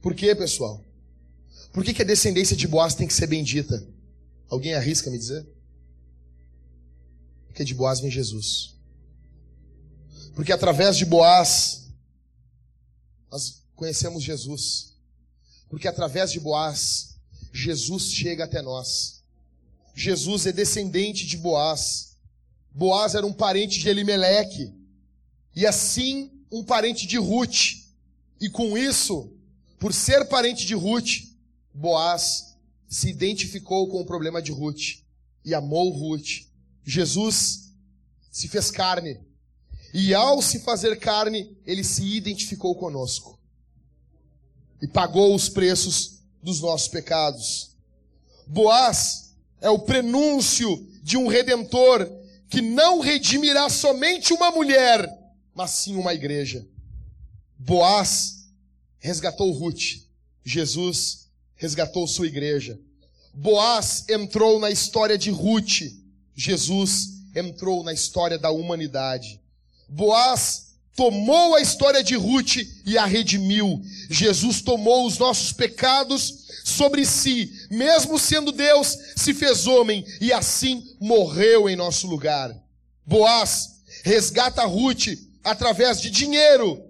Por 0.00 0.14
quê, 0.14 0.34
pessoal? 0.34 0.84
Por 1.72 1.84
que, 1.84 1.94
que 1.94 2.02
a 2.02 2.04
descendência 2.04 2.56
de 2.56 2.68
Boaz 2.68 2.94
tem 2.94 3.06
que 3.06 3.14
ser 3.14 3.26
bendita? 3.26 3.86
Alguém 4.48 4.74
arrisca 4.74 5.10
me 5.10 5.18
dizer? 5.18 5.46
Porque 7.46 7.64
de 7.64 7.74
Boaz 7.74 8.00
vem 8.00 8.10
Jesus. 8.10 8.76
Porque 10.34 10.52
através 10.52 10.96
de 10.96 11.04
Boaz 11.04 11.88
nós 13.30 13.62
conhecemos 13.74 14.22
Jesus. 14.22 14.94
Porque 15.68 15.88
através 15.88 16.30
de 16.30 16.38
Boaz, 16.38 17.16
Jesus 17.52 18.12
chega 18.12 18.44
até 18.44 18.60
nós. 18.60 19.22
Jesus 19.94 20.46
é 20.46 20.52
descendente 20.52 21.26
de 21.26 21.38
Boaz. 21.38 22.16
Boaz 22.70 23.14
era 23.14 23.26
um 23.26 23.32
parente 23.32 23.80
de 23.80 23.88
Elimeleque. 23.88 24.72
E 25.54 25.66
assim, 25.66 26.30
um 26.50 26.62
parente 26.62 27.06
de 27.06 27.18
Ruth. 27.18 27.82
E 28.40 28.48
com 28.48 28.76
isso, 28.76 29.32
por 29.78 29.92
ser 29.92 30.24
parente 30.26 30.66
de 30.66 30.74
Ruth, 30.74 31.24
Boaz 31.72 32.56
se 32.88 33.08
identificou 33.08 33.88
com 33.88 34.00
o 34.00 34.06
problema 34.06 34.42
de 34.42 34.52
Ruth 34.52 35.00
e 35.44 35.54
amou 35.54 35.90
Ruth. 35.90 36.46
Jesus 36.84 37.72
se 38.30 38.48
fez 38.48 38.70
carne 38.70 39.20
e 39.92 40.14
ao 40.14 40.40
se 40.40 40.60
fazer 40.60 40.98
carne, 40.98 41.54
ele 41.66 41.84
se 41.84 42.02
identificou 42.16 42.74
conosco. 42.74 43.38
E 44.80 44.88
pagou 44.88 45.34
os 45.34 45.48
preços 45.48 46.22
dos 46.42 46.60
nossos 46.60 46.88
pecados. 46.88 47.76
Boaz 48.46 49.34
é 49.60 49.68
o 49.68 49.78
prenúncio 49.78 50.88
de 51.02 51.16
um 51.16 51.26
redentor 51.26 52.10
que 52.48 52.62
não 52.62 53.00
redimirá 53.00 53.68
somente 53.68 54.32
uma 54.32 54.50
mulher, 54.50 55.08
mas 55.54 55.70
sim 55.70 55.96
uma 55.96 56.14
igreja. 56.14 56.66
Boaz 57.58 58.48
resgatou 58.98 59.50
Ruth. 59.52 60.02
Jesus 60.44 61.28
resgatou 61.54 62.06
sua 62.06 62.26
igreja. 62.26 62.78
Boaz 63.34 64.04
entrou 64.08 64.58
na 64.58 64.70
história 64.70 65.16
de 65.16 65.30
Ruth. 65.30 65.82
Jesus 66.34 67.08
entrou 67.34 67.82
na 67.82 67.92
história 67.92 68.38
da 68.38 68.50
humanidade. 68.50 69.40
Boaz 69.88 70.72
tomou 70.94 71.54
a 71.54 71.60
história 71.60 72.02
de 72.02 72.14
Ruth 72.14 72.56
e 72.84 72.98
a 72.98 73.06
redimiu. 73.06 73.82
Jesus 74.10 74.60
tomou 74.60 75.06
os 75.06 75.18
nossos 75.18 75.52
pecados 75.52 76.42
sobre 76.64 77.04
si, 77.04 77.52
mesmo 77.70 78.18
sendo 78.18 78.52
Deus, 78.52 78.98
se 79.16 79.34
fez 79.34 79.66
homem 79.66 80.04
e 80.20 80.32
assim 80.32 80.96
morreu 81.00 81.68
em 81.68 81.76
nosso 81.76 82.06
lugar. 82.06 82.54
Boaz 83.06 83.82
resgata 84.04 84.64
Ruth 84.64 85.08
através 85.44 86.00
de 86.00 86.10
dinheiro. 86.10 86.82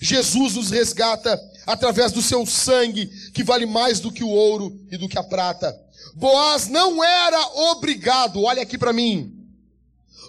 Jesus 0.00 0.54
nos 0.54 0.70
resgata 0.70 1.40
através 1.66 2.12
do 2.12 2.22
seu 2.22 2.44
sangue, 2.44 3.06
que 3.32 3.42
vale 3.42 3.66
mais 3.66 4.00
do 4.00 4.12
que 4.12 4.22
o 4.22 4.28
ouro 4.28 4.78
e 4.90 4.96
do 4.96 5.08
que 5.08 5.18
a 5.18 5.22
prata. 5.22 5.78
Boaz 6.14 6.68
não 6.68 7.02
era 7.02 7.40
obrigado, 7.70 8.42
olha 8.42 8.62
aqui 8.62 8.78
para 8.78 8.92
mim. 8.92 9.32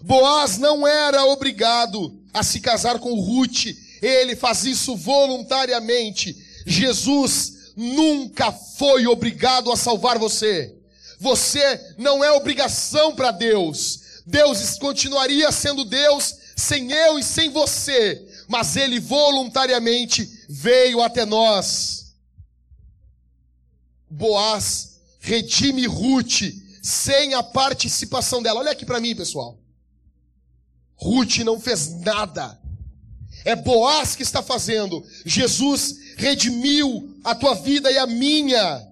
Boaz 0.02 0.58
não 0.58 0.88
era 0.88 1.26
obrigado 1.26 2.20
a 2.34 2.44
se 2.44 2.60
casar 2.60 3.00
com 3.00 3.20
Ruth. 3.20 3.66
Ele 4.02 4.36
faz 4.36 4.66
isso 4.66 4.96
voluntariamente. 4.96 6.36
Jesus 6.66 7.74
nunca 7.76 8.52
foi 8.52 9.08
obrigado 9.08 9.72
a 9.72 9.78
salvar 9.78 10.18
você. 10.18 10.76
Você 11.20 11.96
não 11.98 12.24
é 12.24 12.32
obrigação 12.32 13.16
para 13.16 13.32
Deus. 13.32 14.02
Deus 14.26 14.78
continuaria 14.80 15.52
sendo 15.52 15.86
Deus 15.86 16.36
sem 16.56 16.92
eu 16.92 17.20
e 17.20 17.24
sem 17.24 17.50
você, 17.50 18.26
mas 18.48 18.76
ele 18.76 19.00
voluntariamente 19.00 20.46
veio 20.48 21.02
até 21.02 21.26
nós. 21.26 22.16
Boaz 24.10 25.00
redime 25.20 25.86
Ruth 25.86 26.42
sem 26.82 27.34
a 27.34 27.44
participação 27.44 28.42
dela. 28.42 28.60
Olha 28.60 28.72
aqui 28.72 28.86
para 28.86 29.00
mim, 29.00 29.16
pessoal. 29.16 29.58
Ruth 30.96 31.40
não 31.40 31.60
fez 31.60 32.00
nada. 32.02 32.60
É 33.44 33.56
Boaz 33.56 34.16
que 34.16 34.24
está 34.24 34.42
fazendo. 34.42 35.06
Jesus 35.26 36.16
redimiu 36.18 37.20
a 37.24 37.36
tua 37.36 37.56
vida 37.56 37.92
e 37.92 37.98
a 37.98 38.08
minha. 38.08 38.88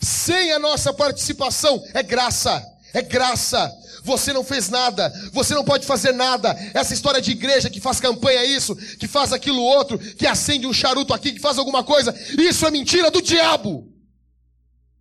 Sem 0.00 0.52
a 0.52 0.58
nossa 0.58 0.92
participação, 0.92 1.82
é 1.92 2.02
graça. 2.02 2.64
É 2.92 3.02
graça. 3.02 3.70
Você 4.04 4.32
não 4.32 4.44
fez 4.44 4.68
nada, 4.68 5.12
você 5.32 5.54
não 5.54 5.64
pode 5.64 5.86
fazer 5.86 6.12
nada. 6.12 6.50
Essa 6.74 6.94
história 6.94 7.20
de 7.20 7.30
igreja 7.30 7.70
que 7.70 7.80
faz 7.80 8.00
campanha 8.00 8.44
isso, 8.44 8.74
que 8.74 9.08
faz 9.08 9.32
aquilo 9.32 9.62
outro, 9.62 9.98
que 9.98 10.26
acende 10.26 10.66
um 10.66 10.72
charuto 10.72 11.12
aqui, 11.12 11.32
que 11.32 11.40
faz 11.40 11.58
alguma 11.58 11.84
coisa, 11.84 12.14
isso 12.38 12.66
é 12.66 12.70
mentira 12.70 13.10
do 13.10 13.22
diabo. 13.22 13.86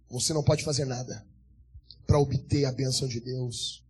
Você 0.09 0.33
não 0.33 0.43
pode 0.43 0.63
fazer 0.63 0.85
nada 0.85 1.23
para 2.07 2.19
obter 2.19 2.65
a 2.65 2.71
bênção 2.71 3.07
de 3.07 3.19
Deus. 3.19 3.83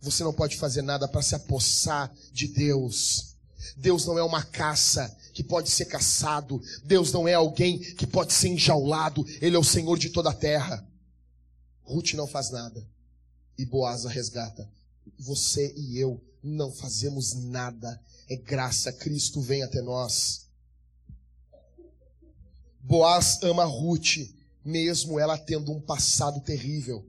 Você 0.00 0.24
não 0.24 0.32
pode 0.32 0.56
fazer 0.56 0.82
nada 0.82 1.06
para 1.06 1.22
se 1.22 1.34
apossar 1.34 2.12
de 2.32 2.48
Deus. 2.48 3.36
Deus 3.76 4.04
não 4.04 4.18
é 4.18 4.22
uma 4.22 4.42
caça 4.42 5.16
que 5.32 5.44
pode 5.44 5.70
ser 5.70 5.84
caçado. 5.84 6.60
Deus 6.84 7.12
não 7.12 7.28
é 7.28 7.34
alguém 7.34 7.78
que 7.78 8.06
pode 8.06 8.32
ser 8.32 8.48
enjaulado. 8.48 9.24
Ele 9.40 9.54
é 9.54 9.58
o 9.58 9.64
Senhor 9.64 9.96
de 9.96 10.10
toda 10.10 10.30
a 10.30 10.34
terra. 10.34 10.84
Ruth 11.84 12.14
não 12.14 12.26
faz 12.26 12.50
nada. 12.50 12.84
E 13.62 13.64
Boaz 13.64 14.04
a 14.04 14.10
resgata. 14.10 14.68
Você 15.20 15.72
e 15.76 15.96
eu 15.96 16.20
não 16.42 16.72
fazemos 16.72 17.32
nada. 17.32 18.00
É 18.28 18.34
graça. 18.34 18.92
Cristo 18.92 19.40
vem 19.40 19.62
até 19.62 19.80
nós. 19.80 20.48
Boaz 22.80 23.38
ama 23.42 23.64
Ruth, 23.64 24.16
mesmo 24.64 25.18
ela 25.18 25.38
tendo 25.38 25.70
um 25.70 25.80
passado 25.80 26.40
terrível. 26.40 27.06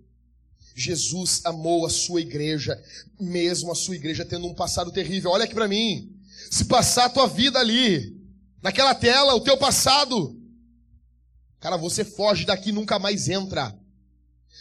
Jesus 0.76 1.42
amou 1.44 1.88
a 1.88 1.90
sua 1.90 2.22
igreja, 2.22 2.80
mesmo 3.20 3.72
a 3.72 3.76
sua 3.76 3.96
igreja 3.96 4.24
tendo 4.24 4.46
um 4.46 4.54
passado 4.54 4.92
terrível. 4.92 5.32
Olha 5.32 5.46
aqui 5.46 5.56
para 5.56 5.68
mim. 5.68 6.16
Se 6.52 6.66
passar 6.66 7.06
a 7.06 7.10
tua 7.10 7.28
vida 7.28 7.58
ali, 7.58 8.16
naquela 8.62 8.94
tela, 8.94 9.34
o 9.34 9.42
teu 9.42 9.58
passado, 9.58 10.40
cara, 11.60 11.78
você 11.78 12.06
foge 12.06 12.46
daqui 12.46 12.72
nunca 12.72 13.00
mais 13.00 13.28
entra. 13.28 13.76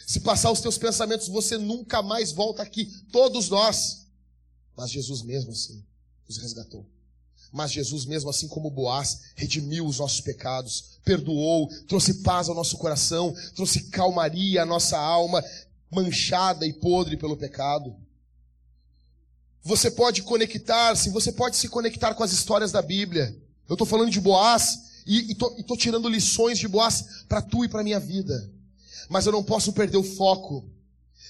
Se 0.05 0.19
passar 0.19 0.51
os 0.51 0.61
teus 0.61 0.77
pensamentos, 0.77 1.27
você 1.27 1.57
nunca 1.57 2.01
mais 2.01 2.31
volta 2.31 2.61
aqui. 2.61 2.85
Todos 3.11 3.49
nós. 3.49 4.07
Mas 4.75 4.91
Jesus 4.91 5.21
mesmo 5.21 5.51
assim 5.51 5.83
nos 6.27 6.37
resgatou. 6.37 6.85
Mas 7.51 7.71
Jesus 7.71 8.05
mesmo 8.05 8.29
assim 8.29 8.47
como 8.47 8.71
Boaz 8.71 9.19
redimiu 9.35 9.85
os 9.85 9.99
nossos 9.99 10.19
pecados, 10.19 10.99
perdoou, 11.05 11.69
trouxe 11.87 12.15
paz 12.15 12.49
ao 12.49 12.55
nosso 12.55 12.77
coração, 12.77 13.33
trouxe 13.55 13.83
calmaria 13.91 14.63
à 14.63 14.65
nossa 14.65 14.97
alma, 14.97 15.43
manchada 15.91 16.65
e 16.65 16.73
podre 16.73 17.15
pelo 17.15 17.37
pecado. 17.37 17.95
Você 19.63 19.91
pode 19.91 20.23
conectar-se, 20.23 21.11
você 21.11 21.31
pode 21.31 21.55
se 21.55 21.69
conectar 21.69 22.15
com 22.15 22.23
as 22.23 22.31
histórias 22.31 22.71
da 22.71 22.81
Bíblia. 22.81 23.39
Eu 23.69 23.75
estou 23.75 23.87
falando 23.87 24.09
de 24.09 24.19
Boaz 24.19 25.03
e 25.05 25.31
estou 25.31 25.77
tirando 25.77 26.09
lições 26.09 26.57
de 26.57 26.67
Boaz 26.67 27.23
para 27.29 27.41
tu 27.41 27.63
e 27.63 27.69
para 27.69 27.83
minha 27.83 27.99
vida. 27.99 28.51
Mas 29.09 29.25
eu 29.25 29.31
não 29.31 29.43
posso 29.43 29.73
perder 29.73 29.97
o 29.97 30.03
foco. 30.03 30.69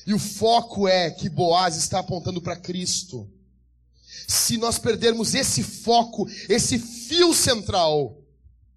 E 0.06 0.14
o 0.14 0.20
foco 0.20 0.88
é 0.88 1.10
que 1.10 1.30
Boaz 1.30 1.76
está 1.76 2.00
apontando 2.00 2.42
para 2.42 2.56
Cristo. 2.56 3.30
Se 4.28 4.58
nós 4.58 4.78
perdermos 4.78 5.34
esse 5.34 5.64
foco, 5.64 6.28
esse 6.50 6.78
fio 6.80 7.34
central, 7.34 8.18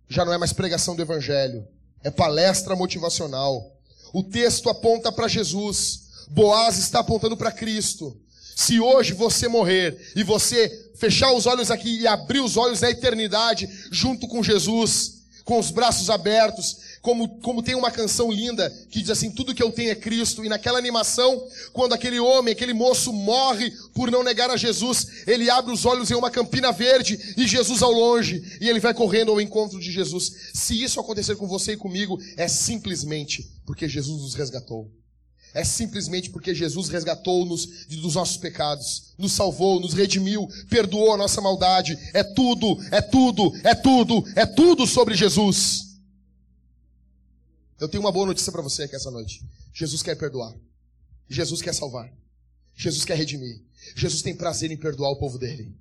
já 0.09 0.24
não 0.24 0.32
é 0.32 0.39
mais 0.39 0.52
pregação 0.52 0.94
do 0.94 1.02
Evangelho, 1.02 1.66
é 2.02 2.10
palestra 2.10 2.77
motivacional. 2.77 3.73
O 4.12 4.23
texto 4.23 4.68
aponta 4.70 5.10
para 5.10 5.28
Jesus. 5.28 6.06
Boaz 6.28 6.78
está 6.78 7.01
apontando 7.01 7.36
para 7.36 7.52
Cristo. 7.52 8.16
Se 8.55 8.81
hoje 8.81 9.12
você 9.12 9.48
morrer 9.48 10.12
e 10.16 10.23
você 10.23 10.93
fechar 10.97 11.32
os 11.32 11.47
olhos 11.47 11.70
aqui 11.70 12.01
e 12.01 12.06
abrir 12.06 12.40
os 12.40 12.56
olhos 12.56 12.81
na 12.81 12.90
eternidade 12.90 13.68
junto 13.90 14.27
com 14.27 14.43
Jesus, 14.43 15.24
com 15.44 15.59
os 15.59 15.70
braços 15.70 16.09
abertos, 16.09 16.78
como, 17.06 17.28
como 17.38 17.62
tem 17.62 17.76
uma 17.76 17.92
canção 17.92 18.32
linda 18.32 18.68
que 18.90 19.00
diz 19.00 19.10
assim: 19.10 19.30
tudo 19.30 19.54
que 19.54 19.62
eu 19.62 19.70
tenho 19.70 19.92
é 19.92 19.94
Cristo. 19.94 20.44
E 20.44 20.48
naquela 20.48 20.76
animação, 20.76 21.40
quando 21.72 21.92
aquele 21.92 22.18
homem, 22.18 22.50
aquele 22.50 22.74
moço 22.74 23.12
morre 23.12 23.70
por 23.94 24.10
não 24.10 24.24
negar 24.24 24.50
a 24.50 24.56
Jesus, 24.56 25.22
ele 25.24 25.48
abre 25.48 25.72
os 25.72 25.84
olhos 25.84 26.10
em 26.10 26.14
uma 26.14 26.32
campina 26.32 26.72
verde 26.72 27.34
e 27.36 27.46
Jesus 27.46 27.80
ao 27.80 27.92
longe, 27.92 28.58
e 28.60 28.68
ele 28.68 28.80
vai 28.80 28.92
correndo 28.92 29.30
ao 29.30 29.40
encontro 29.40 29.78
de 29.78 29.92
Jesus. 29.92 30.50
Se 30.52 30.82
isso 30.82 30.98
acontecer 30.98 31.36
com 31.36 31.46
você 31.46 31.74
e 31.74 31.76
comigo, 31.76 32.20
é 32.36 32.48
simplesmente 32.48 33.48
porque 33.64 33.88
Jesus 33.88 34.20
nos 34.20 34.34
resgatou. 34.34 34.90
É 35.54 35.62
simplesmente 35.62 36.28
porque 36.28 36.52
Jesus 36.52 36.88
resgatou-nos 36.88 37.86
dos 37.86 38.16
nossos 38.16 38.36
pecados, 38.36 39.14
nos 39.16 39.32
salvou, 39.32 39.78
nos 39.78 39.94
redimiu, 39.94 40.48
perdoou 40.68 41.14
a 41.14 41.16
nossa 41.16 41.40
maldade. 41.40 41.96
É 42.12 42.24
tudo, 42.24 42.76
é 42.90 43.00
tudo, 43.00 43.52
é 43.62 43.74
tudo, 43.76 44.24
é 44.34 44.44
tudo 44.44 44.88
sobre 44.88 45.14
Jesus. 45.14 45.85
Eu 47.78 47.89
tenho 47.89 48.03
uma 48.03 48.12
boa 48.12 48.27
notícia 48.27 48.51
para 48.51 48.62
você 48.62 48.85
aqui 48.85 48.97
essa 48.97 49.11
noite. 49.11 49.43
Jesus 49.73 50.03
quer 50.03 50.16
perdoar. 50.16 50.55
Jesus 51.28 51.61
quer 51.61 51.74
salvar. 51.74 52.11
Jesus 52.74 53.05
quer 53.05 53.16
redimir. 53.16 53.61
Jesus 53.94 54.23
tem 54.23 54.35
prazer 54.35 54.70
em 54.70 54.77
perdoar 54.77 55.11
o 55.11 55.16
povo 55.16 55.39
dele. 55.39 55.74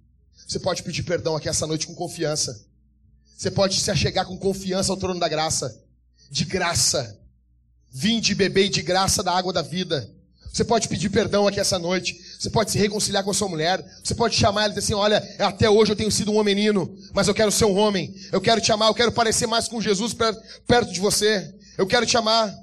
Você 0.46 0.60
pode 0.60 0.84
pedir 0.84 1.04
perdão 1.04 1.36
aqui 1.36 1.48
essa 1.48 1.66
noite 1.66 1.88
com 1.88 1.96
confiança. 1.96 2.66
Você 3.38 3.50
pode 3.50 3.80
se 3.80 3.90
achegar 3.90 4.26
com 4.26 4.38
confiança 4.38 4.92
ao 4.92 4.98
trono 4.98 5.20
da 5.20 5.28
graça. 5.28 5.82
De 6.30 6.44
graça. 6.46 7.18
Vinde 7.92 8.36
beber 8.36 8.70
de 8.70 8.82
graça 8.82 9.24
da 9.24 9.32
água 9.32 9.54
da 9.54 9.62
vida. 9.62 10.10
Você 10.52 10.64
pode 10.64 10.88
pedir 10.88 11.10
perdão 11.10 11.48
aqui 11.48 11.60
essa 11.60 11.78
noite. 11.80 12.18
Você 12.40 12.50
pode 12.50 12.72
se 12.72 12.78
reconciliar 12.78 13.24
com 13.24 13.32
a 13.32 13.34
sua 13.34 13.50
mulher. 13.50 13.84
Você 14.04 14.16
pode 14.16 14.36
chamar 14.36 14.64
ela 14.64 14.74
e 14.74 14.76
dizer 14.76 14.86
assim: 14.86 14.94
Olha, 14.94 15.18
até 15.40 15.70
hoje 15.70 15.92
eu 15.92 15.96
tenho 15.96 16.12
sido 16.12 16.32
um 16.32 16.44
menino, 16.44 16.98
mas 17.14 17.28
eu 17.28 17.34
quero 17.34 17.52
ser 17.52 17.66
um 17.66 17.78
homem. 17.78 18.16
Eu 18.32 18.40
quero 18.40 18.62
te 18.62 18.72
amar, 18.72 18.90
eu 18.90 18.94
quero 18.94 19.12
parecer 19.12 19.48
mais 19.48 19.68
com 19.68 19.82
Jesus 19.82 20.14
perto 20.14 20.94
de 20.94 21.00
você. 21.00 21.54
Eu 21.78 21.86
quero 21.86 22.06
te 22.06 22.18
amar. 22.18 22.54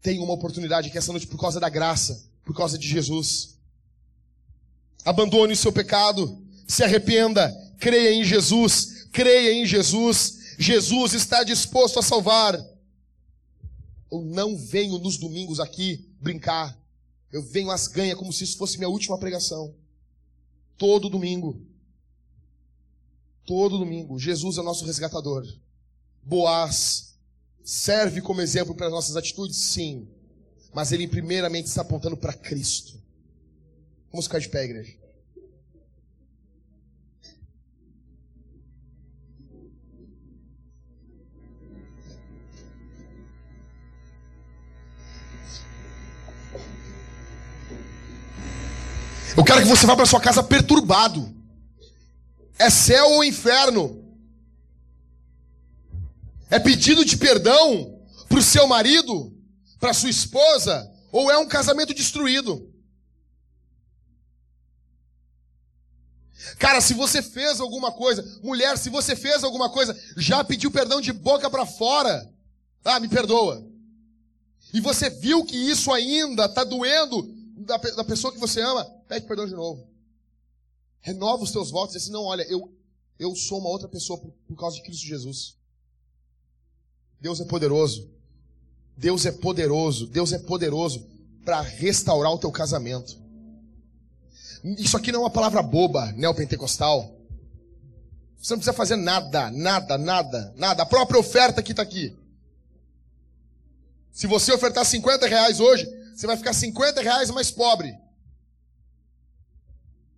Tem 0.00 0.18
uma 0.18 0.32
oportunidade 0.32 0.88
aqui 0.88 0.98
essa 0.98 1.12
noite 1.12 1.26
por 1.26 1.38
causa 1.38 1.60
da 1.60 1.68
graça, 1.68 2.24
por 2.44 2.54
causa 2.54 2.78
de 2.78 2.88
Jesus. 2.88 3.58
Abandone 5.04 5.52
o 5.52 5.56
seu 5.56 5.72
pecado, 5.72 6.42
se 6.66 6.82
arrependa, 6.82 7.50
creia 7.78 8.14
em 8.14 8.24
Jesus, 8.24 9.08
creia 9.12 9.52
em 9.52 9.66
Jesus. 9.66 10.56
Jesus 10.58 11.14
está 11.14 11.42
disposto 11.42 11.98
a 11.98 12.02
salvar. 12.02 12.54
Eu 14.10 14.22
não 14.22 14.56
venho 14.56 14.98
nos 14.98 15.16
domingos 15.16 15.60
aqui 15.60 16.08
brincar. 16.20 16.78
Eu 17.32 17.42
venho 17.42 17.70
às 17.70 17.86
ganhas 17.86 18.18
como 18.18 18.32
se 18.32 18.44
isso 18.44 18.56
fosse 18.56 18.78
minha 18.78 18.88
última 18.88 19.18
pregação. 19.18 19.74
Todo 20.76 21.10
domingo. 21.10 21.60
Todo 23.46 23.78
domingo. 23.78 24.18
Jesus 24.18 24.58
é 24.58 24.62
nosso 24.62 24.84
resgatador. 24.84 25.46
Boaz 26.22 27.09
serve 27.64 28.20
como 28.20 28.40
exemplo 28.40 28.74
para 28.74 28.86
as 28.86 28.92
nossas 28.92 29.16
atitudes? 29.16 29.56
Sim. 29.56 30.08
Mas 30.72 30.92
ele 30.92 31.06
primeiramente 31.08 31.66
está 31.66 31.82
apontando 31.82 32.16
para 32.16 32.32
Cristo. 32.32 33.00
Vamos 34.10 34.26
ficar 34.26 34.38
de 34.38 34.48
pé, 34.48 34.64
igreja. 34.64 35.00
Eu 49.36 49.44
quero 49.44 49.62
que 49.62 49.68
você 49.68 49.86
vá 49.86 49.96
para 49.96 50.06
sua 50.06 50.20
casa 50.20 50.42
perturbado. 50.42 51.34
É 52.58 52.68
céu 52.68 53.06
ou 53.12 53.24
inferno? 53.24 53.99
É 56.50 56.58
pedido 56.58 57.04
de 57.04 57.16
perdão 57.16 57.98
para 58.28 58.38
o 58.38 58.42
seu 58.42 58.66
marido, 58.66 59.32
para 59.78 59.94
sua 59.94 60.10
esposa, 60.10 60.92
ou 61.12 61.30
é 61.30 61.38
um 61.38 61.46
casamento 61.46 61.94
destruído? 61.94 62.68
Cara, 66.58 66.80
se 66.80 66.94
você 66.94 67.22
fez 67.22 67.60
alguma 67.60 67.92
coisa, 67.92 68.22
mulher, 68.42 68.76
se 68.76 68.90
você 68.90 69.14
fez 69.14 69.44
alguma 69.44 69.70
coisa, 69.70 69.98
já 70.16 70.42
pediu 70.42 70.70
perdão 70.70 71.00
de 71.00 71.12
boca 71.12 71.48
para 71.48 71.64
fora. 71.64 72.28
Ah, 72.84 72.98
me 72.98 73.08
perdoa. 73.08 73.64
E 74.72 74.80
você 74.80 75.10
viu 75.10 75.44
que 75.44 75.56
isso 75.56 75.92
ainda 75.92 76.46
está 76.46 76.64
doendo 76.64 77.34
da, 77.56 77.76
da, 77.76 78.04
pessoa 78.04 78.32
que 78.32 78.38
você 78.38 78.60
ama, 78.60 78.84
pede 79.06 79.26
perdão 79.26 79.46
de 79.46 79.54
novo. 79.54 79.88
Renova 81.00 81.42
os 81.42 81.50
teus 81.50 81.70
votos 81.70 81.94
e 81.94 81.98
diz 81.98 82.04
assim, 82.04 82.12
não, 82.12 82.24
olha, 82.24 82.42
eu, 82.42 82.72
eu 83.18 83.34
sou 83.34 83.58
uma 83.58 83.68
outra 83.68 83.88
pessoa 83.88 84.18
por, 84.18 84.32
por 84.46 84.56
causa 84.56 84.76
de 84.76 84.82
Cristo 84.82 85.06
Jesus. 85.06 85.59
Deus 87.20 87.40
é 87.40 87.44
poderoso. 87.44 88.08
Deus 88.96 89.26
é 89.26 89.32
poderoso. 89.32 90.06
Deus 90.06 90.32
é 90.32 90.38
poderoso 90.38 91.06
para 91.44 91.60
restaurar 91.60 92.32
o 92.32 92.38
teu 92.38 92.50
casamento. 92.50 93.18
Isso 94.78 94.96
aqui 94.96 95.10
não 95.10 95.20
é 95.20 95.22
uma 95.24 95.30
palavra 95.30 95.62
boba, 95.62 96.12
neopentecostal. 96.12 97.16
Você 98.38 98.52
não 98.52 98.58
precisa 98.58 98.72
fazer 98.72 98.96
nada, 98.96 99.50
nada, 99.50 99.98
nada, 99.98 100.54
nada. 100.56 100.82
A 100.82 100.86
própria 100.86 101.20
oferta 101.20 101.62
que 101.62 101.72
está 101.72 101.82
aqui. 101.82 102.16
Se 104.12 104.26
você 104.26 104.52
ofertar 104.52 104.84
50 104.84 105.26
reais 105.26 105.60
hoje, 105.60 105.86
você 106.14 106.26
vai 106.26 106.36
ficar 106.36 106.52
50 106.52 107.00
reais 107.00 107.30
mais 107.30 107.50
pobre. 107.50 107.96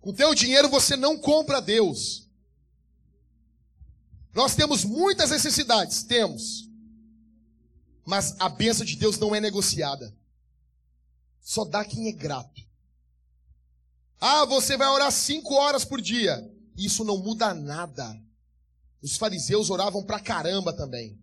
Com 0.01 0.09
o 0.09 0.13
teu 0.13 0.33
dinheiro 0.33 0.69
você 0.69 0.95
não 0.95 1.17
compra 1.17 1.61
Deus. 1.61 2.27
Nós 4.33 4.55
temos 4.55 4.83
muitas 4.83 5.29
necessidades, 5.29 6.03
temos. 6.03 6.69
Mas 8.05 8.35
a 8.39 8.49
bênção 8.49 8.85
de 8.85 8.95
Deus 8.95 9.17
não 9.17 9.33
é 9.33 9.39
negociada. 9.39 10.13
Só 11.41 11.65
dá 11.65 11.83
quem 11.83 12.07
é 12.07 12.11
grato. 12.11 12.61
Ah, 14.19 14.45
você 14.45 14.77
vai 14.77 14.87
orar 14.87 15.11
cinco 15.11 15.53
horas 15.53 15.83
por 15.83 16.01
dia. 16.01 16.49
Isso 16.77 17.03
não 17.03 17.17
muda 17.17 17.53
nada. 17.53 18.19
Os 19.01 19.17
fariseus 19.17 19.69
oravam 19.69 20.03
pra 20.03 20.19
caramba 20.19 20.71
também. 20.71 21.19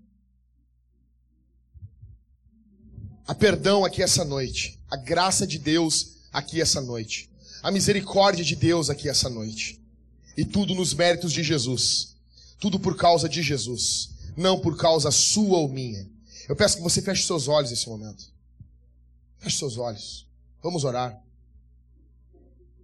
A 3.27 3.35
perdão 3.35 3.85
aqui 3.85 4.02
essa 4.02 4.24
noite. 4.24 4.78
A 4.90 4.97
graça 4.97 5.47
de 5.47 5.59
Deus 5.59 6.19
aqui 6.32 6.61
essa 6.61 6.81
noite. 6.81 7.31
A 7.62 7.70
misericórdia 7.70 8.44
de 8.44 8.57
Deus 8.57 8.90
aqui 8.90 9.09
essa 9.09 9.31
noite. 9.31 9.81
E 10.36 10.44
tudo 10.44 10.74
nos 10.74 10.93
méritos 10.93 11.32
de 11.32 11.43
Jesus. 11.43 12.16
Tudo 12.59 12.78
por 12.78 12.97
causa 12.97 13.28
de 13.28 13.43
Jesus. 13.43 14.11
Não 14.36 14.61
por 14.61 14.77
causa 14.77 15.11
sua 15.11 15.59
ou 15.59 15.69
minha. 15.69 16.09
Eu 16.51 16.56
peço 16.56 16.78
que 16.78 16.82
você 16.82 17.01
feche 17.01 17.24
seus 17.24 17.47
olhos 17.47 17.70
nesse 17.70 17.89
momento. 17.89 18.24
Feche 19.39 19.56
seus 19.56 19.78
olhos. 19.78 20.27
Vamos 20.60 20.82
orar. 20.82 21.16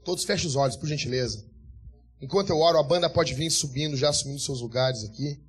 Todos 0.05 0.23
fechem 0.23 0.47
os 0.47 0.55
olhos, 0.55 0.77
por 0.77 0.87
gentileza. 0.87 1.45
Enquanto 2.23 2.51
eu 2.51 2.61
oro, 2.61 2.79
a 2.79 2.83
banda 2.85 3.11
pode 3.11 3.35
vir 3.35 3.51
subindo, 3.51 3.97
já 3.97 4.11
assumindo 4.11 4.39
seus 4.39 4.61
lugares 4.61 5.03
aqui. 5.03 5.43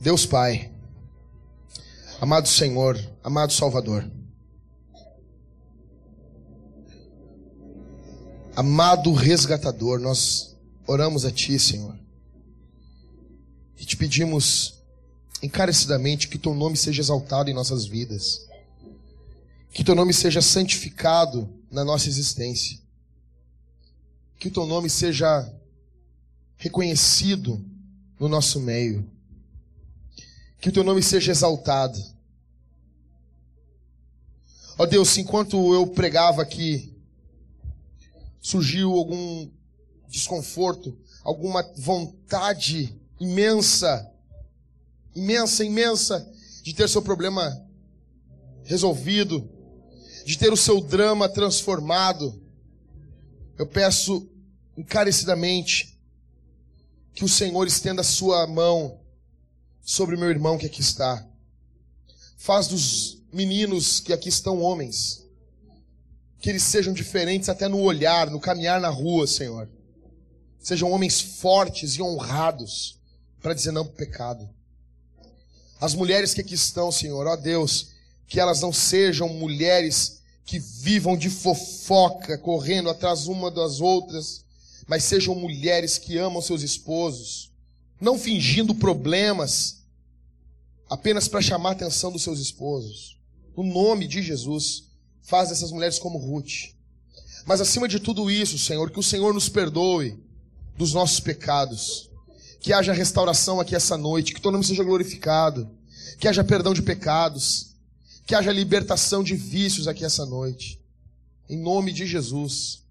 Deus 0.00 0.26
Pai, 0.26 0.72
amado 2.20 2.48
Senhor, 2.48 2.98
amado 3.22 3.52
Salvador, 3.52 4.10
amado 8.56 9.12
resgatador, 9.12 10.00
nós 10.00 10.56
oramos 10.84 11.24
a 11.24 11.30
Ti, 11.30 11.58
Senhor, 11.60 12.03
e 13.84 13.86
te 13.86 13.98
pedimos 13.98 14.82
encarecidamente 15.42 16.26
que 16.26 16.38
Teu 16.38 16.54
nome 16.54 16.74
seja 16.74 17.02
exaltado 17.02 17.50
em 17.50 17.54
nossas 17.54 17.84
vidas, 17.84 18.48
que 19.74 19.84
Teu 19.84 19.94
nome 19.94 20.14
seja 20.14 20.40
santificado 20.40 21.52
na 21.70 21.84
nossa 21.84 22.08
existência, 22.08 22.80
que 24.38 24.48
o 24.48 24.50
Teu 24.50 24.64
nome 24.64 24.88
seja 24.88 25.52
reconhecido 26.56 27.62
no 28.18 28.26
nosso 28.26 28.58
meio. 28.58 29.06
Que 30.58 30.70
o 30.70 30.72
teu 30.72 30.82
nome 30.82 31.02
seja 31.02 31.30
exaltado. 31.30 32.02
Ó 34.78 34.86
Deus, 34.86 35.18
enquanto 35.18 35.74
eu 35.74 35.86
pregava 35.88 36.40
aqui, 36.40 36.96
surgiu 38.40 38.92
algum 38.94 39.50
desconforto, 40.08 40.96
alguma 41.22 41.62
vontade 41.76 42.98
imensa, 43.20 44.10
imensa, 45.14 45.64
imensa, 45.64 46.32
de 46.62 46.74
ter 46.74 46.88
seu 46.88 47.02
problema 47.02 47.64
resolvido, 48.64 49.48
de 50.24 50.38
ter 50.38 50.52
o 50.52 50.56
seu 50.56 50.80
drama 50.80 51.28
transformado. 51.28 52.42
Eu 53.58 53.66
peço 53.66 54.28
encarecidamente 54.76 55.98
que 57.12 57.24
o 57.24 57.28
Senhor 57.28 57.66
estenda 57.66 58.00
a 58.00 58.04
sua 58.04 58.46
mão 58.46 58.98
sobre 59.82 60.16
o 60.16 60.18
meu 60.18 60.30
irmão 60.30 60.58
que 60.58 60.66
aqui 60.66 60.80
está. 60.80 61.24
Faz 62.36 62.66
dos 62.66 63.22
meninos 63.32 64.00
que 64.00 64.12
aqui 64.12 64.28
estão 64.28 64.60
homens. 64.60 65.24
Que 66.40 66.50
eles 66.50 66.62
sejam 66.62 66.92
diferentes 66.92 67.48
até 67.48 67.68
no 67.68 67.80
olhar, 67.80 68.30
no 68.30 68.40
caminhar 68.40 68.80
na 68.80 68.88
rua, 68.88 69.26
Senhor. 69.26 69.68
Sejam 70.58 70.90
homens 70.90 71.20
fortes 71.20 71.96
e 71.96 72.02
honrados 72.02 73.00
para 73.44 73.52
dizer 73.52 73.72
não 73.72 73.84
para 73.84 73.92
o 73.92 73.96
pecado. 73.96 74.48
As 75.78 75.94
mulheres 75.94 76.32
que 76.32 76.40
aqui 76.40 76.54
estão, 76.54 76.90
Senhor, 76.90 77.26
ó 77.26 77.36
Deus, 77.36 77.88
que 78.26 78.40
elas 78.40 78.62
não 78.62 78.72
sejam 78.72 79.28
mulheres 79.28 80.22
que 80.46 80.58
vivam 80.58 81.14
de 81.14 81.28
fofoca, 81.28 82.38
correndo 82.38 82.88
atrás 82.88 83.26
uma 83.26 83.50
das 83.50 83.82
outras, 83.82 84.46
mas 84.86 85.04
sejam 85.04 85.34
mulheres 85.34 85.98
que 85.98 86.16
amam 86.16 86.40
seus 86.40 86.62
esposos, 86.62 87.52
não 88.00 88.18
fingindo 88.18 88.74
problemas 88.74 89.82
apenas 90.88 91.28
para 91.28 91.42
chamar 91.42 91.68
a 91.68 91.72
atenção 91.72 92.10
dos 92.10 92.22
seus 92.22 92.38
esposos. 92.38 93.18
No 93.54 93.62
nome 93.62 94.08
de 94.08 94.22
Jesus, 94.22 94.84
faz 95.20 95.50
essas 95.52 95.70
mulheres 95.70 95.98
como 95.98 96.16
Ruth. 96.16 96.72
Mas 97.44 97.60
acima 97.60 97.86
de 97.86 98.00
tudo 98.00 98.30
isso, 98.30 98.58
Senhor, 98.58 98.90
que 98.90 98.98
o 98.98 99.02
Senhor 99.02 99.34
nos 99.34 99.50
perdoe 99.50 100.18
dos 100.78 100.94
nossos 100.94 101.20
pecados. 101.20 102.08
Que 102.64 102.72
haja 102.72 102.94
restauração 102.94 103.60
aqui 103.60 103.76
essa 103.76 103.94
noite, 103.94 104.32
que 104.32 104.40
teu 104.40 104.50
nome 104.50 104.64
seja 104.64 104.82
glorificado. 104.82 105.68
Que 106.18 106.26
haja 106.26 106.42
perdão 106.42 106.72
de 106.72 106.80
pecados. 106.80 107.74
Que 108.24 108.34
haja 108.34 108.50
libertação 108.50 109.22
de 109.22 109.36
vícios 109.36 109.86
aqui 109.86 110.02
essa 110.02 110.24
noite. 110.24 110.80
Em 111.46 111.58
nome 111.58 111.92
de 111.92 112.06
Jesus. 112.06 112.82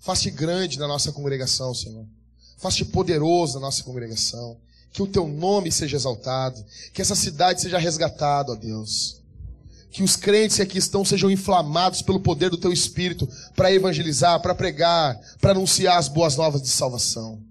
Faça 0.00 0.28
grande 0.28 0.78
na 0.78 0.86
nossa 0.86 1.12
congregação, 1.12 1.74
Senhor. 1.74 2.04
Faça 2.58 2.84
poderoso 2.84 3.54
na 3.54 3.60
nossa 3.60 3.82
congregação. 3.82 4.58
Que 4.92 5.02
o 5.02 5.06
teu 5.06 5.26
nome 5.26 5.72
seja 5.72 5.96
exaltado. 5.96 6.62
Que 6.92 7.00
essa 7.00 7.14
cidade 7.14 7.62
seja 7.62 7.78
resgatada, 7.78 8.52
ó 8.52 8.54
Deus. 8.54 9.22
Que 9.90 10.02
os 10.02 10.14
crentes 10.14 10.56
que 10.56 10.62
aqui 10.62 10.76
estão 10.76 11.06
sejam 11.06 11.30
inflamados 11.30 12.02
pelo 12.02 12.20
poder 12.20 12.50
do 12.50 12.58
teu 12.58 12.70
Espírito 12.70 13.26
para 13.56 13.72
evangelizar, 13.72 14.42
para 14.42 14.54
pregar, 14.54 15.18
para 15.40 15.52
anunciar 15.52 15.96
as 15.96 16.06
boas 16.06 16.36
novas 16.36 16.60
de 16.60 16.68
salvação. 16.68 17.48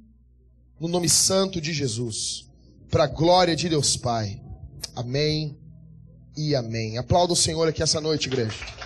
No 0.79 0.87
nome 0.87 1.09
santo 1.09 1.59
de 1.59 1.73
Jesus. 1.73 2.47
Para 2.89 3.03
a 3.03 3.07
glória 3.07 3.55
de 3.55 3.67
Deus 3.67 3.97
Pai. 3.97 4.41
Amém 4.95 5.57
e 6.37 6.55
amém. 6.55 6.97
Aplauda 6.97 7.33
o 7.33 7.35
Senhor 7.35 7.67
aqui 7.67 7.83
essa 7.83 7.99
noite, 7.99 8.27
igreja. 8.27 8.78